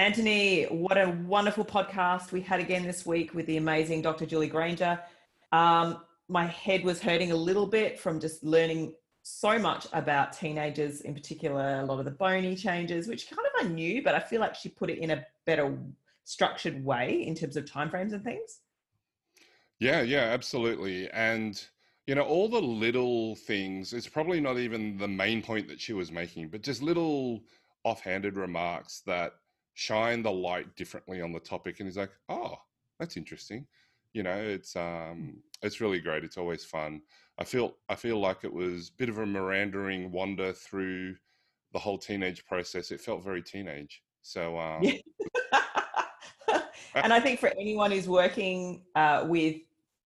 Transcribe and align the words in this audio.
Anthony, 0.00 0.64
what 0.64 0.96
a 0.96 1.10
wonderful 1.26 1.62
podcast 1.62 2.32
we 2.32 2.40
had 2.40 2.58
again 2.58 2.84
this 2.84 3.04
week 3.04 3.34
with 3.34 3.44
the 3.44 3.58
amazing 3.58 4.00
Dr. 4.00 4.24
Julie 4.24 4.48
Granger. 4.48 4.98
Um, 5.52 5.98
my 6.26 6.46
head 6.46 6.84
was 6.84 7.02
hurting 7.02 7.32
a 7.32 7.36
little 7.36 7.66
bit 7.66 8.00
from 8.00 8.18
just 8.18 8.42
learning 8.42 8.94
so 9.24 9.58
much 9.58 9.86
about 9.92 10.32
teenagers 10.32 11.02
in 11.02 11.12
particular, 11.12 11.80
a 11.80 11.84
lot 11.84 11.98
of 11.98 12.06
the 12.06 12.12
bony 12.12 12.56
changes, 12.56 13.08
which 13.08 13.28
kind 13.28 13.42
of 13.46 13.66
I 13.66 13.68
knew, 13.68 14.02
but 14.02 14.14
I 14.14 14.20
feel 14.20 14.40
like 14.40 14.54
she 14.54 14.70
put 14.70 14.88
it 14.88 15.00
in 15.00 15.10
a 15.10 15.22
better 15.44 15.76
structured 16.24 16.82
way 16.82 17.22
in 17.26 17.34
terms 17.34 17.58
of 17.58 17.66
timeframes 17.66 18.14
and 18.14 18.24
things. 18.24 18.60
Yeah, 19.80 20.00
yeah, 20.00 20.30
absolutely. 20.32 21.10
And 21.10 21.62
you 22.06 22.14
know, 22.14 22.22
all 22.22 22.48
the 22.48 22.58
little 22.58 23.36
things, 23.36 23.92
it's 23.92 24.08
probably 24.08 24.40
not 24.40 24.56
even 24.56 24.96
the 24.96 25.08
main 25.08 25.42
point 25.42 25.68
that 25.68 25.78
she 25.78 25.92
was 25.92 26.10
making, 26.10 26.48
but 26.48 26.62
just 26.62 26.80
little 26.80 27.42
offhanded 27.84 28.36
remarks 28.36 29.02
that 29.04 29.34
shine 29.80 30.22
the 30.22 30.30
light 30.30 30.76
differently 30.76 31.22
on 31.22 31.32
the 31.32 31.40
topic 31.40 31.80
and 31.80 31.88
he's 31.88 31.96
like, 31.96 32.10
oh, 32.28 32.54
that's 32.98 33.16
interesting. 33.16 33.66
You 34.12 34.22
know, 34.22 34.36
it's 34.36 34.76
um 34.76 35.38
it's 35.62 35.80
really 35.80 36.00
great. 36.00 36.22
It's 36.22 36.36
always 36.36 36.66
fun. 36.66 37.00
I 37.38 37.44
feel 37.44 37.76
I 37.88 37.94
feel 37.94 38.20
like 38.20 38.44
it 38.44 38.52
was 38.52 38.90
a 38.90 38.98
bit 38.98 39.08
of 39.08 39.16
a 39.16 39.24
meandering 39.24 40.12
wander 40.12 40.52
through 40.52 41.16
the 41.72 41.78
whole 41.78 41.96
teenage 41.96 42.44
process. 42.44 42.90
It 42.90 43.00
felt 43.00 43.24
very 43.24 43.40
teenage. 43.40 44.02
So 44.20 44.58
um 44.58 44.82
and 46.94 47.14
I 47.14 47.18
think 47.18 47.40
for 47.40 47.50
anyone 47.58 47.90
who's 47.90 48.08
working 48.08 48.82
uh, 48.94 49.24
with 49.26 49.56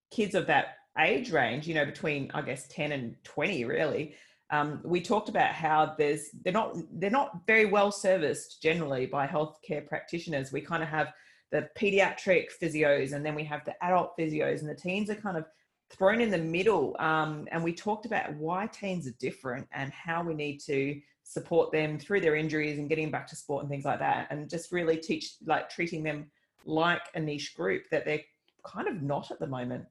kids 0.09 0.35
of 0.35 0.47
that 0.47 0.77
age 0.97 1.31
range, 1.33 1.67
you 1.67 1.73
know, 1.73 1.85
between 1.85 2.31
I 2.33 2.43
guess 2.43 2.65
10 2.69 2.93
and 2.93 3.17
20 3.25 3.65
really, 3.65 4.15
um, 4.51 4.81
we 4.83 5.01
talked 5.01 5.29
about 5.29 5.53
how 5.53 5.95
there's 5.97 6.29
they're 6.43 6.53
not 6.53 6.77
they're 6.99 7.09
not 7.09 7.45
very 7.47 7.65
well 7.65 7.91
serviced 7.91 8.61
generally 8.61 9.05
by 9.05 9.25
healthcare 9.25 9.85
practitioners. 9.85 10.51
We 10.51 10.61
kind 10.61 10.83
of 10.83 10.89
have 10.89 11.13
the 11.51 11.69
pediatric 11.77 12.47
physios 12.61 13.13
and 13.13 13.25
then 13.25 13.35
we 13.35 13.43
have 13.45 13.63
the 13.65 13.73
adult 13.83 14.17
physios 14.17 14.59
and 14.59 14.69
the 14.69 14.75
teens 14.75 15.09
are 15.09 15.15
kind 15.15 15.37
of 15.37 15.45
thrown 15.89 16.21
in 16.21 16.29
the 16.29 16.37
middle. 16.37 16.95
Um, 16.99 17.47
and 17.51 17.63
we 17.63 17.73
talked 17.73 18.05
about 18.05 18.33
why 18.35 18.67
teens 18.67 19.07
are 19.07 19.15
different 19.19 19.67
and 19.71 19.91
how 19.91 20.23
we 20.23 20.33
need 20.33 20.59
to 20.65 20.99
support 21.23 21.71
them 21.71 21.97
through 21.97 22.21
their 22.21 22.35
injuries 22.35 22.77
and 22.77 22.89
getting 22.89 23.09
back 23.09 23.27
to 23.27 23.35
sport 23.35 23.63
and 23.63 23.69
things 23.69 23.85
like 23.85 23.99
that 23.99 24.27
and 24.29 24.49
just 24.49 24.71
really 24.71 24.97
teach 24.97 25.35
like 25.45 25.69
treating 25.69 26.03
them 26.03 26.29
like 26.65 27.01
a 27.15 27.19
niche 27.19 27.55
group 27.55 27.83
that 27.89 28.05
they're 28.05 28.21
kind 28.63 28.87
of 28.87 29.01
not 29.01 29.31
at 29.31 29.39
the 29.39 29.47
moment 29.47 29.85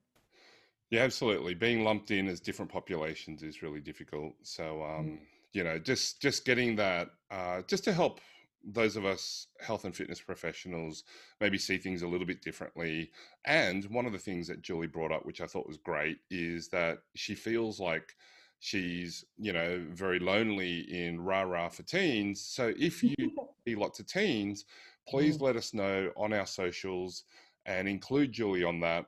yeah, 0.94 1.02
absolutely. 1.02 1.54
Being 1.54 1.82
lumped 1.82 2.12
in 2.12 2.28
as 2.28 2.38
different 2.38 2.70
populations 2.70 3.42
is 3.42 3.62
really 3.62 3.80
difficult. 3.80 4.34
So, 4.42 4.80
um, 4.84 5.06
mm. 5.06 5.18
you 5.52 5.64
know, 5.64 5.76
just 5.76 6.22
just 6.22 6.44
getting 6.44 6.76
that, 6.76 7.10
uh, 7.32 7.62
just 7.66 7.82
to 7.84 7.92
help 7.92 8.20
those 8.64 8.96
of 8.96 9.04
us 9.04 9.48
health 9.60 9.84
and 9.84 9.94
fitness 9.94 10.20
professionals 10.20 11.02
maybe 11.40 11.58
see 11.58 11.78
things 11.78 12.02
a 12.02 12.06
little 12.06 12.28
bit 12.28 12.42
differently. 12.42 13.10
And 13.44 13.84
one 13.86 14.06
of 14.06 14.12
the 14.12 14.20
things 14.20 14.46
that 14.46 14.62
Julie 14.62 14.86
brought 14.86 15.10
up, 15.10 15.26
which 15.26 15.40
I 15.40 15.46
thought 15.46 15.66
was 15.66 15.78
great, 15.78 16.18
is 16.30 16.68
that 16.68 16.98
she 17.16 17.34
feels 17.34 17.80
like 17.80 18.14
she's, 18.60 19.24
you 19.36 19.52
know, 19.52 19.84
very 19.90 20.20
lonely 20.20 20.78
in 20.78 21.20
rah 21.20 21.42
rah 21.42 21.70
for 21.70 21.82
teens. 21.82 22.40
So 22.40 22.72
if 22.78 23.02
you 23.02 23.16
see 23.66 23.74
lots 23.74 23.98
of 23.98 24.06
teens, 24.06 24.64
please 25.08 25.38
mm. 25.38 25.42
let 25.42 25.56
us 25.56 25.74
know 25.74 26.12
on 26.16 26.32
our 26.32 26.46
socials 26.46 27.24
and 27.66 27.88
include 27.88 28.30
Julie 28.30 28.62
on 28.62 28.78
that 28.80 29.06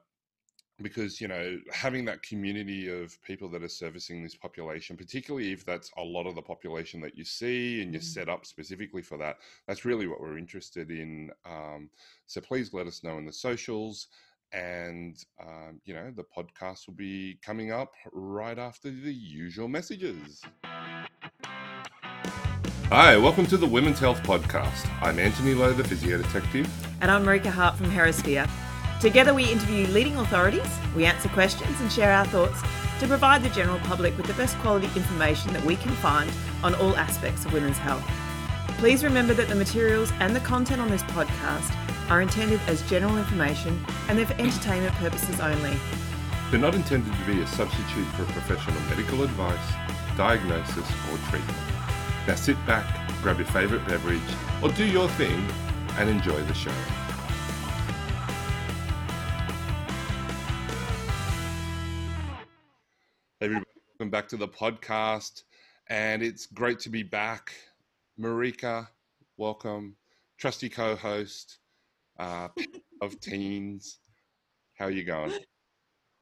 because 0.83 1.21
you 1.21 1.29
know 1.29 1.59
having 1.73 2.05
that 2.05 2.23
community 2.23 2.89
of 2.89 3.21
people 3.23 3.49
that 3.49 3.63
are 3.63 3.69
servicing 3.69 4.23
this 4.23 4.35
population 4.35 4.97
particularly 4.97 5.53
if 5.53 5.65
that's 5.65 5.91
a 5.97 6.03
lot 6.03 6.27
of 6.27 6.35
the 6.35 6.43
population 6.43 7.01
that 7.01 7.17
you 7.17 7.25
see 7.25 7.83
and 7.83 7.93
you're 7.93 8.01
mm-hmm. 8.01 8.07
set 8.07 8.29
up 8.29 8.45
specifically 8.45 9.03
for 9.03 9.17
that 9.17 9.39
that's 9.67 9.85
really 9.85 10.07
what 10.07 10.21
we're 10.21 10.39
interested 10.39 10.91
in 10.91 11.31
um, 11.47 11.89
so 12.27 12.41
please 12.41 12.75
let 12.75 12.87
us 12.87 13.03
know 13.03 13.17
in 13.19 13.25
the 13.25 13.33
socials 13.33 14.09
and 14.53 15.25
um, 15.41 15.81
you 15.85 15.95
know 15.95 16.13
the 16.15 16.25
podcast 16.25 16.87
will 16.87 16.95
be 16.95 17.39
coming 17.43 17.73
up 17.73 17.93
right 18.13 18.59
after 18.59 18.91
the 18.91 19.13
usual 19.13 19.69
messages 19.69 20.43
Hi, 22.91 23.17
welcome 23.17 23.47
to 23.47 23.57
the 23.57 23.67
Women's 23.67 23.99
Health 23.99 24.23
Podcast. 24.23 24.89
I'm 25.03 25.19
Anthony 25.19 25.55
Lowe, 25.55 25.73
the 25.73 25.83
physio 25.83 26.19
detective. 26.19 26.73
And 27.01 27.11
I'm 27.11 27.25
Marika 27.25 27.49
Hart 27.49 27.75
from 27.75 27.91
Herasphere. 27.91 28.49
Together, 29.01 29.35
we 29.35 29.45
interview 29.45 29.87
leading 29.89 30.17
authorities, 30.17 30.79
we 30.95 31.05
answer 31.05 31.29
questions 31.29 31.79
and 31.83 31.93
share 31.93 32.13
our 32.13 32.25
thoughts 32.27 32.63
to 32.99 33.07
provide 33.07 33.43
the 33.43 33.51
general 33.51 33.79
public 33.81 34.17
with 34.17 34.27
the 34.27 34.33
best 34.35 34.57
quality 34.59 34.87
information 34.97 35.53
that 35.53 35.63
we 35.65 35.77
can 35.77 35.93
find 35.97 36.31
on 36.65 36.75
all 36.77 36.97
aspects 36.97 37.45
of 37.45 37.53
women's 37.53 37.77
health. 37.77 38.03
Please 38.79 39.05
remember 39.05 39.35
that 39.35 39.49
the 39.49 39.55
materials 39.55 40.11
and 40.21 40.35
the 40.35 40.41
content 40.41 40.81
on 40.81 40.89
this 40.89 41.03
podcast 41.03 41.75
are 42.11 42.23
intended 42.23 42.59
as 42.69 42.81
general 42.89 43.19
information 43.19 43.85
and 44.09 44.19
they're 44.19 44.27
for 44.27 44.41
entertainment 44.41 44.95
purposes 44.95 45.41
only. 45.41 45.77
They're 46.51 46.59
not 46.59 46.75
intended 46.75 47.13
to 47.13 47.25
be 47.27 47.43
a 47.43 47.47
substitute 47.47 48.07
for 48.15 48.25
professional 48.33 48.81
medical 48.89 49.25
advice, 49.25 49.75
diagnosis, 50.17 50.91
or 51.13 51.19
treatment. 51.29 51.59
Now 52.27 52.35
sit 52.35 52.57
back, 52.65 52.87
grab 53.21 53.37
your 53.37 53.47
favourite 53.49 53.87
beverage, 53.87 54.21
or 54.63 54.71
do 54.71 54.87
your 54.87 55.09
thing 55.11 55.47
and 55.99 56.09
enjoy 56.09 56.41
the 56.45 56.55
show. 56.55 56.73
Welcome 64.07 64.21
back 64.21 64.29
to 64.29 64.37
the 64.37 64.47
podcast. 64.47 65.43
And 65.89 66.23
it's 66.23 66.47
great 66.47 66.79
to 66.81 66.89
be 66.89 67.03
back. 67.03 67.53
Marika, 68.17 68.87
welcome. 69.37 69.97
Trusty 70.39 70.69
co 70.69 70.95
host 70.95 71.59
uh, 72.17 72.47
of 73.03 73.19
Teens. 73.19 73.99
How 74.79 74.85
are 74.85 74.93
you 74.93 75.03
going? 75.03 75.33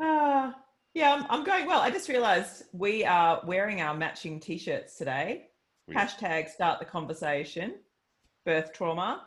Uh, 0.02 0.52
yeah, 0.94 1.12
I'm, 1.12 1.26
I'm 1.28 1.44
going 1.44 1.66
well. 1.66 1.82
I 1.82 1.90
just 1.90 2.08
realized 2.08 2.62
we 2.72 3.04
are 3.04 3.42
wearing 3.44 3.82
our 3.82 3.92
matching 3.92 4.40
t 4.40 4.56
shirts 4.56 4.96
today. 4.96 5.48
We 5.86 5.94
Hashtag 5.94 6.48
start 6.48 6.78
the 6.78 6.86
conversation, 6.86 7.74
birth 8.46 8.72
trauma. 8.72 9.26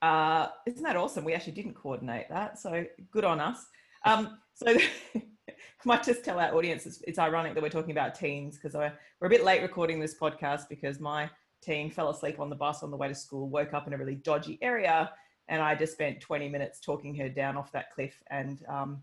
Uh, 0.00 0.46
isn't 0.66 0.82
that 0.82 0.96
awesome? 0.96 1.24
We 1.24 1.34
actually 1.34 1.52
didn't 1.52 1.74
coordinate 1.74 2.30
that. 2.30 2.58
So 2.58 2.86
good 3.10 3.26
on 3.26 3.38
us. 3.38 3.66
Um, 4.06 4.38
so 4.54 4.78
might 5.84 6.02
just 6.02 6.24
tell 6.24 6.38
our 6.38 6.54
audience 6.54 6.86
it's, 6.86 7.02
it's 7.06 7.18
ironic 7.18 7.54
that 7.54 7.62
we're 7.62 7.68
talking 7.68 7.90
about 7.90 8.14
teens 8.14 8.56
because 8.56 8.74
we're 8.74 9.26
a 9.26 9.30
bit 9.30 9.44
late 9.44 9.62
recording 9.62 10.00
this 10.00 10.14
podcast 10.14 10.68
because 10.68 11.00
my 11.00 11.28
teen 11.60 11.90
fell 11.90 12.10
asleep 12.10 12.40
on 12.40 12.50
the 12.50 12.56
bus 12.56 12.82
on 12.82 12.90
the 12.90 12.96
way 12.96 13.08
to 13.08 13.14
school, 13.14 13.48
woke 13.48 13.72
up 13.72 13.86
in 13.86 13.92
a 13.92 13.96
really 13.96 14.16
dodgy 14.16 14.58
area, 14.62 15.10
and 15.48 15.62
I 15.62 15.74
just 15.74 15.92
spent 15.92 16.20
20 16.20 16.48
minutes 16.48 16.80
talking 16.80 17.14
her 17.16 17.28
down 17.28 17.56
off 17.56 17.72
that 17.72 17.90
cliff 17.92 18.22
and 18.30 18.62
um, 18.68 19.02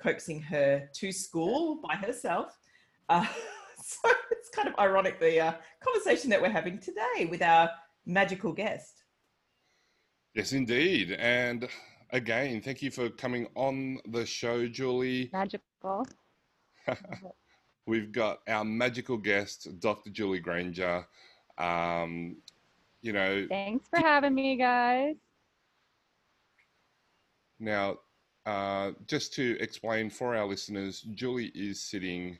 coaxing 0.00 0.40
her 0.42 0.88
to 0.94 1.12
school 1.12 1.80
by 1.82 1.94
herself. 1.94 2.58
Uh, 3.08 3.26
so 3.82 4.10
it's 4.30 4.50
kind 4.50 4.68
of 4.68 4.74
ironic 4.78 5.20
the 5.20 5.40
uh, 5.40 5.52
conversation 5.80 6.30
that 6.30 6.40
we're 6.40 6.50
having 6.50 6.78
today 6.78 7.26
with 7.28 7.42
our 7.42 7.70
magical 8.06 8.52
guest. 8.52 9.04
Yes, 10.34 10.52
indeed. 10.52 11.12
And 11.12 11.68
again, 12.10 12.60
thank 12.60 12.82
you 12.82 12.90
for 12.90 13.08
coming 13.10 13.48
on 13.56 13.98
the 14.10 14.24
show, 14.24 14.66
Julie. 14.68 15.28
Magical. 15.32 15.64
We've 17.86 18.12
got 18.12 18.40
our 18.46 18.64
magical 18.64 19.16
guest, 19.16 19.80
Dr. 19.80 20.10
Julie 20.10 20.38
Granger. 20.38 21.06
Um, 21.58 22.36
you 23.02 23.12
know, 23.12 23.46
thanks 23.48 23.88
for 23.88 23.98
having 23.98 24.34
me, 24.34 24.56
guys. 24.56 25.16
Now, 27.58 27.98
uh, 28.46 28.92
just 29.06 29.34
to 29.34 29.56
explain 29.60 30.10
for 30.10 30.36
our 30.36 30.46
listeners, 30.46 31.02
Julie 31.14 31.52
is 31.54 31.80
sitting 31.80 32.38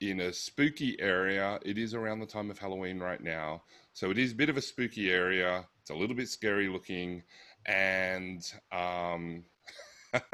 in 0.00 0.20
a 0.20 0.32
spooky 0.32 1.00
area. 1.00 1.58
It 1.64 1.78
is 1.78 1.94
around 1.94 2.20
the 2.20 2.26
time 2.26 2.50
of 2.50 2.58
Halloween 2.58 2.98
right 2.98 3.22
now. 3.22 3.62
So 3.92 4.10
it 4.10 4.18
is 4.18 4.32
a 4.32 4.34
bit 4.34 4.48
of 4.48 4.56
a 4.56 4.62
spooky 4.62 5.10
area. 5.10 5.66
It's 5.80 5.90
a 5.90 5.94
little 5.94 6.16
bit 6.16 6.28
scary 6.28 6.68
looking. 6.68 7.22
And 7.66 8.44
um, 8.72 9.44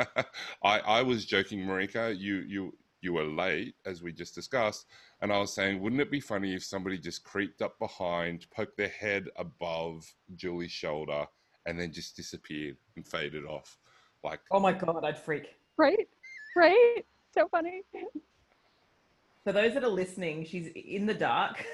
I, 0.63 0.79
I 0.81 1.03
was 1.03 1.25
joking, 1.25 1.61
Marika, 1.61 2.17
you, 2.19 2.37
you, 2.47 2.75
you 3.01 3.13
were 3.13 3.25
late, 3.25 3.75
as 3.87 4.03
we 4.03 4.13
just 4.13 4.35
discussed. 4.35 4.87
And 5.21 5.33
I 5.33 5.39
was 5.39 5.55
saying, 5.55 5.81
wouldn't 5.81 6.01
it 6.01 6.11
be 6.11 6.21
funny 6.21 6.55
if 6.55 6.65
somebody 6.65 6.99
just 6.99 7.25
creeped 7.25 7.63
up 7.63 7.79
behind, 7.79 8.47
poked 8.51 8.77
their 8.77 8.89
head 8.89 9.29
above 9.37 10.13
Julie's 10.37 10.73
shoulder, 10.73 11.27
and 11.67 11.79
then 11.79 11.93
just 11.93 12.17
disappeared 12.17 12.77
and 12.97 13.07
faded 13.07 13.45
off? 13.45 13.79
Like, 14.25 14.41
oh 14.51 14.61
my 14.61 14.73
God, 14.73 15.05
I'd 15.05 15.19
freak. 15.19 15.57
Right, 15.77 16.09
right. 16.57 17.05
So 17.35 17.49
funny. 17.49 17.83
For 19.45 19.53
those 19.53 19.75
that 19.75 19.85
are 19.85 19.89
listening, 19.89 20.45
she's 20.45 20.69
in 20.75 21.07
the 21.07 21.15
dark, 21.15 21.65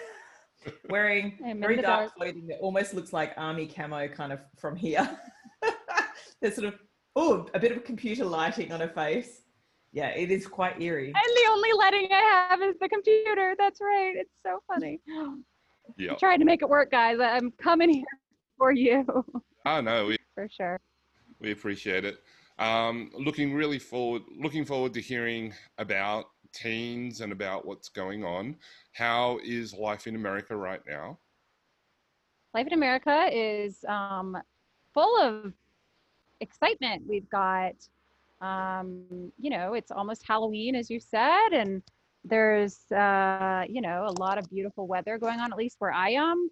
wearing 0.91 1.39
very 1.59 1.77
dark, 1.77 1.85
dark 1.85 2.15
clothing 2.15 2.47
that 2.49 2.59
almost 2.61 2.95
looks 2.95 3.13
like 3.13 3.33
army 3.37 3.67
camo 3.67 4.09
kind 4.09 4.33
of 4.33 4.41
from 4.59 4.77
here. 4.77 5.19
There's 6.41 6.55
sort 6.55 6.69
of, 6.69 6.75
oh, 7.17 7.47
a 7.55 7.59
bit 7.59 7.73
of 7.73 7.85
computer 7.85 8.25
lighting 8.25 8.73
on 8.73 8.81
her 8.81 8.89
face 8.89 9.45
yeah, 9.95 10.09
it 10.09 10.33
is 10.33 10.49
quite 10.49 10.83
eerie. 10.83 11.07
And 11.07 11.15
the 11.15 11.51
only 11.53 11.73
lighting 11.73 12.09
I 12.11 12.49
have 12.51 12.61
is 12.63 12.75
the 12.81 12.89
computer. 12.89 13.55
That's 13.57 13.81
right. 13.81 14.15
It's 14.17 14.35
so 14.45 14.61
funny. 14.67 15.01
Yeah. 15.99 16.15
Trying 16.15 16.39
to 16.39 16.47
make 16.47 16.63
it 16.63 16.69
work, 16.69 16.91
guys. 16.91 17.19
I'm 17.21 17.51
coming 17.63 17.91
here 17.91 18.07
for 18.57 18.73
you. 18.73 19.05
Oh 19.67 19.81
no, 19.81 20.07
we 20.07 20.19
for 20.35 20.47
sure. 20.51 20.79
We 21.41 21.53
appreciate 21.53 22.05
it. 22.05 22.19
Um, 22.59 23.11
looking 23.15 23.55
really 23.55 23.79
forward, 23.79 24.23
looking 24.39 24.67
forward 24.67 24.93
to 24.95 25.01
hearing 25.01 25.55
about 25.79 26.27
teens 26.55 27.23
and 27.23 27.33
about 27.33 27.67
what's 27.67 27.89
going 27.89 28.25
on. 28.25 28.57
How 28.93 29.39
is 29.43 29.73
life 29.73 30.07
in 30.07 30.17
America 30.17 30.55
right 30.55 30.83
now? 30.87 31.19
Life 32.53 32.67
in 32.67 32.75
America 32.75 33.29
is 33.33 33.85
um, 33.89 34.37
full 34.93 35.19
of 35.19 35.53
excitement. 36.45 37.03
We've 37.09 37.29
got, 37.31 37.75
um, 38.41 39.33
you 39.41 39.51
know, 39.51 39.75
it's 39.75 39.91
almost 39.91 40.23
Halloween, 40.27 40.77
as 40.77 40.91
you 40.91 41.01
said, 41.01 41.49
and 41.53 41.83
there's, 42.25 42.91
uh, 42.93 43.65
you 43.69 43.81
know, 43.81 44.07
a 44.07 44.15
lot 44.21 44.39
of 44.39 44.49
beautiful 44.49 44.87
weather 44.87 45.19
going 45.19 45.41
on, 45.41 45.53
at 45.53 45.59
least 45.59 45.77
where 45.81 45.93
I 45.93 46.11
am. 46.11 46.51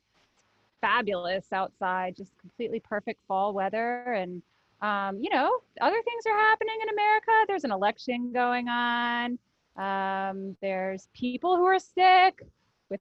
Fabulous 0.80 1.46
outside, 1.52 2.16
just 2.16 2.32
completely 2.40 2.80
perfect 2.80 3.20
fall 3.28 3.54
weather. 3.54 4.12
And, 4.12 4.42
um, 4.80 5.18
you 5.22 5.30
know, 5.30 5.48
other 5.80 6.02
things 6.02 6.24
are 6.26 6.36
happening 6.36 6.74
in 6.82 6.88
America. 6.88 7.32
There's 7.46 7.64
an 7.64 7.72
election 7.72 8.32
going 8.32 8.68
on. 8.68 9.38
Um, 9.76 10.56
there's 10.60 11.08
people 11.14 11.56
who 11.56 11.64
are 11.64 11.78
sick 11.78 12.42
with 12.90 13.00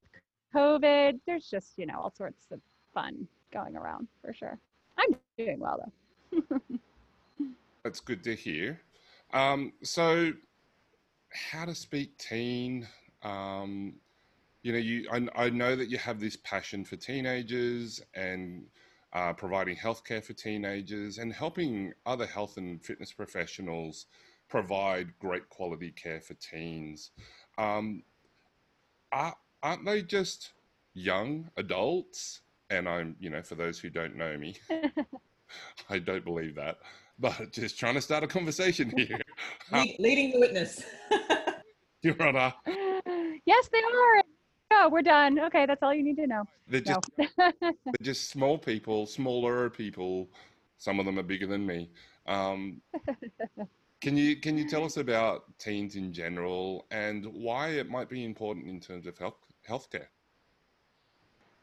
COVID. 0.55 1.19
There's 1.25 1.49
just, 1.49 1.73
you 1.77 1.85
know, 1.87 1.99
all 1.99 2.13
sorts 2.15 2.45
of 2.51 2.61
fun 2.93 3.27
going 3.51 3.75
around 3.75 4.07
for 4.21 4.33
sure. 4.33 4.57
I'm 4.97 5.15
doing 5.37 5.59
well 5.59 5.77
though. 5.83 5.91
That's 7.83 7.99
good 7.99 8.23
to 8.23 8.35
hear. 8.35 8.81
Um, 9.33 9.73
so, 9.83 10.31
how 11.31 11.65
to 11.65 11.75
speak 11.75 12.17
teen? 12.17 12.87
Um, 13.23 13.93
you 14.63 14.71
know, 14.73 14.77
you 14.77 15.07
I, 15.11 15.45
I, 15.45 15.49
know 15.49 15.75
that 15.75 15.89
you 15.89 15.97
have 15.97 16.19
this 16.19 16.37
passion 16.37 16.85
for 16.85 16.95
teenagers 16.95 18.01
and 18.13 18.65
uh, 19.13 19.33
providing 19.33 19.75
healthcare 19.75 20.23
for 20.23 20.33
teenagers 20.33 21.17
and 21.17 21.33
helping 21.33 21.93
other 22.05 22.25
health 22.25 22.57
and 22.57 22.83
fitness 22.83 23.11
professionals 23.11 24.05
provide 24.49 25.17
great 25.19 25.49
quality 25.49 25.91
care 25.91 26.21
for 26.21 26.33
teens. 26.35 27.11
Um, 27.57 28.03
are, 29.11 29.35
aren't 29.63 29.85
they 29.85 30.01
just 30.01 30.53
young 30.93 31.49
adults? 31.57 32.41
And 32.69 32.87
I'm, 32.87 33.15
you 33.19 33.29
know, 33.29 33.41
for 33.41 33.55
those 33.55 33.79
who 33.79 33.89
don't 33.89 34.15
know 34.15 34.37
me, 34.37 34.55
I 35.89 35.99
don't 35.99 36.23
believe 36.23 36.55
that, 36.55 36.79
but 37.19 37.51
just 37.51 37.79
trying 37.79 37.95
to 37.95 38.01
start 38.01 38.23
a 38.23 38.27
conversation 38.27 38.91
here. 38.97 39.19
leading 39.99 40.31
the 40.31 40.39
witness. 40.39 40.83
Your 42.01 42.21
Honor. 42.21 42.53
Yes, 43.45 43.69
they 43.73 43.79
are. 43.79 44.23
Oh, 44.73 44.89
we're 44.89 45.01
done. 45.01 45.39
Okay, 45.39 45.65
that's 45.65 45.81
all 45.81 45.93
you 45.93 46.03
need 46.03 46.15
to 46.17 46.27
know. 46.27 46.43
They're 46.67 46.79
just, 46.79 46.99
no. 47.17 47.27
they're 47.61 47.73
just 48.01 48.29
small 48.29 48.57
people, 48.57 49.05
smaller 49.05 49.69
people. 49.69 50.29
Some 50.77 50.99
of 50.99 51.05
them 51.05 51.17
are 51.19 51.23
bigger 51.23 51.47
than 51.47 51.65
me. 51.65 51.89
Um, 52.27 52.81
can 53.99 54.15
you 54.15 54.35
can 54.37 54.57
you 54.57 54.67
tell 54.69 54.83
us 54.83 54.97
about 54.97 55.43
teens 55.59 55.95
in 55.95 56.13
general 56.13 56.85
and 56.91 57.25
why 57.25 57.69
it 57.69 57.89
might 57.89 58.09
be 58.09 58.23
important 58.23 58.67
in 58.67 58.79
terms 58.79 59.05
of 59.07 59.17
health 59.17 59.37
healthcare? 59.67 60.07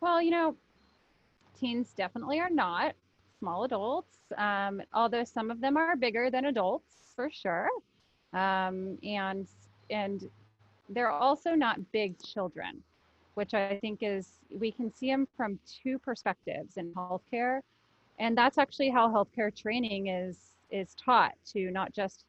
Well, 0.01 0.21
you 0.21 0.31
know, 0.31 0.57
teens 1.59 1.93
definitely 1.97 2.41
are 2.41 2.51
not 2.51 2.95
small 3.39 3.65
adults, 3.65 4.17
um, 4.37 4.83
although 4.93 5.25
some 5.25 5.51
of 5.51 5.61
them 5.61 5.77
are 5.77 5.97
bigger 5.97 6.31
than 6.31 6.47
adults 6.47 7.13
for 7.15 7.31
sure, 7.31 7.69
um, 8.33 8.99
and 9.03 9.47
and 9.91 10.29
they're 10.91 11.11
also 11.11 11.55
not 11.55 11.79
big 11.93 12.19
children, 12.23 12.83
which 13.35 13.55
I 13.55 13.79
think 13.81 14.01
is 14.03 14.33
we 14.51 14.73
can 14.73 14.93
see 14.95 15.11
them 15.11 15.27
from 15.37 15.59
two 15.83 15.99
perspectives 15.99 16.77
in 16.77 16.93
healthcare, 16.95 17.61
and 18.19 18.37
that's 18.37 18.59
actually 18.59 18.91
how 18.91 19.09
healthcare 19.09 19.55
training 19.55 20.09
is 20.09 20.37
is 20.71 20.95
taught 20.95 21.33
to 21.53 21.71
not 21.71 21.93
just 21.93 22.25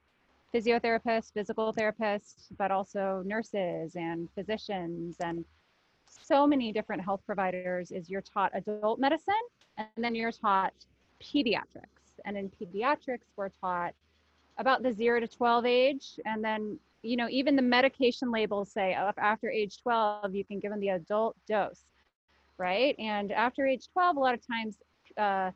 physiotherapists, 0.53 1.31
physical 1.33 1.73
therapists, 1.73 2.47
but 2.57 2.71
also 2.71 3.21
nurses 3.25 3.95
and 3.95 4.29
physicians 4.33 5.17
and 5.19 5.45
so 6.09 6.47
many 6.47 6.71
different 6.71 7.03
health 7.03 7.21
providers 7.25 7.91
is 7.91 8.09
you're 8.09 8.21
taught 8.21 8.51
adult 8.55 8.99
medicine 8.99 9.33
and 9.77 9.87
then 9.97 10.15
you're 10.15 10.31
taught 10.31 10.73
pediatrics. 11.23 12.19
And 12.25 12.37
in 12.37 12.49
pediatrics, 12.49 13.25
we're 13.35 13.49
taught 13.49 13.93
about 14.57 14.83
the 14.83 14.93
zero 14.93 15.19
to 15.19 15.27
12 15.27 15.65
age. 15.65 16.19
And 16.25 16.43
then, 16.43 16.79
you 17.01 17.17
know, 17.17 17.27
even 17.29 17.55
the 17.55 17.61
medication 17.61 18.31
labels 18.31 18.71
say 18.71 18.93
after 18.93 19.49
age 19.49 19.81
12, 19.81 20.35
you 20.35 20.43
can 20.43 20.59
give 20.59 20.71
them 20.71 20.79
the 20.79 20.89
adult 20.89 21.35
dose, 21.47 21.83
right? 22.57 22.95
And 22.99 23.31
after 23.31 23.65
age 23.65 23.87
12, 23.93 24.17
a 24.17 24.19
lot 24.19 24.33
of 24.33 24.45
times, 24.45 24.77
uh, 25.17 25.51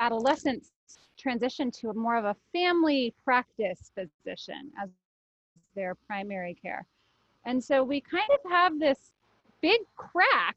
adolescents 0.00 0.72
transition 1.16 1.70
to 1.70 1.90
a 1.90 1.94
more 1.94 2.16
of 2.16 2.24
a 2.24 2.36
family 2.52 3.14
practice 3.24 3.92
physician 3.94 4.72
as 4.82 4.88
their 5.76 5.94
primary 5.94 6.56
care. 6.60 6.84
And 7.44 7.62
so 7.62 7.82
we 7.82 8.00
kind 8.00 8.28
of 8.30 8.50
have 8.50 8.78
this 8.78 9.12
big 9.60 9.80
crack 9.96 10.56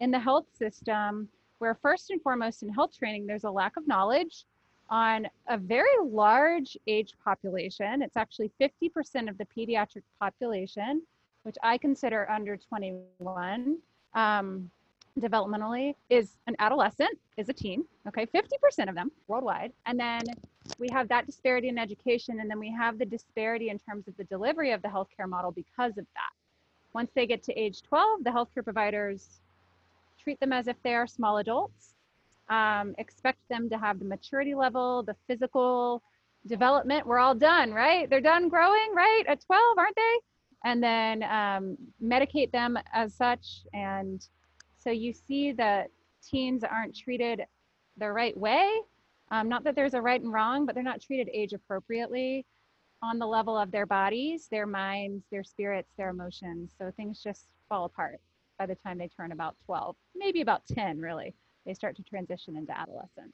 in 0.00 0.10
the 0.10 0.18
health 0.18 0.46
system 0.56 1.28
where 1.60 1.74
first 1.74 2.10
and 2.10 2.20
foremost 2.22 2.62
in 2.62 2.70
health 2.70 2.98
training 2.98 3.26
there's 3.26 3.44
a 3.44 3.50
lack 3.50 3.76
of 3.76 3.86
knowledge 3.86 4.44
on 4.88 5.28
a 5.48 5.56
very 5.56 5.94
large 6.04 6.76
age 6.88 7.12
population. 7.22 8.02
It's 8.02 8.16
actually 8.16 8.50
50% 8.60 9.28
of 9.28 9.38
the 9.38 9.46
pediatric 9.56 10.02
population, 10.18 11.02
which 11.44 11.56
I 11.62 11.78
consider 11.78 12.28
under 12.28 12.56
21. 12.56 13.78
Um, 14.14 14.70
developmentally 15.18 15.94
is 16.08 16.36
an 16.46 16.56
adolescent, 16.58 17.16
is 17.36 17.48
a 17.48 17.52
teen, 17.52 17.84
okay, 18.08 18.26
50% 18.26 18.88
of 18.88 18.94
them 18.94 19.12
worldwide. 19.28 19.72
And 19.86 19.98
then 19.98 20.22
we 20.78 20.88
have 20.92 21.08
that 21.08 21.26
disparity 21.26 21.68
in 21.68 21.78
education, 21.78 22.40
and 22.40 22.50
then 22.50 22.58
we 22.58 22.72
have 22.72 22.98
the 22.98 23.04
disparity 23.04 23.68
in 23.68 23.78
terms 23.78 24.08
of 24.08 24.16
the 24.16 24.24
delivery 24.24 24.72
of 24.72 24.82
the 24.82 24.88
healthcare 24.88 25.28
model 25.28 25.52
because 25.52 25.98
of 25.98 26.06
that. 26.14 26.32
Once 26.94 27.10
they 27.14 27.26
get 27.26 27.42
to 27.44 27.52
age 27.52 27.82
12, 27.82 28.24
the 28.24 28.30
healthcare 28.30 28.64
providers 28.64 29.40
treat 30.22 30.38
them 30.40 30.52
as 30.52 30.68
if 30.68 30.76
they 30.82 30.94
are 30.94 31.06
small 31.06 31.38
adults, 31.38 31.94
um, 32.48 32.94
expect 32.98 33.38
them 33.48 33.68
to 33.70 33.78
have 33.78 33.98
the 33.98 34.04
maturity 34.04 34.54
level, 34.54 35.02
the 35.02 35.16
physical 35.26 36.02
development. 36.46 37.06
We're 37.06 37.18
all 37.18 37.34
done, 37.34 37.72
right? 37.72 38.08
They're 38.10 38.20
done 38.20 38.48
growing, 38.48 38.94
right? 38.94 39.24
At 39.28 39.44
12, 39.44 39.78
aren't 39.78 39.96
they? 39.96 40.18
And 40.64 40.82
then 40.82 41.22
um, 41.22 41.76
medicate 42.02 42.52
them 42.52 42.78
as 42.92 43.14
such 43.14 43.62
and 43.72 44.26
so 44.76 44.90
you 44.90 45.12
see 45.12 45.52
that 45.52 45.90
teens 46.26 46.64
aren't 46.64 46.96
treated 46.96 47.42
the 47.98 48.10
right 48.10 48.36
way. 48.36 48.66
Um, 49.30 49.48
not 49.48 49.62
that 49.64 49.76
there's 49.76 49.94
a 49.94 50.00
right 50.00 50.20
and 50.20 50.32
wrong, 50.32 50.64
but 50.64 50.74
they're 50.74 50.82
not 50.82 51.02
treated 51.02 51.28
age 51.32 51.52
appropriately 51.52 52.46
on 53.02 53.18
the 53.18 53.26
level 53.26 53.56
of 53.56 53.70
their 53.70 53.86
bodies, 53.86 54.48
their 54.50 54.66
minds, 54.66 55.24
their 55.30 55.44
spirits, 55.44 55.92
their 55.96 56.08
emotions. 56.08 56.72
So 56.78 56.90
things 56.96 57.22
just 57.22 57.46
fall 57.68 57.84
apart 57.84 58.20
by 58.60 58.66
the 58.66 58.74
time 58.74 58.98
they 58.98 59.08
turn 59.08 59.32
about 59.32 59.56
12, 59.64 59.96
maybe 60.14 60.42
about 60.42 60.66
10, 60.66 61.00
really. 61.00 61.34
They 61.64 61.72
start 61.72 61.96
to 61.96 62.02
transition 62.02 62.58
into 62.58 62.78
adolescence. 62.78 63.32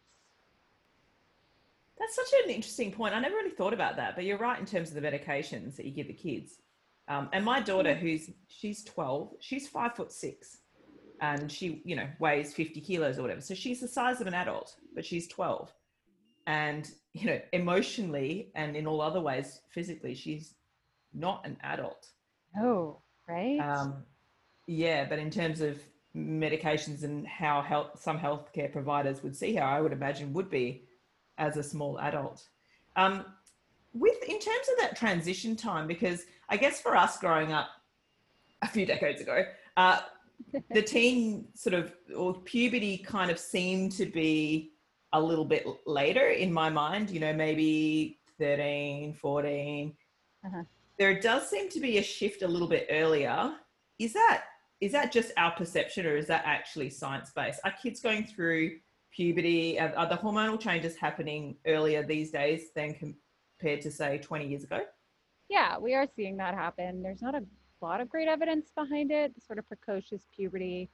That's 1.99 2.14
such 2.14 2.28
an 2.45 2.50
interesting 2.50 2.92
point. 2.92 3.12
I 3.12 3.18
never 3.18 3.35
really 3.35 3.50
thought 3.50 3.75
about 3.75 3.97
that, 3.97 4.14
but 4.14 4.25
you're 4.25 4.38
right 4.38 4.59
in 4.59 4.66
terms 4.66 4.90
of 4.90 4.95
the 4.95 5.00
medications 5.00 5.75
that 5.76 5.85
you 5.85 5.90
give 5.90 6.06
the 6.06 6.12
kids. 6.12 6.61
Um, 7.09 7.28
and 7.33 7.45
my 7.45 7.59
daughter, 7.61 7.92
who's 7.92 8.30
she's 8.47 8.85
12, 8.85 9.35
she's 9.40 9.66
five 9.66 9.97
foot 9.97 10.12
six 10.12 10.59
and 11.21 11.50
she, 11.50 11.83
you 11.85 11.97
know, 11.97 12.06
weighs 12.21 12.54
50 12.54 12.80
kilos 12.80 13.18
or 13.18 13.23
whatever. 13.23 13.40
So 13.40 13.54
she's 13.54 13.80
the 13.80 13.88
size 13.88 14.21
of 14.21 14.28
an 14.28 14.35
adult, 14.35 14.76
but 14.95 15.04
she's 15.04 15.26
12. 15.26 15.73
And, 16.47 16.88
you 17.14 17.26
know, 17.26 17.40
emotionally 17.52 18.52
and 18.54 18.76
in 18.76 18.87
all 18.87 19.00
other 19.00 19.21
ways, 19.21 19.61
physically, 19.71 20.14
she's 20.14 20.54
not 21.12 21.45
an 21.45 21.56
adult. 21.64 22.11
Oh, 22.61 23.00
right. 23.28 23.59
Um, 23.59 24.04
yeah, 24.66 25.04
but 25.04 25.18
in 25.18 25.30
terms 25.30 25.61
of 25.61 25.80
medications 26.16 27.04
and 27.04 27.26
how 27.26 27.61
health, 27.62 28.00
some 28.00 28.18
healthcare 28.18 28.73
providers 28.73 29.23
would 29.23 29.37
see 29.37 29.54
her, 29.54 29.62
I 29.62 29.80
would 29.80 29.92
imagine 29.92 30.32
would 30.32 30.50
be 30.50 30.85
as 31.38 31.56
a 31.56 31.62
small 31.62 31.99
adult. 32.00 32.49
Um, 32.96 33.25
with 33.92 34.23
in 34.25 34.38
terms 34.38 34.68
of 34.73 34.78
that 34.78 34.96
transition 34.96 35.56
time, 35.56 35.87
because 35.87 36.25
I 36.49 36.56
guess 36.56 36.80
for 36.80 36.96
us 36.96 37.18
growing 37.18 37.52
up 37.52 37.68
a 38.62 38.68
few 38.68 38.87
decades 38.87 39.20
ago, 39.20 39.44
uh, 39.76 40.00
the 40.70 40.82
teen 40.94 41.49
sort 41.54 41.75
of 41.75 41.94
or 42.16 42.35
puberty 42.35 42.99
kind 42.99 43.30
of 43.30 43.38
seemed 43.38 43.92
to 43.92 44.06
be 44.06 44.73
a 45.12 45.20
little 45.20 45.44
bit 45.44 45.66
later 45.87 46.28
in 46.28 46.52
my 46.52 46.68
mind, 46.68 47.11
you 47.11 47.20
know, 47.20 47.32
maybe 47.32 48.18
13, 48.38 49.14
14. 49.14 49.94
Uh-huh. 50.44 50.62
There 50.99 51.20
does 51.20 51.49
seem 51.49 51.68
to 51.70 51.80
be 51.80 51.99
a 51.99 52.02
shift 52.02 52.42
a 52.42 52.49
little 52.49 52.68
bit 52.68 52.87
earlier. 52.90 53.52
Is 53.99 54.12
that 54.12 54.44
is 54.80 54.92
that 54.92 55.12
just 55.12 55.33
our 55.37 55.52
perception 55.52 56.06
or 56.06 56.16
is 56.16 56.26
that 56.26 56.42
actually 56.45 56.90
science 56.90 57.30
based? 57.35 57.61
Are 57.64 57.73
kids 57.83 58.00
going 58.00 58.25
through 58.25 58.78
puberty? 59.11 59.80
Are, 59.80 59.92
are 59.97 60.09
the 60.09 60.16
hormonal 60.16 60.61
changes 60.61 60.97
happening 60.97 61.56
earlier 61.66 62.02
these 62.02 62.30
days 62.30 62.71
than 62.75 62.95
compared 62.95 63.80
to 63.83 63.90
say 63.90 64.18
20 64.18 64.49
years 64.49 64.64
ago? 64.64 64.80
Yeah, 65.49 65.78
we 65.78 65.95
are 65.95 66.06
seeing 66.16 66.37
that 66.38 66.54
happen. 66.54 67.02
There's 67.02 67.23
not 67.23 67.35
a 67.35 67.45
lot 67.80 68.00
of 68.00 68.09
great 68.09 68.28
evidence 68.28 68.71
behind 68.75 69.11
it, 69.11 69.33
sort 69.47 69.59
of 69.59 69.66
precocious 69.66 70.26
puberty. 70.35 70.90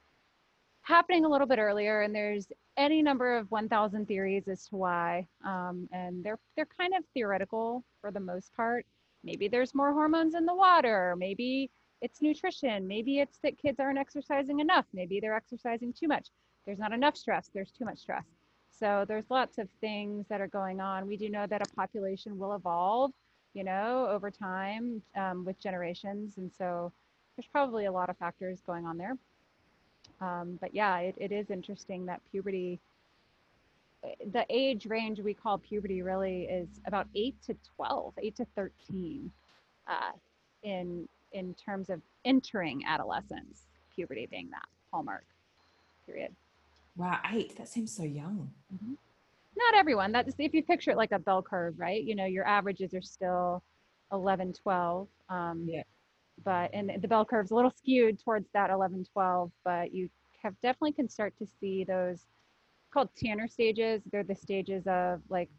happening 0.83 1.23
a 1.25 1.29
little 1.29 1.47
bit 1.47 1.59
earlier, 1.59 2.01
and 2.01 2.13
there's 2.13 2.47
any 2.77 3.01
number 3.01 3.37
of 3.37 3.49
1,000 3.51 4.05
theories 4.05 4.47
as 4.47 4.67
to 4.67 4.75
why, 4.75 5.25
um, 5.45 5.87
and 5.91 6.23
they're 6.23 6.39
they're 6.55 6.67
kind 6.77 6.93
of 6.93 7.03
theoretical 7.13 7.83
for 8.01 8.11
the 8.11 8.19
most 8.19 8.53
part. 8.53 8.85
Maybe 9.23 9.47
there's 9.47 9.73
more 9.73 9.93
hormones 9.93 10.35
in 10.35 10.45
the 10.45 10.53
water. 10.55 11.15
Maybe 11.17 11.71
it's 12.03 12.21
nutrition. 12.21 12.87
Maybe 12.87 13.19
it's 13.19 13.39
that 13.43 13.57
kids 13.57 13.79
aren't 13.79 13.97
exercising 13.97 14.59
enough. 14.59 14.85
Maybe 14.93 15.19
they're 15.19 15.35
exercising 15.35 15.93
too 15.93 16.07
much. 16.07 16.27
There's 16.65 16.77
not 16.77 16.91
enough 16.91 17.15
stress. 17.17 17.49
There's 17.53 17.71
too 17.71 17.85
much 17.85 17.99
stress. 17.99 18.25
So 18.69 19.05
there's 19.07 19.23
lots 19.29 19.57
of 19.57 19.69
things 19.79 20.25
that 20.29 20.41
are 20.41 20.47
going 20.47 20.81
on. 20.81 21.07
We 21.07 21.15
do 21.15 21.29
know 21.29 21.47
that 21.47 21.61
a 21.65 21.75
population 21.75 22.37
will 22.37 22.55
evolve, 22.55 23.11
you 23.53 23.63
know, 23.63 24.07
over 24.09 24.29
time 24.29 25.01
um, 25.15 25.45
with 25.45 25.59
generations, 25.59 26.37
and 26.37 26.51
so 26.51 26.91
there's 27.35 27.47
probably 27.47 27.85
a 27.85 27.91
lot 27.91 28.09
of 28.09 28.17
factors 28.17 28.59
going 28.65 28.85
on 28.85 28.97
there. 28.97 29.17
Um, 30.19 30.57
but 30.59 30.75
yeah, 30.75 30.97
it, 30.99 31.15
it 31.17 31.31
is 31.31 31.49
interesting 31.49 32.05
that 32.07 32.21
puberty, 32.31 32.79
the 34.31 34.45
age 34.49 34.85
range 34.85 35.21
we 35.21 35.33
call 35.33 35.57
puberty 35.57 36.01
really 36.01 36.43
is 36.43 36.67
about 36.85 37.07
8 37.15 37.35
to 37.47 37.55
12, 37.75 38.13
8 38.17 38.35
to 38.35 38.45
13 38.55 39.31
uh, 39.87 39.93
in, 40.63 41.07
in 41.33 41.53
terms 41.55 41.89
of 41.89 42.01
entering 42.25 42.83
adolescence, 42.87 43.63
puberty 43.93 44.27
being 44.29 44.49
that 44.51 44.65
hallmark 44.91 45.25
period. 46.05 46.35
Wow, 46.95 47.19
eight. 47.31 47.57
That 47.57 47.67
seems 47.67 47.95
so 47.95 48.03
young. 48.03 48.51
Mm-hmm. 48.73 48.93
Not 49.55 49.75
everyone. 49.75 50.11
That's 50.11 50.35
if 50.37 50.53
you 50.53 50.63
picture 50.63 50.91
it 50.91 50.97
like 50.97 51.11
a 51.11 51.19
bell 51.19 51.41
curve, 51.41 51.75
right? 51.77 52.03
You 52.03 52.15
know, 52.15 52.25
your 52.25 52.45
averages 52.45 52.93
are 52.93 53.01
still 53.01 53.63
11, 54.11 54.53
12. 54.53 55.07
Um, 55.29 55.65
yeah 55.67 55.83
but 56.43 56.69
and 56.73 56.91
the 57.01 57.07
bell 57.07 57.25
curve's 57.25 57.51
a 57.51 57.55
little 57.55 57.71
skewed 57.71 58.19
towards 58.19 58.47
that 58.53 58.69
11 58.69 59.05
12 59.13 59.51
but 59.63 59.93
you 59.93 60.09
have 60.41 60.53
definitely 60.61 60.91
can 60.91 61.07
start 61.07 61.33
to 61.37 61.45
see 61.59 61.83
those 61.83 62.25
called 62.91 63.09
tanner 63.15 63.47
stages 63.47 64.01
they're 64.11 64.23
the 64.23 64.35
stages 64.35 64.85
of 64.87 65.21
like 65.29 65.49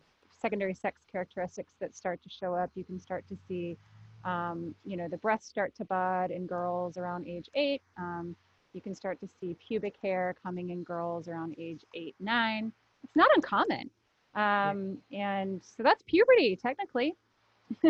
secondary 0.41 0.75
sex 0.75 1.01
characteristics 1.11 1.73
that 1.81 1.95
start 1.95 2.23
to 2.23 2.29
show 2.29 2.55
up 2.55 2.71
you 2.75 2.85
can 2.85 2.99
start 2.99 3.25
to 3.29 3.37
see 3.49 3.77
um, 4.25 4.75
you 4.85 4.97
know 4.97 5.09
the 5.09 5.19
breasts 5.19 5.49
start 5.49 5.75
to 5.77 5.85
bud 5.85 6.31
in 6.31 6.47
girls 6.47 6.97
around 6.97 7.27
age 7.27 7.49
eight 7.55 7.83
um, 7.99 8.35
you 8.75 8.81
can 8.81 8.95
start 8.95 9.21
to 9.21 9.29
see 9.41 9.57
pubic 9.67 9.95
hair 10.03 10.35
coming 10.43 10.71
in 10.71 10.83
girls 10.83 11.29
around 11.29 11.55
age 11.59 11.85
eight 11.95 12.17
nine. 12.21 12.73
It's 13.05 13.17
not 13.17 13.31
uncommon. 13.37 13.89
Um, 14.35 14.99
and 15.13 15.63
so 15.63 15.83
that's 15.83 16.03
puberty 16.07 16.57
technically. 16.57 17.15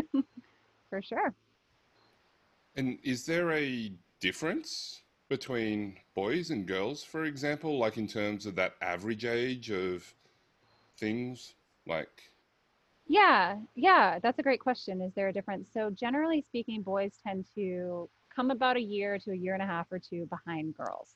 For 0.90 1.02
sure. 1.02 1.34
And 2.76 2.98
is 3.02 3.24
there 3.24 3.50
a 3.52 3.92
difference 4.20 5.02
between 5.28 5.96
boys 6.14 6.50
and 6.50 6.66
girls, 6.66 7.02
for 7.02 7.24
example, 7.24 7.78
like 7.78 7.96
in 7.96 8.06
terms 8.06 8.44
of 8.46 8.54
that 8.56 8.74
average 8.82 9.24
age 9.24 9.70
of 9.70 10.12
things? 10.98 11.54
Like, 11.86 12.30
yeah, 13.06 13.56
yeah, 13.74 14.18
that's 14.18 14.38
a 14.38 14.42
great 14.42 14.60
question. 14.60 15.00
Is 15.00 15.12
there 15.14 15.28
a 15.28 15.32
difference? 15.32 15.68
So, 15.72 15.90
generally 15.90 16.42
speaking, 16.42 16.82
boys 16.82 17.12
tend 17.26 17.46
to 17.54 18.08
come 18.34 18.50
about 18.50 18.76
a 18.76 18.80
year 18.80 19.18
to 19.18 19.32
a 19.32 19.36
year 19.36 19.54
and 19.54 19.62
a 19.62 19.66
half 19.66 19.86
or 19.90 19.98
two 19.98 20.26
behind 20.26 20.74
girls. 20.74 21.14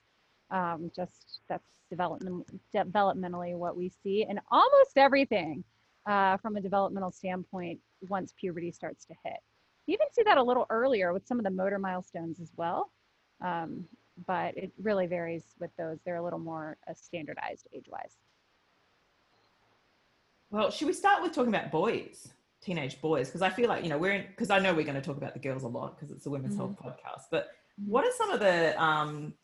Um, 0.50 0.90
just 0.94 1.40
that's 1.48 1.68
development, 1.90 2.46
developmentally 2.74 3.56
what 3.56 3.76
we 3.76 3.90
see 4.02 4.26
in 4.28 4.40
almost 4.50 4.96
everything 4.96 5.64
uh, 6.06 6.36
from 6.38 6.56
a 6.56 6.60
developmental 6.60 7.10
standpoint 7.10 7.80
once 8.08 8.34
puberty 8.38 8.70
starts 8.70 9.04
to 9.06 9.14
hit. 9.24 9.40
You 9.86 9.94
even 9.94 10.06
see 10.12 10.22
that 10.24 10.38
a 10.38 10.42
little 10.42 10.66
earlier 10.70 11.12
with 11.12 11.26
some 11.26 11.38
of 11.38 11.44
the 11.44 11.50
motor 11.50 11.78
milestones 11.78 12.40
as 12.40 12.52
well. 12.56 12.90
Um, 13.44 13.86
but 14.26 14.56
it 14.56 14.72
really 14.82 15.06
varies 15.06 15.44
with 15.60 15.70
those. 15.78 15.98
They're 16.04 16.16
a 16.16 16.22
little 16.22 16.38
more 16.38 16.76
uh, 16.88 16.94
standardized 16.94 17.68
age-wise. 17.72 18.16
Well, 20.50 20.70
should 20.70 20.86
we 20.86 20.94
start 20.94 21.22
with 21.22 21.34
talking 21.34 21.54
about 21.54 21.70
boys, 21.70 22.28
teenage 22.62 23.00
boys? 23.00 23.28
Because 23.28 23.42
I 23.42 23.50
feel 23.50 23.68
like, 23.68 23.84
you 23.84 23.90
know, 23.90 23.98
we're 23.98 24.12
in, 24.12 24.24
because 24.28 24.50
I 24.50 24.58
know 24.58 24.72
we're 24.72 24.84
going 24.84 24.94
to 24.94 25.02
talk 25.02 25.18
about 25.18 25.34
the 25.34 25.40
girls 25.40 25.62
a 25.62 25.68
lot 25.68 25.96
because 25.96 26.10
it's 26.10 26.26
a 26.26 26.30
women's 26.30 26.54
mm-hmm. 26.54 26.72
health 26.74 26.76
podcast. 26.82 27.24
But 27.30 27.48
mm-hmm. 27.80 27.90
what 27.90 28.04
are 28.04 28.12
some 28.16 28.30
of 28.30 28.40
the, 28.40 28.82
um, 28.82 29.34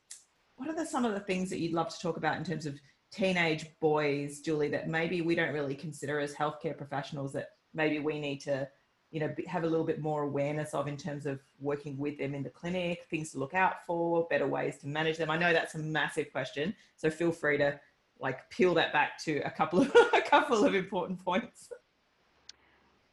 what 0.56 0.68
are 0.68 0.74
the, 0.74 0.86
some 0.86 1.04
of 1.04 1.12
the 1.12 1.20
things 1.20 1.50
that 1.50 1.58
you'd 1.58 1.74
love 1.74 1.90
to 1.90 2.00
talk 2.00 2.16
about 2.16 2.38
in 2.38 2.44
terms 2.44 2.64
of 2.64 2.78
teenage 3.12 3.66
boys, 3.80 4.40
Julie, 4.40 4.68
that 4.68 4.88
maybe 4.88 5.20
we 5.20 5.34
don't 5.34 5.52
really 5.52 5.74
consider 5.74 6.20
as 6.20 6.34
healthcare 6.34 6.76
professionals 6.76 7.32
that 7.34 7.50
maybe 7.74 7.98
we 7.98 8.18
need 8.18 8.40
to 8.42 8.66
you 9.10 9.20
know 9.20 9.32
have 9.46 9.62
a 9.62 9.66
little 9.66 9.86
bit 9.86 10.00
more 10.00 10.24
awareness 10.24 10.74
of 10.74 10.88
in 10.88 10.96
terms 10.96 11.24
of 11.24 11.38
working 11.60 11.96
with 11.96 12.18
them 12.18 12.34
in 12.34 12.42
the 12.42 12.50
clinic 12.50 13.06
things 13.08 13.30
to 13.30 13.38
look 13.38 13.54
out 13.54 13.86
for 13.86 14.26
better 14.28 14.46
ways 14.48 14.76
to 14.78 14.88
manage 14.88 15.18
them 15.18 15.30
i 15.30 15.38
know 15.38 15.52
that's 15.52 15.76
a 15.76 15.78
massive 15.78 16.32
question 16.32 16.74
so 16.96 17.08
feel 17.08 17.30
free 17.30 17.56
to 17.56 17.78
like 18.20 18.48
peel 18.50 18.74
that 18.74 18.92
back 18.92 19.18
to 19.24 19.38
a 19.44 19.50
couple 19.50 19.80
of 19.80 19.94
a 20.14 20.20
couple 20.20 20.64
of 20.64 20.74
important 20.74 21.22
points 21.24 21.68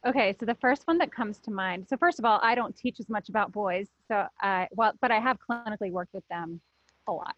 okay 0.06 0.34
so 0.38 0.46
the 0.46 0.54
first 0.56 0.82
one 0.86 0.98
that 0.98 1.12
comes 1.12 1.38
to 1.38 1.50
mind 1.50 1.86
so 1.88 1.96
first 1.96 2.18
of 2.18 2.24
all 2.24 2.40
i 2.42 2.54
don't 2.54 2.76
teach 2.76 2.98
as 3.00 3.08
much 3.08 3.28
about 3.28 3.52
boys 3.52 3.88
so 4.08 4.24
i 4.40 4.66
well 4.72 4.92
but 5.00 5.10
i 5.10 5.18
have 5.18 5.38
clinically 5.48 5.90
worked 5.90 6.14
with 6.14 6.26
them 6.28 6.60
a 7.08 7.12
lot 7.12 7.34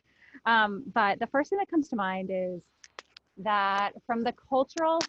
um, 0.46 0.82
but 0.92 1.18
the 1.20 1.26
first 1.28 1.50
thing 1.50 1.58
that 1.58 1.70
comes 1.70 1.88
to 1.88 1.96
mind 1.96 2.28
is 2.32 2.60
that 3.38 3.92
from 4.06 4.22
the 4.22 4.34
cultural 4.48 5.00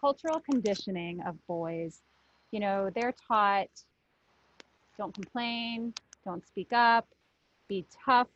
cultural 0.00 0.40
conditioning 0.40 1.20
of 1.26 1.36
boys 1.46 2.02
you 2.52 2.60
know, 2.60 2.90
they're 2.94 3.14
taught 3.26 3.68
don't 4.98 5.14
complain, 5.14 5.92
don't 6.24 6.46
speak 6.46 6.72
up, 6.72 7.08
be 7.66 7.84
tough. 8.04 8.28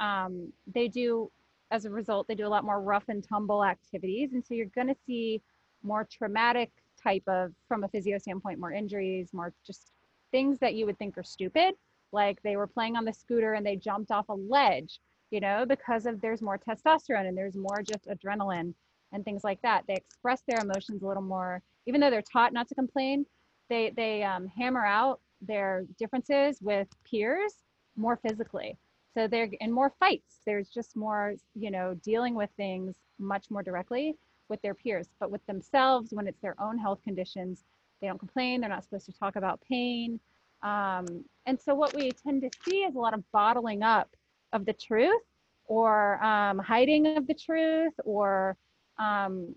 Um, 0.00 0.52
they 0.72 0.88
do, 0.88 1.30
as 1.72 1.84
a 1.84 1.90
result, 1.90 2.28
they 2.28 2.34
do 2.34 2.46
a 2.46 2.48
lot 2.48 2.64
more 2.64 2.80
rough 2.80 3.08
and 3.08 3.24
tumble 3.24 3.64
activities. 3.64 4.32
And 4.32 4.44
so 4.44 4.54
you're 4.54 4.66
going 4.66 4.88
to 4.88 4.96
see 5.06 5.42
more 5.82 6.06
traumatic 6.10 6.70
type 7.02 7.24
of, 7.26 7.52
from 7.66 7.84
a 7.84 7.88
physio 7.88 8.18
standpoint, 8.18 8.60
more 8.60 8.72
injuries, 8.72 9.30
more 9.32 9.52
just 9.66 9.92
things 10.30 10.58
that 10.60 10.74
you 10.74 10.86
would 10.86 10.98
think 10.98 11.18
are 11.18 11.24
stupid. 11.24 11.74
Like 12.12 12.42
they 12.42 12.56
were 12.56 12.68
playing 12.68 12.96
on 12.96 13.04
the 13.04 13.12
scooter 13.12 13.54
and 13.54 13.66
they 13.66 13.76
jumped 13.76 14.12
off 14.12 14.28
a 14.28 14.34
ledge, 14.34 15.00
you 15.30 15.40
know, 15.40 15.66
because 15.66 16.06
of 16.06 16.20
there's 16.20 16.42
more 16.42 16.58
testosterone 16.58 17.26
and 17.26 17.36
there's 17.36 17.56
more 17.56 17.82
just 17.82 18.06
adrenaline 18.06 18.74
and 19.12 19.24
things 19.24 19.44
like 19.44 19.60
that. 19.62 19.84
They 19.88 19.94
express 19.94 20.42
their 20.46 20.60
emotions 20.60 21.02
a 21.02 21.06
little 21.06 21.22
more 21.22 21.62
even 21.86 22.00
though 22.00 22.10
they're 22.10 22.22
taught 22.22 22.52
not 22.52 22.68
to 22.68 22.74
complain, 22.74 23.26
they 23.68 23.92
they 23.96 24.22
um, 24.22 24.46
hammer 24.46 24.84
out 24.84 25.20
their 25.40 25.84
differences 25.98 26.60
with 26.60 26.88
peers 27.04 27.54
more 27.96 28.16
physically. 28.16 28.76
So 29.14 29.28
they're 29.28 29.48
in 29.60 29.72
more 29.72 29.92
fights. 30.00 30.40
There's 30.46 30.68
just 30.68 30.96
more, 30.96 31.34
you 31.54 31.70
know, 31.70 31.94
dealing 32.02 32.34
with 32.34 32.50
things 32.56 32.94
much 33.18 33.50
more 33.50 33.62
directly 33.62 34.16
with 34.48 34.60
their 34.62 34.74
peers. 34.74 35.08
But 35.20 35.30
with 35.30 35.44
themselves, 35.46 36.12
when 36.12 36.26
it's 36.26 36.40
their 36.40 36.56
own 36.60 36.78
health 36.78 37.00
conditions, 37.04 37.64
they 38.00 38.06
don't 38.06 38.18
complain. 38.18 38.60
They're 38.60 38.70
not 38.70 38.84
supposed 38.84 39.06
to 39.06 39.12
talk 39.12 39.36
about 39.36 39.60
pain. 39.68 40.18
Um, 40.62 41.24
and 41.46 41.60
so 41.60 41.74
what 41.74 41.94
we 41.94 42.10
tend 42.12 42.42
to 42.42 42.50
see 42.64 42.84
is 42.84 42.94
a 42.94 42.98
lot 42.98 43.14
of 43.14 43.22
bottling 43.32 43.82
up 43.82 44.14
of 44.52 44.64
the 44.64 44.72
truth 44.72 45.22
or 45.66 46.22
um, 46.22 46.58
hiding 46.58 47.16
of 47.16 47.26
the 47.26 47.34
truth 47.34 47.94
or 48.04 48.56
um, 48.98 49.54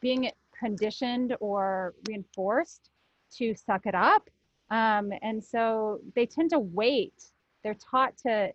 being 0.00 0.30
conditioned 0.58 1.36
or 1.40 1.94
reinforced 2.08 2.90
to 3.36 3.54
suck 3.54 3.86
it 3.86 3.94
up. 3.94 4.28
Um, 4.70 5.12
and 5.22 5.42
so 5.42 6.00
they 6.14 6.26
tend 6.26 6.50
to 6.50 6.58
wait. 6.58 7.24
They're 7.62 7.74
taught 7.74 8.16
to, 8.18 8.52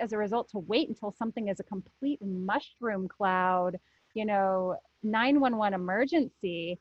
as 0.00 0.12
a 0.12 0.18
result, 0.18 0.48
to 0.50 0.58
wait 0.58 0.88
until 0.88 1.12
something 1.12 1.48
is 1.48 1.60
a 1.60 1.64
complete 1.64 2.20
mushroom 2.22 3.08
cloud, 3.08 3.78
you 4.14 4.24
know, 4.24 4.76
911 5.02 5.74
emergency 5.74 6.78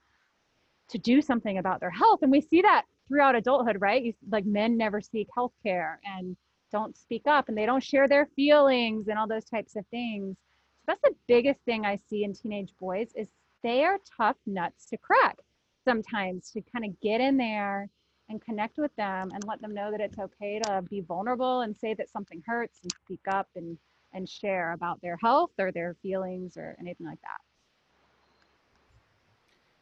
to 0.89 0.97
do 0.97 1.21
something 1.21 1.57
about 1.57 1.79
their 1.79 1.89
health. 1.89 2.19
And 2.21 2.31
we 2.31 2.41
see 2.41 2.61
that 2.61 2.83
throughout 3.07 3.35
adulthood, 3.35 3.77
right? 3.79 4.03
You, 4.03 4.13
like 4.29 4.45
men 4.45 4.77
never 4.77 5.01
seek 5.01 5.27
health 5.33 5.53
care 5.63 5.99
and 6.05 6.35
don't 6.71 6.97
speak 6.97 7.23
up 7.27 7.47
and 7.47 7.57
they 7.57 7.65
don't 7.65 7.83
share 7.83 8.07
their 8.07 8.27
feelings 8.35 9.07
and 9.07 9.17
all 9.17 9.27
those 9.27 9.45
types 9.45 9.75
of 9.75 9.85
things. 9.87 10.37
So 10.79 10.83
that's 10.87 11.01
the 11.03 11.15
biggest 11.27 11.61
thing 11.61 11.85
I 11.85 11.99
see 12.09 12.23
in 12.23 12.33
teenage 12.33 12.73
boys 12.79 13.09
is 13.15 13.27
they 13.63 13.83
are 13.83 13.99
tough 14.17 14.37
nuts 14.45 14.85
to 14.87 14.97
crack 14.97 15.37
sometimes 15.83 16.51
to 16.51 16.61
kind 16.61 16.85
of 16.85 16.99
get 16.99 17.21
in 17.21 17.37
there 17.37 17.89
and 18.29 18.41
connect 18.41 18.77
with 18.77 18.95
them 18.95 19.29
and 19.33 19.43
let 19.45 19.61
them 19.61 19.73
know 19.73 19.91
that 19.91 20.01
it's 20.01 20.17
okay 20.17 20.59
to 20.59 20.81
be 20.89 21.01
vulnerable 21.01 21.61
and 21.61 21.75
say 21.75 21.93
that 21.93 22.09
something 22.09 22.41
hurts 22.45 22.79
and 22.83 22.91
speak 23.03 23.21
up 23.29 23.47
and 23.55 23.77
and 24.13 24.29
share 24.29 24.71
about 24.71 25.01
their 25.01 25.17
health 25.21 25.51
or 25.59 25.71
their 25.71 25.95
feelings 26.01 26.55
or 26.57 26.75
anything 26.79 27.05
like 27.05 27.19
that 27.21 27.41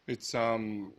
it's 0.07 0.33
um 0.33 0.91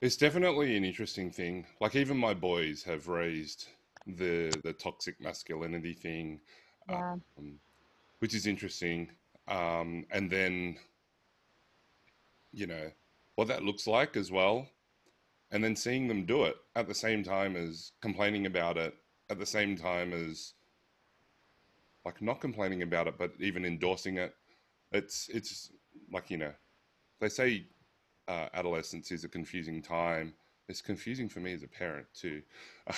it's 0.00 0.16
definitely 0.16 0.76
an 0.76 0.84
interesting 0.84 1.30
thing 1.30 1.66
like 1.80 1.94
even 1.94 2.16
my 2.16 2.34
boys 2.34 2.82
have 2.82 3.08
raised 3.08 3.68
the 4.06 4.50
the 4.64 4.72
toxic 4.72 5.20
masculinity 5.20 5.92
thing 5.92 6.40
yeah. 6.88 7.14
um, 7.38 7.58
which 8.20 8.34
is 8.34 8.46
interesting 8.46 9.10
um 9.48 10.04
and 10.10 10.30
then 10.30 10.76
you 12.54 12.66
know, 12.66 12.90
what 13.34 13.48
that 13.48 13.64
looks 13.64 13.86
like 13.86 14.16
as 14.16 14.30
well. 14.30 14.68
And 15.54 15.62
then 15.62 15.76
seeing 15.76 16.08
them 16.08 16.26
do 16.26 16.44
it 16.44 16.56
at 16.74 16.88
the 16.88 16.94
same 16.94 17.22
time 17.22 17.54
as 17.54 17.92
complaining 18.02 18.46
about 18.46 18.76
it, 18.76 18.92
at 19.30 19.38
the 19.38 19.46
same 19.46 19.76
time 19.76 20.12
as 20.12 20.54
like 22.04 22.20
not 22.20 22.40
complaining 22.40 22.82
about 22.82 23.06
it, 23.06 23.14
but 23.16 23.32
even 23.38 23.64
endorsing 23.64 24.18
it. 24.18 24.34
It's 24.90 25.28
it's 25.32 25.70
like 26.12 26.28
you 26.28 26.38
know, 26.38 26.52
they 27.20 27.28
say 27.28 27.66
uh, 28.26 28.48
adolescence 28.52 29.12
is 29.12 29.22
a 29.22 29.28
confusing 29.28 29.80
time. 29.80 30.34
It's 30.68 30.80
confusing 30.80 31.28
for 31.28 31.38
me 31.38 31.52
as 31.52 31.62
a 31.62 31.68
parent 31.68 32.06
too. 32.14 32.42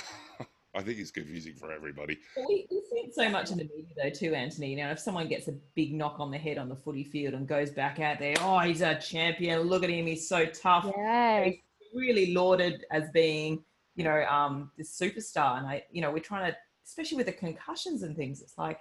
I 0.75 0.83
think 0.83 0.99
it's 0.99 1.11
confusing 1.11 1.55
for 1.55 1.73
everybody. 1.73 2.19
We, 2.37 2.67
we 2.71 2.83
see 2.91 2.99
it 3.07 3.15
so 3.15 3.29
much 3.31 3.51
in 3.51 3.59
the 3.59 3.65
media 3.65 3.95
though 4.03 4.11
too, 4.11 4.35
Anthony. 4.35 4.75
Now, 4.77 4.91
if 4.91 4.99
someone 4.99 5.29
gets 5.29 5.49
a 5.49 5.53
big 5.75 5.95
knock 5.95 6.17
on 6.21 6.31
the 6.31 6.39
head 6.39 6.59
on 6.59 6.69
the 6.69 6.77
footy 6.77 7.05
field 7.05 7.35
and 7.35 7.47
goes 7.47 7.71
back 7.71 7.99
out 7.99 8.19
there, 8.19 8.35
oh, 8.41 8.61
he's 8.61 8.83
a 8.83 8.95
champion. 8.99 9.61
Look 9.61 9.85
at 9.85 9.91
him, 9.91 10.07
he's 10.07 10.29
so 10.29 10.47
tough. 10.47 10.91
Yes. 10.97 11.47
He's 11.47 11.57
really 11.97 12.33
lauded 12.35 12.85
as 12.91 13.11
being, 13.13 13.65
you 13.95 14.05
know, 14.05 14.25
um, 14.25 14.71
this 14.77 14.99
superstar. 14.99 15.59
And 15.59 15.67
I, 15.67 15.83
you 15.91 16.03
know, 16.03 16.11
we're 16.11 16.19
trying 16.19 16.53
to, 16.53 16.57
especially 16.85 17.17
with 17.17 17.27
the 17.27 17.33
concussions 17.33 18.03
and 18.03 18.17
things. 18.17 18.43
It's 18.43 18.59
like, 18.59 18.81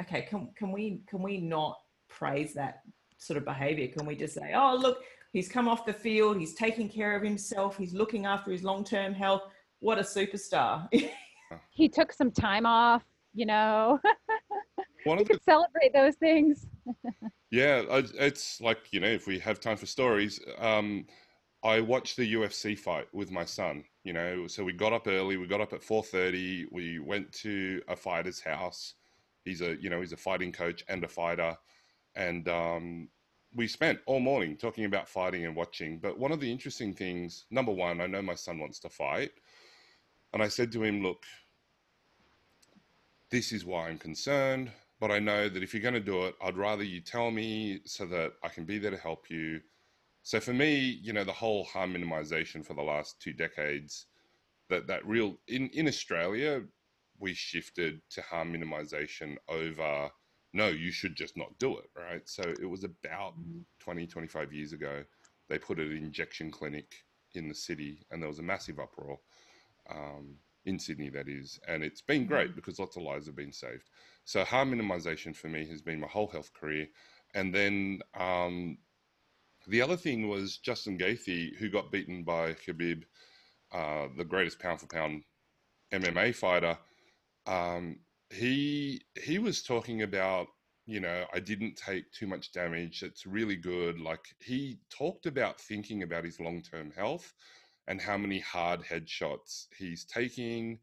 okay, 0.00 0.22
can 0.22 0.50
can 0.56 0.72
we 0.72 1.00
can 1.08 1.22
we 1.22 1.38
not 1.38 1.78
praise 2.08 2.52
that 2.54 2.80
sort 3.18 3.36
of 3.38 3.44
behavior? 3.44 3.88
Can 3.88 4.06
we 4.06 4.16
just 4.16 4.34
say, 4.34 4.52
oh, 4.54 4.76
look, 4.78 4.98
he's 5.32 5.48
come 5.48 5.68
off 5.68 5.86
the 5.86 5.92
field, 5.92 6.38
he's 6.38 6.54
taking 6.54 6.88
care 6.88 7.16
of 7.16 7.22
himself, 7.22 7.78
he's 7.78 7.94
looking 7.94 8.26
after 8.26 8.50
his 8.50 8.62
long 8.62 8.84
term 8.84 9.14
health. 9.14 9.42
What 9.80 9.98
a 9.98 10.02
superstar! 10.02 10.88
he 11.70 11.88
took 11.88 12.12
some 12.12 12.30
time 12.30 12.66
off, 12.66 13.04
you 13.34 13.46
know. 13.46 14.00
One 15.04 15.18
you 15.18 15.22
of 15.22 15.28
the 15.28 15.34
could 15.34 15.44
celebrate 15.44 15.92
those 15.94 16.16
things. 16.16 16.66
Yeah, 17.52 17.84
it's 17.90 18.60
like 18.60 18.92
you 18.92 18.98
know, 18.98 19.06
if 19.06 19.26
we 19.26 19.38
have 19.38 19.60
time 19.60 19.76
for 19.76 19.86
stories, 19.86 20.40
um, 20.58 21.06
I 21.66 21.80
watched 21.80 22.16
the 22.16 22.34
UFC 22.34 22.78
fight 22.78 23.08
with 23.12 23.30
my 23.30 23.44
son. 23.44 23.84
You 24.04 24.12
know, 24.12 24.46
so 24.46 24.62
we 24.62 24.72
got 24.72 24.92
up 24.92 25.08
early. 25.08 25.36
We 25.36 25.48
got 25.48 25.60
up 25.60 25.72
at 25.72 25.82
four 25.82 26.02
thirty. 26.02 26.66
We 26.70 27.00
went 27.00 27.32
to 27.44 27.82
a 27.88 27.96
fighter's 27.96 28.40
house. 28.40 28.94
He's 29.44 29.60
a 29.60 29.76
you 29.76 29.90
know 29.90 30.00
he's 30.00 30.12
a 30.12 30.16
fighting 30.16 30.52
coach 30.52 30.84
and 30.88 31.02
a 31.02 31.08
fighter, 31.08 31.56
and 32.14 32.48
um, 32.48 33.08
we 33.54 33.66
spent 33.66 33.98
all 34.06 34.20
morning 34.20 34.56
talking 34.56 34.84
about 34.84 35.08
fighting 35.08 35.44
and 35.44 35.56
watching. 35.56 35.98
But 35.98 36.18
one 36.18 36.32
of 36.32 36.40
the 36.40 36.50
interesting 36.50 36.94
things, 36.94 37.46
number 37.50 37.72
one, 37.72 38.00
I 38.00 38.06
know 38.06 38.22
my 38.22 38.34
son 38.34 38.58
wants 38.58 38.78
to 38.80 38.88
fight, 38.88 39.32
and 40.32 40.42
I 40.42 40.48
said 40.48 40.70
to 40.72 40.84
him, 40.84 41.02
look, 41.02 41.24
this 43.30 43.52
is 43.52 43.64
why 43.64 43.88
I'm 43.88 43.98
concerned 43.98 44.70
but 45.00 45.10
I 45.10 45.18
know 45.18 45.48
that 45.48 45.62
if 45.62 45.74
you're 45.74 45.82
going 45.82 45.94
to 45.94 46.00
do 46.00 46.24
it, 46.24 46.34
I'd 46.42 46.56
rather 46.56 46.82
you 46.82 47.00
tell 47.00 47.30
me 47.30 47.80
so 47.84 48.06
that 48.06 48.32
I 48.42 48.48
can 48.48 48.64
be 48.64 48.78
there 48.78 48.90
to 48.90 48.96
help 48.96 49.30
you. 49.30 49.60
So 50.26 50.40
for 50.40 50.52
me, 50.52 50.98
you 51.04 51.12
know, 51.12 51.22
the 51.22 51.30
whole 51.30 51.62
harm 51.66 51.94
minimization 51.94 52.66
for 52.66 52.74
the 52.74 52.82
last 52.82 53.20
two 53.20 53.32
decades, 53.32 54.06
that 54.68 54.88
that 54.88 55.06
real 55.06 55.38
in 55.46 55.68
in 55.68 55.86
Australia, 55.86 56.62
we 57.20 57.32
shifted 57.32 58.00
to 58.10 58.22
harm 58.22 58.52
minimization 58.52 59.36
over 59.48 60.10
no, 60.52 60.66
you 60.66 60.90
should 60.90 61.14
just 61.14 61.36
not 61.36 61.56
do 61.60 61.78
it, 61.78 61.88
right? 61.96 62.28
So 62.28 62.42
it 62.42 62.68
was 62.68 62.82
about 62.82 63.34
20, 63.78 64.04
25 64.08 64.52
years 64.52 64.72
ago, 64.72 65.04
they 65.48 65.58
put 65.58 65.78
an 65.78 65.92
injection 65.92 66.50
clinic 66.50 67.04
in 67.34 67.46
the 67.48 67.54
city, 67.54 68.04
and 68.10 68.20
there 68.20 68.28
was 68.28 68.40
a 68.40 68.42
massive 68.42 68.80
uproar 68.80 69.20
um, 69.88 70.34
in 70.64 70.80
Sydney, 70.80 71.10
that 71.10 71.28
is, 71.28 71.60
and 71.68 71.84
it's 71.84 72.02
been 72.02 72.26
great 72.26 72.56
because 72.56 72.80
lots 72.80 72.96
of 72.96 73.04
lives 73.04 73.26
have 73.26 73.36
been 73.36 73.52
saved. 73.52 73.90
So 74.24 74.42
harm 74.44 74.72
minimization 74.72 75.36
for 75.36 75.48
me 75.48 75.68
has 75.68 75.82
been 75.82 76.00
my 76.00 76.08
whole 76.08 76.26
health 76.26 76.52
career. 76.52 76.88
And 77.34 77.54
then 77.54 78.00
um, 78.18 78.78
the 79.66 79.82
other 79.82 79.96
thing 79.96 80.28
was 80.28 80.58
Justin 80.58 80.98
Gaethje, 80.98 81.56
who 81.56 81.68
got 81.68 81.90
beaten 81.90 82.22
by 82.22 82.54
Khabib, 82.54 83.02
uh, 83.72 84.08
the 84.16 84.24
greatest 84.24 84.58
pound 84.58 84.80
for 84.80 84.86
pound 84.86 85.22
MMA 85.92 86.34
fighter. 86.34 86.78
Um, 87.46 87.98
he 88.30 89.02
he 89.22 89.38
was 89.38 89.62
talking 89.62 90.02
about 90.02 90.48
you 90.86 91.00
know 91.00 91.26
I 91.32 91.40
didn't 91.40 91.76
take 91.76 92.10
too 92.12 92.26
much 92.26 92.52
damage. 92.52 93.02
It's 93.02 93.26
really 93.26 93.56
good. 93.56 94.00
Like 94.00 94.24
he 94.40 94.78
talked 94.90 95.26
about 95.26 95.60
thinking 95.60 96.02
about 96.02 96.24
his 96.24 96.40
long 96.40 96.62
term 96.62 96.90
health 96.90 97.32
and 97.88 98.00
how 98.00 98.16
many 98.16 98.40
hard 98.40 98.82
headshots 98.82 99.66
he's 99.76 100.04
taking 100.04 100.78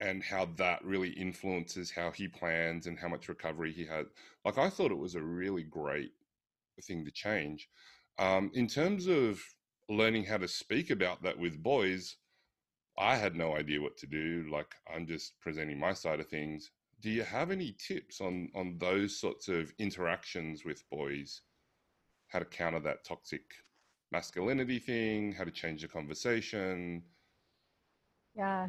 and 0.00 0.22
how 0.22 0.46
that 0.56 0.82
really 0.84 1.10
influences 1.10 1.90
how 1.90 2.10
he 2.10 2.26
plans 2.26 2.86
and 2.86 2.98
how 2.98 3.08
much 3.08 3.28
recovery 3.28 3.72
he 3.72 3.84
had. 3.84 4.06
Like 4.44 4.58
I 4.58 4.70
thought 4.70 4.90
it 4.92 4.98
was 4.98 5.14
a 5.14 5.22
really 5.22 5.62
great 5.64 6.12
thing 6.82 7.04
to 7.04 7.10
change. 7.10 7.68
Um, 8.20 8.50
in 8.52 8.66
terms 8.66 9.06
of 9.06 9.40
learning 9.88 10.24
how 10.24 10.36
to 10.36 10.46
speak 10.46 10.90
about 10.90 11.22
that 11.22 11.38
with 11.38 11.62
boys, 11.62 12.16
I 12.98 13.16
had 13.16 13.34
no 13.34 13.56
idea 13.56 13.80
what 13.80 13.96
to 13.96 14.06
do. 14.06 14.46
Like 14.52 14.74
I'm 14.94 15.06
just 15.06 15.40
presenting 15.40 15.80
my 15.80 15.94
side 15.94 16.20
of 16.20 16.28
things. 16.28 16.70
Do 17.00 17.08
you 17.08 17.22
have 17.22 17.50
any 17.50 17.74
tips 17.78 18.20
on 18.20 18.50
on 18.54 18.76
those 18.78 19.18
sorts 19.18 19.48
of 19.48 19.72
interactions 19.78 20.66
with 20.66 20.84
boys? 20.90 21.40
How 22.28 22.40
to 22.40 22.44
counter 22.44 22.80
that 22.80 23.04
toxic 23.04 23.42
masculinity 24.12 24.78
thing? 24.78 25.32
How 25.32 25.44
to 25.44 25.50
change 25.50 25.80
the 25.80 25.88
conversation? 25.88 27.02
Yeah. 28.36 28.68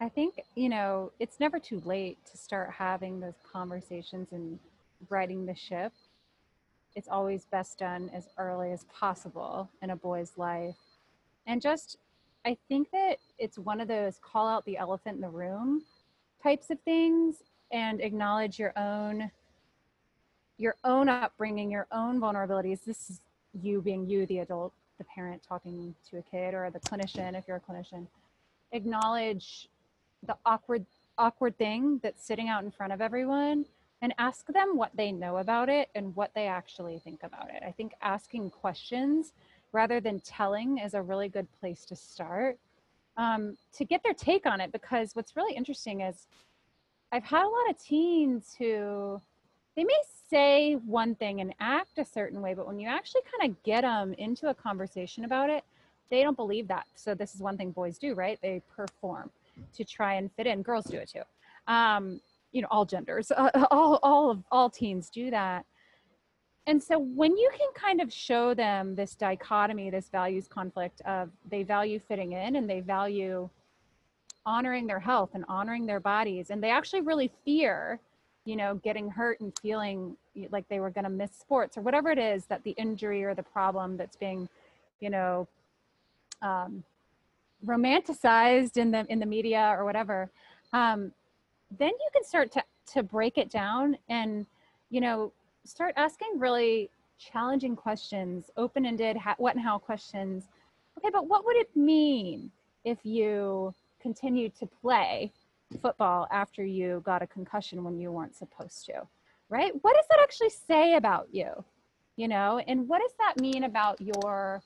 I 0.00 0.08
think, 0.08 0.40
you 0.54 0.68
know, 0.68 1.12
it's 1.20 1.40
never 1.40 1.58
too 1.58 1.80
late 1.84 2.18
to 2.30 2.36
start 2.36 2.70
having 2.70 3.20
those 3.20 3.34
conversations 3.52 4.28
and 4.32 4.58
righting 5.08 5.46
the 5.46 5.54
ship. 5.54 5.92
It's 6.98 7.08
always 7.08 7.46
best 7.46 7.78
done 7.78 8.10
as 8.12 8.26
early 8.38 8.72
as 8.72 8.82
possible 8.92 9.70
in 9.82 9.90
a 9.90 9.96
boy's 9.96 10.32
life. 10.36 10.74
And 11.46 11.62
just, 11.62 11.96
I 12.44 12.56
think 12.68 12.90
that 12.90 13.18
it's 13.38 13.56
one 13.56 13.80
of 13.80 13.86
those 13.86 14.18
call 14.20 14.48
out 14.48 14.64
the 14.64 14.76
elephant 14.76 15.14
in 15.14 15.20
the 15.20 15.28
room 15.28 15.84
types 16.42 16.70
of 16.70 16.80
things 16.80 17.36
and 17.70 18.00
acknowledge 18.00 18.58
your 18.58 18.72
own 18.76 19.30
your 20.56 20.74
own 20.82 21.08
upbringing 21.08 21.70
your 21.70 21.86
own 21.92 22.20
vulnerabilities 22.20 22.84
this 22.84 23.10
is 23.10 23.20
you 23.60 23.80
being 23.80 24.06
you 24.08 24.24
the 24.26 24.38
adult 24.38 24.72
the 24.98 25.04
parent 25.04 25.42
talking 25.42 25.94
to 26.08 26.18
a 26.18 26.22
kid 26.22 26.54
or 26.54 26.70
the 26.70 26.80
clinician 26.80 27.36
if 27.36 27.44
you're 27.48 27.56
a 27.56 27.72
clinician 27.72 28.06
acknowledge 28.72 29.68
the 30.26 30.36
awkward 30.46 30.86
awkward 31.16 31.56
thing 31.58 31.98
that's 32.02 32.24
sitting 32.24 32.48
out 32.48 32.64
in 32.64 32.70
front 32.70 32.92
of 32.92 33.00
everyone 33.00 33.64
and 34.00 34.14
ask 34.18 34.46
them 34.46 34.76
what 34.76 34.92
they 34.94 35.10
know 35.10 35.38
about 35.38 35.68
it 35.68 35.88
and 35.94 36.14
what 36.14 36.32
they 36.34 36.46
actually 36.46 37.00
think 37.00 37.22
about 37.22 37.50
it. 37.50 37.62
I 37.66 37.72
think 37.72 37.92
asking 38.00 38.50
questions 38.50 39.32
rather 39.72 40.00
than 40.00 40.20
telling 40.20 40.78
is 40.78 40.94
a 40.94 41.02
really 41.02 41.28
good 41.28 41.46
place 41.60 41.84
to 41.86 41.96
start 41.96 42.58
um, 43.16 43.58
to 43.72 43.84
get 43.84 44.02
their 44.02 44.14
take 44.14 44.46
on 44.46 44.60
it 44.60 44.72
because 44.72 45.14
what's 45.14 45.36
really 45.36 45.54
interesting 45.54 46.00
is 46.02 46.28
I've 47.10 47.24
had 47.24 47.44
a 47.44 47.48
lot 47.48 47.68
of 47.68 47.82
teens 47.82 48.54
who 48.56 49.20
they 49.76 49.84
may 49.84 49.98
say 50.30 50.74
one 50.74 51.14
thing 51.14 51.40
and 51.40 51.54
act 51.60 51.98
a 51.98 52.04
certain 52.04 52.40
way, 52.40 52.54
but 52.54 52.66
when 52.66 52.78
you 52.78 52.88
actually 52.88 53.22
kind 53.38 53.50
of 53.50 53.62
get 53.62 53.82
them 53.82 54.14
into 54.14 54.48
a 54.48 54.54
conversation 54.54 55.24
about 55.24 55.50
it, 55.50 55.64
they 56.10 56.22
don't 56.22 56.36
believe 56.36 56.68
that. 56.68 56.86
So 56.94 57.14
this 57.14 57.34
is 57.34 57.40
one 57.40 57.56
thing 57.56 57.70
boys 57.70 57.98
do, 57.98 58.14
right? 58.14 58.38
They 58.40 58.62
perform 58.74 59.30
to 59.74 59.84
try 59.84 60.14
and 60.14 60.30
fit 60.32 60.46
in. 60.46 60.62
Girls 60.62 60.84
do 60.84 60.96
it 60.96 61.08
too. 61.08 61.22
Um, 61.72 62.20
you 62.52 62.62
know, 62.62 62.68
all 62.70 62.84
genders, 62.84 63.30
uh, 63.30 63.50
all 63.70 63.98
all 64.02 64.30
of 64.30 64.42
all 64.50 64.70
teens 64.70 65.10
do 65.10 65.30
that. 65.30 65.64
And 66.66 66.82
so 66.82 66.98
when 66.98 67.36
you 67.36 67.50
can 67.56 67.68
kind 67.74 68.00
of 68.00 68.12
show 68.12 68.52
them 68.52 68.94
this 68.94 69.14
dichotomy, 69.14 69.88
this 69.88 70.10
values 70.10 70.46
conflict 70.48 71.00
of 71.06 71.30
they 71.50 71.62
value 71.62 71.98
fitting 71.98 72.32
in 72.32 72.56
and 72.56 72.68
they 72.68 72.80
value 72.80 73.48
honoring 74.44 74.86
their 74.86 75.00
health 75.00 75.30
and 75.34 75.44
honoring 75.48 75.86
their 75.86 76.00
bodies, 76.00 76.50
and 76.50 76.62
they 76.62 76.70
actually 76.70 77.00
really 77.00 77.30
fear, 77.44 78.00
you 78.44 78.56
know, 78.56 78.74
getting 78.76 79.08
hurt 79.10 79.40
and 79.40 79.52
feeling 79.60 80.16
like 80.50 80.68
they 80.68 80.78
were 80.78 80.90
going 80.90 81.04
to 81.04 81.10
miss 81.10 81.30
sports 81.32 81.76
or 81.76 81.80
whatever 81.80 82.10
it 82.10 82.18
is 82.18 82.44
that 82.46 82.62
the 82.64 82.70
injury 82.72 83.24
or 83.24 83.34
the 83.34 83.42
problem 83.42 83.96
that's 83.96 84.16
being, 84.16 84.48
you 85.00 85.10
know, 85.10 85.48
um, 86.42 86.84
romanticized 87.66 88.76
in 88.76 88.90
the 88.90 89.04
in 89.08 89.18
the 89.18 89.26
media 89.26 89.74
or 89.76 89.84
whatever 89.84 90.30
um, 90.72 91.12
then 91.76 91.90
you 91.90 92.08
can 92.12 92.24
start 92.24 92.52
to 92.52 92.62
to 92.92 93.02
break 93.02 93.36
it 93.36 93.50
down 93.50 93.96
and 94.08 94.46
you 94.90 95.00
know 95.00 95.32
start 95.64 95.92
asking 95.96 96.38
really 96.38 96.90
challenging 97.18 97.76
questions 97.76 98.50
open-ended 98.56 99.16
ha- 99.16 99.34
what 99.38 99.54
and 99.54 99.64
how 99.64 99.78
questions. 99.78 100.44
Okay 100.96 101.10
but 101.12 101.26
what 101.26 101.44
would 101.44 101.56
it 101.56 101.74
mean 101.76 102.50
if 102.84 103.04
you 103.04 103.74
continued 104.00 104.54
to 104.54 104.66
play 104.66 105.32
football 105.82 106.26
after 106.30 106.64
you 106.64 107.02
got 107.04 107.20
a 107.22 107.26
concussion 107.26 107.84
when 107.84 107.98
you 107.98 108.10
weren't 108.10 108.36
supposed 108.36 108.86
to 108.86 109.06
right? 109.50 109.72
What 109.82 109.94
does 109.94 110.04
that 110.10 110.20
actually 110.22 110.50
say 110.50 110.94
about 110.94 111.28
you 111.32 111.64
you 112.16 112.26
know? 112.26 112.60
And 112.66 112.88
what 112.88 113.00
does 113.00 113.12
that 113.18 113.40
mean 113.40 113.64
about 113.64 114.00
your 114.00 114.60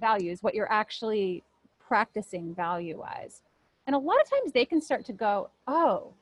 values 0.00 0.42
what 0.42 0.54
you're 0.54 0.72
actually 0.72 1.44
practicing 1.78 2.54
value 2.54 2.98
wise. 2.98 3.42
And 3.86 3.94
a 3.94 3.98
lot 3.98 4.20
of 4.20 4.30
times 4.30 4.52
they 4.52 4.64
can 4.64 4.80
start 4.80 5.04
to 5.06 5.12
go, 5.12 5.50
oh, 5.66 6.12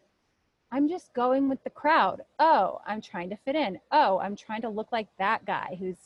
I'm 0.70 0.88
just 0.88 1.12
going 1.14 1.48
with 1.48 1.62
the 1.64 1.70
crowd. 1.70 2.22
Oh, 2.38 2.81
I'm 2.87 3.00
trying 3.00 3.31
to 3.31 3.37
fit 3.37 3.57
in. 3.57 3.81
Oh, 3.90 4.18
I'm 4.18 4.37
trying 4.37 4.62
to 4.62 4.68
look 4.68 4.92
like 4.92 5.09
that 5.18 5.44
guy 5.46 5.76
who's 5.78 5.96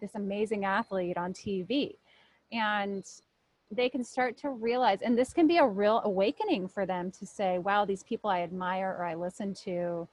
this 0.00 0.14
amazing 0.14 0.64
athlete 0.64 1.16
on 1.16 1.32
TV. 1.32 1.96
And 2.50 3.04
they 3.70 3.88
can 3.88 4.04
start 4.04 4.36
to 4.38 4.50
realize, 4.50 4.98
and 5.00 5.16
this 5.16 5.32
can 5.32 5.46
be 5.46 5.56
a 5.56 5.66
real 5.66 6.02
awakening 6.04 6.68
for 6.68 6.84
them 6.84 7.10
to 7.12 7.26
say, 7.26 7.58
wow, 7.58 7.86
these 7.86 8.02
people 8.02 8.28
I 8.28 8.42
admire 8.42 8.94
or 8.98 9.04
I 9.04 9.14
listen 9.14 9.54
to, 9.64 10.06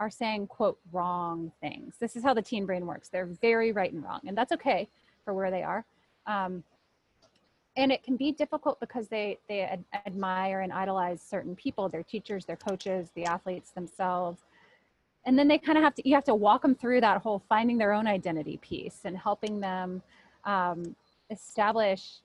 are 0.00 0.10
saying 0.10 0.46
quote 0.46 0.78
wrong 0.92 1.50
things 1.60 1.94
this 1.98 2.16
is 2.16 2.22
how 2.22 2.34
the 2.34 2.42
teen 2.42 2.66
brain 2.66 2.86
works 2.86 3.08
they're 3.08 3.26
very 3.26 3.72
right 3.72 3.92
and 3.92 4.04
wrong 4.04 4.20
and 4.26 4.36
that's 4.36 4.52
okay 4.52 4.88
for 5.24 5.32
where 5.32 5.50
they 5.50 5.62
are 5.62 5.84
um, 6.26 6.62
and 7.76 7.92
it 7.92 8.02
can 8.02 8.16
be 8.16 8.32
difficult 8.32 8.80
because 8.80 9.08
they 9.08 9.38
they 9.48 9.60
ad- 9.62 9.84
admire 10.06 10.60
and 10.60 10.72
idolize 10.72 11.20
certain 11.22 11.54
people 11.54 11.88
their 11.88 12.02
teachers 12.02 12.44
their 12.44 12.56
coaches 12.56 13.10
the 13.14 13.24
athletes 13.24 13.70
themselves. 13.70 14.40
And 15.24 15.36
then 15.38 15.48
they 15.48 15.58
kind 15.58 15.76
of 15.76 15.84
have 15.84 15.94
to 15.96 16.08
you 16.08 16.14
have 16.14 16.24
to 16.24 16.34
walk 16.34 16.62
them 16.62 16.74
through 16.74 17.00
that 17.02 17.22
whole 17.22 17.42
finding 17.48 17.78
their 17.78 17.92
own 17.92 18.06
identity 18.06 18.58
piece 18.58 19.00
and 19.04 19.16
helping 19.16 19.60
them 19.60 20.02
um, 20.44 20.94
establish 21.30 22.20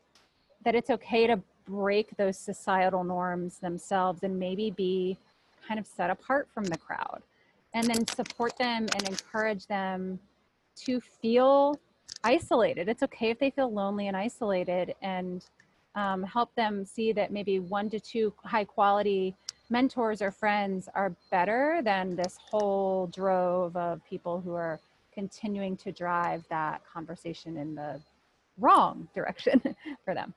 that 0.64 0.76
it's 0.76 0.90
okay 0.90 1.28
to 1.28 1.42
break 1.66 2.16
those 2.18 2.38
societal 2.38 3.04
norms 3.04 3.60
themselves 3.60 4.24
and 4.24 4.38
maybe 4.38 4.72
be 4.72 5.18
kind 5.68 5.80
of 5.80 5.88
set 5.88 6.10
apart 6.10 6.48
from 6.54 6.64
the 6.66 6.78
crowd. 6.78 7.22
And 7.74 7.88
then 7.88 8.06
support 8.08 8.58
them 8.58 8.88
and 8.94 9.08
encourage 9.08 9.66
them 9.68 10.20
to 10.84 11.00
feel 11.00 11.80
isolated. 12.24 12.88
It's 12.88 13.04
okay 13.04 13.30
if 13.30 13.40
they 13.40 13.50
feel 13.50 13.72
lonely 13.72 14.08
and 14.08 14.16
isolated 14.16 14.96
and 15.02 15.46
um, 15.96 16.24
help 16.24 16.54
them 16.56 16.86
see 16.86 17.12
that 17.14 17.32
maybe 17.32 17.60
one 17.60 17.90
to 17.90 18.00
two 18.00 18.34
high 18.44 18.64
quality 18.64 19.36
mentors 19.70 20.22
or 20.22 20.32
friends 20.32 20.90
are 20.94 21.16
better 21.32 21.82
than 21.84 22.16
this 22.16 22.38
whole 22.50 23.08
drove 23.08 23.76
of 23.76 24.02
people 24.06 24.42
who 24.42 24.54
are 24.54 24.80
continuing 25.14 25.76
to 25.78 25.92
drive 25.92 26.44
that 26.50 26.82
conversation 26.92 27.58
in 27.58 27.76
the 27.76 28.00
wrong 28.58 29.08
direction 29.16 29.62
for 30.06 30.14
them. 30.14 30.34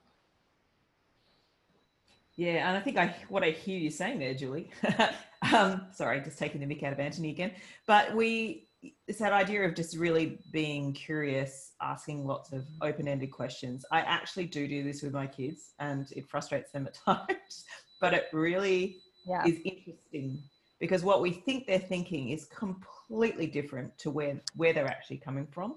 Yeah, 2.36 2.68
and 2.68 2.76
I 2.76 2.80
think 2.80 2.96
I 2.96 3.14
what 3.28 3.44
I 3.44 3.50
hear 3.50 3.78
you 3.78 3.90
saying 3.90 4.18
there, 4.18 4.34
Julie. 4.34 4.68
um, 5.52 5.82
sorry, 5.92 6.20
just 6.20 6.36
taking 6.36 6.60
the 6.60 6.66
mic 6.66 6.82
out 6.82 6.92
of 6.92 6.98
Anthony 6.98 7.30
again. 7.30 7.52
But 7.86 8.12
we 8.12 8.66
it's 9.06 9.18
that 9.18 9.32
idea 9.32 9.64
of 9.64 9.74
just 9.74 9.96
really 9.96 10.38
being 10.52 10.92
curious, 10.92 11.72
asking 11.80 12.26
lots 12.26 12.52
of 12.52 12.62
mm-hmm. 12.62 12.82
open-ended 12.82 13.30
questions. 13.30 13.84
I 13.90 14.00
actually 14.00 14.46
do 14.46 14.66
do 14.66 14.82
this 14.82 15.02
with 15.02 15.12
my 15.12 15.26
kids, 15.26 15.74
and 15.78 16.10
it 16.12 16.28
frustrates 16.28 16.70
them 16.72 16.86
at 16.86 16.94
times. 17.04 17.64
but 18.00 18.14
it 18.14 18.26
really 18.32 18.98
yeah. 19.26 19.44
is 19.46 19.58
interesting 19.64 20.42
because 20.80 21.02
what 21.02 21.22
we 21.22 21.30
think 21.30 21.66
they're 21.66 21.78
thinking 21.78 22.30
is 22.30 22.46
completely 22.46 23.46
different 23.46 23.96
to 23.98 24.10
where 24.10 24.40
where 24.56 24.72
they're 24.72 24.88
actually 24.88 25.16
coming 25.16 25.46
from 25.46 25.76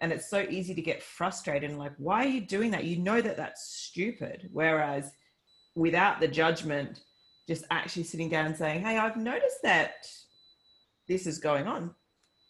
and 0.00 0.12
it's 0.12 0.30
so 0.30 0.46
easy 0.48 0.74
to 0.74 0.80
get 0.80 1.02
frustrated 1.02 1.68
and 1.68 1.78
like 1.78 1.92
why 1.98 2.24
are 2.24 2.28
you 2.28 2.40
doing 2.40 2.70
that 2.70 2.84
you 2.84 2.96
know 2.96 3.20
that 3.20 3.36
that's 3.36 3.66
stupid 3.66 4.48
whereas 4.52 5.12
without 5.76 6.18
the 6.18 6.26
judgment, 6.26 7.02
just 7.46 7.64
actually 7.70 8.02
sitting 8.02 8.28
down 8.28 8.46
and 8.46 8.56
saying, 8.56 8.82
Hey, 8.82 8.98
I've 8.98 9.16
noticed 9.16 9.62
that 9.62 9.94
this 11.06 11.28
is 11.28 11.38
going 11.38 11.68
on. 11.68 11.94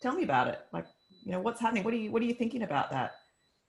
Tell 0.06 0.14
me 0.14 0.22
about 0.22 0.46
it. 0.46 0.60
Like, 0.72 0.86
you 1.24 1.32
know, 1.32 1.40
what's 1.40 1.60
happening? 1.60 1.82
What 1.82 1.92
are 1.92 1.96
you, 1.96 2.12
what 2.12 2.22
are 2.22 2.26
you 2.26 2.34
thinking 2.34 2.62
about 2.62 2.92
that? 2.92 3.16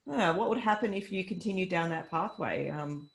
Oh, 0.08 0.34
what 0.34 0.50
would 0.50 0.60
happen 0.60 0.94
if 0.94 1.12
you 1.12 1.26
continue 1.26 1.68
down 1.68 1.90
that 1.90 2.12
pathway? 2.12 2.70
Um, 2.70 3.10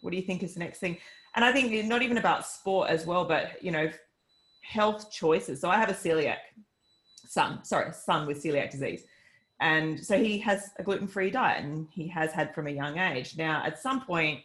what 0.00 0.12
do 0.12 0.16
you 0.16 0.22
think 0.22 0.44
is 0.44 0.54
the 0.54 0.60
next 0.60 0.78
thing? 0.78 0.96
And 1.34 1.44
I 1.44 1.50
think 1.50 1.86
not 1.86 2.02
even 2.02 2.18
about 2.18 2.46
sport 2.46 2.88
as 2.88 3.04
well, 3.04 3.24
but 3.24 3.60
you 3.64 3.72
know, 3.72 3.90
health 4.62 5.10
choices. 5.10 5.60
So 5.60 5.68
I 5.68 5.76
have 5.76 5.88
a 5.88 5.92
celiac 5.92 6.36
son, 7.26 7.64
sorry, 7.64 7.92
son 7.92 8.28
with 8.28 8.40
celiac 8.44 8.70
disease. 8.70 9.02
And 9.58 9.98
so 9.98 10.16
he 10.16 10.38
has 10.38 10.70
a 10.78 10.84
gluten-free 10.84 11.32
diet 11.32 11.64
and 11.64 11.88
he 11.90 12.06
has 12.06 12.30
had 12.30 12.54
from 12.54 12.68
a 12.68 12.70
young 12.70 12.96
age. 12.96 13.36
Now, 13.36 13.64
at 13.66 13.82
some 13.82 14.02
point, 14.02 14.38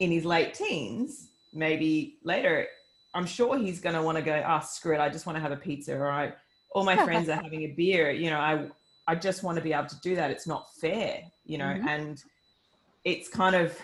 in 0.00 0.12
his 0.12 0.26
late 0.26 0.52
teens, 0.52 1.28
maybe 1.54 2.18
later, 2.24 2.66
I'm 3.14 3.24
sure 3.24 3.56
he's 3.56 3.80
going 3.80 3.94
to 3.94 4.02
want 4.02 4.18
to 4.18 4.22
go, 4.22 4.44
oh, 4.46 4.60
screw 4.60 4.94
it. 4.94 5.00
I 5.00 5.08
just 5.08 5.24
want 5.24 5.36
to 5.36 5.40
have 5.40 5.52
a 5.52 5.56
pizza. 5.56 5.96
I, 5.98 6.34
all 6.74 6.84
my 6.84 6.96
friends 7.04 7.28
are 7.28 7.40
having 7.42 7.62
a 7.62 7.68
beer. 7.68 8.10
You 8.10 8.30
know, 8.30 8.38
I, 8.38 8.66
I 9.06 9.14
just 9.14 9.42
want 9.42 9.56
to 9.56 9.62
be 9.62 9.72
able 9.72 9.88
to 9.88 10.00
do 10.00 10.14
that. 10.16 10.30
It's 10.30 10.46
not 10.46 10.74
fair, 10.74 11.22
you 11.46 11.56
know, 11.56 11.64
mm-hmm. 11.64 11.88
and 11.88 12.22
it's 13.04 13.28
kind 13.28 13.56
of, 13.56 13.78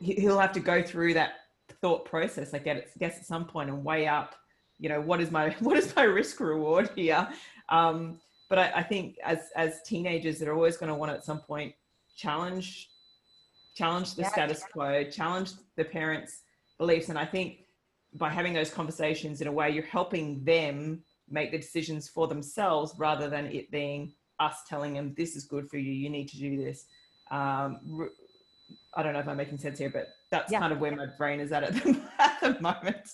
he'll 0.00 0.38
have 0.38 0.52
to 0.52 0.60
go 0.60 0.82
through 0.82 1.14
that 1.14 1.32
thought 1.80 2.04
process, 2.04 2.52
I 2.52 2.58
guess, 2.58 2.82
guess 2.98 3.18
at 3.18 3.24
some 3.24 3.46
point 3.46 3.70
and 3.70 3.84
weigh 3.84 4.06
up, 4.06 4.34
you 4.78 4.88
know, 4.88 5.00
what 5.00 5.20
is 5.20 5.30
my, 5.30 5.50
what 5.60 5.76
is 5.76 5.94
my 5.96 6.02
risk 6.02 6.40
reward 6.40 6.90
here? 6.94 7.28
Um, 7.70 8.20
but 8.50 8.58
I, 8.58 8.72
I 8.76 8.82
think 8.82 9.16
as, 9.24 9.50
as 9.56 9.82
teenagers, 9.82 10.38
they're 10.38 10.54
always 10.54 10.76
going 10.76 10.88
to 10.88 10.94
want 10.94 11.10
to 11.10 11.16
at 11.16 11.24
some 11.24 11.40
point 11.40 11.74
challenge 12.14 12.90
challenge 13.74 14.14
the 14.14 14.22
yeah. 14.22 14.28
status 14.28 14.64
quo, 14.70 15.04
challenge 15.04 15.52
the 15.76 15.84
parents' 15.84 16.42
beliefs. 16.78 17.08
And 17.08 17.18
I 17.18 17.24
think 17.24 17.64
by 18.14 18.28
having 18.28 18.52
those 18.52 18.70
conversations 18.70 19.40
in 19.40 19.46
a 19.46 19.52
way, 19.52 19.70
you're 19.70 19.84
helping 19.84 20.44
them 20.44 21.02
make 21.32 21.50
the 21.50 21.58
decisions 21.58 22.08
for 22.08 22.28
themselves 22.28 22.94
rather 22.98 23.28
than 23.28 23.46
it 23.46 23.70
being 23.70 24.12
us 24.40 24.58
telling 24.68 24.94
them, 24.94 25.14
this 25.16 25.36
is 25.36 25.44
good 25.44 25.68
for 25.68 25.78
you, 25.78 25.92
you 25.92 26.10
need 26.10 26.28
to 26.28 26.36
do 26.36 26.56
this. 26.56 26.86
Um, 27.30 28.08
I 28.94 29.02
don't 29.02 29.12
know 29.12 29.20
if 29.20 29.28
I'm 29.28 29.36
making 29.36 29.58
sense 29.58 29.78
here, 29.78 29.90
but 29.90 30.08
that's 30.30 30.52
yeah. 30.52 30.60
kind 30.60 30.72
of 30.72 30.80
where 30.80 30.94
my 30.94 31.06
brain 31.06 31.40
is 31.40 31.52
at 31.52 31.62
at 31.64 31.74
the, 31.74 32.00
at 32.18 32.40
the 32.40 32.60
moment. 32.60 33.08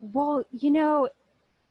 Well, 0.00 0.44
you 0.50 0.70
know, 0.70 1.08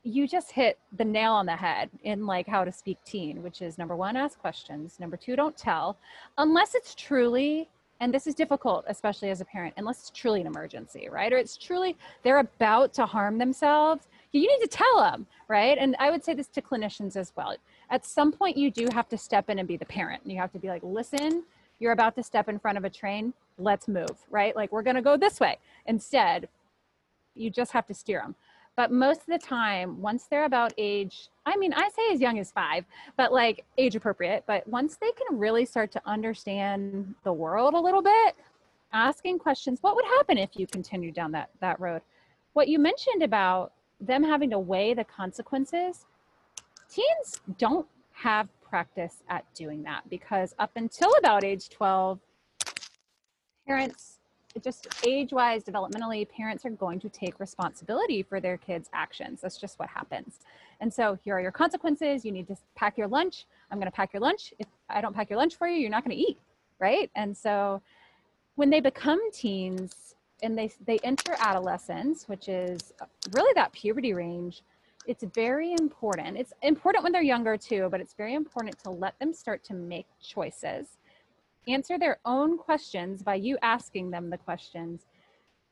you 0.03 0.27
just 0.27 0.51
hit 0.51 0.79
the 0.97 1.05
nail 1.05 1.33
on 1.33 1.45
the 1.45 1.55
head 1.55 1.89
in 2.03 2.25
like 2.25 2.47
how 2.47 2.63
to 2.63 2.71
speak 2.71 2.97
teen, 3.03 3.43
which 3.43 3.61
is 3.61 3.77
number 3.77 3.95
one, 3.95 4.15
ask 4.15 4.39
questions. 4.39 4.99
Number 4.99 5.17
two, 5.17 5.35
don't 5.35 5.55
tell, 5.57 5.97
unless 6.37 6.73
it's 6.75 6.95
truly 6.95 7.69
and 8.01 8.11
this 8.11 8.27
is 8.27 8.33
difficult 8.33 8.83
especially 8.87 9.29
as 9.29 9.39
a 9.39 9.45
parent 9.45 9.73
unless 9.77 9.99
it's 9.99 10.09
truly 10.09 10.41
an 10.41 10.47
emergency 10.47 11.07
right 11.09 11.31
or 11.31 11.37
it's 11.37 11.55
truly 11.55 11.95
they're 12.23 12.39
about 12.39 12.93
to 12.93 13.05
harm 13.05 13.37
themselves 13.37 14.09
you 14.39 14.47
need 14.47 14.61
to 14.61 14.67
tell 14.67 14.99
them 14.99 15.25
right? 15.47 15.77
And 15.77 15.95
i 15.99 16.09
would 16.09 16.23
say 16.23 16.33
this 16.33 16.47
to 16.47 16.61
clinicians 16.61 17.15
as 17.15 17.33
well. 17.35 17.55
At 17.89 18.05
some 18.05 18.31
point 18.31 18.57
you 18.57 18.71
do 18.71 18.87
have 18.93 19.09
to 19.09 19.17
step 19.17 19.49
in 19.49 19.59
and 19.59 19.67
be 19.67 19.77
the 19.77 19.85
parent. 19.85 20.23
And 20.23 20.31
you 20.31 20.39
have 20.39 20.51
to 20.53 20.59
be 20.59 20.67
like 20.67 20.83
listen 20.83 21.43
you're 21.79 21.93
about 21.93 22.15
to 22.15 22.21
step 22.21 22.47
in 22.47 22.59
front 22.59 22.77
of 22.77 22.85
a 22.85 22.89
train. 22.89 23.33
Let's 23.57 23.87
move 23.87 24.25
right? 24.29 24.55
Like 24.55 24.71
we're 24.71 24.83
going 24.83 24.95
to 24.95 25.01
go 25.01 25.17
this 25.17 25.39
way. 25.39 25.57
Instead 25.85 26.47
you 27.35 27.49
just 27.49 27.71
have 27.71 27.87
to 27.87 27.93
steer 27.93 28.19
them 28.19 28.35
but 28.75 28.91
most 28.91 29.21
of 29.21 29.27
the 29.27 29.37
time, 29.37 30.01
once 30.01 30.27
they're 30.29 30.45
about 30.45 30.73
age, 30.77 31.29
I 31.45 31.57
mean, 31.57 31.73
I 31.73 31.89
say 31.89 32.13
as 32.13 32.21
young 32.21 32.39
as 32.39 32.51
five, 32.51 32.85
but 33.17 33.33
like 33.33 33.65
age 33.77 33.95
appropriate, 33.95 34.43
but 34.47 34.67
once 34.67 34.95
they 34.95 35.11
can 35.11 35.37
really 35.37 35.65
start 35.65 35.91
to 35.91 36.01
understand 36.05 37.13
the 37.23 37.33
world 37.33 37.73
a 37.73 37.79
little 37.79 38.01
bit, 38.01 38.35
asking 38.93 39.39
questions, 39.39 39.79
what 39.81 39.95
would 39.95 40.05
happen 40.05 40.37
if 40.37 40.51
you 40.55 40.67
continue 40.67 41.11
down 41.11 41.31
that, 41.33 41.49
that 41.59 41.79
road? 41.79 42.01
What 42.53 42.69
you 42.69 42.79
mentioned 42.79 43.23
about 43.23 43.73
them 44.01 44.23
having 44.23 44.49
to 44.49 44.59
weigh 44.59 44.93
the 44.93 45.03
consequences, 45.03 46.05
teens 46.89 47.39
don't 47.57 47.87
have 48.11 48.49
practice 48.61 49.23
at 49.29 49.45
doing 49.53 49.83
that 49.83 50.01
because 50.09 50.53
up 50.59 50.71
until 50.75 51.11
about 51.19 51.43
age 51.43 51.69
12, 51.69 52.19
parents 53.65 54.17
just 54.59 54.87
age 55.07 55.31
wise, 55.31 55.63
developmentally, 55.63 56.27
parents 56.27 56.65
are 56.65 56.71
going 56.71 56.99
to 56.99 57.09
take 57.09 57.39
responsibility 57.39 58.21
for 58.21 58.39
their 58.39 58.57
kids' 58.57 58.89
actions. 58.93 59.39
That's 59.41 59.57
just 59.57 59.79
what 59.79 59.89
happens. 59.89 60.39
And 60.81 60.93
so 60.93 61.17
here 61.23 61.35
are 61.35 61.41
your 61.41 61.51
consequences. 61.51 62.25
You 62.25 62.31
need 62.31 62.47
to 62.47 62.57
pack 62.75 62.97
your 62.97 63.07
lunch. 63.07 63.45
I'm 63.69 63.77
going 63.77 63.89
to 63.89 63.95
pack 63.95 64.13
your 64.13 64.21
lunch. 64.21 64.53
If 64.59 64.67
I 64.89 64.99
don't 64.99 65.15
pack 65.15 65.29
your 65.29 65.39
lunch 65.39 65.55
for 65.55 65.67
you, 65.67 65.79
you're 65.79 65.89
not 65.89 66.03
going 66.03 66.17
to 66.17 66.21
eat. 66.21 66.37
Right. 66.79 67.09
And 67.15 67.37
so 67.37 67.81
when 68.55 68.69
they 68.69 68.79
become 68.79 69.31
teens 69.31 70.10
and 70.41 70.57
they, 70.57 70.71
they 70.85 70.97
enter 71.03 71.35
adolescence, 71.39 72.27
which 72.27 72.47
is 72.49 72.93
really 73.33 73.53
that 73.55 73.71
puberty 73.73 74.13
range, 74.13 74.63
it's 75.07 75.23
very 75.23 75.73
important. 75.73 76.37
It's 76.37 76.53
important 76.61 77.03
when 77.03 77.11
they're 77.11 77.21
younger 77.21 77.57
too, 77.57 77.87
but 77.89 78.01
it's 78.01 78.13
very 78.13 78.33
important 78.33 78.77
to 78.79 78.89
let 78.89 79.17
them 79.19 79.33
start 79.33 79.63
to 79.65 79.73
make 79.73 80.07
choices 80.21 80.97
answer 81.67 81.97
their 81.97 82.19
own 82.25 82.57
questions 82.57 83.21
by 83.21 83.35
you 83.35 83.57
asking 83.61 84.11
them 84.11 84.29
the 84.29 84.37
questions, 84.37 85.05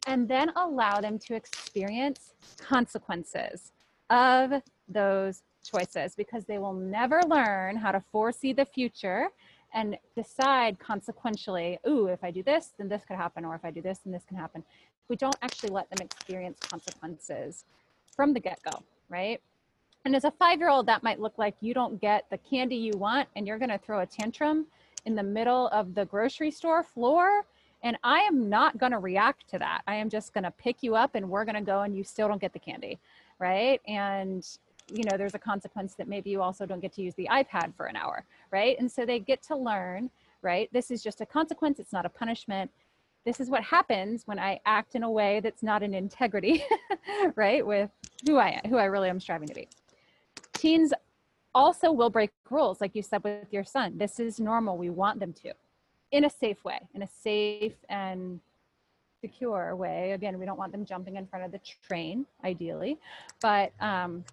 and 0.08 0.28
then 0.28 0.52
allow 0.56 1.02
them 1.02 1.20
to 1.20 1.36
experience 1.36 2.34
consequences 2.58 3.72
of 4.10 4.62
those 4.88 5.44
choices 5.64 6.16
because 6.16 6.46
they 6.46 6.58
will 6.58 6.74
never 6.74 7.22
learn 7.24 7.76
how 7.76 7.92
to 7.92 8.02
foresee 8.12 8.54
the 8.54 8.66
future 8.66 9.30
and 9.74 9.98
decide 10.16 10.80
consequentially, 10.80 11.78
ooh, 11.88 12.08
if 12.08 12.24
I 12.24 12.32
do 12.32 12.44
this, 12.44 12.74
then 12.78 12.90
this 12.90 13.04
could 13.06 13.18
happen, 13.18 13.46
or 13.46 13.56
if 13.56 13.64
I 13.64 13.72
do 13.72 13.82
this, 13.82 14.00
then 14.00 14.14
this 14.14 14.24
can 14.28 14.38
happen. 14.38 14.64
We 15.08 15.16
don't 15.16 15.38
actually 15.42 15.70
let 15.70 15.90
them 15.90 16.06
experience 16.06 16.60
consequences 16.60 17.66
from 18.16 18.34
the 18.34 18.40
get 18.40 18.60
go, 18.64 18.84
right? 19.10 19.42
And 20.06 20.16
as 20.16 20.24
a 20.24 20.32
five 20.32 20.60
year 20.60 20.70
old, 20.70 20.86
that 20.88 21.04
might 21.04 21.20
look 21.20 21.38
like 21.38 21.56
you 21.62 21.74
don't 21.74 22.00
get 22.00 22.26
the 22.30 22.38
candy 22.38 22.76
you 22.76 22.94
want 22.98 23.28
and 23.36 23.46
you're 23.48 23.58
going 23.58 23.70
to 23.70 23.78
throw 23.78 24.02
a 24.02 24.06
tantrum 24.06 24.66
in 25.06 25.16
the 25.16 25.24
middle 25.24 25.68
of 25.70 25.94
the 25.94 26.06
grocery 26.06 26.52
store 26.52 26.84
floor. 26.84 27.46
And 27.84 27.98
I 28.04 28.20
am 28.20 28.50
not 28.50 28.78
going 28.78 28.92
to 28.92 29.00
react 29.00 29.50
to 29.50 29.60
that. 29.60 29.82
I 29.88 29.96
am 29.96 30.10
just 30.10 30.34
going 30.34 30.44
to 30.44 30.52
pick 30.52 30.84
you 30.84 30.96
up 30.96 31.16
and 31.16 31.30
we're 31.30 31.46
going 31.46 31.56
to 31.56 31.62
go 31.62 31.82
and 31.82 31.96
you 31.96 32.04
still 32.04 32.28
don't 32.28 32.42
get 32.42 32.54
the 32.54 32.60
candy. 32.60 33.00
Right. 33.40 33.82
And, 33.88 34.46
you 34.92 35.04
know, 35.04 35.18
there's 35.18 35.36
a 35.36 35.40
consequence 35.40 35.96
that 35.96 36.08
maybe 36.08 36.30
you 36.30 36.42
also 36.42 36.66
don't 36.66 36.80
get 36.80 36.94
to 36.94 37.02
use 37.02 37.14
the 37.16 37.28
iPad 37.32 37.76
for 37.76 37.86
an 37.86 37.96
hour. 37.96 38.26
Right. 38.52 38.78
And 38.80 38.92
so 38.92 39.06
they 39.06 39.20
get 39.20 39.42
to 39.44 39.56
learn, 39.56 40.10
right? 40.42 40.70
This 40.74 40.92
is 40.92 41.04
just 41.04 41.22
a 41.22 41.26
consequence. 41.26 41.80
It's 41.80 41.94
not 41.94 42.06
a 42.06 42.10
punishment. 42.10 42.72
This 43.26 43.40
is 43.40 43.50
what 43.50 43.64
happens 43.64 44.24
when 44.26 44.40
I 44.40 44.60
act 44.66 44.96
in 44.96 45.04
a 45.04 45.12
way 45.12 45.40
that's 45.42 45.62
not 45.62 45.84
in 45.84 45.94
integrity, 45.94 46.64
right? 47.36 47.66
With 47.66 47.90
who 48.26 48.38
I 48.38 48.60
am, 48.64 48.70
who 48.70 48.78
I 48.78 48.86
really 48.86 49.10
am 49.10 49.20
striving 49.20 49.48
to 49.48 49.54
be. 49.54 49.68
teens 50.54 50.94
also 51.54 51.92
will 51.92 52.10
break 52.10 52.32
rules, 52.50 52.80
like 52.80 52.96
you 52.96 53.02
said 53.02 53.24
with 53.24 53.52
your 53.52 53.64
son. 53.64 53.98
This 53.98 54.20
is 54.20 54.40
normal. 54.40 54.78
We 54.78 54.90
want 54.90 55.20
them 55.20 55.34
to, 55.44 55.54
in 56.12 56.26
a 56.26 56.30
safe 56.30 56.64
way, 56.64 56.80
in 56.94 57.02
a 57.02 57.08
safe 57.08 57.76
and 57.90 58.40
secure 59.22 59.76
way. 59.76 60.14
Again, 60.14 60.40
we 60.40 60.46
don't 60.46 60.58
want 60.58 60.72
them 60.72 60.86
jumping 60.86 61.16
in 61.18 61.26
front 61.28 61.46
of 61.46 61.52
the 61.52 61.60
train, 61.88 62.26
ideally, 62.44 62.98
but 63.42 63.74
um, 63.80 64.24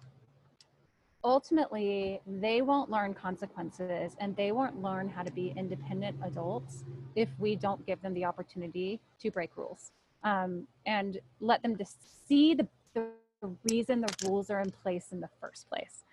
ultimately, 1.23 2.21
they 2.25 2.61
won't 2.61 2.89
learn 2.89 3.13
consequences 3.13 4.15
and 4.19 4.35
they 4.35 4.51
won't 4.51 4.81
learn 4.81 5.09
how 5.09 5.23
to 5.23 5.31
be 5.31 5.53
independent 5.55 6.17
adults 6.23 6.83
if 7.15 7.29
we 7.39 7.55
don't 7.55 7.85
give 7.85 8.01
them 8.01 8.13
the 8.13 8.25
opportunity 8.25 8.99
to 9.19 9.31
break 9.31 9.51
rules 9.57 9.91
um, 10.23 10.67
and 10.85 11.19
let 11.39 11.61
them 11.63 11.77
just 11.77 11.97
see 12.27 12.53
the, 12.53 12.67
the 12.93 13.07
reason 13.69 14.01
the 14.01 14.27
rules 14.27 14.49
are 14.49 14.61
in 14.61 14.71
place 14.71 15.07
in 15.11 15.19
the 15.19 15.29
first 15.39 15.69
place. 15.69 16.03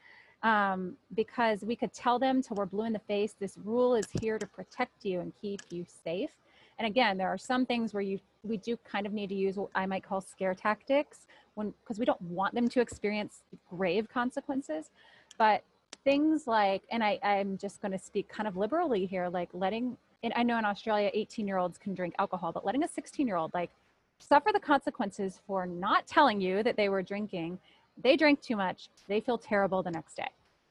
Um, 0.42 0.96
because 1.14 1.62
we 1.62 1.74
could 1.74 1.92
tell 1.94 2.18
them 2.18 2.42
till 2.42 2.56
we're 2.56 2.66
blue 2.66 2.84
in 2.84 2.92
the 2.92 2.98
face, 2.98 3.34
this 3.38 3.56
rule 3.64 3.94
is 3.94 4.06
here 4.20 4.38
to 4.38 4.46
protect 4.46 5.04
you 5.04 5.20
and 5.20 5.32
keep 5.40 5.62
you 5.70 5.86
safe. 6.04 6.30
And 6.78 6.86
again, 6.86 7.16
there 7.16 7.28
are 7.28 7.38
some 7.38 7.64
things 7.64 7.94
where 7.94 8.02
you 8.02 8.20
we 8.42 8.58
do 8.58 8.76
kind 8.84 9.06
of 9.06 9.14
need 9.14 9.30
to 9.30 9.34
use 9.34 9.56
what 9.56 9.70
I 9.74 9.86
might 9.86 10.04
call 10.04 10.20
scare 10.20 10.54
tactics 10.54 11.20
when 11.54 11.72
because 11.80 11.98
we 11.98 12.04
don't 12.04 12.20
want 12.22 12.54
them 12.54 12.68
to 12.68 12.80
experience 12.80 13.42
grave 13.70 14.08
consequences. 14.08 14.90
But 15.38 15.64
things 16.04 16.46
like, 16.46 16.82
and 16.90 17.02
I, 17.02 17.18
I'm 17.22 17.58
just 17.58 17.80
going 17.80 17.92
to 17.92 17.98
speak 17.98 18.28
kind 18.28 18.46
of 18.46 18.56
liberally 18.56 19.06
here, 19.06 19.28
like 19.28 19.48
letting, 19.52 19.96
and 20.22 20.32
I 20.36 20.42
know 20.42 20.58
in 20.58 20.64
Australia, 20.64 21.10
18 21.12 21.46
year 21.46 21.58
olds 21.58 21.78
can 21.78 21.94
drink 21.94 22.14
alcohol, 22.18 22.52
but 22.52 22.64
letting 22.64 22.84
a 22.84 22.88
16 22.88 23.26
year 23.26 23.36
old 23.36 23.52
like 23.54 23.70
suffer 24.18 24.50
the 24.52 24.60
consequences 24.60 25.40
for 25.46 25.66
not 25.66 26.06
telling 26.06 26.40
you 26.40 26.62
that 26.62 26.76
they 26.76 26.88
were 26.88 27.02
drinking, 27.02 27.58
they 28.02 28.16
drink 28.16 28.40
too 28.40 28.56
much, 28.56 28.88
they 29.08 29.20
feel 29.20 29.38
terrible 29.38 29.82
the 29.82 29.90
next 29.90 30.16
day, 30.16 30.30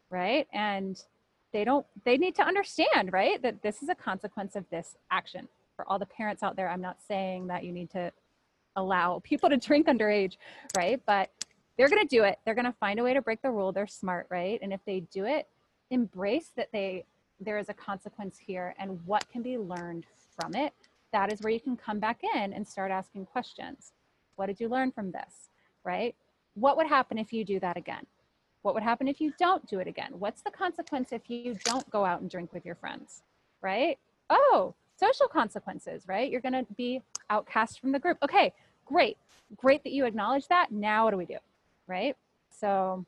right? 0.09 0.47
And 0.53 1.01
they 1.51 1.63
don't, 1.63 1.85
they 2.03 2.17
need 2.17 2.35
to 2.35 2.43
understand, 2.43 3.13
right, 3.13 3.41
that 3.41 3.61
this 3.61 3.83
is 3.83 3.89
a 3.89 3.95
consequence 3.95 4.55
of 4.55 4.65
this 4.69 4.95
action 5.11 5.47
for 5.75 5.89
all 5.89 5.99
the 5.99 6.05
parents 6.05 6.43
out 6.43 6.55
there, 6.55 6.69
I'm 6.69 6.81
not 6.81 6.97
saying 7.07 7.47
that 7.47 7.63
you 7.63 7.71
need 7.71 7.89
to 7.91 8.11
allow 8.75 9.21
people 9.23 9.49
to 9.49 9.57
drink 9.57 9.87
underage, 9.87 10.37
right? 10.75 11.01
But 11.05 11.29
they're 11.77 11.89
going 11.89 12.07
to 12.07 12.15
do 12.15 12.23
it. 12.23 12.37
They're 12.45 12.55
going 12.55 12.65
to 12.65 12.75
find 12.79 12.99
a 12.99 13.03
way 13.03 13.13
to 13.13 13.21
break 13.21 13.41
the 13.41 13.49
rule. 13.49 13.71
They're 13.71 13.87
smart, 13.87 14.27
right? 14.29 14.59
And 14.61 14.71
if 14.71 14.81
they 14.85 15.01
do 15.01 15.25
it, 15.25 15.47
embrace 15.89 16.51
that 16.55 16.69
they 16.71 17.05
there 17.39 17.57
is 17.57 17.67
a 17.67 17.73
consequence 17.73 18.37
here 18.37 18.73
and 18.79 18.99
what 19.05 19.27
can 19.29 19.41
be 19.41 19.57
learned 19.57 20.05
from 20.39 20.55
it. 20.55 20.73
That 21.11 21.31
is 21.31 21.41
where 21.41 21.51
you 21.51 21.59
can 21.59 21.75
come 21.75 21.99
back 21.99 22.21
in 22.35 22.53
and 22.53 22.65
start 22.65 22.91
asking 22.91 23.25
questions. 23.25 23.91
What 24.35 24.45
did 24.45 24.59
you 24.59 24.69
learn 24.69 24.91
from 24.91 25.11
this? 25.11 25.49
Right? 25.83 26.15
What 26.53 26.77
would 26.77 26.87
happen 26.87 27.17
if 27.17 27.33
you 27.33 27.43
do 27.43 27.59
that 27.59 27.75
again? 27.75 28.05
What 28.61 28.73
would 28.75 28.83
happen 28.83 29.07
if 29.07 29.19
you 29.19 29.33
don't 29.37 29.67
do 29.67 29.79
it 29.79 29.87
again? 29.87 30.11
What's 30.17 30.41
the 30.41 30.51
consequence 30.51 31.11
if 31.11 31.29
you 31.29 31.57
don't 31.65 31.89
go 31.89 32.05
out 32.05 32.21
and 32.21 32.29
drink 32.29 32.53
with 32.53 32.65
your 32.65 32.75
friends? 32.75 33.23
Right? 33.61 33.97
Oh, 34.29 34.73
social 34.97 35.27
consequences, 35.27 36.03
right? 36.07 36.31
You're 36.31 36.41
going 36.41 36.53
to 36.53 36.65
be 36.77 37.01
outcast 37.29 37.79
from 37.81 37.91
the 37.91 37.99
group. 37.99 38.17
Okay, 38.23 38.53
great. 38.85 39.17
Great 39.57 39.83
that 39.83 39.93
you 39.93 40.05
acknowledge 40.05 40.47
that. 40.47 40.71
Now, 40.71 41.05
what 41.05 41.11
do 41.11 41.17
we 41.17 41.25
do? 41.25 41.37
Right? 41.87 42.15
So, 42.49 43.05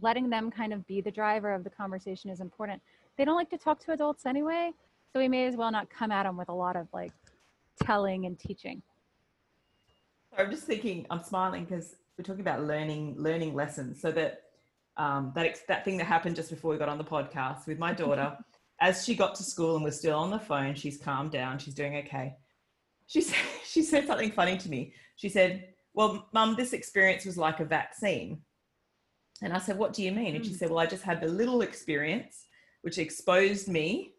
letting 0.00 0.28
them 0.28 0.50
kind 0.50 0.72
of 0.72 0.86
be 0.86 1.00
the 1.00 1.10
driver 1.10 1.52
of 1.52 1.64
the 1.64 1.70
conversation 1.70 2.30
is 2.30 2.40
important. 2.40 2.82
They 3.16 3.24
don't 3.24 3.36
like 3.36 3.50
to 3.50 3.58
talk 3.58 3.78
to 3.84 3.92
adults 3.92 4.26
anyway, 4.26 4.72
so 5.12 5.20
we 5.20 5.28
may 5.28 5.46
as 5.46 5.56
well 5.56 5.70
not 5.70 5.88
come 5.88 6.10
at 6.10 6.24
them 6.24 6.36
with 6.36 6.48
a 6.48 6.52
lot 6.52 6.76
of 6.76 6.88
like 6.92 7.12
telling 7.82 8.26
and 8.26 8.38
teaching. 8.38 8.82
I'm 10.36 10.50
just 10.50 10.64
thinking, 10.64 11.06
I'm 11.10 11.22
smiling 11.22 11.64
because 11.64 11.94
we're 12.18 12.24
talking 12.24 12.40
about 12.40 12.64
learning 12.64 13.14
learning 13.18 13.54
lessons. 13.54 14.00
So 14.00 14.10
that 14.12 14.42
um, 14.96 15.32
that 15.34 15.58
that 15.68 15.84
thing 15.84 15.96
that 15.98 16.04
happened 16.04 16.36
just 16.36 16.50
before 16.50 16.70
we 16.70 16.78
got 16.78 16.88
on 16.88 16.98
the 16.98 17.04
podcast 17.04 17.66
with 17.66 17.78
my 17.78 17.92
daughter, 17.92 18.36
as 18.80 19.04
she 19.04 19.14
got 19.14 19.34
to 19.36 19.42
school 19.42 19.76
and 19.76 19.84
was 19.84 19.98
still 19.98 20.18
on 20.18 20.30
the 20.30 20.38
phone, 20.38 20.74
she's 20.74 20.98
calmed 20.98 21.30
down. 21.30 21.58
She's 21.58 21.74
doing 21.74 21.96
okay. 21.96 22.34
She 23.06 23.20
said, 23.20 23.38
she 23.74 23.82
said 23.82 24.06
something 24.06 24.30
funny 24.30 24.56
to 24.56 24.70
me. 24.70 24.94
She 25.16 25.28
said, 25.28 25.64
well, 25.94 26.28
mum, 26.32 26.54
this 26.56 26.72
experience 26.72 27.24
was 27.24 27.36
like 27.36 27.58
a 27.58 27.64
vaccine. 27.64 28.40
And 29.42 29.52
I 29.52 29.58
said, 29.58 29.76
what 29.76 29.92
do 29.92 30.04
you 30.04 30.12
mean? 30.12 30.36
And 30.36 30.44
she 30.44 30.52
hmm. 30.52 30.58
said, 30.58 30.70
well, 30.70 30.78
I 30.78 30.86
just 30.86 31.02
had 31.02 31.20
the 31.20 31.26
little 31.26 31.62
experience 31.62 32.46
which 32.82 32.98
exposed 32.98 33.66
me. 33.66 34.12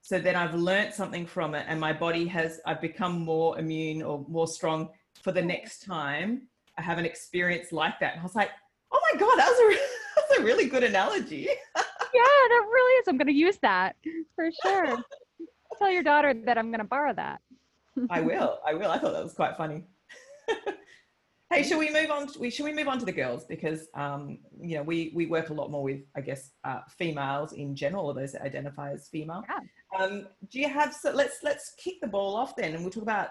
So 0.00 0.18
then 0.18 0.34
I've 0.34 0.54
learned 0.54 0.94
something 0.94 1.26
from 1.26 1.54
it 1.54 1.66
and 1.68 1.78
my 1.78 1.92
body 1.92 2.26
has, 2.28 2.60
I've 2.64 2.80
become 2.80 3.20
more 3.20 3.58
immune 3.58 4.00
or 4.00 4.24
more 4.28 4.46
strong 4.46 4.88
for 5.22 5.30
the 5.30 5.42
next 5.42 5.84
time 5.84 6.48
I 6.78 6.82
have 6.82 6.96
an 6.96 7.04
experience 7.04 7.70
like 7.70 8.00
that. 8.00 8.12
And 8.12 8.20
I 8.20 8.22
was 8.22 8.34
like, 8.34 8.50
oh 8.92 9.00
my 9.12 9.20
God, 9.20 9.36
that 9.36 9.50
was 9.50 9.58
a, 9.58 9.78
that 10.16 10.24
was 10.30 10.38
a 10.38 10.42
really 10.42 10.68
good 10.68 10.84
analogy. 10.84 11.48
yeah, 11.76 11.82
that 12.52 12.66
really 12.72 12.94
is. 13.00 13.08
I'm 13.08 13.18
going 13.18 13.26
to 13.26 13.34
use 13.34 13.58
that 13.60 13.96
for 14.34 14.48
sure. 14.62 14.96
Tell 15.78 15.90
your 15.90 16.02
daughter 16.02 16.32
that 16.46 16.56
I'm 16.56 16.70
going 16.70 16.80
to 16.80 16.86
borrow 16.86 17.12
that. 17.14 17.42
I 18.10 18.20
will. 18.20 18.58
I 18.66 18.74
will. 18.74 18.90
I 18.90 18.98
thought 18.98 19.12
that 19.12 19.22
was 19.22 19.34
quite 19.34 19.56
funny. 19.56 19.84
hey, 21.50 21.62
should 21.62 21.78
we 21.78 21.92
move 21.92 22.10
on? 22.10 22.26
To, 22.28 22.38
we 22.38 22.50
should 22.50 22.64
we 22.64 22.72
move 22.72 22.88
on 22.88 22.98
to 22.98 23.04
the 23.04 23.12
girls 23.12 23.44
because 23.44 23.88
um, 23.94 24.38
you 24.60 24.76
know 24.76 24.82
we 24.82 25.12
we 25.14 25.26
work 25.26 25.50
a 25.50 25.54
lot 25.54 25.70
more 25.70 25.82
with 25.82 26.00
I 26.16 26.20
guess 26.20 26.50
uh, 26.64 26.80
females 26.88 27.52
in 27.52 27.74
general, 27.76 28.06
or 28.06 28.14
those 28.14 28.32
that 28.32 28.42
identify 28.42 28.92
as 28.92 29.08
female. 29.08 29.44
Yeah. 29.48 29.98
Um, 29.98 30.26
do 30.50 30.60
you 30.60 30.68
have? 30.68 30.94
So 30.94 31.12
let's 31.12 31.38
let's 31.42 31.74
kick 31.78 32.00
the 32.00 32.08
ball 32.08 32.34
off 32.36 32.56
then, 32.56 32.74
and 32.74 32.82
we'll 32.82 32.92
talk 32.92 33.02
about 33.02 33.30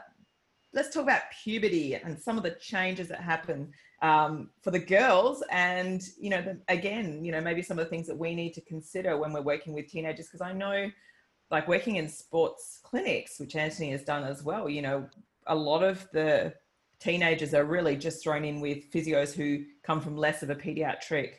let's 0.74 0.94
talk 0.94 1.04
about 1.04 1.24
puberty 1.44 1.96
and 1.96 2.20
some 2.20 2.38
of 2.38 2.44
the 2.44 2.52
changes 2.52 3.08
that 3.10 3.22
happen 3.22 3.72
um, 4.02 4.50
for 4.62 4.72
the 4.72 4.80
girls 4.80 5.44
and 5.52 6.02
you 6.20 6.30
know 6.30 6.42
the, 6.42 6.58
again 6.70 7.24
you 7.24 7.32
know 7.32 7.42
maybe 7.42 7.62
some 7.62 7.78
of 7.78 7.86
the 7.86 7.90
things 7.90 8.08
that 8.08 8.18
we 8.18 8.34
need 8.34 8.54
to 8.54 8.62
consider 8.62 9.18
when 9.18 9.34
we're 9.34 9.42
working 9.42 9.74
with 9.74 9.88
teenagers 9.88 10.28
because 10.28 10.42
i 10.42 10.54
know 10.54 10.90
like 11.52 11.68
working 11.68 11.98
in 11.98 12.08
sports 12.08 12.80
clinics 12.84 13.40
which 13.40 13.56
anthony 13.56 13.92
has 13.92 14.04
done 14.04 14.24
as 14.24 14.44
well 14.44 14.70
you 14.70 14.82
know 14.82 15.08
a 15.48 15.56
lot 15.56 15.84
of 15.84 16.08
the 16.12 16.54
teenagers 17.02 17.54
are 17.54 17.66
really 17.66 17.96
just 17.96 18.24
thrown 18.24 18.46
in 18.46 18.62
with 18.62 18.92
physios 18.92 19.34
who 19.34 19.64
come 19.84 20.00
from 20.00 20.16
less 20.16 20.44
of 20.44 20.50
a 20.52 20.56
pediatric 20.56 21.34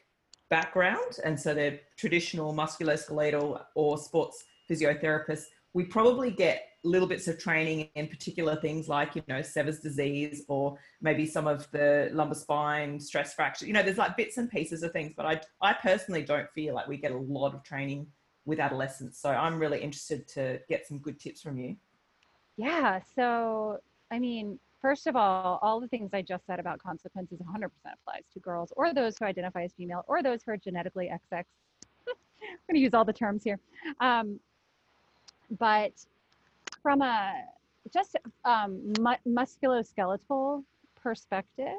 background. 0.50 1.18
And 1.24 1.38
so 1.38 1.54
they're 1.54 1.80
traditional 1.96 2.52
musculoskeletal 2.52 3.62
or 3.74 3.96
sports 3.96 4.44
physiotherapists. 4.68 5.44
We 5.72 5.84
probably 5.84 6.30
get 6.30 6.66
little 6.84 7.08
bits 7.08 7.28
of 7.28 7.38
training 7.38 7.88
in 7.94 8.08
particular 8.08 8.56
things 8.56 8.88
like 8.88 9.14
you 9.14 9.22
know 9.28 9.40
Sever's 9.40 9.78
disease 9.78 10.42
or 10.48 10.76
maybe 11.00 11.24
some 11.24 11.46
of 11.46 11.70
the 11.70 12.10
lumbar 12.12 12.34
spine 12.34 12.98
stress 12.98 13.34
fracture. 13.34 13.66
You 13.66 13.72
know 13.72 13.84
there's 13.84 13.98
like 13.98 14.16
bits 14.16 14.36
and 14.36 14.50
pieces 14.50 14.82
of 14.82 14.90
things 14.90 15.12
but 15.16 15.24
i 15.24 15.40
i 15.60 15.72
personally 15.72 16.24
don't 16.24 16.50
feel 16.50 16.74
like 16.74 16.88
we 16.88 16.96
get 16.96 17.12
a 17.12 17.16
lot 17.16 17.54
of 17.54 17.62
training 17.62 18.08
with 18.44 18.58
adolescents 18.58 19.20
so 19.20 19.30
i'm 19.30 19.58
really 19.58 19.80
interested 19.80 20.26
to 20.26 20.58
get 20.68 20.86
some 20.86 20.98
good 20.98 21.18
tips 21.18 21.42
from 21.42 21.58
you. 21.58 21.76
Yeah 22.56 23.00
so 23.14 23.78
i 24.10 24.18
mean 24.18 24.58
first 24.80 25.06
of 25.06 25.16
all 25.16 25.58
all 25.62 25.80
the 25.80 25.88
things 25.88 26.10
i 26.12 26.22
just 26.22 26.46
said 26.46 26.58
about 26.58 26.78
consequences 26.78 27.38
100% 27.40 27.64
applies 27.64 28.24
to 28.32 28.40
girls 28.40 28.72
or 28.76 28.92
those 28.92 29.16
who 29.18 29.24
identify 29.24 29.62
as 29.64 29.72
female 29.72 30.04
or 30.08 30.22
those 30.22 30.42
who 30.44 30.52
are 30.52 30.56
genetically 30.56 31.10
xx 31.12 31.44
i'm 32.08 32.58
going 32.68 32.74
to 32.74 32.80
use 32.80 32.94
all 32.94 33.04
the 33.04 33.12
terms 33.12 33.44
here. 33.44 33.58
Um, 34.00 34.40
but 35.58 35.92
from 36.82 37.02
a 37.02 37.32
just 37.92 38.16
um, 38.44 38.92
mu- 39.00 39.22
musculoskeletal 39.26 40.64
perspective, 40.94 41.78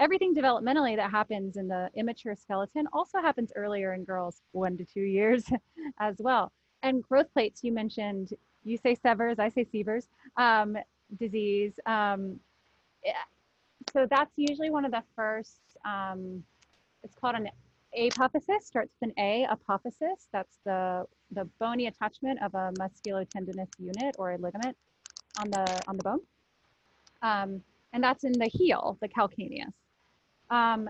everything 0.00 0.34
developmentally 0.34 0.96
that 0.96 1.10
happens 1.10 1.56
in 1.56 1.68
the 1.68 1.90
immature 1.96 2.34
skeleton 2.34 2.86
also 2.92 3.18
happens 3.18 3.52
earlier 3.56 3.94
in 3.94 4.04
girls, 4.04 4.42
one 4.52 4.76
to 4.76 4.84
two 4.84 5.02
years 5.02 5.44
as 6.00 6.16
well. 6.18 6.52
And 6.82 7.02
growth 7.02 7.32
plates, 7.32 7.64
you 7.64 7.72
mentioned, 7.72 8.30
you 8.64 8.76
say 8.76 8.94
Severs, 8.94 9.38
I 9.38 9.48
say 9.48 9.64
Severs 9.64 10.08
um, 10.36 10.76
disease. 11.18 11.72
Um, 11.86 12.38
yeah. 13.04 13.12
So 13.92 14.06
that's 14.08 14.32
usually 14.36 14.70
one 14.70 14.84
of 14.84 14.92
the 14.92 15.02
first, 15.16 15.60
um, 15.84 16.42
it's 17.02 17.14
called 17.14 17.36
an 17.36 17.48
apophysis, 17.96 18.62
starts 18.62 18.92
with 19.00 19.10
an 19.10 19.14
A, 19.18 19.46
apophysis. 19.46 20.26
That's 20.32 20.58
the 20.64 21.06
the 21.32 21.44
bony 21.60 21.86
attachment 21.86 22.42
of 22.42 22.54
a 22.54 22.72
musculotendinous 22.78 23.68
unit 23.78 24.16
or 24.18 24.32
a 24.32 24.38
ligament 24.38 24.76
on 25.40 25.50
the 25.50 25.82
on 25.88 25.96
the 25.96 26.02
bone. 26.02 26.20
Um, 27.22 27.62
and 27.92 28.02
that's 28.02 28.24
in 28.24 28.32
the 28.32 28.46
heel, 28.46 28.98
the 29.00 29.08
calcaneus. 29.08 29.72
Um, 30.50 30.88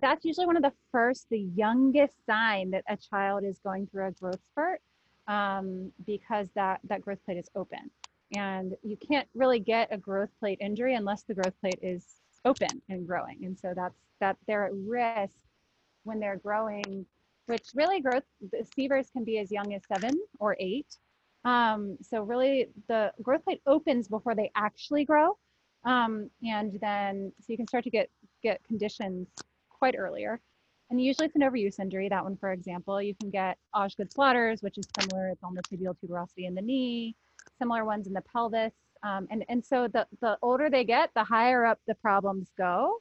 that's 0.00 0.24
usually 0.24 0.46
one 0.46 0.56
of 0.56 0.62
the 0.62 0.72
first, 0.90 1.26
the 1.30 1.46
youngest 1.54 2.14
sign 2.26 2.70
that 2.70 2.84
a 2.88 2.96
child 2.96 3.44
is 3.44 3.58
going 3.60 3.86
through 3.86 4.08
a 4.08 4.10
growth 4.12 4.40
spurt 4.50 4.80
um, 5.28 5.92
because 6.06 6.48
that, 6.54 6.80
that 6.84 7.00
growth 7.00 7.24
plate 7.24 7.38
is 7.38 7.48
open. 7.54 7.90
And 8.34 8.74
you 8.82 8.96
can't 8.96 9.28
really 9.34 9.60
get 9.60 9.88
a 9.92 9.98
growth 9.98 10.30
plate 10.40 10.58
injury 10.60 10.94
unless 10.94 11.22
the 11.22 11.34
growth 11.34 11.54
plate 11.60 11.78
is 11.80 12.16
open 12.44 12.82
and 12.88 13.06
growing. 13.06 13.44
And 13.44 13.56
so 13.56 13.72
that's 13.74 13.94
that 14.20 14.36
they're 14.46 14.66
at 14.66 14.72
risk 14.74 15.36
when 16.04 16.18
they're 16.18 16.36
growing 16.36 17.06
which 17.46 17.68
really 17.74 18.00
growth 18.00 18.22
the 18.40 18.66
Severs 18.76 19.10
can 19.10 19.24
be 19.24 19.38
as 19.38 19.50
young 19.50 19.74
as 19.74 19.82
seven 19.92 20.18
or 20.38 20.56
eight. 20.58 20.98
Um, 21.44 21.98
so 22.00 22.22
really 22.22 22.68
the 22.88 23.12
growth 23.22 23.44
plate 23.44 23.60
opens 23.66 24.08
before 24.08 24.34
they 24.34 24.50
actually 24.56 25.04
grow. 25.04 25.36
Um, 25.84 26.30
and 26.42 26.78
then 26.80 27.32
so 27.40 27.46
you 27.48 27.58
can 27.58 27.66
start 27.66 27.84
to 27.84 27.90
get 27.90 28.08
get 28.44 28.62
conditions 28.64 29.26
quite 29.68 29.96
earlier. 29.98 30.40
And 30.90 31.02
usually 31.02 31.26
it's 31.26 31.34
an 31.34 31.42
overuse 31.42 31.80
injury. 31.80 32.08
That 32.08 32.22
one, 32.22 32.36
for 32.36 32.52
example, 32.52 33.02
you 33.02 33.14
can 33.20 33.30
get 33.30 33.56
Osgood-Schlatters, 33.72 34.62
which 34.62 34.78
is 34.78 34.86
similar. 35.00 35.30
It's 35.30 35.42
on 35.42 35.54
the 35.54 35.62
tibial 35.62 35.96
tuberosity 35.98 36.46
in 36.46 36.54
the 36.54 36.62
knee, 36.62 37.16
similar 37.58 37.84
ones 37.84 38.06
in 38.06 38.12
the 38.12 38.22
pelvis. 38.32 38.74
Um, 39.02 39.26
and, 39.30 39.44
and 39.48 39.64
so 39.64 39.88
the, 39.88 40.06
the 40.20 40.38
older 40.42 40.70
they 40.70 40.84
get, 40.84 41.10
the 41.14 41.24
higher 41.24 41.64
up 41.64 41.78
the 41.86 41.94
problems 41.96 42.48
go 42.56 43.00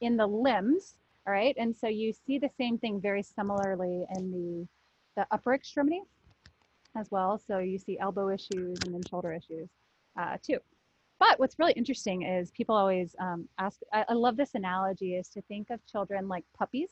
in 0.00 0.16
the 0.16 0.26
limbs. 0.26 0.94
All 1.26 1.32
right. 1.32 1.54
And 1.58 1.74
so 1.74 1.86
you 1.86 2.12
see 2.26 2.38
the 2.38 2.50
same 2.58 2.78
thing 2.78 3.00
very 3.00 3.22
similarly 3.22 4.04
in 4.16 4.30
the, 4.36 4.68
the 5.16 5.26
upper 5.30 5.54
extremity 5.54 6.02
as 6.96 7.10
well. 7.10 7.40
So 7.46 7.58
you 7.58 7.78
see 7.78 7.98
elbow 7.98 8.28
issues 8.30 8.78
and 8.84 8.94
then 8.94 9.02
shoulder 9.08 9.32
issues 9.32 9.68
uh, 10.18 10.36
too. 10.42 10.58
But 11.20 11.38
what's 11.38 11.58
really 11.58 11.74
interesting 11.74 12.22
is 12.22 12.50
people 12.50 12.74
always 12.74 13.14
um, 13.20 13.46
ask, 13.58 13.78
I, 13.92 14.06
I, 14.08 14.14
love 14.14 14.38
this 14.38 14.54
analogy, 14.54 15.14
is 15.14 15.28
to 15.28 15.42
think 15.42 15.68
of 15.68 15.84
children 15.86 16.26
like 16.26 16.44
puppies. 16.58 16.90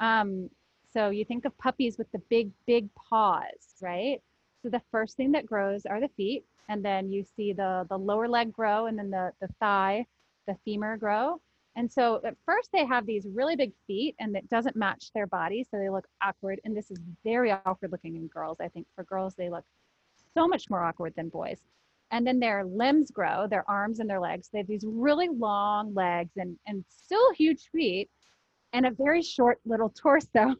Um, 0.00 0.50
so 0.92 1.08
you 1.08 1.24
think 1.24 1.46
of 1.46 1.56
puppies 1.58 1.96
with 1.96 2.12
the 2.12 2.20
big, 2.28 2.50
big 2.66 2.88
paws, 2.94 3.74
right? 3.80 4.20
So 4.62 4.68
the 4.68 4.82
first 4.92 5.16
thing 5.16 5.32
that 5.32 5.46
grows 5.46 5.86
are 5.86 5.98
the 5.98 6.10
feet, 6.16 6.44
and 6.68 6.84
then 6.84 7.10
you 7.10 7.24
see 7.24 7.54
the, 7.54 7.86
the 7.88 7.96
lower 7.96 8.28
leg 8.28 8.52
grow, 8.52 8.86
and 8.86 8.98
then 8.98 9.10
the, 9.10 9.32
the 9.40 9.48
thigh, 9.60 10.04
the 10.46 10.56
femur 10.64 10.98
grow. 10.98 11.40
And 11.74 11.90
so 11.90 12.20
at 12.24 12.36
first 12.44 12.70
they 12.72 12.84
have 12.84 13.06
these 13.06 13.26
really 13.32 13.54
big 13.54 13.72
feet 13.86 14.16
and 14.18 14.36
it 14.36 14.48
doesn't 14.50 14.74
match 14.74 15.12
their 15.14 15.28
body. 15.28 15.64
So 15.70 15.78
they 15.78 15.88
look 15.88 16.06
awkward. 16.20 16.60
And 16.64 16.76
this 16.76 16.90
is 16.90 16.98
very 17.22 17.52
awkward 17.52 17.92
looking 17.92 18.16
in 18.16 18.26
girls. 18.26 18.58
I 18.60 18.66
think 18.66 18.88
for 18.96 19.04
girls, 19.04 19.36
they 19.36 19.48
look 19.48 19.64
so 20.34 20.48
much 20.48 20.68
more 20.68 20.82
awkward 20.82 21.14
than 21.16 21.28
boys. 21.28 21.60
And 22.10 22.26
then 22.26 22.40
their 22.40 22.64
limbs 22.64 23.10
grow, 23.10 23.46
their 23.46 23.68
arms 23.68 24.00
and 24.00 24.08
their 24.08 24.20
legs. 24.20 24.48
They 24.50 24.58
have 24.58 24.66
these 24.66 24.84
really 24.86 25.28
long 25.28 25.92
legs 25.94 26.32
and, 26.36 26.56
and 26.66 26.84
still 26.88 27.32
huge 27.34 27.68
feet 27.70 28.08
and 28.72 28.86
a 28.86 28.90
very 28.90 29.22
short 29.22 29.60
little 29.64 29.90
torso. 29.96 30.54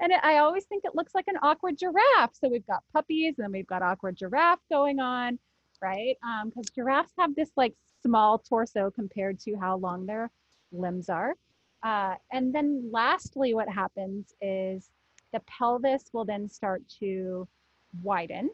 and 0.00 0.12
it, 0.12 0.20
I 0.22 0.38
always 0.38 0.64
think 0.64 0.84
it 0.84 0.94
looks 0.94 1.14
like 1.14 1.28
an 1.28 1.38
awkward 1.42 1.78
giraffe. 1.78 2.34
So 2.34 2.48
we've 2.48 2.66
got 2.66 2.82
puppies 2.92 3.38
and 3.38 3.52
we've 3.52 3.66
got 3.66 3.82
awkward 3.82 4.16
giraffe 4.16 4.60
going 4.70 5.00
on, 5.00 5.38
right? 5.82 6.16
Because 6.44 6.68
um, 6.68 6.74
giraffes 6.74 7.12
have 7.18 7.34
this 7.34 7.50
like 7.56 7.74
small 8.02 8.38
torso 8.38 8.90
compared 8.90 9.38
to 9.40 9.56
how 9.56 9.76
long 9.76 10.06
their 10.06 10.30
limbs 10.72 11.08
are. 11.08 11.34
Uh, 11.82 12.14
and 12.30 12.54
then 12.54 12.88
lastly, 12.92 13.54
what 13.54 13.68
happens 13.68 14.34
is 14.40 14.90
the 15.32 15.40
pelvis 15.40 16.04
will 16.12 16.24
then 16.24 16.48
start 16.48 16.82
to 17.00 17.48
widen. 18.02 18.50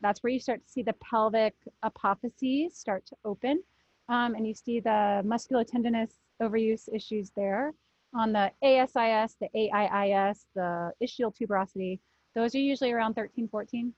That's 0.00 0.22
where 0.22 0.32
you 0.32 0.40
start 0.40 0.62
to 0.64 0.70
see 0.70 0.82
the 0.82 0.94
pelvic 0.94 1.54
apophyses 1.84 2.72
start 2.72 3.06
to 3.06 3.16
open. 3.24 3.62
Um, 4.08 4.34
and 4.34 4.46
you 4.46 4.54
see 4.54 4.80
the 4.80 5.22
musculotendinous 5.24 6.12
overuse 6.40 6.88
issues 6.92 7.30
there. 7.36 7.74
On 8.14 8.32
the 8.32 8.50
ASIS, 8.62 9.36
the 9.38 9.48
AIIS, 9.54 10.46
the 10.54 10.92
ischial 11.02 11.34
tuberosity, 11.34 11.98
those 12.34 12.54
are 12.54 12.58
usually 12.58 12.92
around 12.92 13.14
13, 13.14 13.48
14 13.48 13.92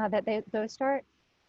uh, 0.00 0.08
that 0.08 0.24
they, 0.24 0.42
those 0.52 0.72
start 0.72 1.04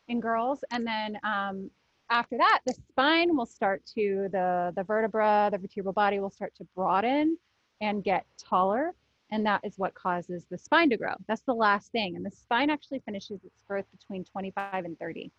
in 0.07 0.19
girls. 0.19 0.63
And 0.71 0.85
then 0.85 1.17
um, 1.23 1.71
after 2.09 2.37
that, 2.37 2.59
the 2.65 2.73
spine 2.73 3.35
will 3.35 3.45
start 3.45 3.83
to, 3.95 4.27
the, 4.31 4.73
the 4.75 4.83
vertebra, 4.83 5.49
the 5.51 5.57
vertebral 5.57 5.93
body 5.93 6.19
will 6.19 6.29
start 6.29 6.53
to 6.55 6.67
broaden 6.75 7.37
and 7.81 8.03
get 8.03 8.25
taller. 8.37 8.93
And 9.33 9.43
that 9.47 9.61
is 9.63 9.79
what 9.79 9.95
causes 9.95 10.45
the 10.51 10.59
spine 10.59 10.91
to 10.91 10.97
grow. 10.97 11.15
That's 11.27 11.41
the 11.41 11.55
last 11.55 11.91
thing. 11.91 12.15
And 12.15 12.23
the 12.23 12.29
spine 12.29 12.69
actually 12.69 12.99
finishes 12.99 13.43
its 13.43 13.59
growth 13.67 13.87
between 13.91 14.23
25 14.23 14.85
and 14.85 14.97
30. 14.99 15.31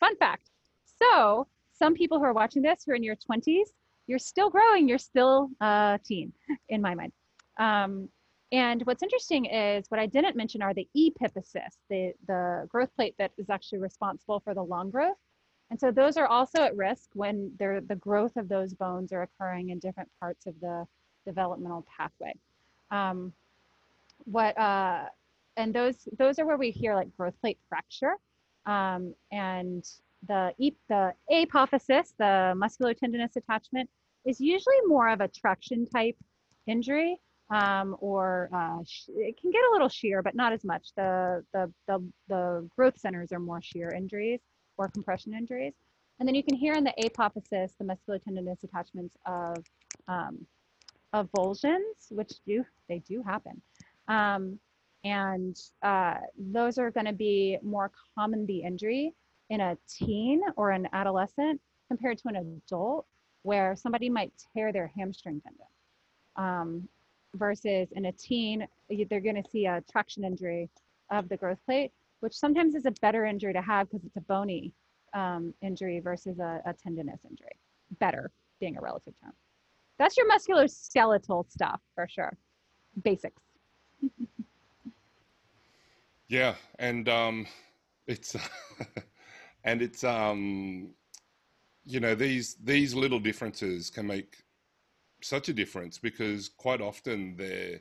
Fun 0.00 0.16
fact. 0.16 0.48
So 1.02 1.46
some 1.70 1.92
people 1.92 2.18
who 2.18 2.24
are 2.24 2.32
watching 2.32 2.62
this 2.62 2.84
who 2.86 2.92
are 2.92 2.94
in 2.94 3.02
your 3.02 3.14
20s, 3.14 3.66
you're 4.06 4.18
still 4.18 4.48
growing, 4.48 4.88
you're 4.88 4.96
still 4.96 5.50
a 5.60 6.00
teen 6.02 6.32
in 6.70 6.80
my 6.80 6.94
mind. 6.94 7.12
Um, 7.58 8.08
and 8.52 8.80
what's 8.86 9.02
interesting 9.02 9.44
is 9.44 9.84
what 9.90 10.00
I 10.00 10.06
didn't 10.06 10.34
mention 10.34 10.62
are 10.62 10.72
the 10.72 10.88
epiphysis, 10.96 11.76
the, 11.90 12.14
the 12.26 12.66
growth 12.70 12.94
plate 12.96 13.16
that 13.18 13.32
is 13.36 13.50
actually 13.50 13.80
responsible 13.80 14.40
for 14.40 14.54
the 14.54 14.62
long 14.62 14.90
growth. 14.90 15.18
And 15.68 15.78
so 15.78 15.90
those 15.90 16.16
are 16.16 16.26
also 16.26 16.62
at 16.62 16.74
risk 16.74 17.10
when 17.12 17.52
the 17.58 17.98
growth 18.00 18.38
of 18.38 18.48
those 18.48 18.72
bones 18.72 19.12
are 19.12 19.22
occurring 19.22 19.68
in 19.68 19.78
different 19.78 20.08
parts 20.20 20.46
of 20.46 20.58
the 20.62 20.86
developmental 21.26 21.84
pathway. 21.98 22.32
Um, 22.90 23.32
what 24.24 24.58
uh, 24.58 25.04
and 25.56 25.74
those 25.74 26.08
those 26.18 26.38
are 26.38 26.46
where 26.46 26.56
we 26.56 26.70
hear 26.70 26.94
like 26.94 27.14
growth 27.16 27.34
plate 27.40 27.58
fracture, 27.68 28.16
um, 28.66 29.14
and 29.32 29.84
the 30.28 30.52
the 30.88 31.12
apophysis, 31.30 32.12
the 32.18 32.54
musculotendinous 32.56 33.36
attachment, 33.36 33.88
is 34.24 34.40
usually 34.40 34.76
more 34.86 35.08
of 35.08 35.20
a 35.20 35.28
traction 35.28 35.86
type 35.86 36.16
injury, 36.66 37.18
um, 37.50 37.96
or 38.00 38.48
uh, 38.52 38.78
it 39.16 39.40
can 39.40 39.50
get 39.50 39.62
a 39.68 39.72
little 39.72 39.88
shear, 39.88 40.22
but 40.22 40.34
not 40.34 40.52
as 40.52 40.64
much. 40.64 40.88
The, 40.96 41.44
the 41.52 41.72
the 41.86 42.12
the 42.28 42.68
growth 42.76 42.98
centers 42.98 43.32
are 43.32 43.38
more 43.40 43.62
shear 43.62 43.90
injuries 43.96 44.40
or 44.76 44.88
compression 44.88 45.34
injuries. 45.34 45.74
And 46.18 46.26
then 46.26 46.34
you 46.34 46.42
can 46.42 46.56
hear 46.56 46.72
in 46.72 46.84
the 46.84 46.94
apophysis 47.02 47.72
the 47.78 47.84
musculotendinous 47.84 48.64
attachments 48.64 49.16
of, 49.26 49.56
um, 50.08 50.46
avulsions, 51.14 52.10
which 52.10 52.32
do, 52.46 52.64
they 52.88 52.98
do 53.00 53.22
happen. 53.22 53.60
Um, 54.08 54.58
and 55.04 55.60
uh, 55.82 56.14
those 56.38 56.78
are 56.78 56.90
going 56.90 57.06
to 57.06 57.12
be 57.12 57.58
more 57.62 57.90
common 58.14 58.46
the 58.46 58.62
injury 58.62 59.14
in 59.50 59.60
a 59.60 59.76
teen 59.88 60.42
or 60.56 60.70
an 60.70 60.88
adolescent 60.92 61.60
compared 61.88 62.18
to 62.18 62.28
an 62.28 62.36
adult 62.36 63.06
where 63.42 63.76
somebody 63.76 64.10
might 64.10 64.32
tear 64.52 64.72
their 64.72 64.90
hamstring 64.96 65.40
tendon. 65.40 65.66
Um, 66.36 66.88
versus 67.34 67.88
in 67.92 68.06
a 68.06 68.12
teen, 68.12 68.66
they're 69.08 69.20
going 69.20 69.42
to 69.42 69.50
see 69.50 69.66
a 69.66 69.82
traction 69.90 70.24
injury 70.24 70.68
of 71.10 71.28
the 71.28 71.36
growth 71.36 71.58
plate 71.66 71.92
which 72.20 72.34
sometimes 72.34 72.74
is 72.74 72.86
a 72.86 72.90
better 73.02 73.24
injury 73.24 73.52
to 73.52 73.62
have 73.62 73.88
because 73.90 74.04
it's 74.04 74.16
a 74.16 74.20
bony 74.22 74.72
um, 75.14 75.54
injury 75.62 76.00
versus 76.00 76.38
a, 76.38 76.60
a, 76.66 76.72
tendinous 76.72 77.20
injury. 77.28 77.56
Better 78.00 78.30
being 78.60 78.76
a 78.76 78.80
relative 78.80 79.14
term. 79.22 79.32
That's 79.98 80.16
your 80.16 80.26
musculoskeletal 80.28 81.50
stuff 81.50 81.80
for 81.94 82.06
sure. 82.08 82.36
Basics. 83.02 83.42
yeah, 86.28 86.54
and 86.78 87.08
um, 87.08 87.46
it's 88.06 88.36
and 89.64 89.82
it's 89.82 90.04
um, 90.04 90.90
you 91.84 92.00
know 92.00 92.14
these 92.14 92.56
these 92.62 92.94
little 92.94 93.20
differences 93.20 93.90
can 93.90 94.06
make 94.06 94.42
such 95.22 95.48
a 95.48 95.52
difference 95.52 95.98
because 95.98 96.48
quite 96.48 96.80
often 96.80 97.36
they're 97.36 97.80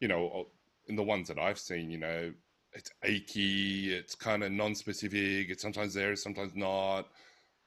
you 0.00 0.08
know 0.08 0.48
in 0.86 0.96
the 0.96 1.02
ones 1.02 1.28
that 1.28 1.38
I've 1.38 1.58
seen, 1.58 1.90
you 1.90 1.98
know, 1.98 2.32
it's 2.72 2.90
achy, 3.02 3.92
it's 3.92 4.14
kind 4.14 4.42
of 4.42 4.52
non-specific, 4.52 5.50
it's 5.50 5.62
sometimes 5.62 5.94
there, 5.94 6.14
sometimes 6.16 6.54
not. 6.54 7.08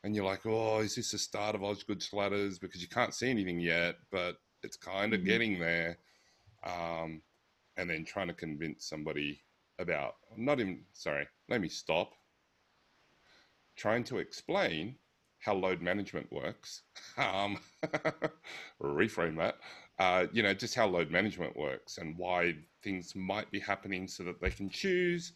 And 0.04 0.16
you're 0.16 0.26
like, 0.26 0.46
oh, 0.46 0.80
is 0.80 0.96
this 0.96 1.12
the 1.12 1.18
start 1.18 1.56
of 1.56 1.64
Osgood-Schlatters? 1.64 2.60
Because 2.60 2.82
you 2.82 2.88
can't 2.88 3.14
see 3.14 3.30
anything 3.30 3.60
yet, 3.60 3.96
but 4.12 4.38
it's 4.64 4.78
kind 4.78 5.14
of 5.14 5.20
mm-hmm. 5.20 5.30
getting 5.30 5.60
there. 5.60 5.98
Um, 6.66 7.22
and 7.78 7.90
then 7.90 8.06
trying 8.06 8.28
to 8.28 8.34
convince 8.34 8.88
somebody 8.88 9.42
about, 9.80 10.16
not 10.36 10.60
even, 10.60 10.82
sorry, 10.94 11.28
let 11.50 11.62
me 11.62 11.70
stop. 11.70 12.14
Trying 13.76 14.04
to 14.06 14.18
explain 14.18 14.96
how 15.40 15.54
load 15.54 15.82
management 15.82 16.32
works. 16.32 16.84
Um, 17.18 17.58
reframe 18.80 19.38
that 19.38 19.56
uh, 20.00 20.28
you 20.32 20.44
know, 20.44 20.54
just 20.54 20.76
how 20.76 20.88
load 20.88 21.10
management 21.10 21.58
works 21.58 21.98
and 21.98 22.18
why 22.18 22.56
things 22.84 23.16
might 23.16 23.50
be 23.52 23.60
happening 23.60 24.08
so 24.08 24.24
that 24.24 24.40
they 24.40 24.52
can 24.52 24.70
choose. 24.70 25.34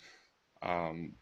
Um, 0.61 1.13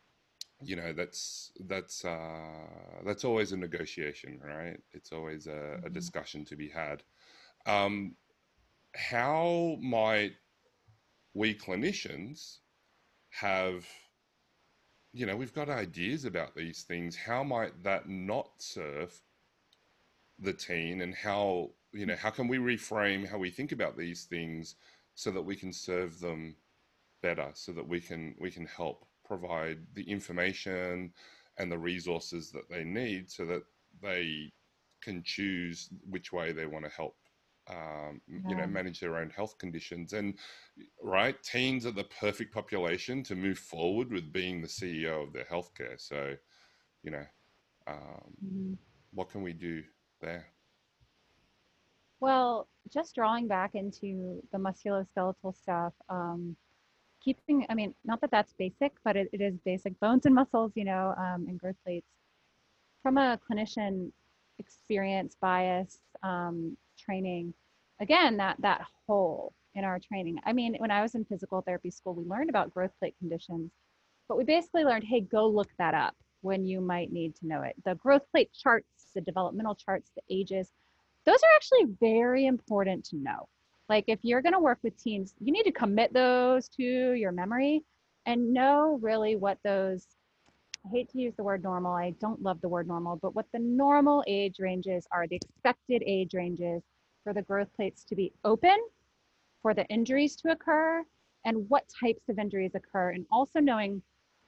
you 0.62 0.76
know, 0.76 0.94
that's 0.94 1.52
that's 1.68 2.04
uh, 2.04 3.02
that's 3.06 3.24
always 3.24 3.52
a 3.52 3.58
negotiation, 3.58 4.40
right? 4.44 4.80
It's 4.92 5.12
always 5.12 5.48
a, 5.48 5.52
mm-hmm. 5.52 5.86
a 5.86 5.90
discussion 5.90 6.46
to 6.46 6.56
be 6.56 6.70
had. 6.70 7.04
Um, 7.66 8.16
how 8.96 9.78
might 9.82 10.34
we 11.34 11.54
clinicians 11.54 12.58
have 13.30 13.86
you 15.14 15.26
know 15.26 15.36
we've 15.36 15.54
got 15.54 15.70
ideas 15.70 16.26
about 16.26 16.56
these 16.56 16.84
things 16.84 17.16
how 17.16 17.44
might 17.44 17.84
that 17.84 18.10
not 18.10 18.50
serve 18.58 19.22
the 20.40 20.54
teen 20.54 21.02
and 21.02 21.14
how 21.14 21.70
you 21.94 22.06
know 22.06 22.16
how 22.16 22.30
can 22.30 22.48
we 22.48 22.58
reframe 22.58 23.28
how 23.28 23.38
we 23.38 23.50
think 23.50 23.72
about 23.72 23.98
these 23.98 24.26
things 24.26 24.76
so 25.16 25.32
that 25.32 25.42
we 25.42 25.56
can 25.56 25.72
serve 25.72 26.20
them 26.20 26.56
better 27.22 27.50
so 27.54 27.72
that 27.72 27.88
we 27.88 28.00
can 28.00 28.36
we 28.40 28.50
can 28.50 28.66
help 28.66 29.06
provide 29.30 29.78
the 29.94 30.04
information 30.10 31.14
and 31.58 31.72
the 31.72 31.78
resources 31.78 32.52
that 32.52 32.70
they 32.70 32.84
need 32.84 33.30
so 33.30 33.46
that 33.46 33.64
they 34.02 34.52
can 35.02 35.22
choose 35.24 35.90
which 36.10 36.34
way 36.34 36.52
they 36.52 36.66
want 36.66 36.84
to 36.84 36.92
help 36.92 37.16
um, 37.70 38.20
yeah. 38.28 38.50
you 38.50 38.56
know 38.56 38.68
manage 38.68 39.00
their 39.00 39.18
own 39.18 39.30
health 39.30 39.58
conditions 39.60 40.14
and 40.14 40.34
right 41.04 41.42
teens 41.44 41.86
are 41.86 41.92
the 41.92 42.06
perfect 42.06 42.52
population 42.54 43.22
to 43.24 43.36
move 43.36 43.60
forward 43.60 44.12
with 44.12 44.34
being 44.34 44.60
the 44.62 44.68
ceo 44.68 45.24
of 45.24 45.32
their 45.32 45.46
healthcare 45.46 45.98
so 45.98 46.36
you 47.04 47.12
know 47.12 47.26
um, 47.88 48.34
mm-hmm. 48.44 48.74
what 49.14 49.30
can 49.30 49.44
we 49.44 49.54
do 49.54 49.84
there 50.22 50.48
Well, 52.20 52.68
just 52.92 53.16
drawing 53.16 53.48
back 53.48 53.76
into 53.76 54.42
the 54.52 54.58
musculoskeletal 54.58 55.56
stuff, 55.56 55.94
um, 56.10 56.56
keeping, 57.34 57.66
I 57.70 57.76
mean, 57.76 57.94
not 58.06 58.22
that 58.22 58.32
that's 58.32 58.54
basic, 58.54 58.94
but 59.04 59.16
it, 59.16 59.30
it 59.32 59.42
is 59.42 59.56
basic 59.64 60.00
bones 60.00 60.26
and 60.26 60.34
muscles, 60.34 60.72
you 60.76 60.86
know, 60.86 61.14
um, 61.18 61.46
and 61.48 61.60
growth 61.60 61.76
plates. 61.84 62.08
From 63.04 63.18
a 63.18 63.40
clinician 63.50 64.12
experience, 64.58 65.36
bias, 65.40 66.00
um, 66.24 66.76
training, 66.98 67.54
again, 68.00 68.38
that, 68.38 68.58
that 68.60 68.82
whole 69.06 69.54
in 69.76 69.84
our 69.84 70.00
training. 70.00 70.40
I 70.46 70.54
mean, 70.54 70.76
when 70.80 70.92
I 70.92 71.02
was 71.02 71.16
in 71.16 71.24
physical 71.26 71.62
therapy 71.62 71.92
school, 71.92 72.16
we 72.16 72.26
learned 72.26 72.50
about 72.50 72.74
growth 72.74 72.92
plate 73.00 73.16
conditions, 73.20 73.72
but 74.28 74.38
we 74.38 74.44
basically 74.44 74.84
learned, 74.84 75.04
hey, 75.04 75.22
go 75.22 75.48
look 75.48 75.70
that 75.78 75.94
up 75.94 76.16
when 76.42 76.66
you 76.66 76.82
might 76.82 77.12
need 77.12 77.36
to 77.36 77.48
know 77.48 77.62
it. 77.62 77.76
The 77.86 77.96
growth 77.96 78.24
plate 78.32 78.52
charts, 78.54 78.88
the 79.14 79.22
developmental 79.22 79.76
charts, 79.76 80.10
the 80.16 80.24
ages, 80.36 80.72
those 81.26 81.38
are 81.38 81.56
actually 81.56 81.96
very 82.00 82.48
important 82.48 83.06
to 83.06 83.18
know. 83.18 83.48
Like 83.90 84.06
if 84.08 84.20
you're 84.22 84.42
going 84.42 84.54
to 84.54 84.60
work 84.60 84.80
with 84.84 84.96
teens, 84.98 85.34
you 85.40 85.52
need 85.52 85.64
to 85.64 85.72
commit 85.72 86.14
those 86.14 86.70
to 86.70 86.84
your 86.84 87.32
memory 87.32 87.84
and 88.26 88.54
know 88.54 89.00
really 89.02 89.36
what 89.36 89.58
those 89.64 90.06
I 90.86 90.90
hate 90.90 91.10
to 91.10 91.20
use 91.20 91.34
the 91.36 91.44
word 91.44 91.62
normal. 91.64 91.94
I 91.94 92.12
don't 92.22 92.42
love 92.42 92.62
the 92.62 92.70
word 92.70 92.88
normal, 92.88 93.18
but 93.18 93.36
what 93.36 93.48
the 93.52 93.60
normal 93.60 94.24
age 94.28 94.60
ranges 94.60 95.06
are, 95.12 95.28
the 95.28 95.36
expected 95.36 96.04
age 96.06 96.34
ranges 96.34 96.84
for 97.24 97.34
the 97.34 97.42
growth 97.42 97.68
plates 97.76 98.06
to 98.06 98.16
be 98.16 98.32
open, 98.46 98.78
for 99.62 99.74
the 99.74 99.86
injuries 99.88 100.38
to 100.38 100.52
occur, 100.52 101.04
and 101.44 101.70
what 101.70 101.84
types 101.90 102.30
of 102.30 102.40
injuries 102.40 102.76
occur, 102.76 103.12
and 103.12 103.26
also 103.32 103.60
knowing 103.60 104.02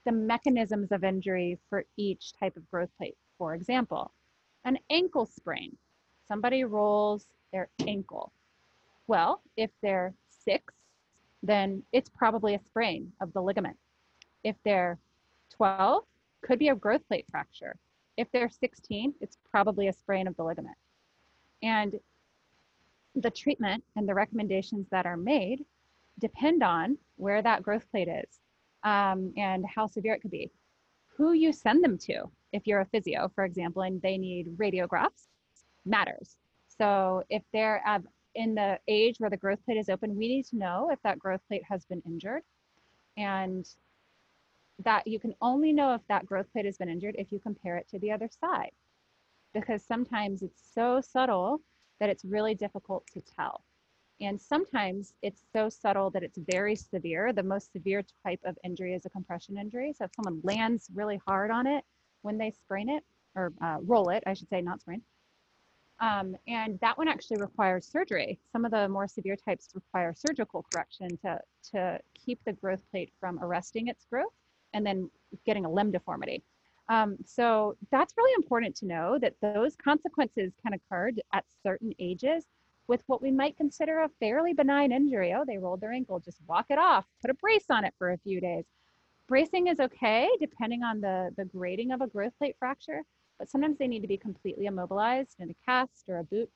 the 0.06 0.12
mechanisms 0.12 0.92
of 0.92 1.04
injury 1.04 1.60
for 1.70 1.84
each 1.98 2.32
type 2.40 2.56
of 2.56 2.70
growth 2.72 2.90
plate. 2.98 3.18
For 3.38 3.54
example, 3.54 4.14
an 4.64 4.78
ankle 4.90 5.26
sprain. 5.26 5.78
Somebody 6.28 6.64
rolls 6.64 7.26
their 7.52 7.70
ankle. 7.86 8.32
Well, 9.08 9.42
if 9.58 9.70
they're 9.82 10.14
six, 10.30 10.74
then 11.44 11.84
it's 11.92 12.10
probably 12.10 12.56
a 12.56 12.60
sprain 12.60 13.12
of 13.22 13.34
the 13.34 13.42
ligament. 13.42 13.78
If 14.44 14.56
they're 14.64 15.00
12, 15.52 16.04
could 16.42 16.60
be 16.60 16.70
a 16.70 16.76
growth 16.76 17.08
plate 17.08 17.26
fracture. 17.30 17.76
If 18.18 18.32
they're 18.32 18.50
16, 18.50 19.14
it's 19.22 19.38
probably 19.50 19.88
a 19.88 19.94
sprain 19.94 20.28
of 20.28 20.36
the 20.36 20.44
ligament. 20.44 20.78
And 21.64 22.00
the 23.16 23.32
treatment 23.32 23.84
and 23.96 24.08
the 24.08 24.14
recommendations 24.14 24.88
that 24.92 25.06
are 25.06 25.18
made 25.18 25.66
depend 26.20 26.64
on 26.64 26.98
where 27.18 27.42
that 27.42 27.64
growth 27.64 27.90
plate 27.92 28.08
is 28.08 28.40
um, 28.84 29.34
and 29.38 29.66
how 29.66 29.88
severe 29.88 30.14
it 30.14 30.22
could 30.22 30.32
be. 30.32 30.52
Who 31.18 31.34
you 31.34 31.52
send 31.52 31.84
them 31.84 31.98
to, 32.00 32.24
if 32.52 32.66
you're 32.66 32.82
a 32.82 32.86
physio, 32.86 33.32
for 33.36 33.44
example, 33.44 33.84
and 33.84 34.02
they 34.02 34.18
need 34.18 34.58
radiographs, 34.58 35.28
matters. 35.86 36.38
So 36.68 37.24
if 37.30 37.44
they're 37.54 37.82
in 38.36 38.56
the 38.56 38.80
age 38.88 39.16
where 39.20 39.30
the 39.30 39.38
growth 39.38 39.64
plate 39.66 39.78
is 39.78 39.90
open, 39.90 40.16
we 40.16 40.28
need 40.28 40.46
to 40.48 40.58
know 40.58 40.90
if 40.92 41.02
that 41.04 41.20
growth 41.20 41.42
plate 41.48 41.64
has 41.70 41.86
been 41.86 42.02
injured. 42.06 42.44
And 43.18 43.68
that 44.84 45.06
you 45.06 45.20
can 45.20 45.36
only 45.42 45.74
know 45.74 45.94
if 45.94 46.02
that 46.08 46.26
growth 46.26 46.52
plate 46.52 46.66
has 46.66 46.78
been 46.78 46.90
injured 46.90 47.16
if 47.18 47.32
you 47.32 47.40
compare 47.40 47.78
it 47.78 47.88
to 47.90 48.00
the 48.00 48.12
other 48.12 48.30
side. 48.40 48.72
Because 49.54 49.84
sometimes 49.84 50.42
it's 50.42 50.62
so 50.74 51.02
subtle 51.02 51.62
that 52.00 52.10
it's 52.10 52.26
really 52.26 52.56
difficult 52.56 53.06
to 53.14 53.22
tell. 53.22 53.64
And 54.22 54.40
sometimes 54.40 55.14
it's 55.22 55.44
so 55.54 55.68
subtle 55.70 56.10
that 56.12 56.24
it's 56.24 56.38
very 56.50 56.76
severe. 56.76 57.34
The 57.34 57.44
most 57.44 57.72
severe 57.74 58.04
type 58.26 58.40
of 58.46 58.58
injury 58.64 58.94
is 58.94 59.06
a 59.06 59.10
compression 59.10 59.58
injury. 59.58 59.94
So 59.98 60.06
if 60.06 60.12
someone 60.16 60.42
lands 60.44 60.90
really 60.94 61.20
hard 61.28 61.52
on 61.52 61.68
it 61.68 61.84
when 62.22 62.38
they 62.38 62.52
sprain 62.52 62.90
it, 62.90 63.04
or 63.36 63.54
uh, 63.62 63.78
roll 63.82 64.10
it, 64.10 64.24
I 64.26 64.34
should 64.34 64.50
say, 64.50 64.62
not 64.62 64.82
sprain. 64.82 65.02
Um, 66.02 66.36
and 66.48 66.80
that 66.82 66.98
one 66.98 67.08
actually 67.08 67.38
requires 67.38 67.86
surgery. 67.86 68.40
Some 68.52 68.66
of 68.66 68.72
the 68.72 68.90
more 68.90 69.08
severe 69.08 69.36
types 69.36 69.70
require 69.76 70.14
surgical 70.16 70.66
correction 70.74 71.10
to, 71.24 71.40
to 71.72 72.00
keep 72.16 72.40
the 72.44 72.54
growth 72.54 72.82
plate 72.90 73.14
from 73.20 73.40
arresting 73.40 73.88
its 73.88 74.06
growth 74.06 74.34
and 74.74 74.84
then 74.84 75.12
getting 75.46 75.66
a 75.66 75.72
limb 75.72 75.92
deformity. 75.92 76.44
Um, 76.90 77.18
so 77.26 77.78
that's 77.92 78.16
really 78.18 78.34
important 78.36 78.76
to 78.78 78.88
know 78.88 79.20
that 79.22 79.36
those 79.42 79.76
consequences 79.76 80.54
can 80.64 80.74
occur 80.74 81.12
at 81.34 81.46
certain 81.64 81.94
ages 82.00 82.46
with 82.88 83.04
what 83.06 83.22
we 83.22 83.32
might 83.32 83.56
consider 83.56 84.02
a 84.02 84.10
fairly 84.20 84.54
benign 84.54 84.92
injury. 84.92 85.34
Oh, 85.34 85.46
they 85.46 85.60
rolled 85.60 85.82
their 85.82 85.94
ankle, 85.94 86.20
just 86.20 86.40
walk 86.48 86.66
it 86.70 86.80
off, 86.80 87.06
put 87.22 87.30
a 87.30 87.36
brace 87.36 87.66
on 87.70 87.86
it 87.86 87.94
for 88.00 88.12
a 88.12 88.18
few 88.18 88.42
days. 88.42 88.66
Bracing 89.28 89.68
is 89.68 89.80
okay 89.80 90.28
depending 90.40 90.84
on 90.84 91.00
the, 91.00 91.30
the 91.38 91.46
grading 91.46 91.92
of 91.92 92.02
a 92.02 92.08
growth 92.08 92.34
plate 92.40 92.56
fracture, 92.58 93.04
but 93.42 93.50
sometimes 93.50 93.80
they 93.80 93.88
need 93.88 94.04
to 94.04 94.08
be 94.08 94.18
completely 94.18 94.68
immobilized 94.68 95.38
in 95.40 95.50
a 95.50 95.56
cast 95.66 96.08
or 96.08 96.20
a 96.20 96.24
boot. 96.24 96.48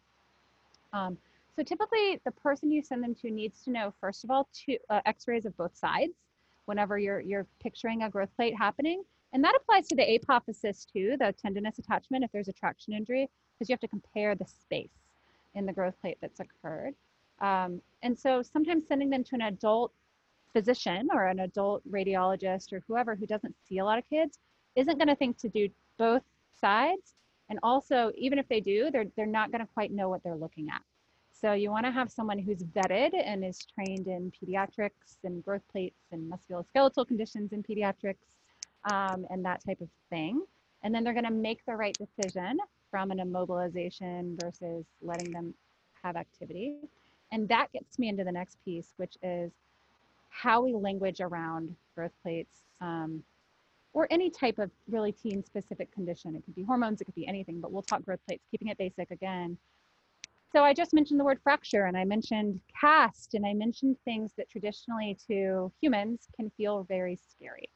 Um, 0.94 1.18
so 1.56 1.64
typically 1.64 2.22
the 2.26 2.32
person 2.32 2.70
you 2.70 2.84
send 2.84 3.04
them 3.04 3.16
to 3.16 3.32
needs 3.32 3.64
to 3.64 3.72
know, 3.72 3.92
first 4.00 4.24
of 4.24 4.30
all, 4.30 4.48
two 4.54 4.78
uh, 4.92 5.02
x-rays 5.08 5.46
of 5.46 5.58
both 5.58 5.76
sides 5.76 6.14
whenever 6.66 7.00
you're, 7.00 7.22
you're 7.22 7.48
picturing 7.60 8.04
a 8.04 8.10
growth 8.12 8.30
plate 8.36 8.54
happening. 8.56 9.02
And 9.34 9.44
that 9.44 9.56
applies 9.56 9.88
to 9.88 9.96
the 9.96 10.04
apophysis 10.04 10.86
too, 10.86 11.16
the 11.20 11.34
tendinous 11.42 11.80
attachment 11.80 12.24
if 12.24 12.32
there's 12.32 12.50
a 12.50 12.54
traction 12.54 12.94
injury, 12.94 13.28
because 13.58 13.68
you 13.68 13.74
have 13.74 13.80
to 13.80 13.88
compare 13.88 14.36
the 14.36 14.46
space 14.46 14.92
in 15.56 15.66
the 15.66 15.74
growth 15.74 15.96
plate 16.02 16.20
that's 16.22 16.40
occurred. 16.40 16.94
Um, 17.42 17.82
and 18.04 18.16
so 18.16 18.44
sometimes 18.44 18.84
sending 18.88 19.10
them 19.10 19.24
to 19.24 19.34
an 19.34 19.42
adult 19.42 19.92
physician 20.54 21.08
or 21.12 21.26
an 21.26 21.40
adult 21.40 21.82
radiologist 21.92 22.74
or 22.74 22.84
whoever 22.88 23.16
who 23.16 23.26
doesn't 23.26 23.56
see 23.68 23.80
a 23.80 23.86
lot 23.86 23.98
of 23.98 24.08
kids 24.08 24.38
isn't 24.76 25.00
going 25.00 25.08
to 25.08 25.16
think 25.16 25.40
to 25.40 25.50
do 25.50 25.68
both 25.98 26.22
sides. 26.66 27.14
And 27.50 27.60
also, 27.62 28.12
even 28.18 28.40
if 28.40 28.48
they 28.48 28.60
do, 28.60 28.90
they're, 28.92 29.06
they're 29.16 29.38
not 29.40 29.52
going 29.52 29.62
to 29.62 29.72
quite 29.74 29.92
know 29.92 30.10
what 30.10 30.22
they're 30.24 30.36
looking 30.46 30.68
at. 30.74 30.82
So 31.32 31.54
you 31.54 31.70
want 31.70 31.86
to 31.86 31.92
have 31.92 32.10
someone 32.10 32.40
who's 32.40 32.64
vetted 32.64 33.12
and 33.14 33.46
is 33.46 33.68
trained 33.76 34.08
in 34.08 34.32
pediatrics 34.38 35.18
and 35.24 35.44
growth 35.44 35.62
plates 35.72 36.02
and 36.12 36.32
musculoskeletal 36.32 37.08
conditions 37.08 37.52
in 37.52 37.62
pediatrics 37.62 38.26
um, 38.92 39.28
and 39.30 39.46
that 39.46 39.64
type 39.66 39.82
of 39.82 39.90
thing. 40.10 40.42
And 40.82 40.94
then 40.94 41.04
they're 41.04 41.14
going 41.14 41.26
to 41.26 41.32
make 41.50 41.62
the 41.68 41.76
right 41.76 41.96
decision 42.06 42.58
from 42.90 43.12
an 43.12 43.20
immobilization 43.20 44.42
versus 44.42 44.86
letting 45.02 45.32
them 45.32 45.54
have 46.04 46.16
activity. 46.16 46.78
And 47.32 47.48
that 47.50 47.68
gets 47.74 48.00
me 48.00 48.08
into 48.10 48.24
the 48.24 48.32
next 48.32 48.58
piece, 48.66 48.94
which 48.98 49.16
is 49.22 49.52
how 50.30 50.64
we 50.64 50.74
language 50.74 51.22
around 51.22 51.76
growth 51.96 52.16
plates 52.24 52.64
um, 52.82 53.24
or 53.96 54.08
any 54.12 54.30
type 54.30 54.60
of 54.60 54.70
really 54.90 55.14
teen 55.14 55.42
specific 55.42 55.90
condition. 55.92 56.36
It 56.36 56.44
could 56.44 56.54
be 56.54 56.64
hormones, 56.64 57.00
it 57.00 57.06
could 57.06 57.16
be 57.16 57.28
anything, 57.28 57.62
but 57.62 57.72
we'll 57.72 57.82
talk 57.82 58.04
growth 58.04 58.20
plates, 58.28 58.44
keeping 58.52 58.68
it 58.68 58.78
basic 58.78 59.10
again. 59.10 59.58
So 60.52 60.64
I 60.64 60.74
just 60.74 60.94
mentioned 60.94 61.18
the 61.18 61.24
word 61.24 61.40
fracture 61.42 61.86
and 61.86 61.98
I 61.98 62.04
mentioned 62.04 62.60
cast 62.80 63.36
and 63.36 63.46
I 63.46 63.54
mentioned 63.54 63.96
things 64.04 64.34
that 64.38 64.50
traditionally 64.50 65.18
to 65.30 65.72
humans 65.82 66.28
can 66.36 66.52
feel 66.58 66.84
very 66.84 67.18
scary, 67.30 67.70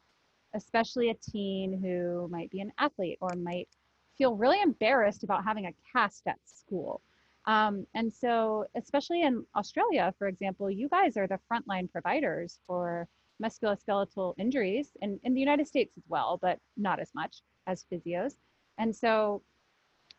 especially 0.54 1.10
a 1.10 1.14
teen 1.14 1.82
who 1.82 2.28
might 2.30 2.52
be 2.52 2.60
an 2.60 2.74
athlete 2.78 3.18
or 3.22 3.30
might 3.38 3.70
feel 4.18 4.36
really 4.36 4.62
embarrassed 4.62 5.24
about 5.24 5.46
having 5.46 5.68
a 5.68 5.74
cast 5.94 6.28
at 6.28 6.38
school. 6.46 7.02
Um, 7.46 7.88
and 7.96 8.14
so, 8.14 8.66
especially 8.76 9.22
in 9.24 9.46
Australia, 9.56 10.14
for 10.20 10.28
example, 10.28 10.70
you 10.70 10.90
guys 10.90 11.16
are 11.16 11.28
the 11.28 11.40
frontline 11.50 11.90
providers 11.90 12.60
for 12.68 13.08
musculoskeletal 13.44 14.36
injuries, 14.38 14.92
and 15.02 15.20
in 15.24 15.34
the 15.34 15.40
United 15.40 15.68
States 15.68 15.94
as 15.98 16.04
well, 16.08 16.40
but 16.42 16.60
not 16.78 17.00
as 17.00 17.10
much 17.16 17.42
as 17.68 17.86
physios. 17.92 18.34
And 18.78 18.96
so, 18.96 19.42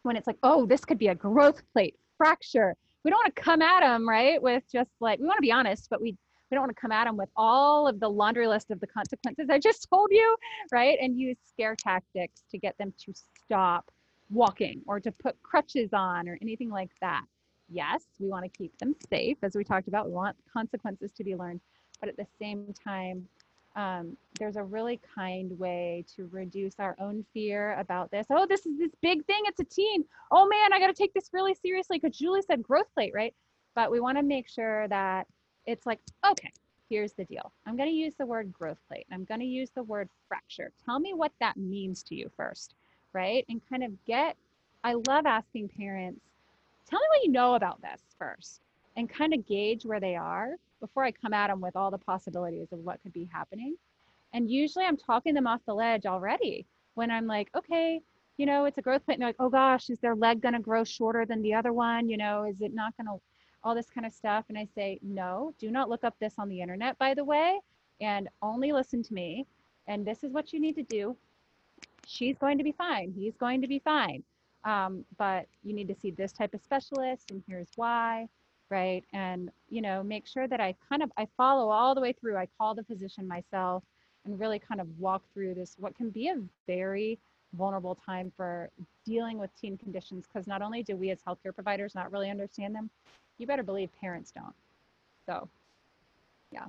when 0.02 0.16
it's 0.16 0.26
like, 0.26 0.38
oh, 0.42 0.66
this 0.66 0.84
could 0.84 0.98
be 0.98 1.08
a 1.08 1.14
growth 1.14 1.62
plate 1.72 1.96
fracture. 2.16 2.74
We 3.04 3.10
don't 3.10 3.18
want 3.18 3.34
to 3.34 3.42
come 3.42 3.62
at 3.62 3.80
them, 3.80 4.08
right? 4.08 4.40
With 4.40 4.62
just 4.70 4.90
like, 5.00 5.18
we 5.18 5.26
want 5.26 5.38
to 5.38 5.42
be 5.42 5.52
honest, 5.52 5.88
but 5.90 6.00
we, 6.00 6.16
we 6.50 6.54
don't 6.54 6.62
want 6.62 6.74
to 6.74 6.80
come 6.80 6.92
at 6.92 7.04
them 7.04 7.16
with 7.16 7.30
all 7.36 7.86
of 7.86 7.98
the 8.00 8.08
laundry 8.08 8.46
list 8.46 8.70
of 8.70 8.80
the 8.80 8.86
consequences 8.86 9.48
I 9.50 9.58
just 9.58 9.88
told 9.88 10.08
you, 10.10 10.36
right? 10.70 10.98
And 11.00 11.18
use 11.18 11.38
scare 11.50 11.74
tactics 11.76 12.42
to 12.50 12.58
get 12.58 12.76
them 12.78 12.92
to 13.04 13.14
stop 13.44 13.90
walking 14.30 14.82
or 14.86 15.00
to 15.00 15.10
put 15.12 15.42
crutches 15.42 15.90
on 15.92 16.28
or 16.28 16.38
anything 16.42 16.70
like 16.70 16.90
that. 17.00 17.24
Yes, 17.68 18.02
we 18.18 18.28
want 18.28 18.44
to 18.44 18.50
keep 18.50 18.76
them 18.78 18.94
safe, 19.08 19.38
as 19.42 19.54
we 19.54 19.64
talked 19.64 19.88
about. 19.88 20.06
We 20.06 20.12
want 20.12 20.36
consequences 20.52 21.12
to 21.12 21.24
be 21.24 21.36
learned, 21.36 21.60
but 22.00 22.08
at 22.08 22.16
the 22.16 22.26
same 22.38 22.72
time, 22.84 23.28
um, 23.76 24.16
there's 24.38 24.56
a 24.56 24.62
really 24.62 25.00
kind 25.14 25.56
way 25.58 26.04
to 26.16 26.28
reduce 26.32 26.74
our 26.78 26.96
own 26.98 27.24
fear 27.32 27.78
about 27.78 28.10
this. 28.10 28.26
Oh, 28.30 28.46
this 28.46 28.66
is 28.66 28.78
this 28.78 28.90
big 29.00 29.24
thing. 29.26 29.42
It's 29.44 29.60
a 29.60 29.64
teen. 29.64 30.04
Oh 30.30 30.48
man, 30.48 30.72
I 30.72 30.80
got 30.80 30.88
to 30.88 30.92
take 30.92 31.14
this 31.14 31.30
really 31.32 31.54
seriously 31.54 31.98
because 31.98 32.16
Julie 32.16 32.42
said 32.42 32.62
growth 32.62 32.92
plate, 32.94 33.12
right? 33.14 33.34
But 33.74 33.90
we 33.90 34.00
want 34.00 34.18
to 34.18 34.22
make 34.22 34.48
sure 34.48 34.88
that 34.88 35.26
it's 35.66 35.86
like, 35.86 36.00
okay, 36.28 36.50
here's 36.88 37.12
the 37.12 37.24
deal. 37.24 37.52
I'm 37.66 37.76
going 37.76 37.88
to 37.88 37.94
use 37.94 38.14
the 38.18 38.26
word 38.26 38.52
growth 38.52 38.78
plate. 38.88 39.06
And 39.10 39.18
I'm 39.18 39.24
going 39.24 39.40
to 39.40 39.46
use 39.46 39.70
the 39.70 39.84
word 39.84 40.08
fracture. 40.26 40.72
Tell 40.84 40.98
me 40.98 41.14
what 41.14 41.32
that 41.40 41.56
means 41.56 42.02
to 42.04 42.16
you 42.16 42.28
first, 42.36 42.74
right? 43.12 43.44
And 43.48 43.60
kind 43.70 43.84
of 43.84 43.92
get, 44.04 44.36
I 44.82 44.94
love 45.06 45.26
asking 45.26 45.68
parents, 45.68 46.20
tell 46.88 46.98
me 46.98 47.06
what 47.10 47.24
you 47.24 47.30
know 47.30 47.54
about 47.54 47.80
this 47.82 48.02
first 48.18 48.62
and 49.00 49.08
kind 49.08 49.32
of 49.32 49.46
gauge 49.46 49.86
where 49.86 49.98
they 49.98 50.14
are 50.14 50.56
before 50.78 51.04
I 51.04 51.10
come 51.10 51.32
at 51.32 51.48
them 51.48 51.60
with 51.60 51.74
all 51.74 51.90
the 51.90 51.98
possibilities 51.98 52.68
of 52.70 52.80
what 52.80 53.02
could 53.02 53.14
be 53.14 53.28
happening. 53.32 53.76
And 54.34 54.50
usually 54.50 54.84
I'm 54.84 54.98
talking 54.98 55.32
them 55.32 55.46
off 55.46 55.62
the 55.66 55.74
ledge 55.74 56.04
already 56.04 56.66
when 56.94 57.10
I'm 57.10 57.26
like, 57.26 57.48
okay, 57.56 58.00
you 58.36 58.44
know, 58.44 58.66
it's 58.66 58.76
a 58.76 58.82
growth 58.82 59.04
plate. 59.04 59.14
And 59.14 59.22
they're 59.22 59.30
like, 59.30 59.36
oh 59.38 59.48
gosh, 59.48 59.88
is 59.88 59.98
their 60.00 60.14
leg 60.14 60.42
going 60.42 60.52
to 60.52 60.60
grow 60.60 60.84
shorter 60.84 61.24
than 61.24 61.40
the 61.40 61.54
other 61.54 61.72
one? 61.72 62.10
You 62.10 62.18
know, 62.18 62.44
is 62.44 62.60
it 62.60 62.74
not 62.74 62.94
going 62.96 63.06
to, 63.06 63.22
all 63.64 63.74
this 63.74 63.88
kind 63.90 64.06
of 64.06 64.12
stuff. 64.12 64.44
And 64.48 64.58
I 64.58 64.66
say, 64.74 64.98
no, 65.02 65.54
do 65.58 65.70
not 65.70 65.88
look 65.88 66.04
up 66.04 66.14
this 66.20 66.34
on 66.38 66.48
the 66.48 66.60
internet, 66.60 66.98
by 66.98 67.14
the 67.14 67.24
way, 67.24 67.58
and 68.00 68.28
only 68.42 68.72
listen 68.72 69.02
to 69.02 69.14
me. 69.14 69.46
And 69.86 70.06
this 70.06 70.24
is 70.24 70.32
what 70.32 70.52
you 70.52 70.60
need 70.60 70.76
to 70.76 70.82
do. 70.82 71.16
She's 72.06 72.38
going 72.38 72.58
to 72.58 72.64
be 72.64 72.72
fine. 72.72 73.12
He's 73.16 73.36
going 73.36 73.62
to 73.62 73.68
be 73.68 73.78
fine. 73.78 74.22
Um, 74.64 75.04
but 75.16 75.46
you 75.62 75.74
need 75.74 75.88
to 75.88 75.94
see 75.94 76.10
this 76.10 76.32
type 76.32 76.52
of 76.52 76.62
specialist, 76.62 77.30
and 77.30 77.42
here's 77.48 77.70
why 77.76 78.28
right? 78.70 79.04
And 79.12 79.50
you 79.68 79.82
know 79.82 80.02
make 80.02 80.26
sure 80.26 80.48
that 80.48 80.60
i 80.60 80.74
kind 80.88 81.02
of 81.02 81.12
i 81.16 81.26
follow 81.36 81.70
all 81.70 81.94
the 81.94 82.00
way 82.00 82.12
through. 82.12 82.36
I 82.36 82.46
call 82.58 82.74
the 82.74 82.84
physician 82.84 83.26
myself 83.28 83.82
and 84.24 84.38
really 84.38 84.58
kind 84.58 84.80
of 84.80 84.86
walk 84.98 85.22
through 85.34 85.54
this 85.54 85.76
what 85.78 85.96
can 85.96 86.10
be 86.10 86.28
a 86.28 86.36
very 86.66 87.18
vulnerable 87.54 87.96
time 87.96 88.32
for 88.36 88.70
dealing 89.04 89.36
with 89.38 89.50
teen 89.60 89.76
conditions 89.76 90.26
because 90.26 90.46
not 90.46 90.62
only 90.62 90.82
do 90.84 90.96
we 90.96 91.10
as 91.10 91.18
healthcare 91.26 91.54
providers 91.54 91.94
not 91.94 92.12
really 92.12 92.30
understand 92.30 92.74
them 92.74 92.88
you 93.40 93.46
better 93.46 93.62
believe 93.62 93.88
parents 94.00 94.30
don't. 94.30 94.54
So 95.26 95.48
yeah. 96.52 96.66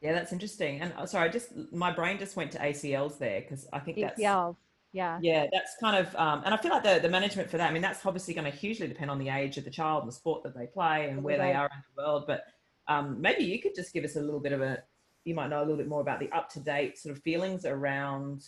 Yeah 0.00 0.12
that's 0.12 0.32
interesting. 0.32 0.80
And 0.80 0.92
uh, 0.96 1.06
sorry 1.06 1.28
I 1.28 1.32
just 1.32 1.48
my 1.72 1.90
brain 1.90 2.18
just 2.18 2.36
went 2.36 2.52
to 2.52 2.58
acls 2.58 3.18
there 3.18 3.40
because 3.40 3.66
i 3.72 3.78
think 3.80 3.98
that's 3.98 4.20
ACLs 4.20 4.56
yeah. 4.94 5.18
Yeah 5.20 5.46
that's 5.52 5.76
kind 5.80 5.96
of 5.96 6.14
um, 6.16 6.42
and 6.44 6.54
i 6.54 6.56
feel 6.56 6.70
like 6.70 6.84
the, 6.84 7.00
the 7.02 7.08
management 7.08 7.50
for 7.50 7.58
that 7.58 7.68
i 7.68 7.72
mean 7.72 7.82
that's 7.82 8.06
obviously 8.06 8.32
going 8.32 8.50
to 8.50 8.56
hugely 8.56 8.86
depend 8.86 9.10
on 9.10 9.18
the 9.18 9.28
age 9.28 9.58
of 9.58 9.64
the 9.64 9.70
child 9.70 10.04
and 10.04 10.10
the 10.10 10.14
sport 10.14 10.42
that 10.44 10.56
they 10.56 10.66
play 10.66 11.10
and 11.10 11.22
where 11.22 11.36
they 11.36 11.52
are 11.52 11.66
in 11.66 11.82
the 11.94 12.02
world 12.02 12.24
but 12.26 12.44
um, 12.86 13.20
maybe 13.20 13.44
you 13.44 13.60
could 13.60 13.74
just 13.74 13.92
give 13.92 14.04
us 14.04 14.16
a 14.16 14.20
little 14.20 14.40
bit 14.40 14.52
of 14.52 14.60
a 14.62 14.82
you 15.24 15.34
might 15.34 15.48
know 15.48 15.58
a 15.58 15.64
little 15.64 15.76
bit 15.76 15.88
more 15.88 16.00
about 16.00 16.20
the 16.20 16.30
up-to-date 16.32 16.98
sort 16.98 17.16
of 17.16 17.22
feelings 17.22 17.64
around 17.64 18.44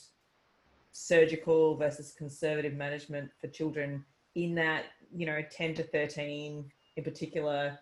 surgical 0.92 1.76
versus 1.76 2.14
conservative 2.16 2.74
management 2.74 3.30
for 3.40 3.48
children 3.48 4.04
in 4.34 4.54
that 4.54 4.84
you 5.14 5.26
know 5.26 5.42
10 5.50 5.74
to 5.74 5.82
13 5.82 6.70
in 6.96 7.04
particular 7.04 7.78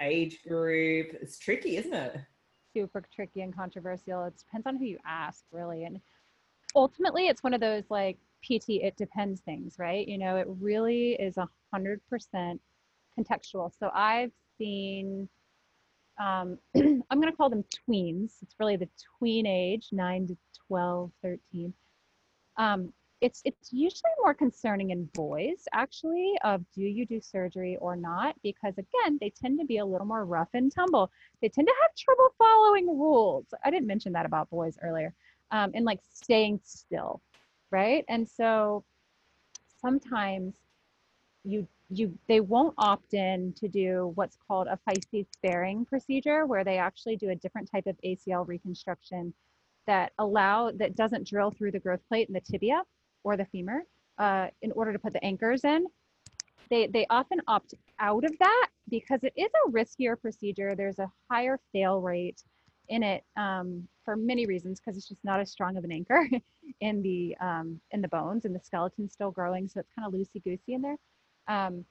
age 0.00 0.42
group. 0.46 1.08
It's 1.20 1.38
tricky 1.38 1.76
isn't 1.76 1.94
it? 1.94 2.16
Super 2.74 3.02
tricky 3.14 3.42
and 3.42 3.54
controversial. 3.54 4.24
It 4.24 4.34
depends 4.38 4.66
on 4.66 4.76
who 4.76 4.84
you 4.84 4.98
ask 5.06 5.44
really 5.52 5.84
and 5.84 6.00
ultimately 6.74 7.28
it's 7.28 7.42
one 7.42 7.54
of 7.54 7.60
those 7.60 7.84
like 7.90 8.18
pt 8.42 8.70
it 8.82 8.96
depends 8.96 9.40
things 9.40 9.76
right? 9.78 10.06
You 10.08 10.18
know 10.18 10.36
it 10.36 10.46
really 10.60 11.12
is 11.14 11.36
a 11.36 11.48
hundred 11.72 12.00
percent 12.08 12.60
contextual. 13.18 13.72
So 13.78 13.90
i've 13.94 14.32
seen 14.58 15.28
um, 16.20 16.58
i'm 16.76 17.20
going 17.20 17.30
to 17.30 17.36
call 17.36 17.50
them 17.50 17.64
tweens. 17.88 18.34
It's 18.42 18.56
really 18.58 18.76
the 18.76 18.88
tween 19.18 19.46
age 19.46 19.88
9 19.92 20.28
to 20.28 20.36
12 20.68 21.12
13 21.22 21.72
um, 22.58 22.92
it's 23.20 23.42
it's 23.44 23.72
usually 23.72 24.12
more 24.20 24.34
concerning 24.34 24.90
in 24.90 25.04
boys 25.14 25.64
actually 25.72 26.34
of 26.44 26.62
do 26.74 26.82
you 26.82 27.04
do 27.04 27.20
surgery 27.20 27.76
or 27.80 27.96
not? 27.96 28.36
Because 28.42 28.74
again 28.78 29.18
they 29.20 29.30
tend 29.30 29.58
to 29.58 29.66
be 29.66 29.78
a 29.78 29.84
little 29.86 30.06
more 30.06 30.24
rough 30.24 30.50
and 30.54 30.72
tumble. 30.72 31.10
They 31.42 31.48
tend 31.48 31.66
to 31.68 31.74
have 31.82 31.94
trouble 31.96 32.32
following 32.38 32.86
rules. 32.86 33.46
I 33.64 33.70
didn't 33.70 33.88
mention 33.88 34.12
that 34.12 34.26
about 34.26 34.50
boys 34.50 34.78
earlier 34.82 35.14
um, 35.50 35.70
and 35.74 35.84
like 35.84 36.00
staying 36.12 36.60
still, 36.64 37.20
right? 37.70 38.04
And 38.08 38.28
so 38.28 38.84
sometimes 39.80 40.56
you 41.44 41.66
you 41.90 42.18
they 42.28 42.40
won't 42.40 42.74
opt 42.78 43.14
in 43.14 43.54
to 43.54 43.68
do 43.68 44.12
what's 44.14 44.36
called 44.46 44.68
a 44.68 44.78
physis 44.88 45.26
sparing 45.32 45.86
procedure, 45.86 46.46
where 46.46 46.64
they 46.64 46.78
actually 46.78 47.16
do 47.16 47.30
a 47.30 47.36
different 47.36 47.70
type 47.70 47.86
of 47.86 47.96
ACL 48.04 48.46
reconstruction 48.46 49.32
that 49.86 50.12
allow 50.18 50.70
that 50.72 50.96
doesn't 50.96 51.26
drill 51.26 51.50
through 51.50 51.72
the 51.72 51.78
growth 51.78 52.06
plate 52.08 52.28
in 52.28 52.34
the 52.34 52.40
tibia 52.40 52.82
or 53.24 53.36
the 53.36 53.46
femur 53.46 53.82
uh, 54.18 54.48
in 54.62 54.70
order 54.72 54.92
to 54.92 54.98
put 54.98 55.12
the 55.14 55.24
anchors 55.24 55.64
in. 55.64 55.86
They 56.70 56.86
they 56.88 57.06
often 57.08 57.40
opt 57.48 57.74
out 57.98 58.24
of 58.24 58.32
that 58.38 58.68
because 58.90 59.20
it 59.24 59.32
is 59.36 59.50
a 59.66 59.70
riskier 59.70 60.20
procedure. 60.20 60.74
There's 60.74 60.98
a 60.98 61.10
higher 61.30 61.58
fail 61.72 62.00
rate 62.00 62.42
in 62.88 63.02
it 63.02 63.24
um, 63.36 63.88
for 64.08 64.16
many 64.16 64.46
reasons 64.46 64.80
because 64.80 64.96
it's 64.96 65.06
just 65.06 65.22
not 65.22 65.38
as 65.38 65.50
strong 65.50 65.76
of 65.76 65.84
an 65.84 65.92
anchor 65.92 66.26
in 66.80 67.02
the 67.02 67.36
um, 67.42 67.78
in 67.90 68.00
the 68.00 68.08
bones 68.08 68.46
and 68.46 68.54
the 68.54 68.60
skeleton's 68.60 69.12
still 69.12 69.30
growing 69.30 69.68
so 69.68 69.80
it's 69.80 69.90
kind 69.94 70.08
of 70.08 70.18
loosey 70.18 70.42
goosey 70.42 70.72
in 70.72 70.80
there. 70.80 70.96
Um, 71.46 71.84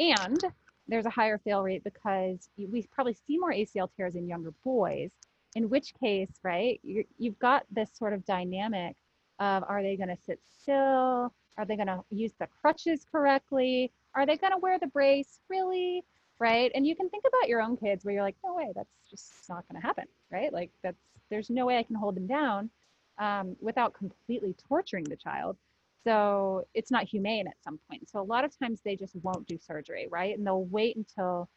and 0.00 0.40
there's 0.88 1.06
a 1.06 1.10
higher 1.10 1.38
fail 1.38 1.62
rate 1.62 1.84
because 1.84 2.48
we 2.58 2.84
probably 2.92 3.14
see 3.14 3.38
more 3.38 3.52
acl 3.52 3.88
tears 3.96 4.16
in 4.16 4.26
younger 4.26 4.52
boys 4.64 5.12
in 5.54 5.68
which 5.68 5.94
case 6.00 6.32
right 6.42 6.80
you 6.82 7.04
you've 7.16 7.38
got 7.38 7.64
this 7.70 7.90
sort 7.96 8.12
of 8.12 8.26
dynamic 8.26 8.96
of 9.38 9.62
are 9.68 9.82
they 9.82 9.96
going 9.96 10.08
to 10.08 10.18
sit 10.26 10.40
still? 10.60 11.32
Are 11.56 11.64
they 11.64 11.76
going 11.76 11.86
to 11.86 12.02
use 12.10 12.32
the 12.40 12.48
crutches 12.60 13.06
correctly? 13.10 13.92
Are 14.14 14.26
they 14.26 14.36
going 14.36 14.52
to 14.52 14.58
wear 14.58 14.80
the 14.80 14.88
brace? 14.88 15.40
Really 15.48 16.04
right? 16.40 16.72
And 16.74 16.86
you 16.86 16.96
can 16.96 17.08
think 17.10 17.24
about 17.28 17.48
your 17.48 17.60
own 17.60 17.76
kids 17.76 18.04
where 18.04 18.14
you're 18.14 18.24
like, 18.24 18.36
no 18.42 18.54
way, 18.54 18.72
that's 18.74 18.96
just 19.08 19.30
not 19.48 19.68
going 19.68 19.80
to 19.80 19.86
happen, 19.86 20.06
right? 20.32 20.52
Like 20.52 20.70
that's 20.82 20.98
there's 21.28 21.50
no 21.50 21.66
way 21.66 21.78
I 21.78 21.84
can 21.84 21.94
hold 21.94 22.16
them 22.16 22.26
down 22.26 22.70
um, 23.18 23.54
without 23.60 23.94
completely 23.94 24.56
torturing 24.68 25.04
the 25.04 25.16
child. 25.16 25.56
So 26.02 26.66
it's 26.74 26.90
not 26.90 27.04
humane 27.04 27.46
at 27.46 27.62
some 27.62 27.78
point. 27.88 28.08
So 28.08 28.20
a 28.20 28.22
lot 28.24 28.44
of 28.44 28.58
times 28.58 28.80
they 28.84 28.96
just 28.96 29.14
won't 29.16 29.46
do 29.46 29.58
surgery, 29.58 30.08
right? 30.10 30.36
And 30.36 30.44
they'll 30.44 30.64
wait 30.64 30.96
until 30.96 31.48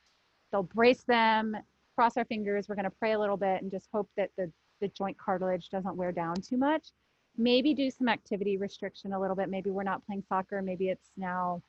they'll 0.51 0.63
brace 0.63 1.03
them, 1.03 1.55
cross 1.95 2.17
our 2.17 2.25
fingers. 2.25 2.67
We're 2.67 2.75
going 2.75 2.84
to 2.84 2.91
pray 2.91 3.13
a 3.13 3.19
little 3.19 3.38
bit 3.38 3.61
and 3.61 3.71
just 3.71 3.88
hope 3.91 4.09
that 4.17 4.31
the, 4.38 4.51
the 4.81 4.89
joint 4.89 5.17
cartilage 5.17 5.69
doesn't 5.69 5.95
wear 5.95 6.11
down 6.11 6.36
too 6.36 6.57
much. 6.57 6.89
Maybe 7.38 7.73
do 7.73 7.89
some 7.89 8.09
activity 8.09 8.57
restriction 8.57 9.13
a 9.13 9.19
little 9.19 9.36
bit. 9.36 9.49
Maybe 9.49 9.71
we're 9.71 9.84
not 9.84 10.05
playing 10.05 10.23
soccer. 10.27 10.61
Maybe 10.61 10.89
it's 10.89 11.09
now 11.17 11.63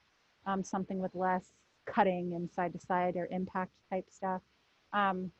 um, 0.45 0.63
something 0.63 0.99
with 0.99 1.15
less 1.15 1.45
cutting 1.87 2.35
and 2.35 2.51
side 2.51 2.73
to 2.73 2.79
side 2.79 3.17
or 3.17 3.29
impact 3.31 3.73
type 3.91 4.07
stuff. 4.11 4.43
Um, 4.93 5.31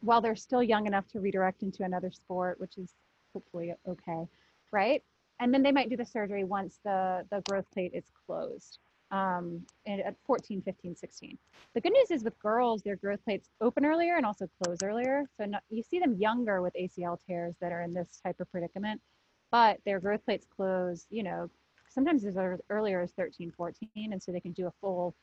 while 0.00 0.20
they're 0.20 0.36
still 0.36 0.62
young 0.62 0.86
enough 0.86 1.08
to 1.08 1.20
redirect 1.20 1.62
into 1.62 1.82
another 1.82 2.10
sport, 2.10 2.60
which 2.60 2.76
is 2.76 2.94
hopefully 3.32 3.72
okay, 3.88 4.26
right? 4.70 5.02
And 5.40 5.52
then 5.52 5.62
they 5.62 5.72
might 5.72 5.90
do 5.90 5.96
the 5.96 6.04
surgery 6.04 6.44
once 6.44 6.78
the, 6.84 7.26
the 7.30 7.42
growth 7.48 7.66
plate 7.72 7.92
is 7.94 8.04
closed 8.26 8.78
um, 9.10 9.64
at 9.86 10.16
14, 10.26 10.62
15, 10.62 10.96
16. 10.96 11.38
The 11.74 11.80
good 11.80 11.92
news 11.92 12.10
is 12.10 12.24
with 12.24 12.38
girls, 12.38 12.82
their 12.82 12.96
growth 12.96 13.24
plates 13.24 13.48
open 13.60 13.84
earlier 13.84 14.16
and 14.16 14.26
also 14.26 14.48
close 14.62 14.78
earlier. 14.82 15.24
So 15.36 15.44
not, 15.46 15.62
you 15.70 15.82
see 15.82 15.98
them 15.98 16.16
younger 16.18 16.62
with 16.62 16.74
ACL 16.74 17.18
tears 17.26 17.54
that 17.60 17.72
are 17.72 17.82
in 17.82 17.94
this 17.94 18.20
type 18.24 18.40
of 18.40 18.50
predicament, 18.50 19.00
but 19.50 19.78
their 19.84 20.00
growth 20.00 20.24
plates 20.24 20.46
close, 20.46 21.06
you 21.10 21.22
know, 21.22 21.50
sometimes 21.88 22.24
as 22.24 22.36
earlier 22.70 23.00
as 23.00 23.12
13, 23.12 23.52
14, 23.56 23.88
and 23.94 24.22
so 24.22 24.32
they 24.32 24.40
can 24.40 24.52
do 24.52 24.66
a 24.66 24.72
full 24.80 25.14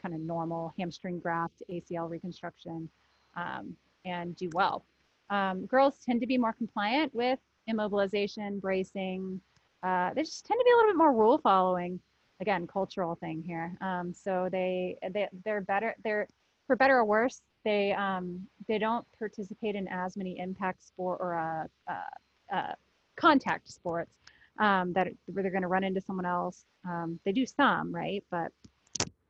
kind 0.00 0.14
of 0.14 0.20
normal 0.20 0.72
hamstring 0.78 1.18
graft, 1.18 1.62
ACL 1.70 2.08
reconstruction, 2.08 2.88
um, 3.36 3.76
and 4.04 4.36
do 4.36 4.48
well. 4.52 4.84
Um, 5.30 5.66
girls 5.66 5.98
tend 6.04 6.20
to 6.20 6.26
be 6.26 6.38
more 6.38 6.52
compliant 6.52 7.14
with 7.14 7.38
immobilization, 7.68 8.60
bracing. 8.60 9.40
Uh, 9.82 10.12
they 10.14 10.22
just 10.22 10.44
tend 10.46 10.58
to 10.58 10.64
be 10.64 10.70
a 10.70 10.76
little 10.76 10.92
bit 10.92 10.96
more 10.96 11.12
rule 11.12 11.38
following. 11.38 12.00
Again, 12.40 12.66
cultural 12.66 13.16
thing 13.16 13.42
here. 13.44 13.76
Um, 13.80 14.14
so 14.14 14.48
they 14.50 14.96
they 15.10 15.28
they're 15.44 15.60
better. 15.60 15.94
They're 16.04 16.28
for 16.66 16.76
better 16.76 16.98
or 16.98 17.04
worse. 17.04 17.42
They 17.64 17.92
um, 17.92 18.46
they 18.68 18.78
don't 18.78 19.04
participate 19.18 19.74
in 19.74 19.88
as 19.88 20.16
many 20.16 20.38
impact 20.38 20.86
sport 20.86 21.18
or 21.20 21.36
uh, 21.36 21.92
uh, 21.92 22.56
uh 22.56 22.72
contact 23.16 23.68
sports 23.68 24.12
um, 24.60 24.92
that 24.92 25.08
where 25.26 25.42
they're 25.42 25.50
going 25.50 25.62
to 25.62 25.68
run 25.68 25.84
into 25.84 26.00
someone 26.00 26.26
else. 26.26 26.64
Um, 26.88 27.18
they 27.24 27.32
do 27.32 27.44
some, 27.46 27.92
right? 27.92 28.24
But 28.30 28.52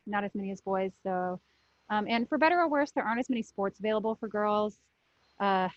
not 0.08 0.24
as 0.24 0.34
many 0.34 0.50
as 0.50 0.60
boys. 0.60 0.92
So, 1.02 1.40
um, 1.90 2.06
and 2.08 2.28
for 2.28 2.38
better 2.38 2.58
or 2.60 2.68
worse, 2.68 2.90
there 2.90 3.04
aren't 3.04 3.20
as 3.20 3.30
many 3.30 3.42
sports 3.42 3.78
available 3.78 4.14
for 4.14 4.28
girls 4.28 4.78
uh, 5.40 5.68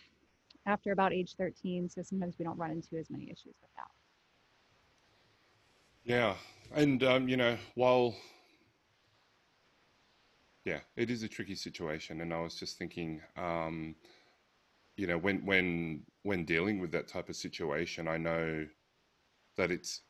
after 0.65 0.91
about 0.91 1.13
age 1.13 1.35
13. 1.37 1.89
So 1.89 2.01
sometimes 2.01 2.35
we 2.37 2.45
don't 2.45 2.57
run 2.57 2.71
into 2.71 2.97
as 2.97 3.09
many 3.09 3.25
issues 3.25 3.55
with 3.61 3.71
that. 3.77 3.87
Yeah. 6.03 6.35
And, 6.73 7.03
um, 7.03 7.27
you 7.27 7.37
know, 7.37 7.57
while, 7.75 8.15
yeah, 10.65 10.79
it 10.95 11.09
is 11.09 11.23
a 11.23 11.27
tricky 11.27 11.55
situation. 11.55 12.21
And 12.21 12.33
I 12.33 12.41
was 12.41 12.55
just 12.55 12.77
thinking, 12.77 13.21
um, 13.37 13.95
you 14.95 15.07
know, 15.07 15.17
when, 15.17 15.45
when, 15.45 16.03
when 16.23 16.45
dealing 16.45 16.79
with 16.79 16.91
that 16.91 17.07
type 17.07 17.29
of 17.29 17.35
situation, 17.35 18.07
I 18.07 18.17
know 18.17 18.65
that 19.57 19.71
it's 19.71 20.01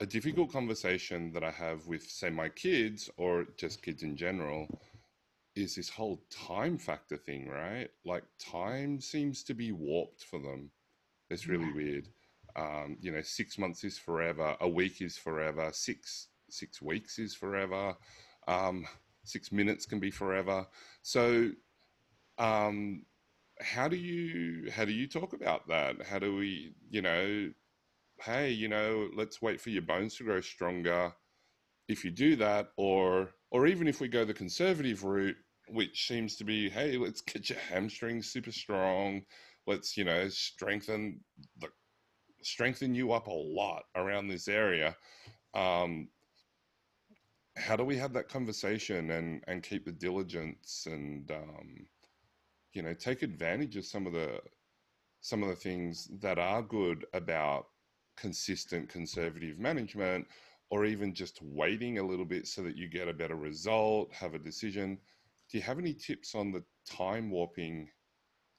a 0.00 0.06
difficult 0.06 0.52
conversation 0.52 1.32
that 1.32 1.42
I 1.42 1.50
have 1.50 1.86
with, 1.86 2.02
say, 2.02 2.30
my 2.30 2.48
kids 2.48 3.10
or 3.16 3.46
just 3.56 3.82
kids 3.82 4.02
in 4.02 4.16
general 4.16 4.68
is 5.56 5.74
this 5.74 5.88
whole 5.88 6.22
time 6.30 6.78
factor 6.78 7.16
thing, 7.16 7.48
right? 7.48 7.88
Like 8.04 8.22
time 8.38 9.00
seems 9.00 9.42
to 9.44 9.54
be 9.54 9.72
warped 9.72 10.22
for 10.22 10.38
them. 10.38 10.70
It's 11.30 11.48
really 11.48 11.66
yeah. 11.66 11.74
weird. 11.74 12.08
Um, 12.56 12.96
you 13.00 13.10
know, 13.10 13.22
six 13.22 13.58
months 13.58 13.82
is 13.84 13.98
forever. 13.98 14.56
A 14.60 14.68
week 14.68 15.02
is 15.02 15.18
forever. 15.18 15.70
Six 15.72 16.28
six 16.50 16.80
weeks 16.80 17.18
is 17.18 17.34
forever. 17.34 17.94
Um, 18.46 18.86
six 19.24 19.52
minutes 19.52 19.84
can 19.84 20.00
be 20.00 20.10
forever. 20.10 20.66
So, 21.02 21.50
um, 22.38 23.04
how 23.60 23.88
do 23.88 23.96
you 23.96 24.70
how 24.70 24.84
do 24.84 24.92
you 24.92 25.08
talk 25.08 25.32
about 25.32 25.68
that? 25.68 26.06
How 26.06 26.18
do 26.18 26.36
we, 26.36 26.72
you 26.88 27.02
know, 27.02 27.50
hey, 28.20 28.50
you 28.50 28.68
know, 28.68 29.08
let's 29.14 29.42
wait 29.42 29.60
for 29.60 29.70
your 29.70 29.82
bones 29.82 30.16
to 30.16 30.24
grow 30.24 30.40
stronger. 30.40 31.12
If 31.88 32.04
you 32.04 32.10
do 32.10 32.36
that, 32.36 32.68
or 32.76 33.30
or 33.50 33.66
even 33.66 33.88
if 33.88 34.00
we 34.00 34.08
go 34.08 34.24
the 34.24 34.34
conservative 34.34 35.04
route, 35.04 35.36
which 35.68 36.06
seems 36.06 36.36
to 36.36 36.44
be, 36.44 36.68
hey, 36.68 36.96
let's 36.96 37.20
get 37.20 37.50
your 37.50 37.58
hamstrings 37.58 38.30
super 38.30 38.52
strong. 38.52 39.22
Let's, 39.66 39.96
you 39.96 40.04
know, 40.04 40.28
strengthen 40.28 41.20
the 41.58 41.68
strengthen 42.42 42.94
you 42.94 43.12
up 43.12 43.26
a 43.26 43.32
lot 43.32 43.84
around 43.96 44.28
this 44.28 44.48
area. 44.48 44.96
Um, 45.54 46.08
how 47.56 47.76
do 47.76 47.84
we 47.84 47.96
have 47.96 48.12
that 48.12 48.28
conversation 48.28 49.10
and 49.10 49.42
and 49.48 49.62
keep 49.62 49.84
the 49.84 49.92
diligence 49.92 50.86
and 50.86 51.30
um, 51.30 51.86
you 52.72 52.82
know 52.82 52.94
take 52.94 53.22
advantage 53.22 53.76
of 53.76 53.84
some 53.84 54.06
of 54.06 54.12
the 54.12 54.40
some 55.20 55.42
of 55.42 55.48
the 55.48 55.56
things 55.56 56.08
that 56.20 56.38
are 56.38 56.62
good 56.62 57.04
about 57.12 57.66
consistent 58.20 58.88
conservative 58.88 59.58
management 59.58 60.26
or 60.70 60.84
even 60.84 61.14
just 61.14 61.40
waiting 61.42 61.98
a 61.98 62.02
little 62.02 62.24
bit 62.24 62.46
so 62.46 62.62
that 62.62 62.76
you 62.76 62.88
get 62.88 63.08
a 63.08 63.12
better 63.12 63.36
result 63.36 64.12
have 64.12 64.34
a 64.34 64.38
decision. 64.38 64.98
Do 65.50 65.58
you 65.58 65.62
have 65.64 65.78
any 65.78 65.94
tips 65.94 66.34
on 66.34 66.52
the 66.52 66.62
time 66.86 67.30
warping 67.30 67.88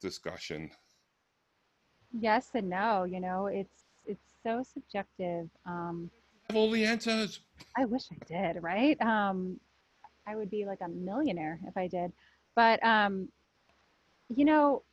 discussion? 0.02 0.72
Yes 2.20 2.50
and 2.56 2.70
no 2.70 3.04
you 3.04 3.20
know 3.20 3.48
it's 3.48 3.84
it's 4.06 4.26
so 4.44 4.64
subjective 4.64 5.48
um 5.66 6.10
have 6.48 6.58
all 6.58 6.72
the 6.72 6.84
answers. 6.84 7.42
I 7.78 7.86
wish 7.86 8.04
i 8.12 8.26
did 8.26 8.64
right? 8.64 9.00
Um 9.02 9.60
i 10.26 10.36
would 10.36 10.50
be 10.50 10.66
like 10.66 10.82
a 10.82 10.88
millionaire 10.90 11.60
if 11.68 11.78
i 11.78 11.88
did. 11.88 12.12
But 12.56 12.84
um 12.84 13.30
you 14.36 14.46
know 14.46 14.84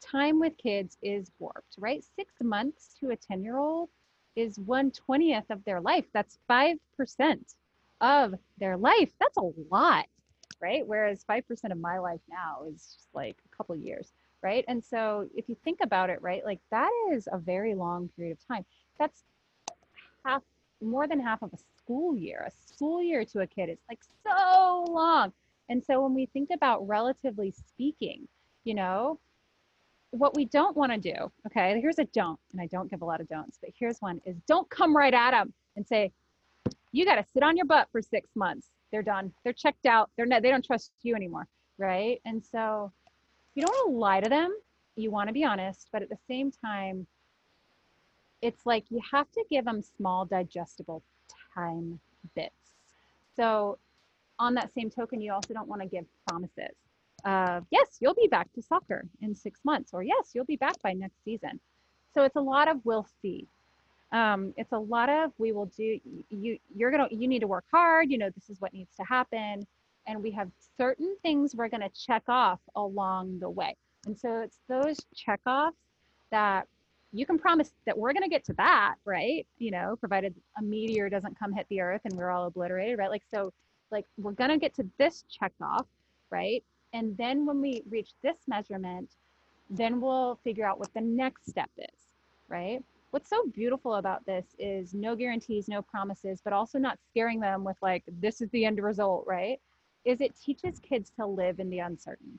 time 0.00 0.40
with 0.40 0.56
kids 0.56 0.96
is 1.02 1.30
warped 1.38 1.74
right? 1.78 2.04
Six 2.16 2.32
months 2.40 2.94
to 3.00 3.10
a 3.10 3.16
10 3.16 3.42
year 3.42 3.58
old 3.58 3.88
is 4.36 4.58
120th 4.58 5.50
of 5.50 5.64
their 5.64 5.80
life. 5.80 6.04
That's 6.12 6.38
5% 6.48 6.78
of 8.00 8.34
their 8.58 8.76
life. 8.76 9.10
That's 9.18 9.36
a 9.36 9.50
lot 9.70 10.06
right? 10.60 10.86
Whereas 10.86 11.24
5% 11.28 11.42
of 11.72 11.78
my 11.78 11.98
life 11.98 12.20
now 12.28 12.64
is 12.68 12.94
just 12.96 13.08
like 13.14 13.36
a 13.50 13.56
couple 13.56 13.74
years 13.76 14.12
right? 14.42 14.64
And 14.68 14.82
so 14.82 15.28
if 15.34 15.50
you 15.50 15.56
think 15.64 15.80
about 15.82 16.08
it 16.08 16.22
right 16.22 16.44
like 16.44 16.60
that 16.70 16.90
is 17.12 17.28
a 17.30 17.38
very 17.38 17.74
long 17.74 18.08
period 18.16 18.32
of 18.32 18.46
time. 18.46 18.64
That's 18.98 19.24
half 20.24 20.42
more 20.82 21.06
than 21.06 21.20
half 21.20 21.42
of 21.42 21.52
a 21.52 21.58
school 21.76 22.16
year. 22.16 22.48
A 22.48 22.72
school 22.72 23.02
year 23.02 23.24
to 23.26 23.40
a 23.40 23.46
kid 23.46 23.68
is 23.68 23.78
like 23.88 24.00
so 24.26 24.84
long. 24.88 25.32
And 25.68 25.84
so 25.84 26.02
when 26.02 26.14
we 26.14 26.26
think 26.26 26.50
about 26.52 26.86
relatively 26.86 27.52
speaking 27.52 28.26
you 28.64 28.74
know 28.74 29.18
what 30.10 30.34
we 30.34 30.44
don't 30.46 30.76
want 30.76 30.92
to 30.92 30.98
do 30.98 31.14
okay 31.46 31.78
here's 31.80 31.98
a 31.98 32.04
don't 32.06 32.38
and 32.52 32.60
i 32.60 32.66
don't 32.66 32.90
give 32.90 33.02
a 33.02 33.04
lot 33.04 33.20
of 33.20 33.28
don'ts 33.28 33.58
but 33.60 33.70
here's 33.78 33.98
one 34.00 34.20
is 34.26 34.36
don't 34.48 34.68
come 34.68 34.96
right 34.96 35.14
at 35.14 35.30
them 35.30 35.52
and 35.76 35.86
say 35.86 36.12
you 36.92 37.04
got 37.04 37.16
to 37.16 37.24
sit 37.32 37.42
on 37.42 37.56
your 37.56 37.66
butt 37.66 37.88
for 37.92 38.02
six 38.02 38.28
months. 38.34 38.68
They're 38.90 39.02
done. 39.02 39.32
They're 39.44 39.52
checked 39.52 39.86
out. 39.86 40.10
They're 40.16 40.26
not 40.26 40.42
they 40.42 40.50
don't 40.50 40.64
trust 40.64 40.92
you 41.02 41.14
anymore 41.14 41.46
right? 41.78 42.20
And 42.26 42.44
so 42.44 42.92
you 43.54 43.64
don't 43.64 43.72
want 43.72 43.94
to 43.94 43.98
lie 43.98 44.20
to 44.20 44.28
them 44.28 44.54
you 44.96 45.10
want 45.10 45.28
to 45.28 45.32
be 45.32 45.44
honest 45.44 45.88
but 45.92 46.02
at 46.02 46.10
the 46.10 46.18
same 46.28 46.50
time 46.50 47.06
it's 48.42 48.66
like 48.66 48.84
you 48.90 49.00
have 49.10 49.30
to 49.32 49.44
give 49.50 49.64
them 49.64 49.80
small 49.80 50.24
digestible 50.24 51.02
time 51.54 52.00
bits. 52.34 52.54
So 53.36 53.78
on 54.38 54.54
that 54.54 54.72
same 54.74 54.90
token 54.90 55.20
you 55.20 55.32
also 55.32 55.54
don't 55.54 55.68
want 55.68 55.82
to 55.82 55.88
give 55.88 56.04
promises 56.28 56.74
uh, 57.24 57.60
yes, 57.70 57.98
you'll 58.00 58.14
be 58.14 58.28
back 58.28 58.52
to 58.54 58.62
soccer 58.62 59.04
in 59.20 59.34
six 59.34 59.60
months, 59.64 59.92
or 59.92 60.02
yes, 60.02 60.30
you'll 60.34 60.44
be 60.44 60.56
back 60.56 60.80
by 60.82 60.92
next 60.92 61.22
season. 61.24 61.60
So 62.14 62.24
it's 62.24 62.36
a 62.36 62.40
lot 62.40 62.68
of 62.68 62.80
we'll 62.84 63.06
see. 63.22 63.46
Um, 64.12 64.52
it's 64.56 64.72
a 64.72 64.78
lot 64.78 65.08
of 65.08 65.32
we 65.38 65.52
will 65.52 65.66
do. 65.66 66.00
You 66.30 66.58
you're 66.74 66.90
gonna 66.90 67.08
you 67.10 67.28
need 67.28 67.40
to 67.40 67.46
work 67.46 67.64
hard. 67.70 68.10
You 68.10 68.18
know 68.18 68.30
this 68.30 68.50
is 68.50 68.60
what 68.60 68.72
needs 68.72 68.94
to 68.96 69.04
happen, 69.04 69.66
and 70.06 70.22
we 70.22 70.30
have 70.32 70.50
certain 70.76 71.16
things 71.22 71.54
we're 71.54 71.68
gonna 71.68 71.90
check 71.90 72.24
off 72.28 72.60
along 72.74 73.38
the 73.38 73.50
way. 73.50 73.76
And 74.06 74.18
so 74.18 74.40
it's 74.40 74.58
those 74.68 74.96
check 75.14 75.40
offs 75.46 75.76
that 76.30 76.66
you 77.12 77.26
can 77.26 77.38
promise 77.38 77.72
that 77.86 77.96
we're 77.98 78.12
going 78.12 78.22
to 78.22 78.28
get 78.28 78.44
to 78.44 78.52
that, 78.54 78.94
right? 79.04 79.46
You 79.58 79.72
know, 79.72 79.96
provided 79.98 80.34
a 80.58 80.62
meteor 80.62 81.08
doesn't 81.08 81.38
come 81.38 81.52
hit 81.52 81.66
the 81.68 81.80
earth 81.80 82.02
and 82.04 82.14
we're 82.14 82.30
all 82.30 82.46
obliterated, 82.46 82.98
right? 82.98 83.10
Like, 83.10 83.24
so, 83.32 83.52
like, 83.90 84.06
we're 84.16 84.32
going 84.32 84.50
to 84.50 84.58
get 84.58 84.74
to 84.76 84.86
this 84.98 85.24
check 85.28 85.52
off, 85.60 85.86
right? 86.30 86.62
And 86.92 87.16
then 87.16 87.46
when 87.46 87.60
we 87.60 87.82
reach 87.88 88.10
this 88.22 88.36
measurement, 88.48 89.10
then 89.68 90.00
we'll 90.00 90.38
figure 90.42 90.66
out 90.66 90.78
what 90.78 90.92
the 90.94 91.00
next 91.00 91.48
step 91.48 91.70
is, 91.78 92.08
right? 92.48 92.82
What's 93.10 93.30
so 93.30 93.44
beautiful 93.46 93.94
about 93.96 94.24
this 94.26 94.44
is 94.58 94.94
no 94.94 95.16
guarantees, 95.16 95.68
no 95.68 95.82
promises, 95.82 96.40
but 96.42 96.52
also 96.52 96.78
not 96.78 96.98
scaring 97.10 97.40
them 97.40 97.64
with 97.64 97.76
like, 97.82 98.04
this 98.20 98.40
is 98.40 98.50
the 98.50 98.64
end 98.64 98.82
result, 98.82 99.24
right? 99.26 99.60
Is 100.04 100.20
it 100.20 100.34
teaches 100.40 100.78
kids 100.80 101.10
to 101.18 101.26
live 101.26 101.60
in 101.60 101.70
the 101.70 101.80
uncertain, 101.80 102.38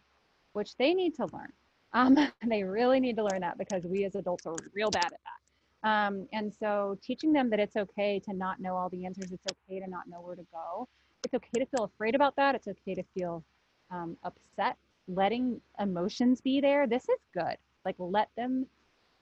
which 0.53 0.75
they 0.77 0.93
need 0.93 1.15
to 1.15 1.27
learn. 1.31 1.51
Um, 1.93 2.17
they 2.47 2.63
really 2.63 2.99
need 2.99 3.17
to 3.17 3.23
learn 3.23 3.41
that 3.41 3.57
because 3.57 3.83
we 3.83 4.05
as 4.05 4.15
adults 4.15 4.45
are 4.45 4.55
real 4.73 4.89
bad 4.89 5.05
at 5.05 5.11
that. 5.11 5.41
Um, 5.83 6.27
and 6.31 6.53
so 6.53 6.97
teaching 7.01 7.33
them 7.33 7.49
that 7.49 7.59
it's 7.59 7.75
okay 7.75 8.19
to 8.25 8.33
not 8.33 8.59
know 8.59 8.75
all 8.75 8.89
the 8.89 9.05
answers, 9.05 9.31
it's 9.31 9.45
okay 9.69 9.79
to 9.79 9.89
not 9.89 10.07
know 10.07 10.21
where 10.21 10.35
to 10.35 10.45
go. 10.51 10.87
It's 11.23 11.33
okay 11.33 11.59
to 11.59 11.65
feel 11.65 11.85
afraid 11.85 12.15
about 12.15 12.35
that. 12.35 12.55
It's 12.55 12.67
okay 12.67 12.95
to 12.95 13.03
feel 13.15 13.43
um, 13.91 14.17
upset, 14.23 14.77
letting 15.07 15.61
emotions 15.79 16.41
be 16.41 16.61
there, 16.61 16.87
this 16.87 17.03
is 17.03 17.19
good. 17.33 17.57
Like 17.85 17.95
let 17.99 18.29
them 18.35 18.65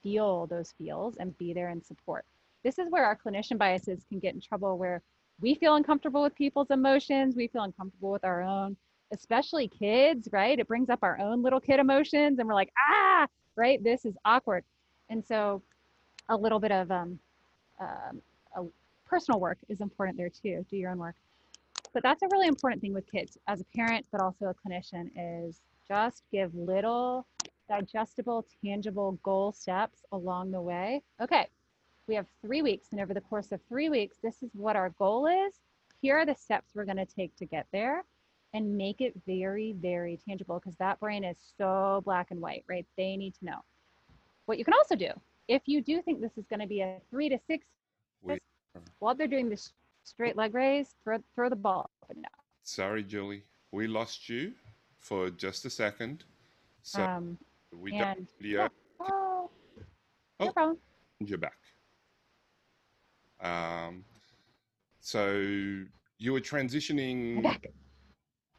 feel 0.02 0.46
those 0.46 0.72
feels 0.78 1.16
and 1.16 1.36
be 1.38 1.52
there 1.52 1.68
and 1.68 1.84
support. 1.84 2.24
This 2.64 2.78
is 2.78 2.90
where 2.90 3.04
our 3.04 3.16
clinician 3.16 3.58
biases 3.58 4.04
can 4.08 4.18
get 4.18 4.34
in 4.34 4.40
trouble 4.40 4.78
where 4.78 5.02
we 5.40 5.54
feel 5.54 5.74
uncomfortable 5.74 6.22
with 6.22 6.34
people's 6.34 6.70
emotions, 6.70 7.34
we 7.34 7.48
feel 7.48 7.62
uncomfortable 7.62 8.10
with 8.10 8.24
our 8.24 8.42
own, 8.42 8.76
especially 9.12 9.68
kids, 9.68 10.28
right? 10.32 10.58
It 10.58 10.68
brings 10.68 10.90
up 10.90 11.00
our 11.02 11.18
own 11.18 11.42
little 11.42 11.60
kid 11.60 11.80
emotions 11.80 12.38
and 12.38 12.46
we're 12.46 12.54
like, 12.54 12.72
ah, 12.78 13.26
right? 13.56 13.82
This 13.82 14.04
is 14.04 14.14
awkward. 14.24 14.64
And 15.08 15.24
so 15.24 15.62
a 16.28 16.36
little 16.36 16.60
bit 16.60 16.72
of 16.72 16.90
um, 16.90 17.18
um, 17.80 18.20
personal 19.06 19.40
work 19.40 19.58
is 19.68 19.80
important 19.80 20.16
there 20.18 20.30
too. 20.30 20.64
Do 20.70 20.76
your 20.76 20.90
own 20.90 20.98
work. 20.98 21.16
But 21.92 22.02
that's 22.02 22.22
a 22.22 22.28
really 22.30 22.46
important 22.46 22.80
thing 22.80 22.94
with 22.94 23.10
kids 23.10 23.36
as 23.48 23.60
a 23.60 23.64
parent, 23.76 24.06
but 24.12 24.20
also 24.20 24.46
a 24.46 24.54
clinician 24.54 25.10
is 25.16 25.60
just 25.88 26.22
give 26.30 26.54
little 26.54 27.26
digestible, 27.68 28.46
tangible 28.64 29.18
goal 29.22 29.52
steps 29.52 30.04
along 30.12 30.52
the 30.52 30.60
way. 30.60 31.02
Okay, 31.20 31.46
we 32.06 32.14
have 32.14 32.26
three 32.42 32.62
weeks, 32.62 32.88
and 32.92 33.00
over 33.00 33.14
the 33.14 33.20
course 33.20 33.52
of 33.52 33.60
three 33.68 33.88
weeks, 33.88 34.16
this 34.22 34.42
is 34.42 34.50
what 34.54 34.76
our 34.76 34.90
goal 34.90 35.26
is. 35.26 35.54
Here 36.00 36.16
are 36.16 36.26
the 36.26 36.34
steps 36.34 36.70
we're 36.74 36.84
going 36.84 36.96
to 36.96 37.06
take 37.06 37.34
to 37.36 37.44
get 37.44 37.66
there 37.72 38.04
and 38.54 38.76
make 38.76 39.00
it 39.00 39.14
very, 39.26 39.74
very 39.78 40.18
tangible 40.28 40.58
because 40.58 40.76
that 40.78 40.98
brain 40.98 41.24
is 41.24 41.36
so 41.56 42.02
black 42.04 42.30
and 42.30 42.40
white, 42.40 42.64
right? 42.68 42.86
They 42.96 43.16
need 43.16 43.34
to 43.34 43.44
know. 43.44 43.58
What 44.46 44.58
you 44.58 44.64
can 44.64 44.74
also 44.74 44.96
do, 44.96 45.10
if 45.46 45.62
you 45.66 45.80
do 45.80 46.02
think 46.02 46.20
this 46.20 46.36
is 46.36 46.46
going 46.48 46.60
to 46.60 46.66
be 46.66 46.80
a 46.80 46.96
three 47.10 47.28
to 47.28 47.38
six, 47.46 47.66
Wait. 48.22 48.42
while 48.98 49.14
they're 49.14 49.28
doing 49.28 49.48
this 49.48 49.72
straight 50.10 50.36
leg 50.36 50.54
raise, 50.54 50.94
throw, 51.04 51.18
throw 51.34 51.48
the 51.48 51.56
ball 51.56 51.88
and 52.08 52.22
down. 52.22 52.40
Sorry, 52.62 53.02
Julie. 53.02 53.44
We 53.72 53.86
lost 53.86 54.28
you 54.28 54.52
for 54.98 55.30
just 55.30 55.64
a 55.64 55.70
second. 55.70 56.24
So 56.82 57.02
um, 57.02 57.38
we 57.72 57.96
don't 57.96 58.28
yeah. 58.40 58.68
Oh, 59.00 59.50
no 60.40 60.48
oh, 60.48 60.52
problem. 60.52 60.78
You're 61.20 61.38
back. 61.38 61.58
Um, 63.40 64.04
so 65.00 65.40
you 66.18 66.32
were 66.32 66.40
transitioning. 66.40 67.58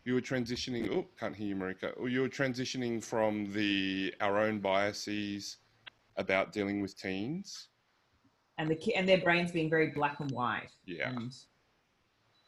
You 0.05 0.13
were 0.13 0.21
transitioning. 0.21 0.89
Oh, 0.91 1.05
can't 1.19 1.35
hear 1.35 1.47
you, 1.47 1.55
Marika. 1.55 1.91
Or 1.99 2.09
you 2.09 2.21
were 2.21 2.29
transitioning 2.29 3.03
from 3.03 3.51
the 3.51 4.13
our 4.21 4.39
own 4.39 4.59
biases 4.59 5.57
about 6.15 6.53
dealing 6.53 6.81
with 6.81 6.97
teens 6.97 7.67
and 8.61 8.69
the 8.69 8.95
and 8.95 9.07
their 9.07 9.19
brains 9.19 9.51
being 9.51 9.69
very 9.69 9.87
black 9.87 10.19
and 10.19 10.31
white. 10.31 10.69
Yeah. 10.85 11.09
And 11.09 11.33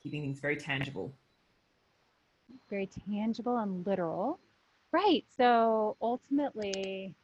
keeping 0.01 0.21
things 0.21 0.39
very 0.39 0.55
tangible. 0.55 1.13
Very 2.69 2.89
tangible 3.09 3.57
and 3.57 3.85
literal. 3.85 4.39
Right. 4.91 5.25
So 5.35 5.97
ultimately, 6.01 7.15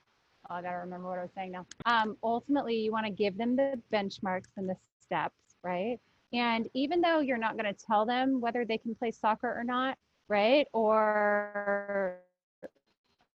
oh, 0.50 0.56
I 0.56 0.62
gotta 0.62 0.80
remember 0.80 1.08
what 1.08 1.20
I 1.20 1.24
was 1.24 1.32
saying 1.36 1.52
now. 1.52 1.66
Um, 1.86 2.18
ultimately, 2.24 2.78
you 2.78 2.92
want 2.92 3.06
to 3.06 3.12
give 3.12 3.38
them 3.38 3.56
the 3.56 3.80
benchmarks 3.94 4.50
and 4.58 4.68
the 4.68 4.76
steps, 5.00 5.56
right? 5.64 6.00
And 6.34 6.70
even 6.74 7.02
though 7.02 7.20
you're 7.20 7.38
not 7.38 7.58
going 7.58 7.74
to 7.74 7.86
tell 7.86 8.06
them 8.06 8.40
whether 8.40 8.64
they 8.64 8.78
can 8.78 8.94
play 8.94 9.10
soccer 9.10 9.52
or 9.58 9.64
not, 9.64 9.98
right? 10.28 10.68
Or 10.74 12.20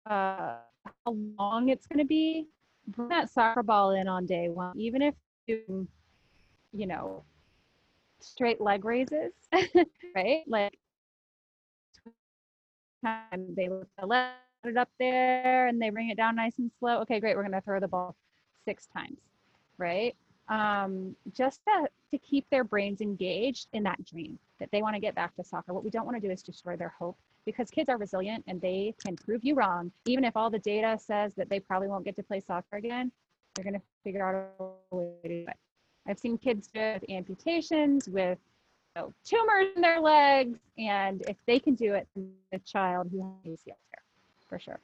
uh, 0.05 0.57
how 0.85 1.17
long 1.39 1.71
it's 1.71 1.87
going 1.87 2.01
to 2.01 2.05
be, 2.05 2.49
bring 2.89 3.09
that 3.09 3.31
soccer 3.31 3.63
ball 3.63 3.93
in 3.93 4.09
on 4.09 4.27
day 4.27 4.51
one, 4.51 4.79
even 4.79 5.01
if 5.01 5.15
you, 5.47 5.87
you 6.73 6.87
know, 6.87 7.25
straight 8.21 8.61
leg 8.61 8.85
raises, 8.85 9.33
right? 10.15 10.45
Like 10.47 10.75
they 13.57 13.69
let 14.03 14.33
it 14.65 14.77
up 14.77 14.89
there 14.99 15.67
and 15.67 15.81
they 15.81 15.91
bring 15.91 16.11
it 16.11 16.17
down 16.17 16.37
nice 16.37 16.59
and 16.59 16.71
slow. 16.79 17.01
Okay, 17.01 17.21
great. 17.21 17.37
We're 17.37 17.43
going 17.43 17.53
to 17.53 17.61
throw 17.61 17.81
the 17.81 17.89
ball 17.89 18.15
six 18.65 18.87
times, 18.87 19.19
right? 19.79 20.15
um, 20.49 21.17
just 21.35 21.61
to, 21.67 21.89
to 22.11 22.19
keep 22.19 22.47
their 22.51 22.65
brains 22.65 23.01
engaged 23.01 23.69
in 23.73 23.83
that 23.85 24.05
dream 24.05 24.39
that 24.59 24.71
they 24.71 24.83
want 24.83 24.95
to 24.95 25.01
get 25.01 25.15
back 25.15 25.35
to 25.37 25.45
soccer. 25.45 25.73
What 25.73 25.85
we 25.85 25.91
don't 25.91 26.05
want 26.07 26.21
to 26.21 26.27
do 26.27 26.33
is 26.33 26.43
destroy 26.43 26.77
their 26.77 26.93
hope 26.99 27.17
because 27.47 27.71
kids 27.71 27.89
are 27.89 27.97
resilient 27.97 28.45
and 28.47 28.61
they 28.61 28.95
can 29.05 29.17
prove 29.17 29.45
you 29.45 29.55
wrong. 29.55 29.91
Even 30.07 30.25
if 30.25 30.37
all 30.37 30.51
the 30.51 30.59
data 30.59 30.99
says 31.01 31.35
that 31.37 31.49
they 31.49 31.59
probably 31.59 31.89
won't 31.89 32.05
get 32.05 32.17
to 32.17 32.23
play 32.23 32.41
soccer 32.41 32.77
again, 32.77 33.11
they're 33.55 33.65
going 33.65 33.75
to 33.75 33.83
figure 34.05 34.27
out 34.27 34.51
a 34.91 34.97
way 34.97 35.13
to 35.23 35.29
do 35.29 35.45
it. 35.49 35.57
I've 36.07 36.19
seen 36.19 36.39
kids 36.39 36.69
with 36.75 37.05
amputations, 37.09 38.09
with 38.09 38.39
you 38.97 39.03
know, 39.03 39.15
tumors 39.25 39.69
in 39.77 39.83
their 39.83 40.01
legs, 40.01 40.59
and 40.79 41.23
if 41.29 41.37
they 41.47 41.59
can 41.59 41.75
do 41.75 41.95
it, 41.95 42.09
a 42.53 42.59
child 42.61 43.09
who 43.11 43.23
has 43.45 43.59
ACL 43.59 43.65
tear, 43.67 44.03
for 44.49 44.59
sure. 44.59 44.81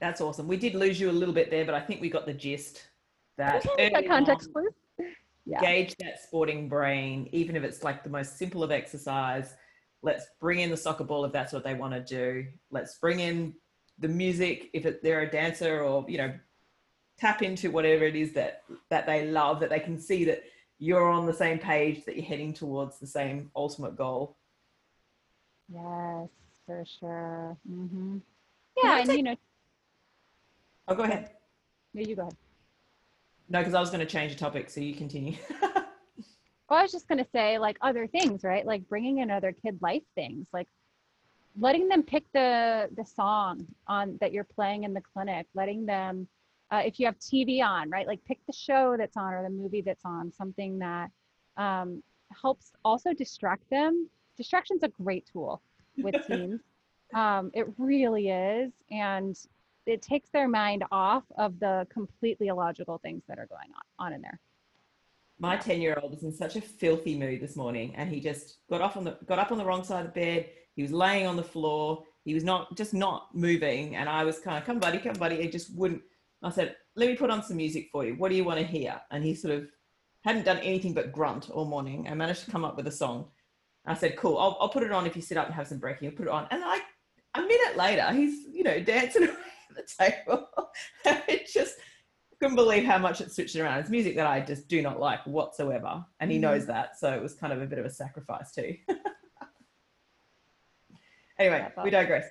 That's 0.00 0.20
awesome. 0.20 0.46
We 0.46 0.56
did 0.56 0.74
lose 0.74 1.00
you 1.00 1.10
a 1.10 1.12
little 1.12 1.34
bit 1.34 1.50
there, 1.50 1.64
but 1.64 1.74
I 1.74 1.80
think 1.80 2.00
we 2.00 2.08
got 2.08 2.26
the 2.26 2.32
gist. 2.32 2.88
That, 3.36 3.64
that 3.76 4.06
context, 4.06 4.50
on, 4.54 4.64
please. 4.64 5.06
Yeah. 5.46 5.60
Gauge 5.60 5.96
that 6.00 6.22
sporting 6.22 6.68
brain, 6.68 7.28
even 7.32 7.56
if 7.56 7.62
it's 7.62 7.82
like 7.82 8.04
the 8.04 8.10
most 8.10 8.36
simple 8.36 8.62
of 8.62 8.70
exercise. 8.70 9.54
Let's 10.02 10.26
bring 10.40 10.60
in 10.60 10.70
the 10.70 10.76
soccer 10.76 11.04
ball 11.04 11.24
if 11.24 11.32
that's 11.32 11.52
what 11.52 11.64
they 11.64 11.74
want 11.74 11.94
to 11.94 12.00
do. 12.00 12.46
Let's 12.70 12.98
bring 12.98 13.20
in 13.20 13.54
the 13.98 14.08
music 14.08 14.70
if 14.72 14.86
it, 14.86 15.02
they're 15.02 15.22
a 15.22 15.30
dancer, 15.30 15.82
or 15.82 16.04
you 16.08 16.18
know, 16.18 16.32
tap 17.18 17.42
into 17.42 17.70
whatever 17.70 18.04
it 18.04 18.16
is 18.16 18.32
that 18.34 18.62
that 18.90 19.06
they 19.06 19.26
love. 19.26 19.60
That 19.60 19.70
they 19.70 19.80
can 19.80 19.98
see 19.98 20.24
that 20.24 20.42
you're 20.78 21.08
on 21.08 21.26
the 21.26 21.32
same 21.32 21.58
page, 21.58 22.04
that 22.04 22.16
you're 22.16 22.24
heading 22.24 22.52
towards 22.52 22.98
the 22.98 23.06
same 23.06 23.50
ultimate 23.56 23.96
goal. 23.96 24.36
Yes, 25.72 26.28
for 26.66 26.84
sure. 27.00 27.56
Mm-hmm. 27.70 28.18
Yeah, 28.82 28.98
and 28.98 29.08
take- 29.08 29.16
you 29.16 29.22
know. 29.22 29.36
Oh, 30.86 30.94
go 30.94 31.02
ahead. 31.02 31.30
No, 31.92 32.02
you 32.02 32.16
go 32.16 32.22
ahead. 32.22 32.36
No, 33.50 33.58
because 33.60 33.74
I 33.74 33.80
was 33.80 33.90
going 33.90 34.00
to 34.00 34.06
change 34.06 34.32
the 34.32 34.38
topic, 34.38 34.70
so 34.70 34.80
you 34.80 34.94
continue. 34.94 35.36
well, 35.62 35.84
I 36.70 36.82
was 36.82 36.92
just 36.92 37.08
going 37.08 37.18
to 37.18 37.30
say, 37.32 37.58
like 37.58 37.78
other 37.80 38.06
things, 38.06 38.44
right? 38.44 38.64
Like 38.64 38.88
bringing 38.88 39.18
in 39.18 39.30
other 39.30 39.52
kid 39.52 39.78
life 39.80 40.02
things, 40.14 40.46
like 40.52 40.68
letting 41.58 41.88
them 41.88 42.02
pick 42.02 42.24
the 42.32 42.88
the 42.96 43.04
song 43.04 43.66
on 43.86 44.16
that 44.20 44.32
you're 44.32 44.44
playing 44.44 44.84
in 44.84 44.94
the 44.94 45.00
clinic, 45.00 45.46
letting 45.54 45.86
them, 45.86 46.28
uh, 46.70 46.82
if 46.84 46.98
you 47.00 47.06
have 47.06 47.18
TV 47.18 47.62
on, 47.62 47.90
right? 47.90 48.06
Like 48.06 48.24
pick 48.24 48.38
the 48.46 48.52
show 48.52 48.96
that's 48.98 49.16
on 49.16 49.32
or 49.32 49.42
the 49.42 49.50
movie 49.50 49.82
that's 49.82 50.04
on, 50.04 50.32
something 50.32 50.78
that 50.78 51.10
um, 51.56 52.02
helps 52.40 52.72
also 52.84 53.12
distract 53.12 53.68
them. 53.70 54.08
Distraction's 54.36 54.82
a 54.82 54.88
great 54.88 55.28
tool 55.30 55.60
with 55.96 56.14
teens. 56.26 56.60
Um, 57.14 57.50
it 57.54 57.66
really 57.78 58.28
is, 58.28 58.72
and 58.90 59.36
it 59.86 60.02
takes 60.02 60.28
their 60.30 60.48
mind 60.48 60.84
off 60.92 61.24
of 61.38 61.58
the 61.58 61.86
completely 61.90 62.48
illogical 62.48 62.98
things 62.98 63.22
that 63.28 63.38
are 63.38 63.46
going 63.46 63.70
on 63.74 64.06
on 64.06 64.12
in 64.12 64.20
there 64.20 64.38
my 65.38 65.56
10 65.56 65.80
year 65.80 65.98
old 66.02 66.10
was 66.10 66.22
in 66.24 66.32
such 66.32 66.56
a 66.56 66.60
filthy 66.60 67.16
mood 67.16 67.40
this 67.40 67.56
morning 67.56 67.94
and 67.96 68.10
he 68.10 68.20
just 68.20 68.58
got 68.68 68.80
off 68.80 68.96
on 68.96 69.04
the 69.04 69.16
got 69.26 69.38
up 69.38 69.52
on 69.52 69.58
the 69.58 69.64
wrong 69.64 69.84
side 69.84 70.04
of 70.04 70.12
the 70.12 70.20
bed 70.20 70.50
he 70.78 70.82
was 70.82 70.92
laying 70.92 71.26
on 71.26 71.36
the 71.36 71.42
floor 71.42 72.02
he 72.24 72.34
was 72.34 72.44
not 72.44 72.76
just 72.76 72.94
not 72.94 73.28
moving 73.34 73.96
and 73.96 74.08
i 74.08 74.24
was 74.24 74.38
kind 74.38 74.56
of 74.56 74.64
come 74.64 74.78
buddy 74.78 74.98
come 74.98 75.14
buddy 75.14 75.36
he 75.42 75.48
just 75.48 75.74
wouldn't 75.76 76.02
i 76.42 76.50
said 76.50 76.74
let 76.96 77.08
me 77.08 77.16
put 77.16 77.30
on 77.30 77.42
some 77.42 77.56
music 77.56 77.88
for 77.92 78.04
you 78.04 78.14
what 78.14 78.30
do 78.30 78.36
you 78.36 78.44
want 78.44 78.58
to 78.58 78.66
hear 78.66 79.00
and 79.10 79.24
he 79.24 79.34
sort 79.34 79.54
of 79.54 79.68
hadn't 80.24 80.44
done 80.44 80.58
anything 80.58 80.94
but 80.94 81.12
grunt 81.12 81.50
all 81.50 81.64
morning 81.64 82.06
and 82.06 82.18
managed 82.18 82.44
to 82.44 82.50
come 82.50 82.64
up 82.64 82.76
with 82.76 82.86
a 82.86 82.92
song 82.92 83.26
i 83.86 83.94
said 83.94 84.16
cool 84.16 84.38
i'll, 84.38 84.56
I'll 84.60 84.68
put 84.68 84.82
it 84.82 84.92
on 84.92 85.06
if 85.06 85.16
you 85.16 85.22
sit 85.22 85.36
up 85.36 85.46
and 85.46 85.54
have 85.54 85.68
some 85.68 85.78
breaking 85.78 86.08
i'll 86.08 86.14
put 86.14 86.26
it 86.26 86.32
on 86.32 86.46
and 86.50 86.60
like 86.62 86.82
a 87.34 87.42
minute 87.42 87.76
later 87.76 88.12
he's 88.12 88.46
you 88.52 88.62
know 88.62 88.80
dancing 88.80 89.24
around 89.28 89.36
the 89.78 90.04
table. 90.04 90.48
it 91.28 91.48
just 91.52 91.74
couldn't 92.40 92.56
believe 92.56 92.84
how 92.84 92.98
much 92.98 93.20
it 93.20 93.32
switched 93.32 93.56
around. 93.56 93.80
It's 93.80 93.90
music 93.90 94.16
that 94.16 94.26
I 94.26 94.40
just 94.40 94.68
do 94.68 94.82
not 94.82 95.00
like 95.00 95.24
whatsoever, 95.26 96.04
and 96.20 96.30
he 96.30 96.36
mm-hmm. 96.36 96.42
knows 96.42 96.66
that. 96.66 96.98
So 96.98 97.12
it 97.12 97.22
was 97.22 97.34
kind 97.34 97.52
of 97.52 97.62
a 97.62 97.66
bit 97.66 97.78
of 97.78 97.86
a 97.86 97.90
sacrifice 97.90 98.52
too. 98.52 98.76
anyway, 101.38 101.68
we 101.82 101.90
digress. 101.90 102.26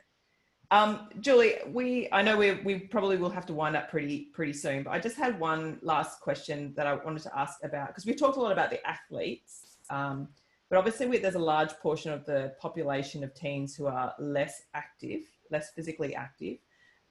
Um, 0.69 1.09
Julie, 1.21 1.55
we 1.67 2.09
I 2.11 2.21
know 2.21 2.35
we 2.37 2.53
we 2.63 2.79
probably 2.79 3.17
will 3.17 3.29
have 3.29 3.45
to 3.47 3.53
wind 3.53 3.75
up 3.75 3.89
pretty 3.89 4.27
pretty 4.33 4.53
soon, 4.53 4.83
but 4.83 4.91
I 4.91 4.99
just 4.99 5.15
had 5.15 5.39
one 5.39 5.79
last 5.81 6.19
question 6.19 6.73
that 6.75 6.85
I 6.85 6.95
wanted 6.95 7.23
to 7.23 7.39
ask 7.39 7.63
about 7.63 7.87
because 7.87 8.05
we've 8.05 8.19
talked 8.19 8.37
a 8.37 8.41
lot 8.41 8.51
about 8.51 8.69
the 8.69 8.85
athletes, 8.85 9.77
um, 9.89 10.27
but 10.69 10.77
obviously 10.77 11.05
we, 11.05 11.19
there's 11.19 11.35
a 11.35 11.39
large 11.39 11.71
portion 11.75 12.11
of 12.11 12.25
the 12.25 12.53
population 12.59 13.23
of 13.23 13.33
teens 13.33 13.75
who 13.75 13.87
are 13.87 14.13
less 14.19 14.63
active, 14.73 15.21
less 15.49 15.71
physically 15.71 16.13
active 16.13 16.57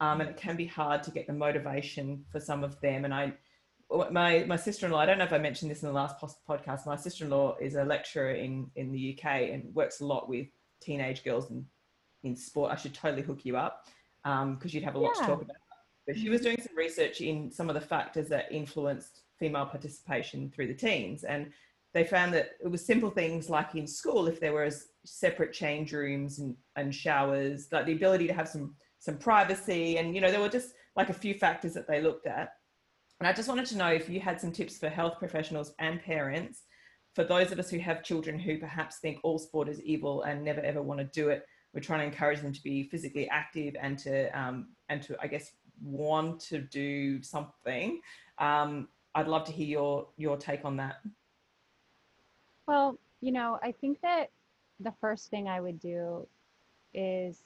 um, 0.00 0.20
and 0.20 0.30
it 0.30 0.36
can 0.36 0.56
be 0.56 0.66
hard 0.66 1.02
to 1.04 1.10
get 1.10 1.26
the 1.26 1.32
motivation 1.32 2.24
for 2.30 2.40
some 2.40 2.62
of 2.62 2.80
them. 2.80 3.04
And 3.04 3.14
I, 3.14 3.32
my 4.10 4.44
my 4.46 4.56
sister-in-law, 4.56 4.98
I 4.98 5.06
don't 5.06 5.18
know 5.18 5.24
if 5.24 5.32
I 5.32 5.38
mentioned 5.38 5.70
this 5.70 5.82
in 5.82 5.88
the 5.88 5.94
last 5.94 6.16
podcast. 6.48 6.86
My 6.86 6.96
sister-in-law 6.96 7.56
is 7.60 7.76
a 7.76 7.84
lecturer 7.84 8.32
in 8.32 8.70
in 8.76 8.92
the 8.92 9.16
UK 9.16 9.50
and 9.52 9.74
works 9.74 10.00
a 10.00 10.06
lot 10.06 10.28
with 10.28 10.48
teenage 10.80 11.24
girls 11.24 11.50
in 11.50 11.64
in 12.26 12.36
sport. 12.36 12.72
I 12.72 12.76
should 12.76 12.94
totally 12.94 13.22
hook 13.22 13.40
you 13.44 13.56
up 13.56 13.86
because 14.22 14.42
um, 14.42 14.58
you'd 14.62 14.84
have 14.84 14.94
a 14.94 14.98
lot 14.98 15.12
yeah. 15.16 15.22
to 15.22 15.26
talk 15.28 15.42
about. 15.42 15.56
But 16.06 16.16
she 16.16 16.28
was 16.28 16.40
doing 16.40 16.60
some 16.60 16.76
research 16.76 17.20
in 17.20 17.50
some 17.50 17.68
of 17.68 17.74
the 17.74 17.80
factors 17.80 18.28
that 18.28 18.52
influenced 18.52 19.22
female 19.38 19.66
participation 19.66 20.50
through 20.50 20.68
the 20.68 20.74
teens, 20.74 21.24
and 21.24 21.50
they 21.94 22.04
found 22.04 22.32
that 22.34 22.50
it 22.62 22.68
was 22.70 22.84
simple 22.84 23.10
things 23.10 23.48
like 23.48 23.74
in 23.74 23.86
school, 23.86 24.28
if 24.28 24.38
there 24.38 24.52
was 24.52 24.88
separate 25.04 25.52
change 25.52 25.92
rooms 25.92 26.38
and, 26.38 26.54
and 26.76 26.94
showers, 26.94 27.68
like 27.72 27.86
the 27.86 27.92
ability 27.92 28.26
to 28.26 28.34
have 28.34 28.48
some 28.48 28.74
some 28.98 29.16
privacy 29.16 29.98
and 29.98 30.14
you 30.14 30.20
know 30.20 30.30
there 30.30 30.40
were 30.40 30.48
just 30.48 30.74
like 30.96 31.10
a 31.10 31.14
few 31.14 31.34
factors 31.34 31.74
that 31.74 31.86
they 31.86 32.00
looked 32.00 32.26
at 32.26 32.50
and 33.20 33.28
i 33.28 33.32
just 33.32 33.48
wanted 33.48 33.66
to 33.66 33.76
know 33.76 33.88
if 33.88 34.08
you 34.08 34.20
had 34.20 34.40
some 34.40 34.52
tips 34.52 34.78
for 34.78 34.88
health 34.88 35.18
professionals 35.18 35.72
and 35.78 36.02
parents 36.02 36.62
for 37.14 37.24
those 37.24 37.52
of 37.52 37.58
us 37.58 37.70
who 37.70 37.78
have 37.78 38.02
children 38.02 38.38
who 38.38 38.58
perhaps 38.58 38.98
think 38.98 39.18
all 39.22 39.38
sport 39.38 39.68
is 39.68 39.80
evil 39.82 40.22
and 40.22 40.44
never 40.44 40.60
ever 40.60 40.82
want 40.82 40.98
to 40.98 41.06
do 41.06 41.28
it 41.28 41.46
we're 41.76 41.82
trying 41.82 42.00
to 42.00 42.06
encourage 42.06 42.40
them 42.40 42.52
to 42.52 42.62
be 42.62 42.84
physically 42.84 43.28
active 43.28 43.76
and 43.80 43.98
to 43.98 44.26
um, 44.38 44.68
and 44.88 45.02
to 45.02 45.16
i 45.20 45.26
guess 45.26 45.52
want 45.84 46.40
to 46.40 46.58
do 46.58 47.22
something 47.22 48.00
um, 48.38 48.88
i'd 49.14 49.28
love 49.28 49.44
to 49.44 49.52
hear 49.52 49.66
your 49.66 50.08
your 50.16 50.36
take 50.36 50.64
on 50.64 50.76
that 50.76 50.96
well 52.66 52.98
you 53.20 53.30
know 53.30 53.58
i 53.62 53.70
think 53.70 54.00
that 54.00 54.30
the 54.80 54.92
first 55.00 55.30
thing 55.30 55.48
i 55.48 55.60
would 55.60 55.78
do 55.78 56.26
is 56.94 57.42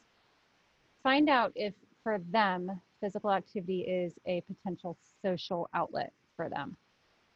find 1.02 1.28
out 1.28 1.52
if 1.56 1.74
for 2.02 2.18
them 2.30 2.80
physical 3.00 3.32
activity 3.32 3.80
is 3.80 4.14
a 4.26 4.42
potential 4.42 4.96
social 5.22 5.68
outlet 5.74 6.12
for 6.36 6.48
them. 6.48 6.76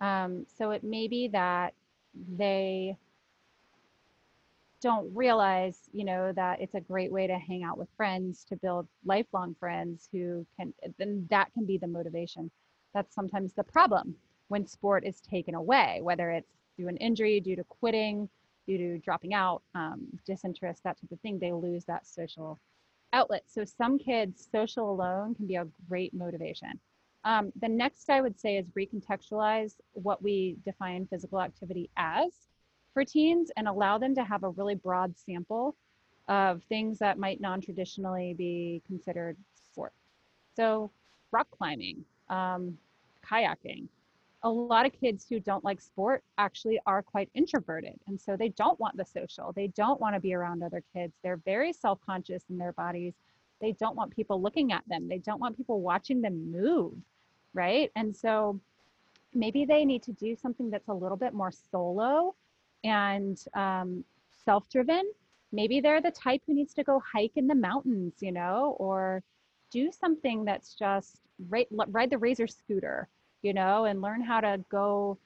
Um, 0.01 0.47
so 0.59 0.71
it 0.71 0.85
may 0.85 1.09
be 1.09 1.29
that 1.29 1.75
they 2.37 2.97
don't 4.85 5.11
realize, 5.17 5.89
you 5.93 6.05
know, 6.05 6.31
that 6.33 6.61
it's 6.61 6.75
a 6.75 6.81
great 6.81 7.11
way 7.11 7.27
to 7.27 7.39
hang 7.39 7.65
out 7.65 7.79
with 7.79 7.89
friends, 7.97 8.45
to 8.45 8.55
build 8.55 8.87
lifelong 9.07 9.57
friends 9.59 10.11
who 10.13 10.47
can, 10.59 10.75
then 10.99 11.27
that 11.31 11.51
can 11.55 11.65
be 11.65 11.79
the 11.79 11.87
motivation. 11.87 12.51
That's 12.93 13.15
sometimes 13.15 13.55
the 13.55 13.65
problem 13.65 14.15
when 14.49 14.67
sport 14.67 15.03
is 15.07 15.23
taken 15.23 15.55
away, 15.55 16.01
whether 16.03 16.31
it's 16.31 16.53
due 16.77 16.89
an 16.89 16.99
injury, 16.99 17.41
due 17.41 17.57
to 17.57 17.65
quitting, 17.65 18.29
due 18.67 18.77
to 18.77 18.99
dropping 18.99 19.33
out, 19.33 19.63
um, 19.75 20.07
disinterest, 20.27 20.85
that 20.85 21.01
type 21.01 21.11
of 21.11 21.21
thing, 21.21 21.39
they 21.39 21.53
lose 21.53 21.87
that 21.87 22.07
social 22.07 22.61
outlet. 23.15 23.45
So 23.47 23.65
some 23.65 23.99
kids, 23.99 24.47
social 24.53 24.91
alone 24.91 25.35
can 25.35 25.47
be 25.47 25.57
a 25.57 25.67
great 25.89 26.13
motivation. 26.13 26.79
Um, 27.25 27.53
the 27.59 27.71
next 27.71 28.11
I 28.11 28.21
would 28.21 28.39
say 28.39 28.59
is 28.59 28.67
recontextualize 28.79 29.77
what 29.95 30.23
we 30.23 30.57
define 30.63 31.07
physical 31.07 31.41
activity 31.41 31.89
as 31.97 32.33
for 32.95 33.05
teens 33.05 33.51
and 33.57 33.69
allow 33.69 33.99
them 33.99 34.15
to 34.15 34.25
have 34.25 34.45
a 34.45 34.49
really 34.51 34.77
broad 34.77 35.15
sample 35.19 35.77
of 36.29 36.63
things 36.69 36.99
that 37.01 37.19
might 37.19 37.41
non-traditionally 37.41 38.35
be 38.39 38.81
considered 38.87 39.37
sport. 39.55 39.93
So 40.57 40.91
rock 41.33 41.49
climbing, 41.51 42.05
um, 42.31 42.79
kayaking, 43.29 43.89
a 44.43 44.49
lot 44.49 44.87
of 44.87 44.93
kids 44.93 45.27
who 45.29 45.41
don't 45.41 45.65
like 45.65 45.81
sport 45.81 46.23
actually 46.39 46.79
are 46.87 47.03
quite 47.03 47.29
introverted. 47.35 47.99
And 48.07 48.21
so 48.21 48.37
they 48.37 48.51
don't 48.51 48.79
want 48.79 48.97
the 48.97 49.05
social, 49.05 49.53
they 49.53 49.69
don't 49.69 50.01
want 50.01 50.15
to 50.15 50.21
be 50.21 50.35
around 50.35 50.63
other 50.63 50.83
kids. 50.95 51.15
They're 51.23 51.41
very 51.45 51.73
self 51.73 51.99
conscious 52.07 52.45
in 52.49 52.59
their 52.59 52.73
bodies. 52.73 53.15
They 53.61 53.73
don't 53.73 53.97
want 53.97 54.15
people 54.15 54.41
looking 54.41 54.73
at 54.73 54.85
them, 54.87 55.09
they 55.09 55.19
don't 55.19 55.41
want 55.41 55.57
people 55.57 55.81
watching 55.81 56.21
them 56.21 56.53
move. 56.53 56.95
Right. 57.53 57.91
And 57.97 58.15
so 58.15 58.61
maybe 59.33 59.65
they 59.65 59.85
need 59.85 60.03
to 60.05 60.13
do 60.13 60.37
something 60.37 60.71
that's 60.71 60.89
a 60.89 60.95
little 60.95 61.17
bit 61.17 61.35
more 61.35 61.53
solo 61.71 62.35
and 62.85 63.43
um, 63.55 64.05
self 64.45 64.69
driven. 64.71 65.11
Maybe 65.53 65.81
they're 65.81 66.01
the 66.03 66.11
type 66.11 66.43
who 66.47 66.55
needs 66.55 66.75
to 66.75 66.85
go 66.85 67.01
hike 67.13 67.33
in 67.37 67.47
the 67.47 67.55
mountains, 67.55 68.15
you 68.21 68.33
know, 68.33 68.77
or 68.79 69.23
do 69.71 69.91
something 69.93 70.45
that's 70.45 70.75
just 70.75 71.21
ride, 71.49 71.67
ride 71.71 72.11
the 72.11 72.19
razor 72.19 72.47
scooter 72.47 73.09
you 73.45 73.53
know, 73.53 73.85
and 73.85 74.01
learn 74.01 74.23
how 74.23 74.41
to 74.41 74.59
go 74.71 75.19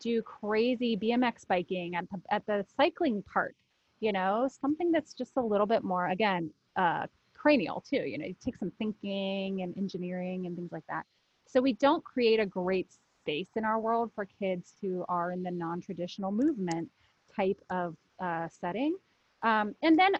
do 0.00 0.22
crazy 0.22 0.96
BMX 0.96 1.46
biking 1.46 1.94
at 1.94 2.06
the, 2.10 2.20
at 2.30 2.46
the 2.46 2.64
cycling 2.74 3.22
park, 3.22 3.54
you 4.00 4.12
know, 4.12 4.48
something 4.60 4.90
that's 4.90 5.12
just 5.12 5.36
a 5.36 5.42
little 5.42 5.66
bit 5.66 5.84
more, 5.84 6.08
again, 6.08 6.50
uh, 6.76 7.06
cranial 7.34 7.84
too, 7.88 7.98
you 7.98 8.18
know, 8.18 8.24
you 8.24 8.34
take 8.42 8.56
some 8.56 8.72
thinking 8.78 9.62
and 9.62 9.76
engineering 9.76 10.46
and 10.46 10.56
things 10.56 10.72
like 10.72 10.86
that. 10.88 11.04
So 11.46 11.60
we 11.60 11.74
don't 11.74 12.02
create 12.02 12.40
a 12.40 12.46
great 12.46 12.90
space 13.22 13.50
in 13.56 13.64
our 13.64 13.78
world 13.78 14.10
for 14.14 14.24
kids 14.24 14.72
who 14.80 15.04
are 15.08 15.30
in 15.30 15.42
the 15.42 15.50
non-traditional 15.50 16.32
movement 16.32 16.88
type 17.36 17.60
of 17.70 17.96
uh, 18.20 18.48
setting. 18.48 18.96
Um, 19.42 19.74
and 19.82 19.98
then 19.98 20.12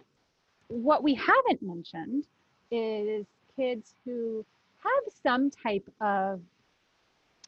what 0.67 1.03
we 1.03 1.15
haven't 1.15 1.61
mentioned 1.61 2.25
is 2.71 3.25
kids 3.55 3.95
who 4.05 4.45
have 4.83 5.13
some 5.23 5.49
type 5.49 5.87
of 6.01 6.41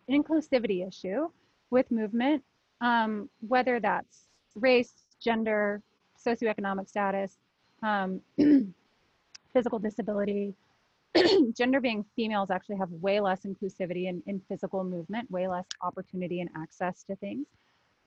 inclusivity 0.10 0.88
issue 0.88 1.30
with 1.70 1.90
movement, 1.92 2.44
um, 2.82 3.30
whether 3.48 3.80
that's 3.80 4.26
race, 4.56 4.94
gender, 5.22 5.82
socioeconomic 6.26 6.90
status, 6.90 7.38
um, 7.84 8.22
physical 9.54 9.80
disability. 9.80 10.54
gender 11.58 11.82
being 11.82 12.06
females 12.16 12.52
actually 12.52 12.78
have 12.78 12.92
way 12.92 13.20
less 13.20 13.42
inclusivity 13.42 14.08
in, 14.08 14.22
in 14.28 14.40
physical 14.48 14.84
movement, 14.84 15.30
way 15.32 15.48
less 15.48 15.66
opportunity 15.82 16.40
and 16.40 16.50
access 16.56 17.04
to 17.04 17.16
things. 17.16 17.48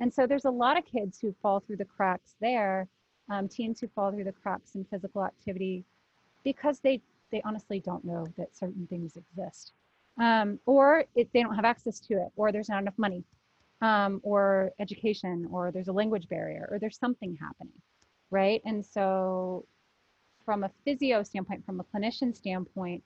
And 0.03 0.13
so 0.13 0.27
there's 0.27 0.47
a 0.47 0.51
lot 0.51 0.77
of 0.77 0.85
kids 0.85 1.21
who 1.21 1.33
fall 1.41 1.61
through 1.61 1.77
the 1.77 1.85
cracks 1.85 2.35
there, 2.41 2.89
um, 3.31 3.49
teens 3.49 3.79
who 3.79 3.87
fall 3.87 4.11
through 4.11 4.25
the 4.25 4.33
cracks 4.33 4.75
in 4.75 4.85
physical 4.85 5.25
activity 5.25 5.85
because 6.43 6.81
they, 6.81 7.01
they 7.31 7.41
honestly 7.45 7.79
don't 7.79 8.05
know 8.05 8.27
that 8.37 8.57
certain 8.57 8.85
things 8.89 9.17
exist. 9.17 9.71
Um, 10.21 10.59
or 10.67 11.05
it, 11.15 11.29
they 11.33 11.41
don't 11.45 11.55
have 11.55 11.65
access 11.65 12.01
to 12.01 12.15
it, 12.15 12.31
or 12.35 12.51
there's 12.51 12.69
not 12.69 12.83
enough 12.83 12.99
money, 12.99 13.23
um, 13.81 14.21
or 14.25 14.73
education, 14.81 15.47
or 15.53 15.71
there's 15.71 15.87
a 15.87 15.93
language 15.93 16.29
barrier, 16.29 16.69
or 16.73 16.81
there's 16.81 16.99
something 16.99 17.39
happening, 17.41 17.81
right? 18.33 18.61
And 18.65 18.85
so 18.85 19.65
from 20.45 20.65
a 20.65 20.71
physio 20.85 21.23
standpoint, 21.23 21.65
from 21.65 21.79
a 21.79 21.85
clinician 21.85 22.35
standpoint, 22.35 23.05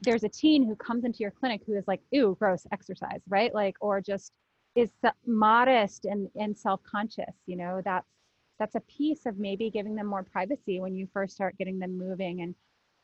there's 0.00 0.24
a 0.24 0.30
teen 0.30 0.66
who 0.66 0.76
comes 0.76 1.04
into 1.04 1.18
your 1.18 1.30
clinic 1.30 1.60
who 1.66 1.76
is 1.76 1.86
like, 1.86 2.00
ew, 2.10 2.38
gross 2.40 2.66
exercise, 2.72 3.20
right? 3.28 3.54
Like, 3.54 3.76
or 3.82 4.00
just 4.00 4.32
is 4.74 4.90
modest 5.26 6.04
and, 6.04 6.28
and 6.36 6.56
self-conscious, 6.56 7.34
you 7.46 7.56
know, 7.56 7.80
that's, 7.84 8.06
that's 8.58 8.74
a 8.74 8.80
piece 8.80 9.26
of 9.26 9.38
maybe 9.38 9.70
giving 9.70 9.94
them 9.94 10.06
more 10.06 10.22
privacy 10.22 10.80
when 10.80 10.94
you 10.94 11.08
first 11.12 11.34
start 11.34 11.56
getting 11.58 11.78
them 11.78 11.98
moving 11.98 12.42
and 12.42 12.54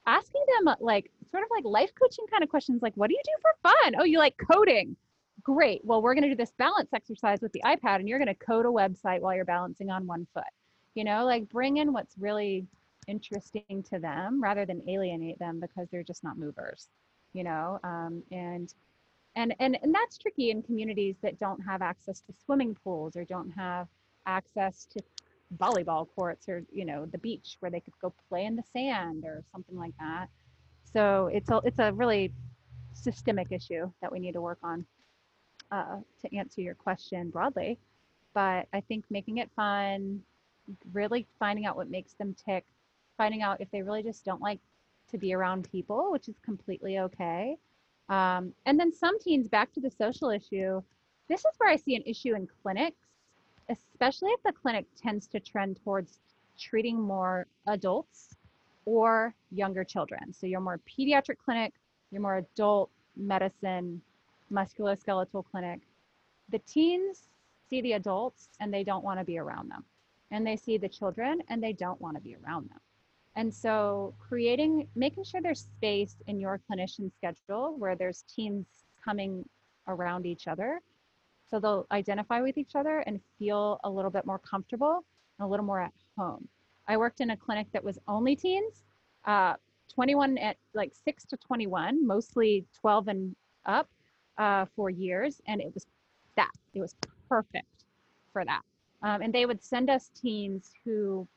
asking 0.07 0.43
them 0.55 0.75
like 0.81 1.11
sort 1.31 1.43
of 1.43 1.49
like 1.51 1.65
life 1.65 1.91
coaching 2.01 2.27
kind 2.31 2.45
of 2.45 2.49
questions 2.49 2.83
like 2.83 2.93
what 2.95 3.09
do 3.09 3.15
you 3.15 3.23
do 3.25 3.33
for 3.41 3.71
fun? 3.71 3.95
Oh 3.99 4.05
you 4.05 4.19
like 4.19 4.37
coding. 4.53 4.95
Great. 5.43 5.81
Well 5.83 6.03
we're 6.03 6.15
going 6.15 6.25
to 6.25 6.29
do 6.29 6.37
this 6.37 6.53
balance 6.59 6.91
exercise 6.95 7.41
with 7.41 7.53
the 7.53 7.63
ipad 7.65 7.97
and 7.97 8.09
you're 8.09 8.19
going 8.19 8.29
to 8.29 8.35
code 8.35 8.67
a 8.67 8.69
website 8.69 9.21
while 9.21 9.35
you're 9.35 9.47
balancing 9.47 9.91
on 9.91 10.07
one 10.07 10.27
foot. 10.35 10.45
You 10.95 11.05
know 11.05 11.25
like 11.25 11.49
bring 11.49 11.79
in 11.79 11.93
what's 11.93 12.17
really 12.19 12.67
interesting 13.09 13.85
to 13.91 13.99
them 13.99 14.43
rather 14.43 14.67
than 14.67 14.89
alienate 14.89 15.39
them 15.39 15.59
because 15.59 15.89
they're 15.91 16.03
just 16.03 16.23
not 16.25 16.37
movers 16.37 16.89
you 17.33 17.45
know 17.45 17.79
um, 17.85 18.23
and 18.33 18.75
and 19.37 19.55
and 19.61 19.79
and 19.83 19.95
that's 19.95 20.19
tricky 20.19 20.51
in 20.51 20.63
communities 20.63 21.17
that 21.23 21.39
don't 21.39 21.61
have 21.61 21.83
access 21.83 22.21
to 22.21 22.33
swimming 22.45 22.77
pools 22.83 23.17
or 23.17 23.25
don't 23.25 23.51
have 23.51 23.87
access 24.27 24.87
to 24.87 25.01
volleyball 25.59 26.07
courts 26.17 26.49
or 26.49 26.65
you 26.73 26.85
know 26.85 27.07
the 27.07 27.19
beach 27.19 27.57
where 27.61 27.71
they 27.71 27.81
could 27.81 27.95
go 28.03 28.13
play 28.29 28.45
in 28.45 28.57
the 28.57 28.63
sand 28.73 29.25
or 29.25 29.45
something 29.53 29.77
like 29.77 29.95
that 29.99 30.27
so 30.83 31.31
it's 31.33 31.51
a 31.51 31.61
it's 31.65 31.79
a 31.79 31.93
really 31.93 32.33
systemic 32.93 33.53
issue 33.53 33.91
that 34.01 34.11
we 34.11 34.19
need 34.19 34.33
to 34.33 34.41
work 34.41 34.59
on 34.63 34.85
uh, 35.71 35.99
to 36.21 36.37
answer 36.37 36.61
your 36.61 36.75
question 36.75 37.31
broadly 37.31 37.79
but 38.35 38.67
i 38.73 38.81
think 38.89 39.05
making 39.11 39.39
it 39.39 39.51
fun 39.55 40.21
really 40.93 41.27
finding 41.39 41.65
out 41.65 41.77
what 41.77 41.89
makes 41.89 42.15
them 42.15 42.35
tick 42.45 42.65
finding 43.17 43.43
out 43.43 43.61
if 43.61 43.71
they 43.71 43.83
really 43.83 44.03
just 44.03 44.25
don't 44.25 44.41
like 44.41 44.61
to 45.11 45.19
be 45.19 45.35
around 45.35 45.71
people, 45.71 46.11
which 46.11 46.29
is 46.29 46.37
completely 46.45 46.99
okay. 46.99 47.57
Um, 48.09 48.53
and 48.67 48.79
then 48.79 48.93
some 48.93 49.19
teens, 49.19 49.49
back 49.49 49.73
to 49.73 49.81
the 49.81 49.91
social 49.91 50.31
issue, 50.31 50.83
this 51.29 51.41
is 51.41 51.55
where 51.59 51.71
I 51.71 51.77
see 51.77 51.97
an 51.97 52.03
issue 52.07 52.35
in 52.35 52.49
clinics, 52.63 53.07
especially 53.69 54.31
if 54.31 54.43
the 54.45 54.53
clinic 54.53 54.87
tends 54.97 55.27
to 55.29 55.41
trend 55.41 55.81
towards 55.83 56.21
treating 56.59 57.01
more 57.01 57.47
adults 57.67 58.37
or 58.85 59.35
younger 59.51 59.83
children. 59.83 60.33
So 60.33 60.47
you're 60.47 60.61
more 60.61 60.81
pediatric 60.89 61.39
clinic, 61.45 61.75
you're 62.11 62.23
more 62.23 62.37
adult 62.37 62.91
medicine, 63.17 64.01
musculoskeletal 64.53 65.45
clinic. 65.51 65.81
The 66.51 66.61
teens 66.61 67.29
see 67.69 67.81
the 67.81 67.95
adults 67.95 68.49
and 68.61 68.73
they 68.73 68.85
don't 68.85 69.03
want 69.03 69.19
to 69.19 69.25
be 69.25 69.39
around 69.39 69.71
them. 69.71 69.85
And 70.31 70.47
they 70.47 70.57
see 70.57 70.79
the 70.79 70.89
children 70.89 71.41
and 71.49 71.63
they 71.63 71.73
don't 71.73 72.01
want 72.01 72.17
to 72.17 72.23
be 72.23 72.37
around 72.37 72.71
them. 72.71 72.81
And 73.37 73.53
so 73.53 74.15
creating, 74.19 74.89
making 74.97 75.25
sure 75.25 75.43
there's 75.43 75.61
space 75.61 76.17
in 76.27 76.41
your 76.41 76.59
clinician 76.71 77.13
schedule 77.15 77.77
where 77.79 77.95
there's 77.95 78.25
teams 78.35 78.67
coming 79.05 79.47
around 79.87 80.25
each 80.25 80.49
other. 80.49 80.81
So 81.49 81.61
they'll 81.61 81.87
identify 81.93 82.41
with 82.41 82.57
each 82.57 82.75
other 82.75 83.01
and 83.01 83.21
feel 83.39 83.79
a 83.85 83.91
little 83.91 84.11
bit 84.11 84.25
more 84.25 84.39
comfortable 84.39 85.05
and 85.39 85.47
a 85.47 85.49
little 85.49 85.67
more 85.67 85.81
at 85.81 85.93
home. 86.17 86.49
I 86.89 86.97
worked 86.97 87.21
in 87.21 87.31
a 87.31 87.37
clinic 87.37 87.67
that 87.73 87.85
was 87.85 87.99
only 88.09 88.35
teens, 88.37 88.85
uh, 89.27 89.55
21 89.93 90.39
at 90.39 90.57
like 90.75 90.93
6 91.05 91.25
to 91.27 91.37
21, 91.37 92.07
mostly 92.07 92.65
12 92.81 93.09
and 93.09 93.37
up 93.67 93.89
uh, 94.39 94.65
for 94.75 94.89
years. 94.89 95.43
And 95.47 95.61
it 95.61 95.73
was 95.75 95.87
that, 96.37 96.51
it 96.75 96.81
was 96.81 96.95
perfect 97.29 97.85
for 98.33 98.45
that. 98.47 98.63
Um, 99.03 99.21
and 99.21 99.33
they 99.33 99.45
would 99.47 99.63
send 99.63 99.91
us 99.91 100.11
teens 100.15 100.73
who 100.85 101.29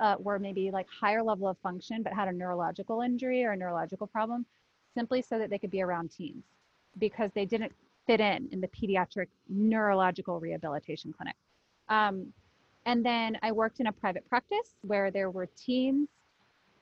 uh, 0.00 0.16
were 0.18 0.38
maybe 0.38 0.70
like 0.70 0.86
higher 0.88 1.22
level 1.22 1.48
of 1.48 1.56
function 1.58 2.02
but 2.02 2.12
had 2.12 2.28
a 2.28 2.32
neurological 2.32 3.00
injury 3.02 3.44
or 3.44 3.52
a 3.52 3.56
neurological 3.56 4.06
problem 4.06 4.44
simply 4.94 5.22
so 5.22 5.38
that 5.38 5.50
they 5.50 5.58
could 5.58 5.70
be 5.70 5.82
around 5.82 6.10
teens 6.10 6.44
because 6.98 7.30
they 7.34 7.44
didn't 7.44 7.72
fit 8.06 8.20
in 8.20 8.48
in 8.52 8.60
the 8.60 8.68
pediatric 8.68 9.26
neurological 9.48 10.40
rehabilitation 10.40 11.12
clinic. 11.12 11.34
Um, 11.88 12.32
and 12.86 13.04
then 13.04 13.36
I 13.42 13.52
worked 13.52 13.80
in 13.80 13.88
a 13.88 13.92
private 13.92 14.26
practice 14.28 14.76
where 14.82 15.10
there 15.10 15.30
were 15.30 15.48
teens. 15.56 16.08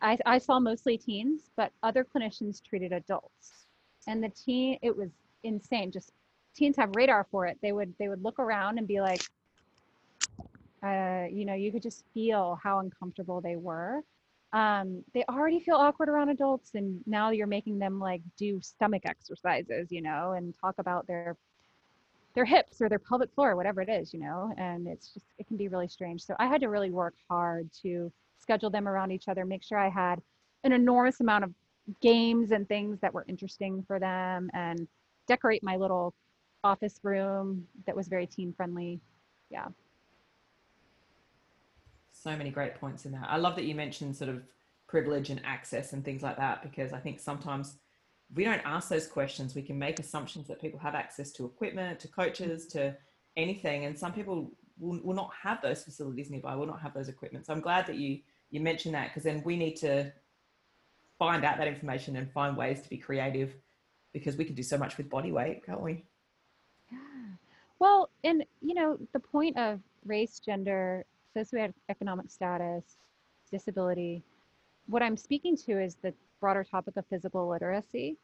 I, 0.02 0.18
I 0.26 0.38
saw 0.38 0.60
mostly 0.60 0.98
teens, 0.98 1.50
but 1.56 1.72
other 1.82 2.04
clinicians 2.04 2.62
treated 2.62 2.92
adults. 2.92 3.66
And 4.06 4.22
the 4.22 4.28
teen, 4.28 4.78
it 4.82 4.94
was 4.94 5.10
insane. 5.44 5.90
Just 5.90 6.12
teens 6.54 6.76
have 6.76 6.90
radar 6.94 7.26
for 7.30 7.46
it. 7.46 7.58
They 7.62 7.72
would 7.72 7.94
they 7.98 8.08
would 8.08 8.22
look 8.22 8.38
around 8.38 8.76
and 8.78 8.86
be 8.86 9.00
like, 9.00 9.22
uh, 10.84 11.26
you 11.30 11.44
know, 11.44 11.54
you 11.54 11.72
could 11.72 11.82
just 11.82 12.04
feel 12.12 12.58
how 12.62 12.80
uncomfortable 12.80 13.40
they 13.40 13.56
were. 13.56 14.02
Um, 14.52 15.02
they 15.14 15.24
already 15.28 15.58
feel 15.58 15.76
awkward 15.76 16.08
around 16.08 16.28
adults, 16.28 16.72
and 16.74 17.00
now 17.06 17.30
you're 17.30 17.46
making 17.46 17.78
them 17.78 17.98
like 17.98 18.22
do 18.36 18.60
stomach 18.60 19.02
exercises, 19.04 19.90
you 19.90 20.02
know, 20.02 20.32
and 20.32 20.54
talk 20.60 20.74
about 20.78 21.06
their 21.06 21.36
their 22.34 22.44
hips 22.44 22.80
or 22.82 22.88
their 22.88 22.98
pelvic 22.98 23.32
floor, 23.34 23.56
whatever 23.56 23.80
it 23.80 23.88
is, 23.88 24.12
you 24.12 24.20
know. 24.20 24.52
And 24.58 24.86
it's 24.86 25.12
just 25.14 25.26
it 25.38 25.46
can 25.48 25.56
be 25.56 25.68
really 25.68 25.88
strange. 25.88 26.22
So 26.22 26.36
I 26.38 26.46
had 26.46 26.60
to 26.60 26.68
really 26.68 26.90
work 26.90 27.14
hard 27.28 27.70
to 27.82 28.12
schedule 28.38 28.70
them 28.70 28.86
around 28.86 29.10
each 29.10 29.28
other, 29.28 29.44
make 29.44 29.62
sure 29.62 29.78
I 29.78 29.88
had 29.88 30.20
an 30.64 30.72
enormous 30.72 31.20
amount 31.20 31.44
of 31.44 31.52
games 32.00 32.52
and 32.52 32.68
things 32.68 33.00
that 33.00 33.12
were 33.12 33.24
interesting 33.28 33.82
for 33.86 33.98
them, 33.98 34.50
and 34.54 34.86
decorate 35.26 35.62
my 35.62 35.76
little 35.76 36.14
office 36.62 37.00
room 37.02 37.66
that 37.86 37.96
was 37.96 38.08
very 38.08 38.26
teen 38.26 38.52
friendly. 38.52 39.00
Yeah 39.50 39.68
so 42.24 42.36
many 42.36 42.50
great 42.50 42.74
points 42.76 43.04
in 43.04 43.12
there. 43.12 43.24
I 43.28 43.36
love 43.36 43.54
that 43.56 43.66
you 43.66 43.74
mentioned 43.74 44.16
sort 44.16 44.30
of 44.30 44.42
privilege 44.88 45.28
and 45.28 45.40
access 45.44 45.92
and 45.92 46.02
things 46.02 46.22
like 46.22 46.38
that 46.38 46.62
because 46.62 46.94
I 46.94 46.98
think 46.98 47.20
sometimes 47.20 47.76
we 48.34 48.44
don't 48.44 48.62
ask 48.64 48.88
those 48.88 49.06
questions. 49.06 49.54
We 49.54 49.62
can 49.62 49.78
make 49.78 49.98
assumptions 49.98 50.48
that 50.48 50.60
people 50.60 50.80
have 50.80 50.94
access 50.94 51.30
to 51.32 51.44
equipment, 51.44 52.00
to 52.00 52.08
coaches, 52.08 52.66
to 52.68 52.96
anything, 53.36 53.84
and 53.84 53.96
some 53.96 54.12
people 54.12 54.50
will, 54.78 55.00
will 55.04 55.14
not 55.14 55.30
have 55.40 55.60
those 55.60 55.84
facilities 55.84 56.30
nearby. 56.30 56.56
Will 56.56 56.66
not 56.66 56.80
have 56.80 56.94
those 56.94 57.10
equipment. 57.10 57.44
So 57.44 57.52
I'm 57.52 57.60
glad 57.60 57.86
that 57.86 57.96
you 57.96 58.20
you 58.50 58.60
mentioned 58.60 58.94
that 58.94 59.08
because 59.08 59.24
then 59.24 59.42
we 59.44 59.56
need 59.56 59.76
to 59.76 60.10
find 61.18 61.44
out 61.44 61.58
that 61.58 61.68
information 61.68 62.16
and 62.16 62.30
find 62.32 62.56
ways 62.56 62.80
to 62.80 62.88
be 62.88 62.96
creative 62.96 63.54
because 64.12 64.36
we 64.36 64.44
can 64.44 64.54
do 64.54 64.62
so 64.62 64.78
much 64.78 64.96
with 64.96 65.10
body 65.10 65.30
weight, 65.30 65.64
can't 65.66 65.82
we? 65.82 66.04
Yeah. 66.90 66.98
Well, 67.78 68.08
and 68.22 68.44
you 68.62 68.74
know 68.74 68.98
the 69.12 69.20
point 69.20 69.58
of 69.58 69.80
race, 70.06 70.40
gender, 70.40 71.04
socioeconomic 71.36 72.30
status, 72.30 72.96
disability. 73.50 74.22
What 74.86 75.02
I'm 75.02 75.16
speaking 75.16 75.56
to 75.58 75.80
is 75.80 75.96
the 75.96 76.14
broader 76.40 76.64
topic 76.64 76.96
of 76.96 77.06
physical 77.06 77.48
literacy. 77.48 78.16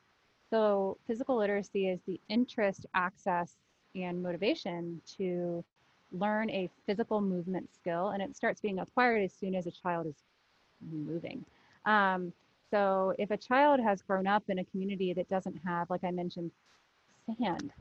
So, 0.50 0.98
physical 1.06 1.36
literacy 1.36 1.88
is 1.88 2.00
the 2.06 2.20
interest, 2.28 2.86
access, 2.94 3.54
and 3.94 4.22
motivation 4.22 5.00
to 5.16 5.64
learn 6.12 6.50
a 6.50 6.68
physical 6.86 7.20
movement 7.20 7.72
skill, 7.72 8.08
and 8.08 8.22
it 8.22 8.36
starts 8.36 8.60
being 8.60 8.80
acquired 8.80 9.22
as 9.22 9.32
soon 9.32 9.54
as 9.54 9.66
a 9.66 9.70
child 9.70 10.06
is 10.06 10.16
moving. 10.90 11.44
Um, 11.86 12.32
so, 12.70 13.14
if 13.18 13.30
a 13.30 13.36
child 13.36 13.80
has 13.80 14.02
grown 14.02 14.26
up 14.26 14.44
in 14.48 14.58
a 14.58 14.64
community 14.64 15.12
that 15.14 15.28
doesn't 15.28 15.58
have, 15.64 15.88
like 15.88 16.04
I 16.04 16.10
mentioned, 16.10 16.50
sand, 17.38 17.72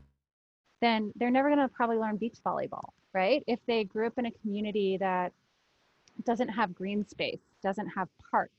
then 0.82 1.12
they're 1.16 1.32
never 1.32 1.50
going 1.50 1.60
to 1.60 1.68
probably 1.68 1.98
learn 1.98 2.18
beach 2.18 2.38
volleyball 2.46 2.90
right? 3.14 3.43
If 3.47 3.60
they 3.66 3.84
grew 3.84 4.07
up 4.07 4.18
in 4.18 4.26
a 4.26 4.32
community 4.32 4.97
that 4.97 5.34
doesn't 6.26 6.49
have 6.49 6.74
green 6.76 7.07
space, 7.07 7.39
doesn't 7.64 7.88
have 7.88 8.07
parks, 8.32 8.53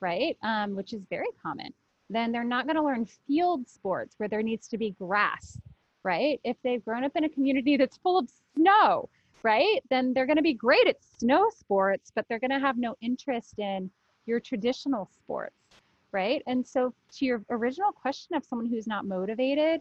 right? 0.00 0.36
Um, 0.42 0.74
which 0.74 0.92
is 0.92 1.02
very 1.10 1.28
common, 1.42 1.72
then 2.10 2.32
they're 2.32 2.44
not 2.44 2.66
going 2.66 2.76
to 2.76 2.82
learn 2.82 3.06
field 3.26 3.68
sports 3.68 4.14
where 4.18 4.28
there 4.28 4.42
needs 4.42 4.68
to 4.68 4.78
be 4.78 4.90
grass, 4.92 5.58
right? 6.02 6.40
If 6.44 6.56
they've 6.62 6.84
grown 6.84 7.04
up 7.04 7.16
in 7.16 7.24
a 7.24 7.28
community 7.28 7.76
that's 7.76 7.96
full 7.96 8.18
of 8.18 8.30
snow, 8.54 9.08
right? 9.42 9.82
Then 9.90 10.12
they're 10.12 10.26
going 10.26 10.36
to 10.36 10.42
be 10.42 10.54
great 10.54 10.86
at 10.86 10.96
snow 11.18 11.50
sports, 11.50 12.10
but 12.14 12.26
they're 12.28 12.38
going 12.38 12.50
to 12.50 12.58
have 12.58 12.78
no 12.78 12.96
interest 13.00 13.58
in 13.58 13.90
your 14.26 14.40
traditional 14.40 15.08
sports, 15.12 15.56
right? 16.12 16.42
And 16.46 16.66
so, 16.66 16.92
to 17.16 17.24
your 17.24 17.42
original 17.50 17.92
question 17.92 18.36
of 18.36 18.44
someone 18.44 18.68
who's 18.68 18.86
not 18.86 19.04
motivated 19.04 19.80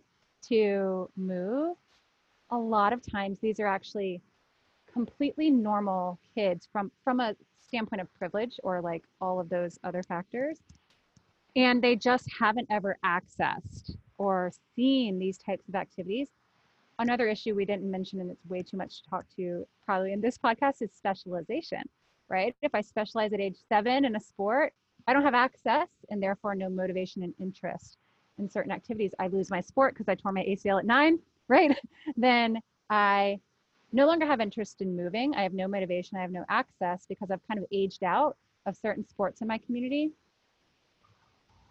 to 0.50 1.10
move, 1.16 1.78
a 2.56 2.58
lot 2.58 2.94
of 2.94 3.02
times 3.02 3.40
these 3.40 3.60
are 3.60 3.68
actually 3.68 4.22
completely 4.92 5.52
normal 5.52 6.20
kids 6.34 6.68
from 6.72 6.92
from 7.04 7.20
a 7.20 7.36
standpoint 7.60 8.02
of 8.02 8.14
privilege 8.14 8.60
or 8.64 8.82
like 8.82 9.04
all 9.20 9.40
of 9.40 9.50
those 9.50 9.78
other 9.84 10.04
factors. 10.04 10.60
And 11.56 11.82
they 11.82 11.96
just 11.96 12.28
haven't 12.40 12.68
ever 12.70 12.98
accessed 13.04 13.92
or 14.18 14.52
seen 14.76 15.20
these 15.20 15.38
types 15.38 15.68
of 15.68 15.76
activities. 15.76 16.30
Another 17.00 17.28
issue 17.28 17.56
we 17.56 17.66
didn't 17.66 17.90
mention 17.90 18.22
and 18.22 18.32
it's 18.32 18.46
way 18.46 18.64
too 18.64 18.78
much 18.78 19.04
to 19.04 19.10
talk 19.10 19.26
to 19.36 19.66
probably 19.86 20.14
in 20.14 20.22
this 20.22 20.38
podcast 20.38 20.82
is 20.82 20.92
specialization 20.94 21.84
right? 22.30 22.56
If 22.62 22.74
i 22.74 22.82
specialize 22.82 23.34
at 23.34 23.40
age 23.40 23.58
seven 23.70 24.06
in 24.06 24.16
a 24.16 24.20
sport 24.20 24.74
i 25.08 25.14
don't 25.14 25.24
have 25.24 25.36
access 25.36 25.90
and 26.10 26.22
therefore 26.22 26.56
no 26.56 26.70
motivation 26.70 27.24
and 27.24 27.34
interest 27.40 27.98
in 28.38 28.50
certain 28.50 28.72
activities. 28.72 29.14
I 29.20 29.28
lose 29.28 29.50
my 29.50 29.62
sport 29.62 29.94
because 29.94 30.08
i 30.10 30.16
tore 30.16 30.32
my 30.32 30.44
acl 30.44 30.80
at 30.80 30.86
nine 30.86 31.20
right 31.48 31.78
then 32.18 32.58
i 32.90 33.40
no 33.96 34.06
longer 34.06 34.26
have 34.26 34.42
interest 34.42 34.82
in 34.82 34.96
moving. 34.96 35.34
I 35.36 35.44
have 35.44 35.54
no 35.54 35.70
motivation. 35.70 36.18
I 36.18 36.22
have 36.22 36.32
no 36.32 36.44
access 36.50 37.06
because 37.08 37.32
I've 37.32 37.48
kind 37.48 37.58
of 37.58 37.66
aged 37.72 38.04
out 38.04 38.36
of 38.66 38.76
certain 38.76 39.08
sports 39.08 39.42
in 39.42 39.48
my 39.48 39.58
community. 39.58 40.12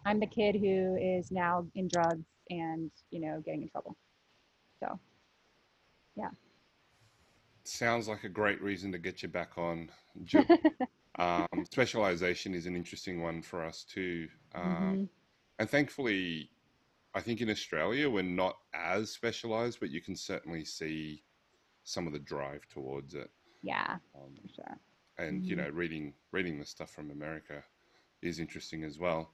I'm 0.05 0.19
the 0.19 0.25
kid 0.25 0.55
who 0.55 0.97
is 0.99 1.31
now 1.31 1.67
in 1.75 1.87
drugs 1.87 2.25
and, 2.49 2.89
you 3.11 3.19
know, 3.19 3.41
getting 3.45 3.61
in 3.61 3.69
trouble. 3.69 3.95
So, 4.79 4.99
yeah. 6.15 6.29
Sounds 7.63 8.07
like 8.07 8.23
a 8.23 8.29
great 8.29 8.61
reason 8.61 8.91
to 8.91 8.97
get 8.97 9.21
you 9.21 9.29
back 9.29 9.57
on. 9.57 9.91
um, 11.19 11.47
specialization 11.71 12.55
is 12.55 12.65
an 12.65 12.75
interesting 12.75 13.21
one 13.21 13.43
for 13.43 13.63
us 13.63 13.83
too. 13.83 14.27
Um, 14.55 14.63
mm-hmm. 14.63 15.03
And 15.59 15.69
thankfully, 15.69 16.49
I 17.15 17.21
think 17.21 17.39
in 17.39 17.49
Australia, 17.49 18.09
we're 18.09 18.23
not 18.23 18.57
as 18.73 19.09
specialized, 19.09 19.79
but 19.79 19.89
you 19.89 20.01
can 20.01 20.17
certainly 20.17 20.65
see 20.65 21.23
some 21.85 22.07
of 22.07 22.13
the 22.13 22.19
drive 22.19 22.67
towards 22.67 23.13
it. 23.13 23.31
Yeah, 23.63 23.95
um, 24.15 24.35
for 24.41 24.53
sure. 24.53 24.77
And 25.17 25.39
mm-hmm. 25.39 25.49
you 25.49 25.55
know, 25.55 25.69
reading 25.69 26.13
reading 26.33 26.59
the 26.59 26.65
stuff 26.65 26.91
from 26.91 27.11
America 27.11 27.63
is 28.21 28.39
interesting 28.39 28.83
as 28.83 28.99
well. 28.99 29.31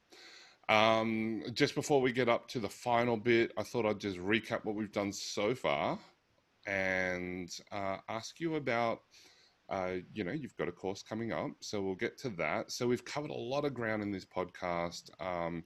Um, 0.69 1.43
just 1.53 1.73
before 1.73 2.01
we 2.01 2.11
get 2.11 2.29
up 2.29 2.47
to 2.49 2.59
the 2.59 2.69
final 2.69 3.17
bit, 3.17 3.51
I 3.57 3.63
thought 3.63 3.85
I'd 3.85 3.99
just 3.99 4.19
recap 4.19 4.63
what 4.63 4.75
we've 4.75 4.91
done 4.91 5.11
so 5.11 5.55
far 5.55 5.97
and 6.67 7.49
uh, 7.71 7.97
ask 8.07 8.39
you 8.39 8.55
about. 8.55 9.01
Uh, 9.69 9.95
you 10.13 10.25
know, 10.25 10.33
you've 10.33 10.57
got 10.57 10.67
a 10.67 10.71
course 10.71 11.01
coming 11.01 11.31
up, 11.31 11.51
so 11.61 11.81
we'll 11.81 11.95
get 11.95 12.17
to 12.17 12.29
that. 12.29 12.71
So 12.71 12.87
we've 12.87 13.05
covered 13.05 13.31
a 13.31 13.33
lot 13.33 13.63
of 13.63 13.73
ground 13.73 14.03
in 14.03 14.11
this 14.11 14.25
podcast. 14.25 15.09
Um, 15.21 15.63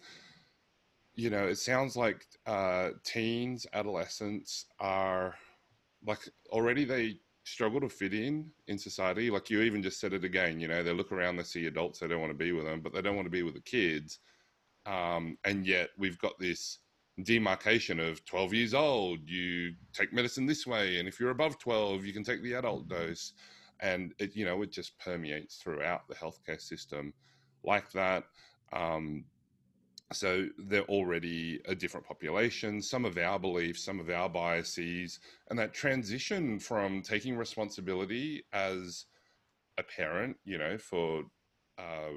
you 1.16 1.30
know, 1.30 1.48
it 1.48 1.58
sounds 1.58 1.96
like 1.96 2.26
uh, 2.46 2.90
teens, 3.04 3.66
adolescents 3.74 4.66
are 4.80 5.36
like 6.06 6.20
already 6.50 6.86
they 6.86 7.18
struggle 7.44 7.80
to 7.80 7.90
fit 7.90 8.14
in 8.14 8.52
in 8.68 8.78
society. 8.78 9.30
Like 9.30 9.50
you 9.50 9.62
even 9.62 9.82
just 9.82 10.00
said 10.00 10.14
it 10.14 10.24
again, 10.24 10.60
you 10.60 10.68
know, 10.68 10.84
they 10.84 10.94
look 10.94 11.12
around, 11.12 11.38
they 11.38 11.44
see 11.44 11.68
adults, 11.68 12.00
they 12.00 12.08
don't 12.08 12.22
want 12.22 12.32
to 12.32 12.38
be 12.38 12.52
with 12.52 12.66
them, 12.66 12.82
but 12.82 12.94
they 12.94 13.02
don't 13.02 13.16
want 13.16 13.28
to 13.28 13.32
be 13.32 13.44
with 13.44 13.54
the 13.54 13.62
kids. 13.62 14.20
Um, 14.86 15.38
and 15.46 15.66
yet 15.66 15.90
we've 15.98 16.20
got 16.20 16.38
this 16.40 16.80
demarcation 17.24 18.00
of 18.00 18.24
12 18.26 18.54
years 18.54 18.74
old, 18.74 19.20
you 19.30 19.74
take 19.94 20.14
medicine 20.14 20.46
this 20.46 20.68
way, 20.68 20.98
and 20.98 21.08
if 21.08 21.20
you're 21.20 21.30
above 21.30 21.58
12, 21.60 22.06
you 22.06 22.14
can 22.14 22.24
take 22.24 22.44
the 22.44 22.54
adult 22.54 22.88
dose. 22.88 23.34
And 23.80 24.14
it, 24.20 24.36
you 24.36 24.46
know, 24.46 24.62
it 24.62 24.72
just 24.72 24.98
permeates 25.00 25.58
throughout 25.58 26.08
the 26.08 26.16
healthcare 26.16 26.62
system 26.62 27.14
like 27.64 27.92
that. 27.92 28.26
Um, 28.74 29.26
so 30.14 30.48
they're 30.58 30.84
already 30.84 31.60
a 31.66 31.76
different 31.76 32.06
population, 32.06 32.82
some 32.82 33.06
of 33.06 33.18
our 33.18 33.40
beliefs, 33.40 33.84
some 33.84 34.00
of 34.00 34.10
our 34.10 34.30
biases, 34.30 35.20
and 35.50 35.58
that 35.58 35.74
transition 35.74 36.60
from 36.60 37.02
taking 37.02 37.36
responsibility 37.36 38.44
as 38.54 39.06
a 39.78 39.84
parent, 39.84 40.38
you 40.46 40.58
know, 40.58 40.78
for 40.78 41.24
uh, 41.78 42.12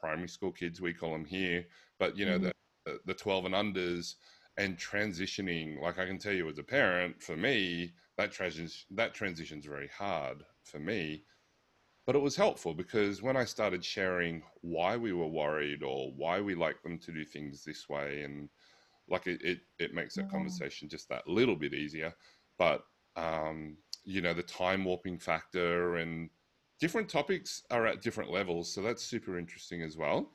primary 0.00 0.28
school 0.28 0.50
kids, 0.50 0.80
we 0.80 0.94
call 0.94 1.12
them 1.12 1.24
here, 1.24 1.66
but 1.98 2.16
you 2.16 2.24
know, 2.24 2.38
mm-hmm. 2.38 2.50
the, 2.86 3.00
the 3.04 3.14
12 3.14 3.46
and 3.46 3.54
unders, 3.54 4.14
and 4.56 4.78
transitioning. 4.78 5.80
Like 5.80 5.98
I 5.98 6.06
can 6.06 6.18
tell 6.18 6.32
you 6.32 6.48
as 6.48 6.58
a 6.58 6.62
parent, 6.62 7.22
for 7.22 7.36
me, 7.36 7.92
that 8.16 8.32
transition 8.32 8.86
that 8.96 9.14
transition's 9.14 9.66
very 9.66 9.88
hard 9.88 10.44
for 10.62 10.78
me 10.78 11.24
but 12.06 12.14
it 12.14 12.22
was 12.22 12.36
helpful 12.36 12.74
because 12.74 13.22
when 13.22 13.36
I 13.36 13.44
started 13.44 13.84
sharing 13.84 14.42
why 14.60 14.96
we 14.96 15.12
were 15.12 15.28
worried 15.28 15.82
or 15.82 16.12
why 16.12 16.40
we 16.40 16.54
like 16.54 16.82
them 16.82 16.98
to 16.98 17.12
do 17.12 17.24
things 17.24 17.64
this 17.64 17.88
way, 17.88 18.22
and 18.22 18.48
like 19.08 19.26
it, 19.26 19.42
it, 19.42 19.60
it 19.78 19.94
makes 19.94 20.14
that 20.14 20.24
yeah. 20.24 20.30
conversation 20.30 20.88
just 20.88 21.08
that 21.08 21.26
little 21.26 21.56
bit 21.56 21.74
easier. 21.74 22.14
But, 22.58 22.84
um, 23.16 23.76
you 24.04 24.20
know, 24.20 24.34
the 24.34 24.42
time 24.42 24.84
warping 24.84 25.18
factor 25.18 25.96
and 25.96 26.28
different 26.78 27.08
topics 27.08 27.62
are 27.70 27.86
at 27.86 28.02
different 28.02 28.30
levels. 28.30 28.72
So 28.72 28.82
that's 28.82 29.02
super 29.02 29.38
interesting 29.38 29.82
as 29.82 29.96
well. 29.96 30.30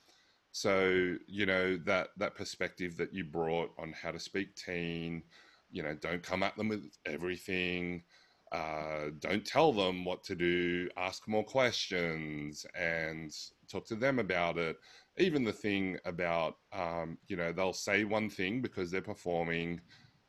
So, 0.51 1.15
you 1.27 1.45
know, 1.45 1.77
that, 1.85 2.09
that 2.17 2.35
perspective 2.35 2.97
that 2.97 3.13
you 3.13 3.23
brought 3.23 3.71
on 3.77 3.93
how 3.93 4.11
to 4.11 4.19
speak 4.19 4.55
teen, 4.55 5.23
you 5.69 5.83
know, 5.83 5.93
don't 5.93 6.23
come 6.23 6.41
at 6.41 6.57
them 6.57 6.69
with 6.69 6.89
everything 7.05 8.03
uh, 8.51 9.11
don't 9.19 9.45
tell 9.45 9.71
them 9.71 10.03
what 10.03 10.23
to 10.23 10.35
do, 10.35 10.89
ask 10.97 11.27
more 11.27 11.43
questions 11.43 12.65
and 12.75 13.31
talk 13.71 13.85
to 13.87 13.95
them 13.95 14.19
about 14.19 14.57
it. 14.57 14.77
Even 15.17 15.43
the 15.43 15.53
thing 15.53 15.97
about, 16.05 16.55
um, 16.73 17.17
you 17.27 17.35
know, 17.35 17.51
they'll 17.51 17.73
say 17.73 18.05
one 18.05 18.29
thing 18.29 18.61
because 18.61 18.89
they're 18.89 19.01
performing 19.01 19.79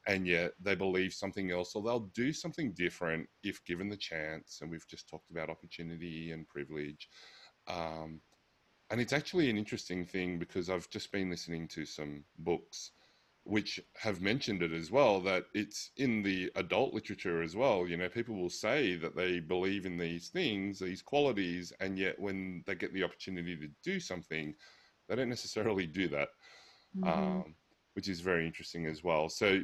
and 0.07 0.27
yet 0.27 0.53
they 0.61 0.75
believe 0.75 1.13
something 1.15 1.51
else 1.51 1.75
or 1.75 1.83
they'll 1.83 2.11
do 2.15 2.33
something 2.33 2.73
different 2.73 3.27
if 3.43 3.65
given 3.65 3.89
the 3.89 3.97
chance. 3.97 4.59
And 4.61 4.71
we've 4.71 4.89
just 4.89 5.09
talked 5.09 5.31
about 5.31 5.51
opportunity 5.51 6.33
and 6.33 6.49
privilege. 6.49 7.09
Um, 7.69 8.21
and 8.91 9.01
it's 9.01 9.13
actually 9.13 9.49
an 9.49 9.57
interesting 9.57 10.05
thing 10.05 10.39
because 10.39 10.69
I've 10.69 10.91
just 10.91 11.13
been 11.13 11.31
listening 11.31 11.69
to 11.69 11.87
some 11.87 12.25
books 12.39 12.91
which 13.45 13.81
have 13.97 14.21
mentioned 14.21 14.63
it 14.63 14.73
as 14.73 14.91
well 14.91 15.21
that 15.21 15.45
it's 15.55 15.91
in 15.97 16.23
the 16.23 16.51
adult 16.57 16.93
literature 16.93 17.43
as 17.43 17.57
well 17.57 17.87
you 17.87 17.97
know 17.97 18.09
people 18.09 18.35
will 18.35 18.51
say 18.51 18.97
that 18.97 19.17
they 19.17 19.41
believe 19.41 19.87
in 19.87 19.97
these 19.97 20.29
things 20.29 20.79
these 20.79 21.03
qualities 21.03 21.73
and 21.81 21.99
yet 21.99 22.19
when 22.19 22.63
they 22.67 22.75
get 22.75 22.93
the 22.93 23.03
opportunity 23.03 23.57
to 23.57 23.69
do 23.83 23.99
something 23.99 24.55
they 25.09 25.17
don't 25.17 25.29
necessarily 25.29 25.87
do 25.87 26.07
that 26.07 26.29
mm-hmm. 26.97 27.09
um, 27.09 27.55
which 27.95 28.09
is 28.09 28.21
very 28.21 28.47
interesting 28.47 28.87
as 28.87 29.03
well 29.03 29.29
so 29.29 29.61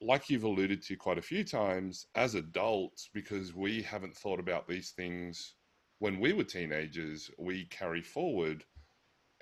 like 0.00 0.28
you've 0.28 0.44
alluded 0.44 0.82
to 0.82 0.96
quite 0.96 1.18
a 1.18 1.22
few 1.22 1.44
times 1.44 2.06
as 2.16 2.34
adults 2.34 3.08
because 3.14 3.54
we 3.54 3.80
haven't 3.80 4.14
thought 4.14 4.40
about 4.40 4.66
these 4.66 4.90
things 4.90 5.54
when 6.00 6.18
we 6.18 6.32
were 6.32 6.44
teenagers 6.44 7.30
we 7.38 7.64
carry 7.66 8.02
forward 8.02 8.64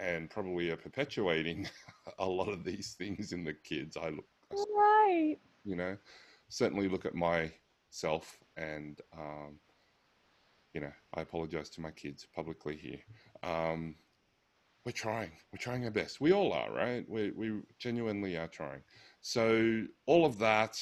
and 0.03 0.29
probably 0.29 0.71
are 0.71 0.77
perpetuating 0.77 1.69
a 2.19 2.27
lot 2.27 2.49
of 2.49 2.65
these 2.65 2.95
things 2.99 3.33
in 3.33 3.45
the 3.45 3.55
kids. 3.55 3.97
I 3.97 4.09
look, 4.09 4.27
right. 4.51 5.37
You 5.65 5.77
know, 5.77 5.97
certainly 6.49 6.89
look 6.89 7.07
at 7.07 7.15
myself 7.15 8.39
and, 8.57 9.01
um, 9.17 9.61
you 10.75 10.81
know, 10.81 10.93
I 11.15 11.21
apologize 11.21 11.71
to 11.71 11.81
my 11.81 11.93
kids 11.93 12.27
publicly 12.35 12.77
here. 12.77 12.99
Um, 13.49 13.95
we're 14.85 14.93
trying. 14.93 15.31
We're 15.53 15.59
trying 15.59 15.85
our 15.85 15.93
best. 15.93 16.21
We 16.21 16.33
all 16.33 16.53
are, 16.53 16.73
right? 16.73 17.09
We 17.09 17.31
we 17.31 17.61
genuinely 17.79 18.37
are 18.37 18.49
trying. 18.49 18.81
So 19.21 19.85
all 20.07 20.27
of 20.27 20.39
that, 20.39 20.77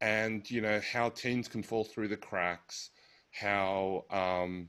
and 0.00 0.50
you 0.50 0.60
know 0.60 0.80
how 0.92 1.10
teens 1.10 1.46
can 1.46 1.62
fall 1.62 1.84
through 1.84 2.08
the 2.08 2.16
cracks, 2.16 2.90
how 3.30 4.04
um, 4.10 4.68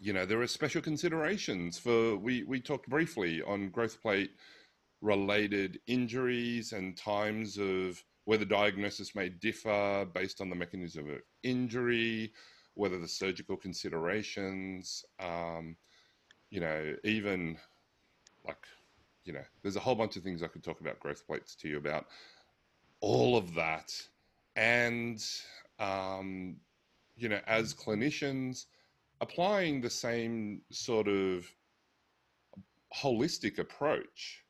you 0.00 0.14
know, 0.14 0.24
there 0.24 0.40
are 0.40 0.46
special 0.46 0.80
considerations 0.80 1.78
for, 1.78 2.16
we, 2.16 2.42
we 2.44 2.58
talked 2.58 2.88
briefly 2.88 3.42
on 3.42 3.68
growth 3.68 4.00
plate 4.00 4.30
related 5.02 5.78
injuries 5.86 6.72
and 6.72 6.96
times 6.96 7.58
of 7.58 8.02
where 8.24 8.38
the 8.38 8.46
diagnosis 8.46 9.14
may 9.14 9.28
differ 9.28 10.06
based 10.14 10.40
on 10.40 10.48
the 10.48 10.56
mechanism 10.56 11.10
of 11.10 11.18
injury, 11.42 12.32
whether 12.74 12.98
the 12.98 13.08
surgical 13.08 13.56
considerations, 13.56 15.04
um, 15.20 15.76
you 16.50 16.60
know, 16.60 16.94
even 17.04 17.58
like, 18.46 18.66
you 19.24 19.34
know, 19.34 19.44
there's 19.62 19.76
a 19.76 19.80
whole 19.80 19.94
bunch 19.94 20.16
of 20.16 20.22
things 20.22 20.42
I 20.42 20.48
could 20.48 20.64
talk 20.64 20.80
about 20.80 20.98
growth 20.98 21.26
plates 21.26 21.54
to 21.56 21.68
you 21.68 21.76
about. 21.76 22.06
All 23.00 23.36
of 23.36 23.54
that. 23.54 23.92
And, 24.56 25.22
um, 25.78 26.56
you 27.16 27.28
know, 27.28 27.40
as 27.46 27.74
clinicians, 27.74 28.64
applying 29.20 29.80
the 29.80 29.90
same 29.90 30.62
sort 30.70 31.08
of 31.08 31.46
holistic 32.94 33.58
approach 33.58 34.44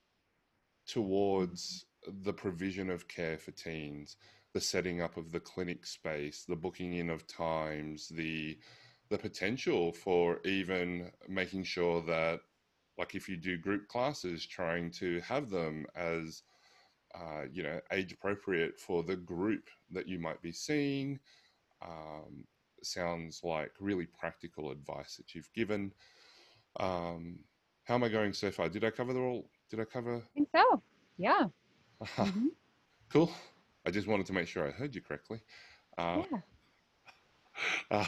towards 0.86 1.86
the 2.24 2.32
provision 2.32 2.90
of 2.90 3.08
care 3.08 3.38
for 3.38 3.50
teens. 3.52 4.16
the 4.52 4.60
setting 4.60 5.00
up 5.00 5.16
of 5.16 5.30
the 5.30 5.40
clinic 5.40 5.86
space, 5.86 6.44
the 6.48 6.56
booking 6.56 6.94
in 6.94 7.10
of 7.10 7.26
times, 7.26 8.08
the 8.08 8.58
the 9.10 9.18
potential 9.18 9.92
for 9.92 10.40
even 10.44 11.10
making 11.28 11.64
sure 11.64 12.02
that 12.02 12.40
like 12.98 13.14
if 13.14 13.28
you 13.28 13.36
do 13.36 13.58
group 13.58 13.88
classes 13.88 14.46
trying 14.46 14.90
to 14.90 15.20
have 15.20 15.50
them 15.50 15.86
as 15.96 16.42
uh, 17.14 17.42
you 17.52 17.62
know 17.62 17.80
age 17.92 18.12
appropriate 18.12 18.78
for 18.78 19.02
the 19.02 19.16
group 19.16 19.68
that 19.90 20.08
you 20.08 20.18
might 20.18 20.40
be 20.42 20.52
seeing 20.52 21.18
um, 21.82 22.44
sounds 22.86 23.40
like 23.42 23.72
really 23.80 24.06
practical 24.06 24.70
advice 24.70 25.16
that 25.16 25.34
you've 25.34 25.52
given 25.54 25.92
um, 26.78 27.38
how 27.84 27.94
am 27.94 28.04
i 28.04 28.08
going 28.08 28.32
so 28.32 28.50
far 28.50 28.68
did 28.68 28.84
i 28.84 28.90
cover 28.90 29.12
the 29.12 29.20
all 29.20 29.48
did 29.70 29.80
i 29.80 29.84
cover 29.84 30.16
i 30.16 30.34
think 30.34 30.48
so 30.54 30.82
yeah 31.18 31.44
mm-hmm. 32.04 32.46
cool 33.10 33.30
i 33.86 33.90
just 33.90 34.06
wanted 34.06 34.26
to 34.26 34.32
make 34.32 34.48
sure 34.48 34.66
i 34.66 34.70
heard 34.70 34.94
you 34.94 35.00
correctly 35.00 35.40
uh, 35.98 36.22
yeah. 36.30 36.38
Uh, 37.90 38.06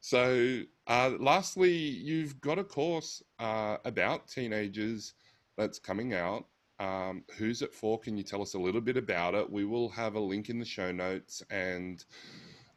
so, 0.00 0.62
uh, 0.86 1.12
lastly, 1.20 1.72
you've 1.72 2.40
got 2.40 2.58
a 2.58 2.64
course 2.64 3.22
uh, 3.38 3.76
about 3.84 4.28
teenagers 4.28 5.12
that's 5.56 5.78
coming 5.78 6.14
out. 6.14 6.46
Um, 6.78 7.24
who's 7.36 7.60
it 7.60 7.74
for? 7.74 7.98
Can 8.00 8.16
you 8.16 8.22
tell 8.22 8.40
us 8.40 8.54
a 8.54 8.58
little 8.58 8.80
bit 8.80 8.96
about 8.96 9.34
it? 9.34 9.50
We 9.50 9.66
will 9.66 9.90
have 9.90 10.14
a 10.14 10.20
link 10.20 10.48
in 10.48 10.58
the 10.58 10.64
show 10.64 10.90
notes, 10.90 11.42
and 11.50 12.02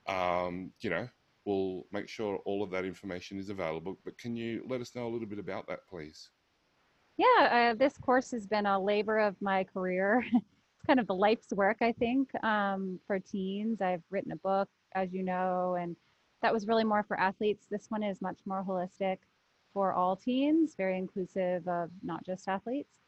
um, 0.08 0.72
you 0.82 0.90
know, 0.90 1.08
we'll 1.46 1.86
make 1.92 2.08
sure 2.08 2.38
all 2.46 2.64
of 2.64 2.72
that 2.72 2.86
information 2.86 3.38
is 3.38 3.50
available. 3.50 3.98
But 4.04 4.18
can 4.18 4.36
you 4.36 4.64
let 4.68 4.82
us 4.82 4.96
know 4.96 5.08
a 5.08 5.10
little 5.10 5.28
bit 5.28 5.40
about 5.40 5.68
that, 5.68 5.80
please? 5.90 6.30
Yeah, 7.18 7.72
uh, 7.72 7.76
this 7.76 7.98
course 7.98 8.32
has 8.32 8.48
been 8.48 8.66
a 8.66 8.80
labor 8.80 9.20
of 9.20 9.36
my 9.42 9.64
career. 9.66 10.26
it's 10.34 10.88
kind 10.88 11.00
of 11.00 11.08
the 11.08 11.16
life's 11.16 11.52
work, 11.54 11.78
I 11.82 11.92
think, 11.92 12.30
um, 12.44 13.00
for 13.06 13.20
teens. 13.20 13.82
I've 13.82 14.04
written 14.10 14.32
a 14.32 14.38
book, 14.38 14.70
as 14.96 15.14
you 15.14 15.24
know, 15.24 15.76
and 15.80 15.96
that 16.42 16.54
was 16.54 16.68
really 16.68 16.84
more 16.84 17.04
for 17.04 17.20
athletes. 17.20 17.68
This 17.70 17.86
one 17.90 18.04
is 18.04 18.22
much 18.22 18.40
more 18.46 18.64
holistic 18.68 19.18
for 19.74 19.94
all 19.94 20.16
teens, 20.16 20.76
very 20.76 20.98
inclusive 20.98 21.68
of 21.68 21.90
not 22.04 22.26
just 22.26 22.48
athletes. 22.48 23.00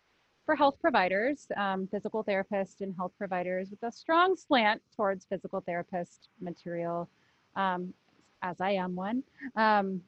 For 0.46 0.56
health 0.56 0.78
providers, 0.80 1.48
um, 1.58 1.88
physical 1.88 2.24
therapists 2.24 2.82
and 2.82 2.96
health 2.96 3.14
providers 3.18 3.72
with 3.72 3.82
a 3.82 3.92
strong 3.92 4.36
slant 4.36 4.82
towards 4.96 5.26
physical 5.26 5.62
therapist 5.62 6.30
material, 6.40 7.10
um, 7.56 7.94
as 8.46 8.62
I 8.62 8.72
am 8.72 8.96
one. 8.96 9.24
Um, 9.56 10.02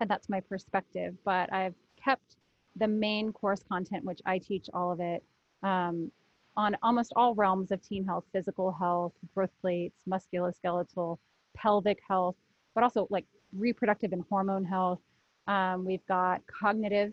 and 0.00 0.08
that's 0.08 0.28
my 0.28 0.40
perspective. 0.40 1.14
But 1.24 1.52
I've 1.52 1.74
kept 2.02 2.36
the 2.76 2.88
main 2.88 3.32
course 3.32 3.62
content, 3.68 4.04
which 4.04 4.20
I 4.24 4.38
teach 4.38 4.68
all 4.72 4.90
of 4.90 5.00
it, 5.00 5.22
um, 5.62 6.10
on 6.56 6.76
almost 6.82 7.12
all 7.16 7.34
realms 7.34 7.70
of 7.70 7.82
teen 7.82 8.04
health, 8.04 8.24
physical 8.32 8.72
health, 8.72 9.12
growth 9.34 9.52
plates, 9.60 10.00
musculoskeletal, 10.08 11.18
pelvic 11.54 11.98
health, 12.08 12.36
but 12.74 12.82
also 12.82 13.06
like 13.10 13.26
reproductive 13.56 14.12
and 14.12 14.24
hormone 14.30 14.64
health. 14.64 15.00
Um, 15.46 15.84
we've 15.84 16.06
got 16.06 16.40
cognitive 16.46 17.12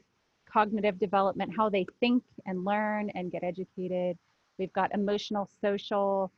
cognitive 0.51 0.97
development, 0.97 1.51
how 1.55 1.69
they 1.69 1.85
think 1.99 2.23
and 2.45 2.63
learn 2.63 3.09
and 3.15 3.31
get 3.31 3.43
educated. 3.43 4.17
We've 4.57 4.71
got 4.73 4.93
emotional, 4.93 5.49
social, 5.61 6.31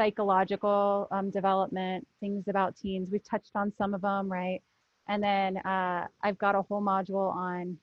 psychological 0.00 1.06
um, 1.10 1.28
development, 1.28 2.06
things 2.20 2.48
about 2.48 2.74
teens. 2.74 3.10
We've 3.12 3.22
touched 3.22 3.50
on 3.54 3.70
some 3.76 3.92
of 3.92 4.00
them, 4.00 4.32
right? 4.32 4.62
And 5.08 5.22
then 5.22 5.58
uh, 5.58 6.06
I've 6.22 6.38
got 6.38 6.54
a 6.54 6.62
whole 6.62 6.80
module 6.80 7.30
on 7.34 7.76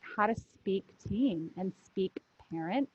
how 0.00 0.26
to 0.26 0.34
speak 0.34 0.84
teen 1.08 1.48
and 1.56 1.72
speak 1.84 2.18
parent 2.50 2.88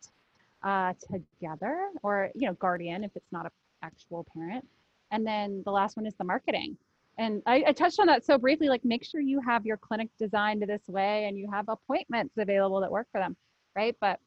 uh, 0.64 0.92
together, 1.10 1.92
or 2.04 2.30
you 2.36 2.46
know, 2.46 2.54
guardian 2.56 3.06
if 3.06 3.12
it's 3.16 3.32
not 3.32 3.46
an 3.46 3.52
actual 3.84 4.28
parent. 4.34 4.68
And 5.12 5.26
then 5.26 5.62
the 5.64 5.72
last 5.72 5.96
one 5.96 6.06
is 6.06 6.14
the 6.16 6.26
marketing. 6.26 6.76
And 7.18 7.42
I, 7.46 7.64
I, 7.68 7.72
touched 7.72 8.02
on 8.02 8.08
that 8.08 8.26
so 8.26 8.38
briefly, 8.38 8.68
like 8.68 8.84
make 8.84 9.06
sure 9.06 9.22
you 9.22 9.40
have 9.48 9.66
your 9.66 9.78
clinic 9.78 10.10
designed 10.20 10.62
this 10.68 10.82
way 10.90 11.26
and 11.26 11.38
you 11.38 11.50
have 11.50 11.70
appointments 11.70 12.34
available 12.38 12.82
that 12.82 12.92
work 12.92 13.08
for 13.14 13.20
them, 13.22 13.38
right? 13.78 13.96
But 14.02 14.20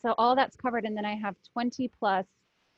so 0.00 0.14
all 0.16 0.34
that's 0.34 0.56
covered. 0.56 0.84
And 0.86 0.96
then 0.96 1.04
I 1.04 1.16
have 1.16 1.34
20 1.52 1.90
plus 1.98 2.24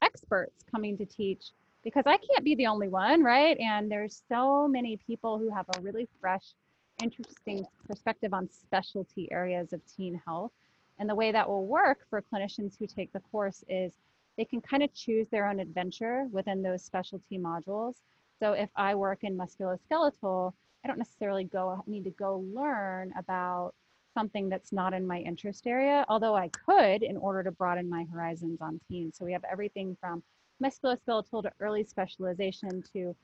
experts 0.03 0.65
coming 0.71 0.97
to 0.99 1.05
teach 1.05 1.53
because 1.83 2.05
I 2.07 2.17
can't 2.17 2.45
be 2.45 2.55
the 2.57 2.67
only 2.67 2.89
one, 2.89 3.23
right? 3.23 3.57
And 3.59 3.91
there's 3.91 4.23
so 4.29 4.67
many 4.67 4.97
people 5.07 5.39
who 5.39 5.51
have 5.51 5.67
a 5.77 5.81
really 5.81 6.09
fresh, 6.21 6.55
interesting 7.01 7.65
perspective 7.87 8.35
on 8.35 8.49
specialty 8.51 9.31
areas 9.31 9.73
of 9.73 9.81
teen 9.87 10.21
health. 10.27 10.51
And 10.99 11.09
the 11.09 11.15
way 11.15 11.31
that 11.31 11.49
will 11.49 11.67
work 11.67 11.99
for 12.11 12.23
clinicians 12.23 12.77
who 12.79 12.87
take 12.87 13.13
the 13.13 13.21
course 13.21 13.63
is 13.69 13.93
they 14.37 14.45
can 14.45 14.61
kind 14.61 14.83
of 14.83 14.93
choose 14.95 15.29
their 15.29 15.49
own 15.49 15.61
adventure 15.61 16.27
within 16.33 16.63
those 16.63 16.83
specialty 16.83 17.39
modules. 17.39 17.95
So 18.41 18.53
if 18.53 18.71
I 18.77 18.95
work 18.95 19.23
in 19.23 19.37
musculoskeletal, 19.37 20.53
I 20.85 20.89
don't 20.89 20.99
necessarily 20.99 21.45
go 21.45 21.83
need 21.87 22.05
to 22.05 22.11
go 22.11 22.45
learn 22.53 23.13
about 23.19 23.75
something 24.17 24.49
that's 24.49 24.73
not 24.73 24.95
in 24.95 25.07
my 25.07 25.19
interest 25.19 25.67
area, 25.67 26.07
although 26.09 26.35
I 26.35 26.49
could 26.49 27.03
in 27.03 27.19
order 27.19 27.43
to 27.43 27.51
broaden 27.51 27.91
my 27.91 28.07
horizons 28.11 28.63
on 28.63 28.81
teens. 28.89 29.17
So 29.19 29.27
we 29.27 29.33
have 29.35 29.45
everything 29.45 29.95
from 30.01 30.23
musculoskeletal 30.65 31.43
to 31.43 31.53
early 31.61 31.85
specialization 31.85 32.83
to 32.95 33.15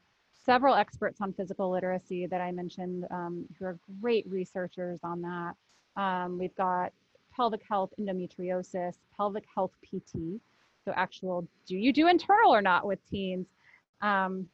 several 0.45 0.74
experts 0.74 1.22
on 1.22 1.32
physical 1.32 1.70
literacy 1.70 2.26
that 2.26 2.43
I 2.43 2.53
mentioned 2.53 3.07
um, 3.11 3.47
who 3.59 3.64
are 3.64 3.78
great 4.03 4.26
researchers 4.28 5.01
on 5.03 5.22
that. 5.22 5.55
Um, 5.97 6.38
we've 6.38 6.55
got 6.57 6.93
pelvic 7.34 7.62
health 7.66 7.95
endometriosis, 7.99 8.97
pelvic 9.16 9.45
health 9.55 9.72
PT, 9.82 10.40
so 10.84 10.93
actual, 10.95 11.47
do 11.66 11.76
you 11.76 11.93
do 11.93 12.09
internal 12.09 12.55
or 12.55 12.61
not 12.61 12.86
with 12.86 12.99
teens? 13.09 13.47
Um, 14.03 14.47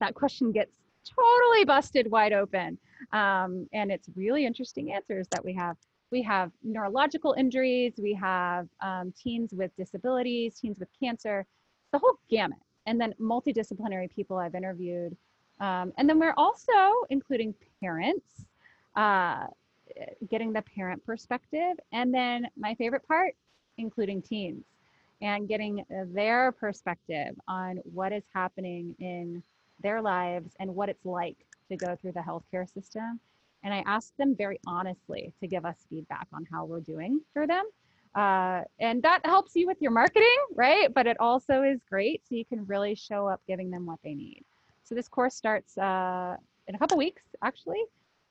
that 0.00 0.14
question 0.14 0.52
gets 0.52 0.76
totally 1.08 1.64
busted 1.64 2.10
wide 2.10 2.32
open. 2.32 2.76
Um, 3.12 3.68
and 3.72 3.90
it's 3.90 4.08
really 4.16 4.46
interesting 4.46 4.92
answers 4.92 5.26
that 5.30 5.44
we 5.44 5.54
have. 5.54 5.76
We 6.10 6.22
have 6.22 6.52
neurological 6.62 7.34
injuries, 7.36 7.94
we 7.98 8.14
have 8.14 8.68
um, 8.80 9.12
teens 9.20 9.52
with 9.52 9.74
disabilities, 9.76 10.58
teens 10.60 10.78
with 10.78 10.88
cancer, 11.00 11.44
the 11.92 11.98
whole 11.98 12.18
gamut. 12.30 12.58
And 12.86 13.00
then 13.00 13.14
multidisciplinary 13.20 14.10
people 14.14 14.36
I've 14.36 14.54
interviewed. 14.54 15.16
Um, 15.60 15.92
and 15.96 16.08
then 16.08 16.18
we're 16.18 16.34
also 16.36 16.72
including 17.10 17.54
parents, 17.80 18.44
uh, 18.94 19.46
getting 20.30 20.52
the 20.52 20.62
parent 20.62 21.04
perspective. 21.04 21.78
And 21.92 22.14
then 22.14 22.48
my 22.56 22.74
favorite 22.74 23.06
part, 23.08 23.34
including 23.78 24.22
teens 24.22 24.64
and 25.22 25.48
getting 25.48 25.84
their 26.12 26.52
perspective 26.52 27.34
on 27.48 27.78
what 27.84 28.12
is 28.12 28.24
happening 28.32 28.94
in 28.98 29.42
their 29.82 30.00
lives 30.02 30.54
and 30.60 30.74
what 30.74 30.88
it's 30.88 31.04
like 31.04 31.36
to 31.70 31.76
go 31.76 31.96
through 31.96 32.12
the 32.12 32.20
healthcare 32.20 32.68
system. 32.72 33.20
And 33.62 33.72
I 33.72 33.82
asked 33.86 34.16
them 34.18 34.36
very 34.36 34.60
honestly 34.66 35.32
to 35.40 35.46
give 35.46 35.64
us 35.64 35.76
feedback 35.88 36.26
on 36.32 36.46
how 36.52 36.64
we're 36.64 36.80
doing 36.80 37.20
for 37.32 37.46
them. 37.46 37.64
Uh, 38.14 38.60
and 38.78 39.02
that 39.02 39.24
helps 39.24 39.56
you 39.56 39.66
with 39.66 39.78
your 39.80 39.90
marketing, 39.90 40.36
right? 40.54 40.92
But 40.92 41.06
it 41.06 41.16
also 41.18 41.62
is 41.62 41.80
great 41.88 42.22
so 42.28 42.34
you 42.34 42.44
can 42.44 42.64
really 42.66 42.94
show 42.94 43.26
up 43.26 43.40
giving 43.48 43.70
them 43.70 43.86
what 43.86 43.98
they 44.04 44.14
need. 44.14 44.44
So 44.84 44.94
this 44.94 45.08
course 45.08 45.34
starts 45.34 45.76
uh, 45.78 46.36
in 46.68 46.74
a 46.74 46.78
couple 46.78 46.96
weeks, 46.96 47.22
actually. 47.42 47.82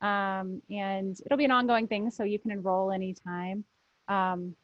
Um, 0.01 0.61
and 0.69 1.19
it'll 1.25 1.37
be 1.37 1.45
an 1.45 1.51
ongoing 1.51 1.87
thing, 1.87 2.11
so 2.11 2.23
you 2.23 2.39
can 2.39 2.51
enroll 2.51 2.91
anytime. 2.91 3.63
Um, 4.07 4.55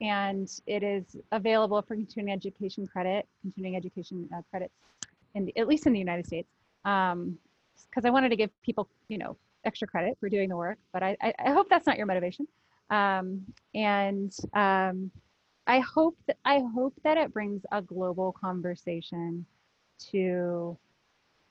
and 0.00 0.50
it 0.66 0.82
is 0.82 1.16
available 1.30 1.82
for 1.82 1.94
continuing 1.94 2.32
education 2.32 2.86
credit, 2.86 3.26
continuing 3.42 3.76
education 3.76 4.28
uh, 4.34 4.42
credits, 4.50 4.74
in 5.34 5.44
the, 5.44 5.56
at 5.56 5.68
least 5.68 5.86
in 5.86 5.92
the 5.92 5.98
United 5.98 6.26
States, 6.26 6.48
because 7.90 8.04
I 8.04 8.10
wanted 8.10 8.30
to 8.30 8.36
give 8.36 8.50
people, 8.62 8.88
you 9.08 9.18
know, 9.18 9.36
extra 9.64 9.86
credit 9.86 10.16
for 10.20 10.28
doing 10.28 10.48
the 10.48 10.56
work. 10.56 10.78
But 10.92 11.02
I, 11.02 11.16
I, 11.20 11.34
I 11.38 11.52
hope 11.52 11.68
that's 11.68 11.86
not 11.86 11.96
your 11.96 12.06
motivation. 12.06 12.46
Um, 12.90 13.42
and 13.74 14.34
um, 14.54 15.10
I 15.66 15.78
hope 15.80 16.16
that 16.26 16.38
I 16.44 16.62
hope 16.74 16.94
that 17.04 17.16
it 17.16 17.32
brings 17.32 17.62
a 17.72 17.80
global 17.80 18.32
conversation 18.32 19.46
to 20.10 20.76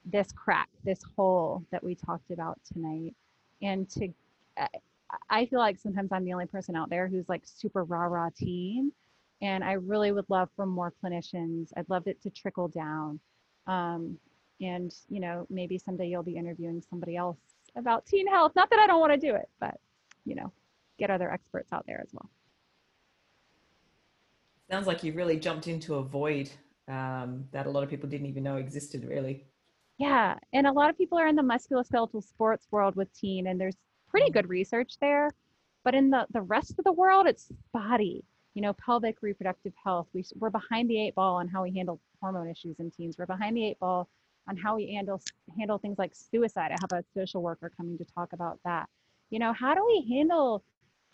this 0.05 0.31
crack, 0.31 0.69
this 0.83 0.99
hole 1.15 1.63
that 1.71 1.83
we 1.83 1.95
talked 1.95 2.31
about 2.31 2.59
tonight, 2.73 3.15
and 3.61 3.89
to 3.91 4.09
I 5.29 5.45
feel 5.45 5.59
like 5.59 5.77
sometimes 5.77 6.11
I'm 6.11 6.25
the 6.25 6.33
only 6.33 6.45
person 6.45 6.75
out 6.75 6.89
there 6.89 7.07
who's 7.07 7.27
like 7.27 7.41
super 7.45 7.83
rah 7.83 8.05
rah 8.05 8.29
teen. 8.35 8.91
And 9.41 9.63
I 9.63 9.73
really 9.73 10.11
would 10.11 10.29
love 10.29 10.49
for 10.55 10.65
more 10.65 10.93
clinicians. 11.03 11.69
I'd 11.75 11.89
love 11.89 12.07
it 12.07 12.21
to 12.21 12.29
trickle 12.29 12.67
down. 12.67 13.19
Um, 13.65 14.17
and, 14.61 14.93
you 15.09 15.19
know, 15.19 15.45
maybe 15.49 15.77
someday 15.77 16.07
you'll 16.07 16.23
be 16.23 16.37
interviewing 16.37 16.81
somebody 16.89 17.17
else 17.17 17.37
about 17.75 18.05
teen 18.05 18.27
health. 18.27 18.51
Not 18.55 18.69
that 18.69 18.79
I 18.79 18.87
don't 18.87 18.99
want 18.99 19.13
to 19.13 19.17
do 19.17 19.35
it, 19.35 19.49
but, 19.59 19.79
you 20.25 20.35
know, 20.35 20.51
get 20.99 21.09
other 21.09 21.31
experts 21.31 21.73
out 21.73 21.85
there 21.87 21.99
as 22.01 22.09
well. 22.13 22.29
Sounds 24.69 24.87
like 24.87 25.03
you've 25.03 25.15
really 25.15 25.37
jumped 25.37 25.67
into 25.67 25.95
a 25.95 26.03
void 26.03 26.49
um, 26.87 27.45
that 27.51 27.65
a 27.65 27.69
lot 27.69 27.83
of 27.83 27.89
people 27.89 28.07
didn't 28.07 28.27
even 28.27 28.43
know 28.43 28.57
existed, 28.57 29.03
really. 29.05 29.45
Yeah. 29.97 30.37
And 30.53 30.67
a 30.67 30.71
lot 30.71 30.89
of 30.89 30.97
people 30.97 31.17
are 31.17 31.27
in 31.27 31.35
the 31.35 31.41
musculoskeletal 31.41 32.23
sports 32.23 32.67
world 32.71 32.95
with 32.95 33.11
teen, 33.13 33.47
and 33.47 33.59
there's 33.59 33.75
pretty 34.09 34.31
good 34.31 34.47
research 34.47 34.93
there. 35.01 35.29
But 35.83 35.95
in 35.95 36.09
the, 36.09 36.25
the 36.31 36.41
rest 36.41 36.77
of 36.77 36.85
the 36.85 36.91
world, 36.91 37.27
it's 37.27 37.51
spotty. 37.67 38.23
you 38.53 38.61
know, 38.61 38.73
pelvic 38.73 39.21
reproductive 39.21 39.73
health. 39.81 40.07
We, 40.13 40.25
we're 40.37 40.49
behind 40.49 40.89
the 40.89 41.01
eight 41.01 41.15
ball 41.15 41.35
on 41.35 41.47
how 41.47 41.63
we 41.63 41.73
handle 41.73 42.01
hormone 42.21 42.49
issues 42.49 42.79
in 42.79 42.91
teens. 42.91 43.15
We're 43.17 43.25
behind 43.25 43.55
the 43.55 43.65
eight 43.65 43.79
ball 43.79 44.09
on 44.47 44.57
how 44.57 44.75
we 44.75 44.91
handle 44.93 45.21
handle 45.57 45.77
things 45.77 45.97
like 45.97 46.13
suicide. 46.15 46.71
I 46.71 46.77
have 46.81 46.91
a 46.99 47.03
social 47.13 47.41
worker 47.41 47.71
coming 47.75 47.97
to 47.97 48.05
talk 48.05 48.33
about 48.33 48.59
that. 48.65 48.87
You 49.29 49.39
know, 49.39 49.53
how 49.53 49.73
do 49.73 49.85
we 49.85 50.07
handle 50.09 50.63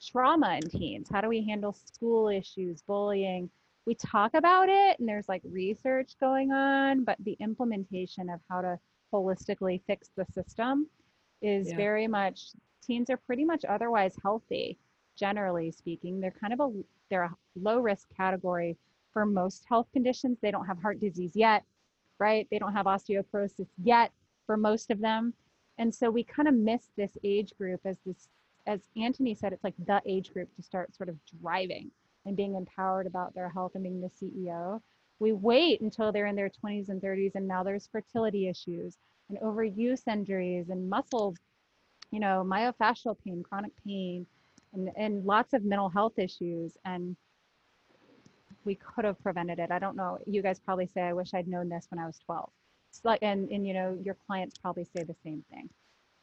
trauma 0.01 0.59
in 0.61 0.69
teens? 0.69 1.07
How 1.11 1.21
do 1.21 1.27
we 1.27 1.45
handle 1.45 1.73
school 1.73 2.29
issues, 2.29 2.81
bullying? 2.81 3.49
We 3.85 3.95
talk 3.95 4.33
about 4.33 4.69
it 4.69 4.99
and 4.99 5.07
there's 5.07 5.29
like 5.29 5.41
research 5.45 6.13
going 6.19 6.51
on, 6.51 7.03
but 7.03 7.17
the 7.23 7.37
implementation 7.39 8.29
of 8.29 8.39
how 8.49 8.61
to 8.61 8.79
holistically 9.13 9.81
fix 9.87 10.09
the 10.15 10.25
system 10.33 10.87
is 11.41 11.69
yeah. 11.69 11.77
very 11.77 12.07
much 12.07 12.51
teens 12.83 13.09
are 13.09 13.17
pretty 13.17 13.45
much 13.45 13.63
otherwise 13.65 14.15
healthy 14.21 14.77
generally 15.17 15.71
speaking 15.71 16.19
they're 16.19 16.33
kind 16.39 16.53
of 16.53 16.59
a 16.59 16.71
they're 17.09 17.23
a 17.23 17.35
low 17.55 17.79
risk 17.79 18.07
category 18.15 18.77
for 19.13 19.25
most 19.25 19.63
health 19.67 19.87
conditions 19.93 20.37
they 20.41 20.51
don't 20.51 20.65
have 20.65 20.81
heart 20.81 20.99
disease 20.99 21.31
yet 21.35 21.63
right? 22.19 22.47
They 22.49 22.59
don't 22.59 22.73
have 22.73 22.85
osteoporosis 22.85 23.67
yet 23.83 24.11
for 24.45 24.57
most 24.57 24.91
of 24.91 24.99
them. 24.99 25.33
And 25.77 25.93
so 25.93 26.09
we 26.09 26.23
kind 26.23 26.47
of 26.47 26.55
miss 26.55 26.89
this 26.97 27.17
age 27.23 27.53
group 27.57 27.81
as 27.85 27.97
this 28.05 28.27
as 28.65 28.81
antony 28.97 29.33
said 29.33 29.53
it's 29.53 29.63
like 29.63 29.75
the 29.85 30.01
age 30.05 30.33
group 30.33 30.53
to 30.53 30.61
start 30.61 30.93
sort 30.93 31.07
of 31.07 31.15
driving 31.41 31.89
and 32.25 32.35
being 32.35 32.55
empowered 32.55 33.07
about 33.07 33.33
their 33.33 33.47
health 33.47 33.71
and 33.75 33.83
being 33.83 34.01
the 34.01 34.09
ceo 34.09 34.81
we 35.19 35.31
wait 35.31 35.79
until 35.79 36.11
they're 36.11 36.25
in 36.25 36.35
their 36.35 36.49
20s 36.49 36.89
and 36.89 37.01
30s 37.01 37.35
and 37.35 37.47
now 37.47 37.63
there's 37.63 37.87
fertility 37.87 38.49
issues 38.49 38.97
and 39.29 39.39
overuse 39.39 40.05
injuries 40.05 40.67
and 40.69 40.89
muscle 40.89 41.33
you 42.11 42.19
know 42.19 42.45
myofascial 42.45 43.15
pain 43.23 43.41
chronic 43.41 43.71
pain 43.85 44.25
and, 44.73 44.89
and 44.95 45.25
lots 45.25 45.53
of 45.53 45.63
mental 45.63 45.89
health 45.89 46.17
issues. 46.17 46.77
And 46.85 47.15
we 48.67 48.75
could 48.75 49.05
have 49.05 49.19
prevented 49.23 49.57
it. 49.57 49.71
I 49.71 49.79
don't 49.79 49.95
know. 49.95 50.19
You 50.27 50.43
guys 50.43 50.59
probably 50.59 50.87
say 50.87 51.01
i 51.01 51.13
wish 51.13 51.33
i'd 51.33 51.47
known 51.47 51.69
this 51.69 51.87
when 51.89 51.99
i 51.99 52.05
was 52.05 52.19
12 52.25 52.49
it's 52.89 53.03
like 53.03 53.23
and, 53.23 53.49
and 53.49 53.65
you 53.65 53.73
know 53.73 53.97
your 54.03 54.17
clients 54.27 54.57
probably 54.57 54.85
say 54.85 55.03
the 55.03 55.15
same 55.23 55.43
thing. 55.51 55.69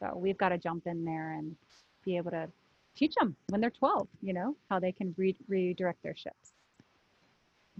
So 0.01 0.17
we've 0.17 0.39
got 0.39 0.51
to 0.51 0.59
jump 0.59 0.87
in 0.87 1.05
there 1.05 1.33
and 1.33 1.57
be 2.05 2.17
able 2.17 2.31
to 2.33 2.49
teach 2.97 3.15
them 3.17 3.35
when 3.49 3.61
they're 3.61 3.71
12 3.71 4.07
you 4.23 4.33
know 4.33 4.55
how 4.71 4.79
they 4.79 4.93
can 4.93 5.15
re- 5.17 5.37
redirect 5.49 6.03
their 6.03 6.15
ships 6.15 6.53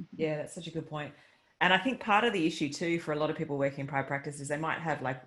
mm-hmm. 0.01 0.03
yeah 0.17 0.39
that's 0.39 0.55
such 0.55 0.67
a 0.67 0.71
good 0.71 0.89
point. 0.89 1.11
point. 1.11 1.15
And 1.61 1.73
i 1.73 1.79
think 1.79 2.01
part 2.01 2.25
of 2.25 2.33
the 2.33 2.45
issue 2.47 2.69
too 2.69 2.99
for 2.99 3.13
a 3.13 3.17
lot 3.17 3.31
of 3.31 3.37
people 3.37 3.57
working 3.57 3.81
in 3.81 3.87
private 3.87 4.09
practice 4.09 4.41
is 4.41 4.49
they 4.49 4.57
might 4.57 4.81
have 4.81 5.03
like 5.03 5.23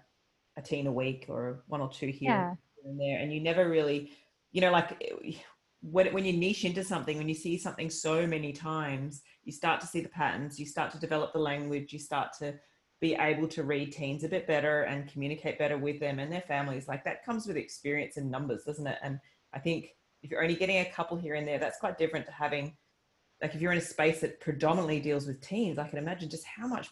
a 0.57 0.61
teen 0.61 0.87
a 0.87 0.91
week 0.91 1.25
or 1.29 1.63
one 1.67 1.81
or 1.81 1.89
two 1.89 2.07
here 2.07 2.31
yeah. 2.31 2.53
and 2.85 2.99
there 2.99 3.19
and 3.19 3.33
you 3.33 3.39
never 3.39 3.69
really 3.69 4.11
you 4.51 4.61
know 4.61 4.71
like 4.71 5.01
when, 5.91 6.13
when 6.13 6.25
you 6.25 6.33
niche 6.33 6.65
into 6.65 6.83
something 6.83 7.17
when 7.17 7.29
you 7.29 7.35
see 7.35 7.57
something 7.57 7.89
so 7.89 8.27
many 8.27 8.51
times 8.51 9.21
you 9.43 9.51
start 9.51 9.79
to 9.79 9.87
see 9.87 10.01
the 10.01 10.09
patterns 10.09 10.59
you 10.59 10.65
start 10.65 10.91
to 10.91 10.99
develop 10.99 11.31
the 11.33 11.39
language 11.39 11.93
you 11.93 11.99
start 11.99 12.29
to 12.37 12.53
be 12.99 13.15
able 13.15 13.47
to 13.47 13.63
read 13.63 13.91
teens 13.91 14.23
a 14.23 14.29
bit 14.29 14.47
better 14.47 14.83
and 14.83 15.11
communicate 15.11 15.59
better 15.59 15.77
with 15.77 15.99
them 15.99 16.17
and 16.19 16.31
their 16.31 16.41
families. 16.41 16.87
Like 16.87 17.03
that 17.03 17.23
comes 17.23 17.45
with 17.45 17.55
experience 17.55 18.17
and 18.17 18.31
numbers 18.31 18.63
doesn't 18.63 18.87
it? 18.87 18.97
And 19.03 19.19
i 19.53 19.59
think 19.59 19.89
if 20.23 20.29
you're 20.29 20.41
only 20.41 20.55
getting 20.55 20.79
a 20.79 20.91
couple 20.91 21.15
here 21.15 21.35
and 21.35 21.47
there 21.47 21.57
that's 21.57 21.79
quite 21.79 21.97
different 21.97 22.25
to 22.25 22.31
having 22.31 22.75
like 23.41 23.55
if 23.55 23.61
you're 23.61 23.71
in 23.71 23.77
a 23.77 23.81
space 23.81 24.19
that 24.19 24.41
predominantly 24.41 24.99
deals 24.99 25.25
with 25.25 25.39
teens 25.41 25.77
i 25.77 25.87
can 25.87 25.97
imagine 25.97 26.29
just 26.29 26.43
how 26.43 26.67
much 26.67 26.89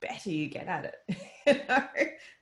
better 0.00 0.30
you 0.30 0.48
get 0.48 0.66
at 0.66 0.86
it 0.86 1.18
you 1.46 1.60
know, 1.68 1.84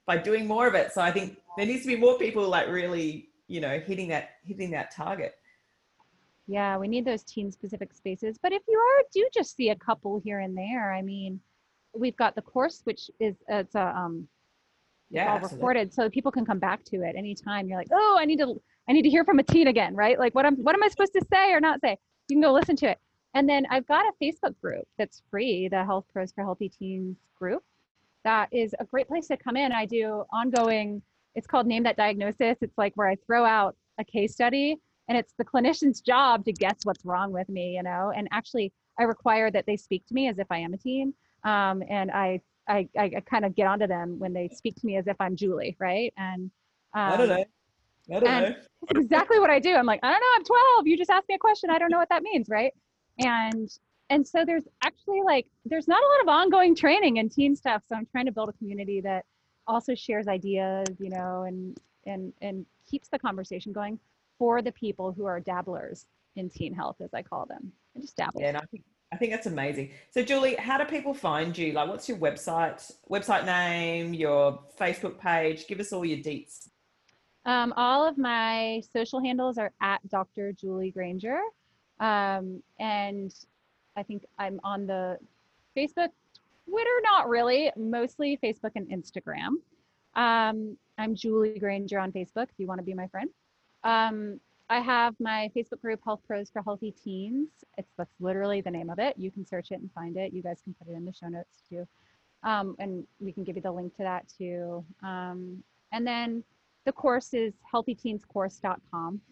by 0.07 0.17
doing 0.17 0.47
more 0.47 0.69
of 0.69 0.75
it. 0.75 0.93
So 0.93 1.01
i 1.01 1.11
think 1.11 1.39
there 1.57 1.67
needs 1.67 1.83
to 1.83 1.89
be 1.89 1.97
more 1.97 2.17
people 2.17 2.49
like 2.49 2.69
really 2.69 3.31
you 3.49 3.61
know 3.61 3.81
hitting 3.81 4.09
that 4.09 4.31
hitting 4.45 4.71
that 4.71 4.95
target 4.95 5.35
yeah 6.47 6.77
we 6.77 6.87
need 6.89 7.05
those 7.05 7.25
teen 7.25 7.51
specific 7.51 7.93
spaces 7.93 8.39
but 8.43 8.53
if 8.53 8.63
you 8.69 8.79
are 8.79 9.05
do 9.13 9.29
just 9.35 9.57
see 9.57 9.71
a 9.71 9.77
couple 9.77 10.21
here 10.25 10.41
and 10.41 10.57
there 10.57 10.93
i 10.93 11.03
mean 11.03 11.41
we've 11.99 12.17
got 12.17 12.35
the 12.35 12.43
course 12.43 12.81
which 12.85 13.11
is 13.21 13.37
it's 13.49 13.75
a 13.75 13.97
um 13.97 14.27
yeah 15.11 15.33
all 15.33 15.49
recorded 15.49 15.93
so 15.93 16.09
people 16.11 16.33
can 16.33 16.45
come 16.45 16.59
back 16.59 16.83
to 16.85 16.97
it 17.03 17.15
anytime. 17.17 17.69
You're 17.69 17.79
like 17.79 17.89
oh 17.93 18.17
i 18.19 18.25
need 18.25 18.39
to 18.39 18.61
i 18.89 18.93
need 18.93 19.03
to 19.03 19.11
hear 19.11 19.25
from 19.25 19.39
a 19.39 19.43
teen 19.43 19.69
again 19.69 19.95
right? 19.95 20.19
Like 20.19 20.35
what 20.35 20.45
am 20.45 20.57
what 20.57 20.75
am 20.75 20.83
i 20.83 20.89
supposed 20.89 21.13
to 21.15 21.25
say 21.33 21.53
or 21.53 21.61
not 21.61 21.81
say? 21.81 21.99
You 22.29 22.37
can 22.37 22.43
go 22.43 22.53
listen 22.53 22.77
to 22.77 22.91
it. 22.91 22.99
And 23.35 23.49
then 23.49 23.67
i've 23.71 23.87
got 23.87 24.05
a 24.07 24.25
facebook 24.25 24.59
group 24.61 24.85
that's 24.99 25.23
free 25.31 25.69
the 25.69 25.85
health 25.85 26.07
pros 26.13 26.33
for 26.33 26.45
healthy 26.45 26.69
teens 26.69 27.17
group. 27.39 27.63
That 28.25 28.49
is 28.53 28.75
a 28.81 28.85
great 28.85 29.09
place 29.09 29.29
to 29.29 29.37
come 29.37 29.57
in. 29.57 29.73
I 29.73 29.87
do 29.87 30.25
ongoing 30.33 31.03
it's 31.35 31.47
called 31.47 31.67
name 31.67 31.83
that 31.83 31.99
diagnosis. 31.99 32.57
It's 32.63 32.79
like 32.79 32.93
where 32.95 33.09
I 33.09 33.17
throw 33.27 33.45
out 33.45 33.77
a 33.99 34.05
case 34.05 34.33
study 34.33 34.79
and 35.09 35.17
it's 35.17 35.33
the 35.39 35.45
clinician's 35.45 36.01
job 36.01 36.45
to 36.45 36.53
guess 36.53 36.77
what's 36.85 37.05
wrong 37.05 37.33
with 37.33 37.49
me, 37.49 37.77
you 37.77 37.83
know, 37.83 38.13
and 38.15 38.29
actually 38.33 38.73
I 38.99 39.05
require 39.05 39.51
that 39.51 39.67
they 39.67 39.77
speak 39.77 40.07
to 40.07 40.15
me 40.15 40.29
as 40.29 40.39
if 40.39 40.47
I 40.51 40.59
am 40.59 40.75
a 40.75 40.77
teen. 40.77 41.15
Um, 41.45 41.83
and 41.89 42.11
I, 42.11 42.41
I, 42.69 42.89
I 42.99 43.23
kind 43.31 43.45
of 43.45 43.55
get 43.55 43.67
onto 43.67 43.87
them 43.87 44.19
when 44.19 44.33
they 44.33 44.49
speak 44.49 44.75
to 44.77 44.87
me 44.87 44.97
as 44.97 45.07
if 45.07 45.17
I'm 45.21 45.37
Julie. 45.37 45.77
Right. 45.79 46.13
And, 46.17 46.51
um, 46.95 47.13
I 47.13 47.17
don't 47.17 47.29
know. 47.29 47.35
I 47.35 48.21
don't 48.21 48.25
know. 48.25 48.41
That's 48.41 48.69
exactly 48.97 49.39
what 49.39 49.51
I 49.51 49.61
do. 49.61 49.75
I'm 49.75 49.87
like, 49.87 50.01
I 50.03 50.11
don't 50.11 50.21
know. 50.21 50.27
I'm 50.37 50.45
12. 50.45 50.87
You 50.87 50.97
just 50.97 51.11
asked 51.11 51.29
me 51.29 51.37
a 51.37 51.39
question. 51.39 51.71
I 51.71 51.79
don't 51.79 51.91
know 51.91 51.99
what 51.99 52.09
that 52.09 52.23
means. 52.23 52.49
Right. 52.49 52.73
And, 53.19 53.71
and 54.11 54.27
so 54.27 54.45
there's 54.45 54.65
actually 54.83 55.23
like, 55.23 55.47
there's 55.65 55.87
not 55.87 56.03
a 56.03 56.07
lot 56.07 56.23
of 56.23 56.29
ongoing 56.29 56.75
training 56.75 57.19
in 57.19 57.29
teen 57.29 57.55
stuff. 57.55 57.83
So 57.89 57.97
I'm 57.97 58.07
trying 58.07 58.27
to 58.27 58.33
build 58.33 58.49
a 58.49 58.53
community 58.55 59.01
that 59.03 59.25
also 59.67 59.95
shares 59.95 60.29
ideas, 60.29 60.87
you 60.99 61.11
know, 61.11 61.43
and 61.43 61.77
and 62.07 62.33
and 62.41 62.65
keeps 62.89 63.09
the 63.09 63.19
conversation 63.19 63.73
going 63.73 63.99
for 64.39 64.63
the 64.63 64.73
people 64.73 65.13
who 65.13 65.27
are 65.27 65.41
dabblers 65.41 66.07
in 66.37 66.51
teen 66.51 66.75
health, 66.75 66.97
as 67.01 67.15
I 67.15 67.23
call 67.23 67.47
them, 67.47 67.73
and 67.95 68.03
just 68.03 68.17
dabble. 68.17 68.41
Yeah, 68.41 68.49
and 68.49 68.57
I 68.57 68.65
think 68.71 68.85
I 69.13 69.17
think 69.17 69.33
that's 69.33 69.47
amazing. 69.47 69.93
So, 70.11 70.23
Julie, 70.23 70.57
how 70.57 70.79
do 70.79 70.85
people 70.85 71.15
find 71.15 71.57
you? 71.57 71.73
Like, 71.73 71.89
what's 71.89 72.09
your 72.09 72.19
website, 72.19 72.93
website 73.09 73.47
name, 73.47 74.13
your 74.13 74.61
Facebook 74.79 75.19
page? 75.19 75.67
Give 75.69 75.79
us 75.79 75.93
all 75.93 76.05
your 76.05 76.19
deets. 76.19 76.69
Um, 77.45 77.73
all 77.77 78.07
of 78.07 78.19
my 78.19 78.83
social 78.93 79.21
handles 79.21 79.59
are 79.59 79.73
at 79.81 80.07
Dr. 80.09 80.53
Julie 80.53 80.91
Granger, 80.91 81.39
um, 82.01 82.63
and 82.81 83.33
I 83.97 84.03
think 84.03 84.25
I'm 84.39 84.61
on 84.65 84.87
the 84.87 85.19
Facebook 85.77 86.09
Twitter, 86.69 87.01
not 87.05 87.29
really, 87.29 87.71
mostly 87.77 88.39
Facebook 88.43 88.73
and 88.75 88.89
Instagram. 88.89 89.61
Um, 90.17 90.77
I'm 90.99 91.15
Julie 91.15 91.59
Granger 91.61 92.01
on 92.01 92.11
Facebook 92.11 92.49
if 92.49 92.59
you 92.59 92.67
want 92.67 92.81
to 92.81 92.85
be 92.85 92.95
my 92.95 93.07
friend. 93.07 93.31
Um, 93.85 94.41
I 94.69 94.81
have 94.81 95.15
my 95.21 95.51
Facebook 95.57 95.81
group, 95.81 96.01
Health 96.05 96.21
Pros 96.27 96.51
for 96.51 96.61
Healthy 96.63 96.93
Teens. 96.93 97.49
It's 97.79 97.93
that's 97.97 98.15
literally 98.19 98.61
the 98.61 98.71
name 98.71 98.91
of 98.91 98.99
it. 98.99 99.17
You 99.17 99.31
can 99.31 99.47
search 99.47 99.71
it 99.71 99.81
and 99.81 99.91
find 99.93 100.17
it. 100.17 100.33
You 100.33 100.43
guys 100.43 100.61
can 100.63 100.75
put 100.75 100.93
it 100.93 100.97
in 100.97 101.05
the 101.05 101.13
show 101.13 101.29
notes 101.29 101.63
too. 101.69 101.87
Um, 102.43 102.75
and 102.79 103.07
we 103.21 103.33
can 103.33 103.45
give 103.45 103.57
you 103.57 103.63
the 103.63 103.71
link 103.71 103.97
to 103.97 104.03
that 104.03 104.27
too. 104.29 104.85
Um, 105.03 105.63
and 105.93 106.07
then 106.07 106.43
the 106.85 106.93
course 106.93 107.35
is 107.35 107.55
healthyteenscourse.com. 107.73 109.21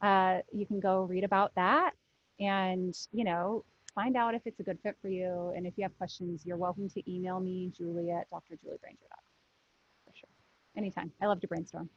Uh, 0.00 0.38
you 0.50 0.64
can 0.64 0.80
go 0.80 1.02
read 1.02 1.22
about 1.22 1.54
that. 1.54 1.92
And, 2.40 2.96
you 3.12 3.24
know, 3.24 3.62
find 3.94 4.16
out 4.16 4.34
if 4.34 4.40
it's 4.46 4.58
a 4.58 4.62
good 4.62 4.78
fit 4.82 4.96
for 5.02 5.08
you. 5.08 5.52
And 5.54 5.66
if 5.66 5.74
you 5.76 5.82
have 5.82 5.96
questions, 5.98 6.46
you're 6.46 6.56
welcome 6.56 6.88
to 6.88 7.12
email 7.12 7.40
me, 7.40 7.70
Julie 7.76 8.10
at 8.10 8.26
drjuliegranger.com. 8.30 9.22
For 10.06 10.14
sure. 10.14 10.30
Anytime. 10.78 11.12
I 11.20 11.26
love 11.26 11.40
to 11.42 11.46
brainstorm. 11.46 11.90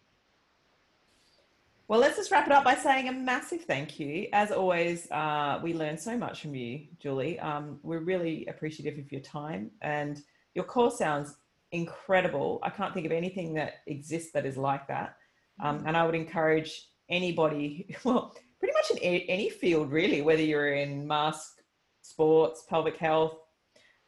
Well, 1.87 1.99
let's 1.99 2.17
just 2.17 2.31
wrap 2.31 2.47
it 2.47 2.51
up 2.51 2.63
by 2.63 2.73
saying 2.73 3.09
a 3.09 3.11
massive 3.11 3.61
thank 3.61 3.99
you. 3.99 4.27
As 4.33 4.51
always, 4.51 5.09
uh, 5.11 5.59
we 5.61 5.75
learn 5.75 5.99
so 5.99 6.17
much 6.17 6.41
from 6.41 6.55
you, 6.55 6.87
Julie. 6.99 7.39
Um, 7.39 7.79
we're 7.83 7.99
really 7.99 8.47
appreciative 8.47 8.97
of 8.97 9.11
your 9.11 9.21
time 9.21 9.69
and 9.83 10.19
your 10.55 10.65
course 10.65 10.97
sounds 10.97 11.35
incredible. 11.71 12.59
I 12.63 12.71
can't 12.71 12.91
think 12.91 13.05
of 13.05 13.11
anything 13.11 13.53
that 13.53 13.81
exists 13.85 14.31
that 14.31 14.47
is 14.47 14.57
like 14.57 14.87
that. 14.87 15.17
Um, 15.59 15.83
and 15.85 15.95
I 15.95 16.03
would 16.07 16.15
encourage 16.15 16.87
anybody, 17.07 17.95
well, 18.03 18.35
pretty 18.59 18.73
much 18.73 18.99
in 18.99 19.21
any 19.29 19.51
field, 19.51 19.91
really, 19.91 20.23
whether 20.23 20.41
you're 20.41 20.73
in 20.73 21.05
mask 21.05 21.61
sports, 22.01 22.63
pelvic 22.67 22.97
health. 22.97 23.37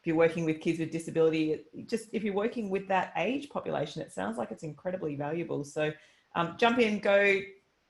If 0.00 0.06
you're 0.06 0.16
working 0.16 0.44
with 0.44 0.60
kids 0.60 0.80
with 0.80 0.90
disability, 0.90 1.60
just 1.86 2.08
if 2.12 2.24
you're 2.24 2.34
working 2.34 2.70
with 2.70 2.88
that 2.88 3.12
age 3.16 3.48
population, 3.50 4.02
it 4.02 4.10
sounds 4.10 4.36
like 4.36 4.50
it's 4.50 4.64
incredibly 4.64 5.14
valuable. 5.14 5.62
So 5.62 5.92
um, 6.34 6.56
jump 6.58 6.80
in, 6.80 6.98
go 6.98 7.40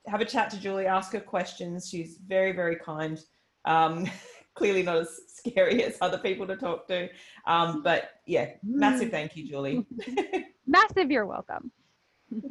have 0.06 0.20
a 0.20 0.24
chat 0.24 0.50
to 0.50 0.60
Julie, 0.60 0.86
ask 0.86 1.12
her 1.12 1.20
questions. 1.20 1.88
She's 1.88 2.18
very, 2.26 2.52
very 2.52 2.76
kind. 2.76 3.18
Um, 3.64 4.06
clearly 4.54 4.82
not 4.82 4.96
as 4.96 5.20
scary 5.28 5.84
as 5.84 5.96
other 6.00 6.18
people 6.18 6.46
to 6.46 6.56
talk 6.56 6.86
to. 6.88 7.08
Um, 7.46 7.82
but 7.82 8.10
yeah, 8.26 8.50
massive 8.62 9.10
thank 9.10 9.36
you, 9.36 9.48
Julie. 9.48 9.86
massive, 10.66 11.10
you're 11.10 11.26
welcome. 11.26 11.70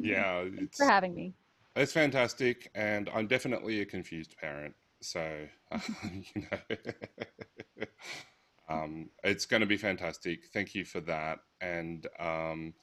Yeah, 0.00 0.44
for 0.76 0.86
having 0.86 1.14
me. 1.14 1.34
It's 1.76 1.92
fantastic, 1.92 2.70
and 2.74 3.08
I'm 3.14 3.28
definitely 3.28 3.80
a 3.82 3.86
confused 3.86 4.34
parent. 4.40 4.74
So, 5.00 5.46
you 6.34 6.42
know, 6.50 7.86
um, 8.68 9.10
it's 9.22 9.46
going 9.46 9.60
to 9.60 9.66
be 9.66 9.76
fantastic. 9.76 10.46
Thank 10.52 10.74
you 10.74 10.84
for 10.84 11.00
that, 11.02 11.38
and 11.60 12.04
um, 12.18 12.74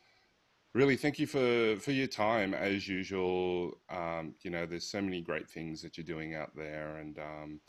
really 0.76 0.98
thank 0.98 1.18
you 1.18 1.26
for 1.26 1.78
for 1.80 1.92
your 1.92 2.08
time 2.08 2.54
as 2.54 2.88
usual. 2.88 3.80
Um, 3.90 4.36
you 4.44 4.52
know, 4.52 4.66
there's 4.66 4.92
so 4.92 5.02
many 5.02 5.22
great 5.22 5.50
things 5.50 5.82
that 5.82 5.98
you're 5.98 6.06
doing 6.06 6.36
out 6.36 6.52
there, 6.56 6.98
and 6.98 7.18
um, 7.18 7.62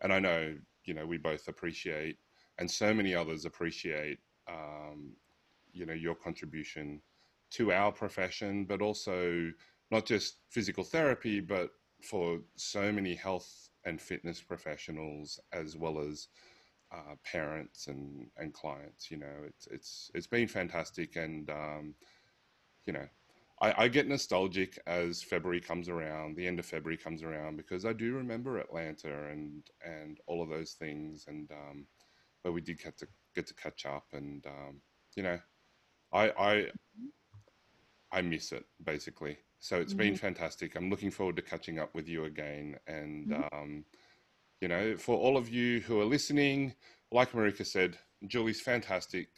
and 0.00 0.12
I 0.12 0.18
know 0.18 0.56
you 0.84 0.94
know 0.94 1.06
we 1.06 1.18
both 1.18 1.46
appreciate, 1.46 2.16
and 2.58 2.68
so 2.68 2.92
many 2.92 3.14
others 3.14 3.44
appreciate, 3.44 4.18
um, 4.50 5.14
you 5.72 5.86
know, 5.86 5.92
your 5.92 6.14
contribution 6.14 7.02
to 7.52 7.70
our 7.72 7.92
profession, 7.92 8.64
but 8.64 8.80
also 8.82 9.52
not 9.90 10.06
just 10.06 10.40
physical 10.50 10.82
therapy, 10.82 11.40
but 11.40 11.68
for 12.02 12.40
so 12.56 12.90
many 12.90 13.14
health 13.14 13.68
and 13.84 14.00
fitness 14.00 14.40
professionals 14.40 15.38
as 15.52 15.76
well 15.76 16.00
as 16.00 16.28
uh, 16.92 17.14
parents 17.30 17.88
and 17.88 18.28
and 18.38 18.54
clients. 18.54 19.10
You 19.10 19.18
know, 19.18 19.36
it's 19.46 19.66
it's 19.70 20.10
it's 20.14 20.26
been 20.26 20.48
fantastic, 20.48 21.16
and 21.16 21.50
um, 21.50 21.94
you 22.86 22.92
know, 22.92 23.06
I, 23.60 23.84
I, 23.84 23.88
get 23.88 24.08
nostalgic 24.08 24.78
as 24.86 25.22
February 25.22 25.60
comes 25.60 25.88
around, 25.88 26.36
the 26.36 26.46
end 26.46 26.58
of 26.58 26.66
February 26.66 26.96
comes 26.96 27.22
around, 27.22 27.56
because 27.56 27.84
I 27.84 27.92
do 27.92 28.14
remember 28.14 28.58
Atlanta 28.58 29.28
and 29.30 29.62
and 29.84 30.18
all 30.26 30.42
of 30.42 30.48
those 30.48 30.72
things, 30.72 31.24
and 31.28 31.50
um, 31.50 31.86
where 32.42 32.52
we 32.52 32.60
did 32.60 32.82
get 32.82 32.98
to 32.98 33.06
get 33.34 33.46
to 33.46 33.54
catch 33.54 33.86
up, 33.86 34.06
and 34.12 34.44
um, 34.46 34.80
you 35.16 35.22
know, 35.22 35.38
I 36.12 36.30
I 36.30 36.66
I 38.12 38.22
miss 38.22 38.52
it 38.52 38.64
basically. 38.84 39.38
So 39.60 39.80
it's 39.80 39.92
mm-hmm. 39.92 39.98
been 39.98 40.16
fantastic. 40.16 40.76
I'm 40.76 40.90
looking 40.90 41.10
forward 41.10 41.36
to 41.36 41.42
catching 41.42 41.78
up 41.78 41.94
with 41.94 42.08
you 42.08 42.24
again, 42.24 42.76
and 42.86 43.28
mm-hmm. 43.28 43.56
um, 43.56 43.84
you 44.60 44.68
know, 44.68 44.96
for 44.96 45.16
all 45.16 45.36
of 45.36 45.48
you 45.48 45.80
who 45.80 46.00
are 46.00 46.04
listening, 46.04 46.74
like 47.12 47.32
Marika 47.32 47.66
said, 47.66 47.98
Julie's 48.26 48.60
fantastic 48.60 49.28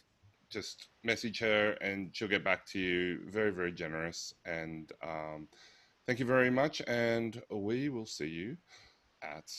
just 0.50 0.88
message 1.04 1.38
her 1.40 1.72
and 1.80 2.14
she'll 2.14 2.28
get 2.28 2.44
back 2.44 2.66
to 2.66 2.78
you. 2.78 3.20
Very, 3.28 3.50
very 3.50 3.72
generous. 3.72 4.34
And 4.44 4.92
um, 5.02 5.48
thank 6.06 6.18
you 6.18 6.26
very 6.26 6.50
much. 6.50 6.82
And 6.86 7.42
we 7.50 7.88
will 7.88 8.06
see 8.06 8.28
you 8.28 8.56
at 9.22 9.50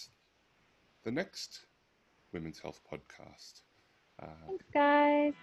the 1.03 1.11
next 1.11 1.65
Women's 2.33 2.59
Health 2.59 2.81
podcast. 2.91 3.61
Uh, 4.21 4.27
Thanks, 4.47 4.65
guys. 4.73 5.33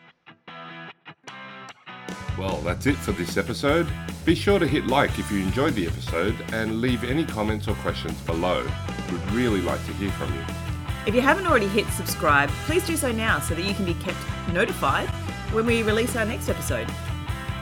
Well, 2.38 2.60
that's 2.62 2.86
it 2.86 2.96
for 2.96 3.12
this 3.12 3.36
episode. 3.36 3.86
Be 4.24 4.34
sure 4.34 4.58
to 4.58 4.66
hit 4.66 4.86
like 4.86 5.18
if 5.18 5.30
you 5.30 5.38
enjoyed 5.38 5.74
the 5.74 5.86
episode 5.86 6.34
and 6.52 6.80
leave 6.80 7.04
any 7.04 7.24
comments 7.24 7.68
or 7.68 7.74
questions 7.76 8.20
below. 8.22 8.66
We'd 9.10 9.32
really 9.32 9.60
like 9.60 9.84
to 9.86 9.92
hear 9.92 10.10
from 10.12 10.34
you. 10.34 10.63
If 11.06 11.14
you 11.14 11.20
haven't 11.20 11.46
already 11.46 11.68
hit 11.68 11.86
subscribe, 11.88 12.48
please 12.64 12.86
do 12.86 12.96
so 12.96 13.12
now 13.12 13.38
so 13.38 13.54
that 13.54 13.64
you 13.64 13.74
can 13.74 13.84
be 13.84 13.92
kept 13.94 14.16
notified 14.52 15.08
when 15.52 15.66
we 15.66 15.82
release 15.82 16.16
our 16.16 16.24
next 16.24 16.48
episode. 16.48 16.88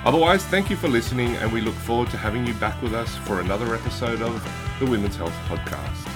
Otherwise, 0.04 0.44
thank 0.44 0.70
you 0.70 0.76
for 0.76 0.88
listening, 0.88 1.34
and 1.36 1.52
we 1.52 1.60
look 1.60 1.74
forward 1.74 2.10
to 2.10 2.16
having 2.16 2.46
you 2.46 2.54
back 2.54 2.80
with 2.82 2.94
us 2.94 3.16
for 3.18 3.40
another 3.40 3.74
episode 3.74 4.22
of 4.22 4.42
the 4.78 4.86
Women's 4.86 5.16
Health 5.16 5.34
Podcast. 5.48 6.11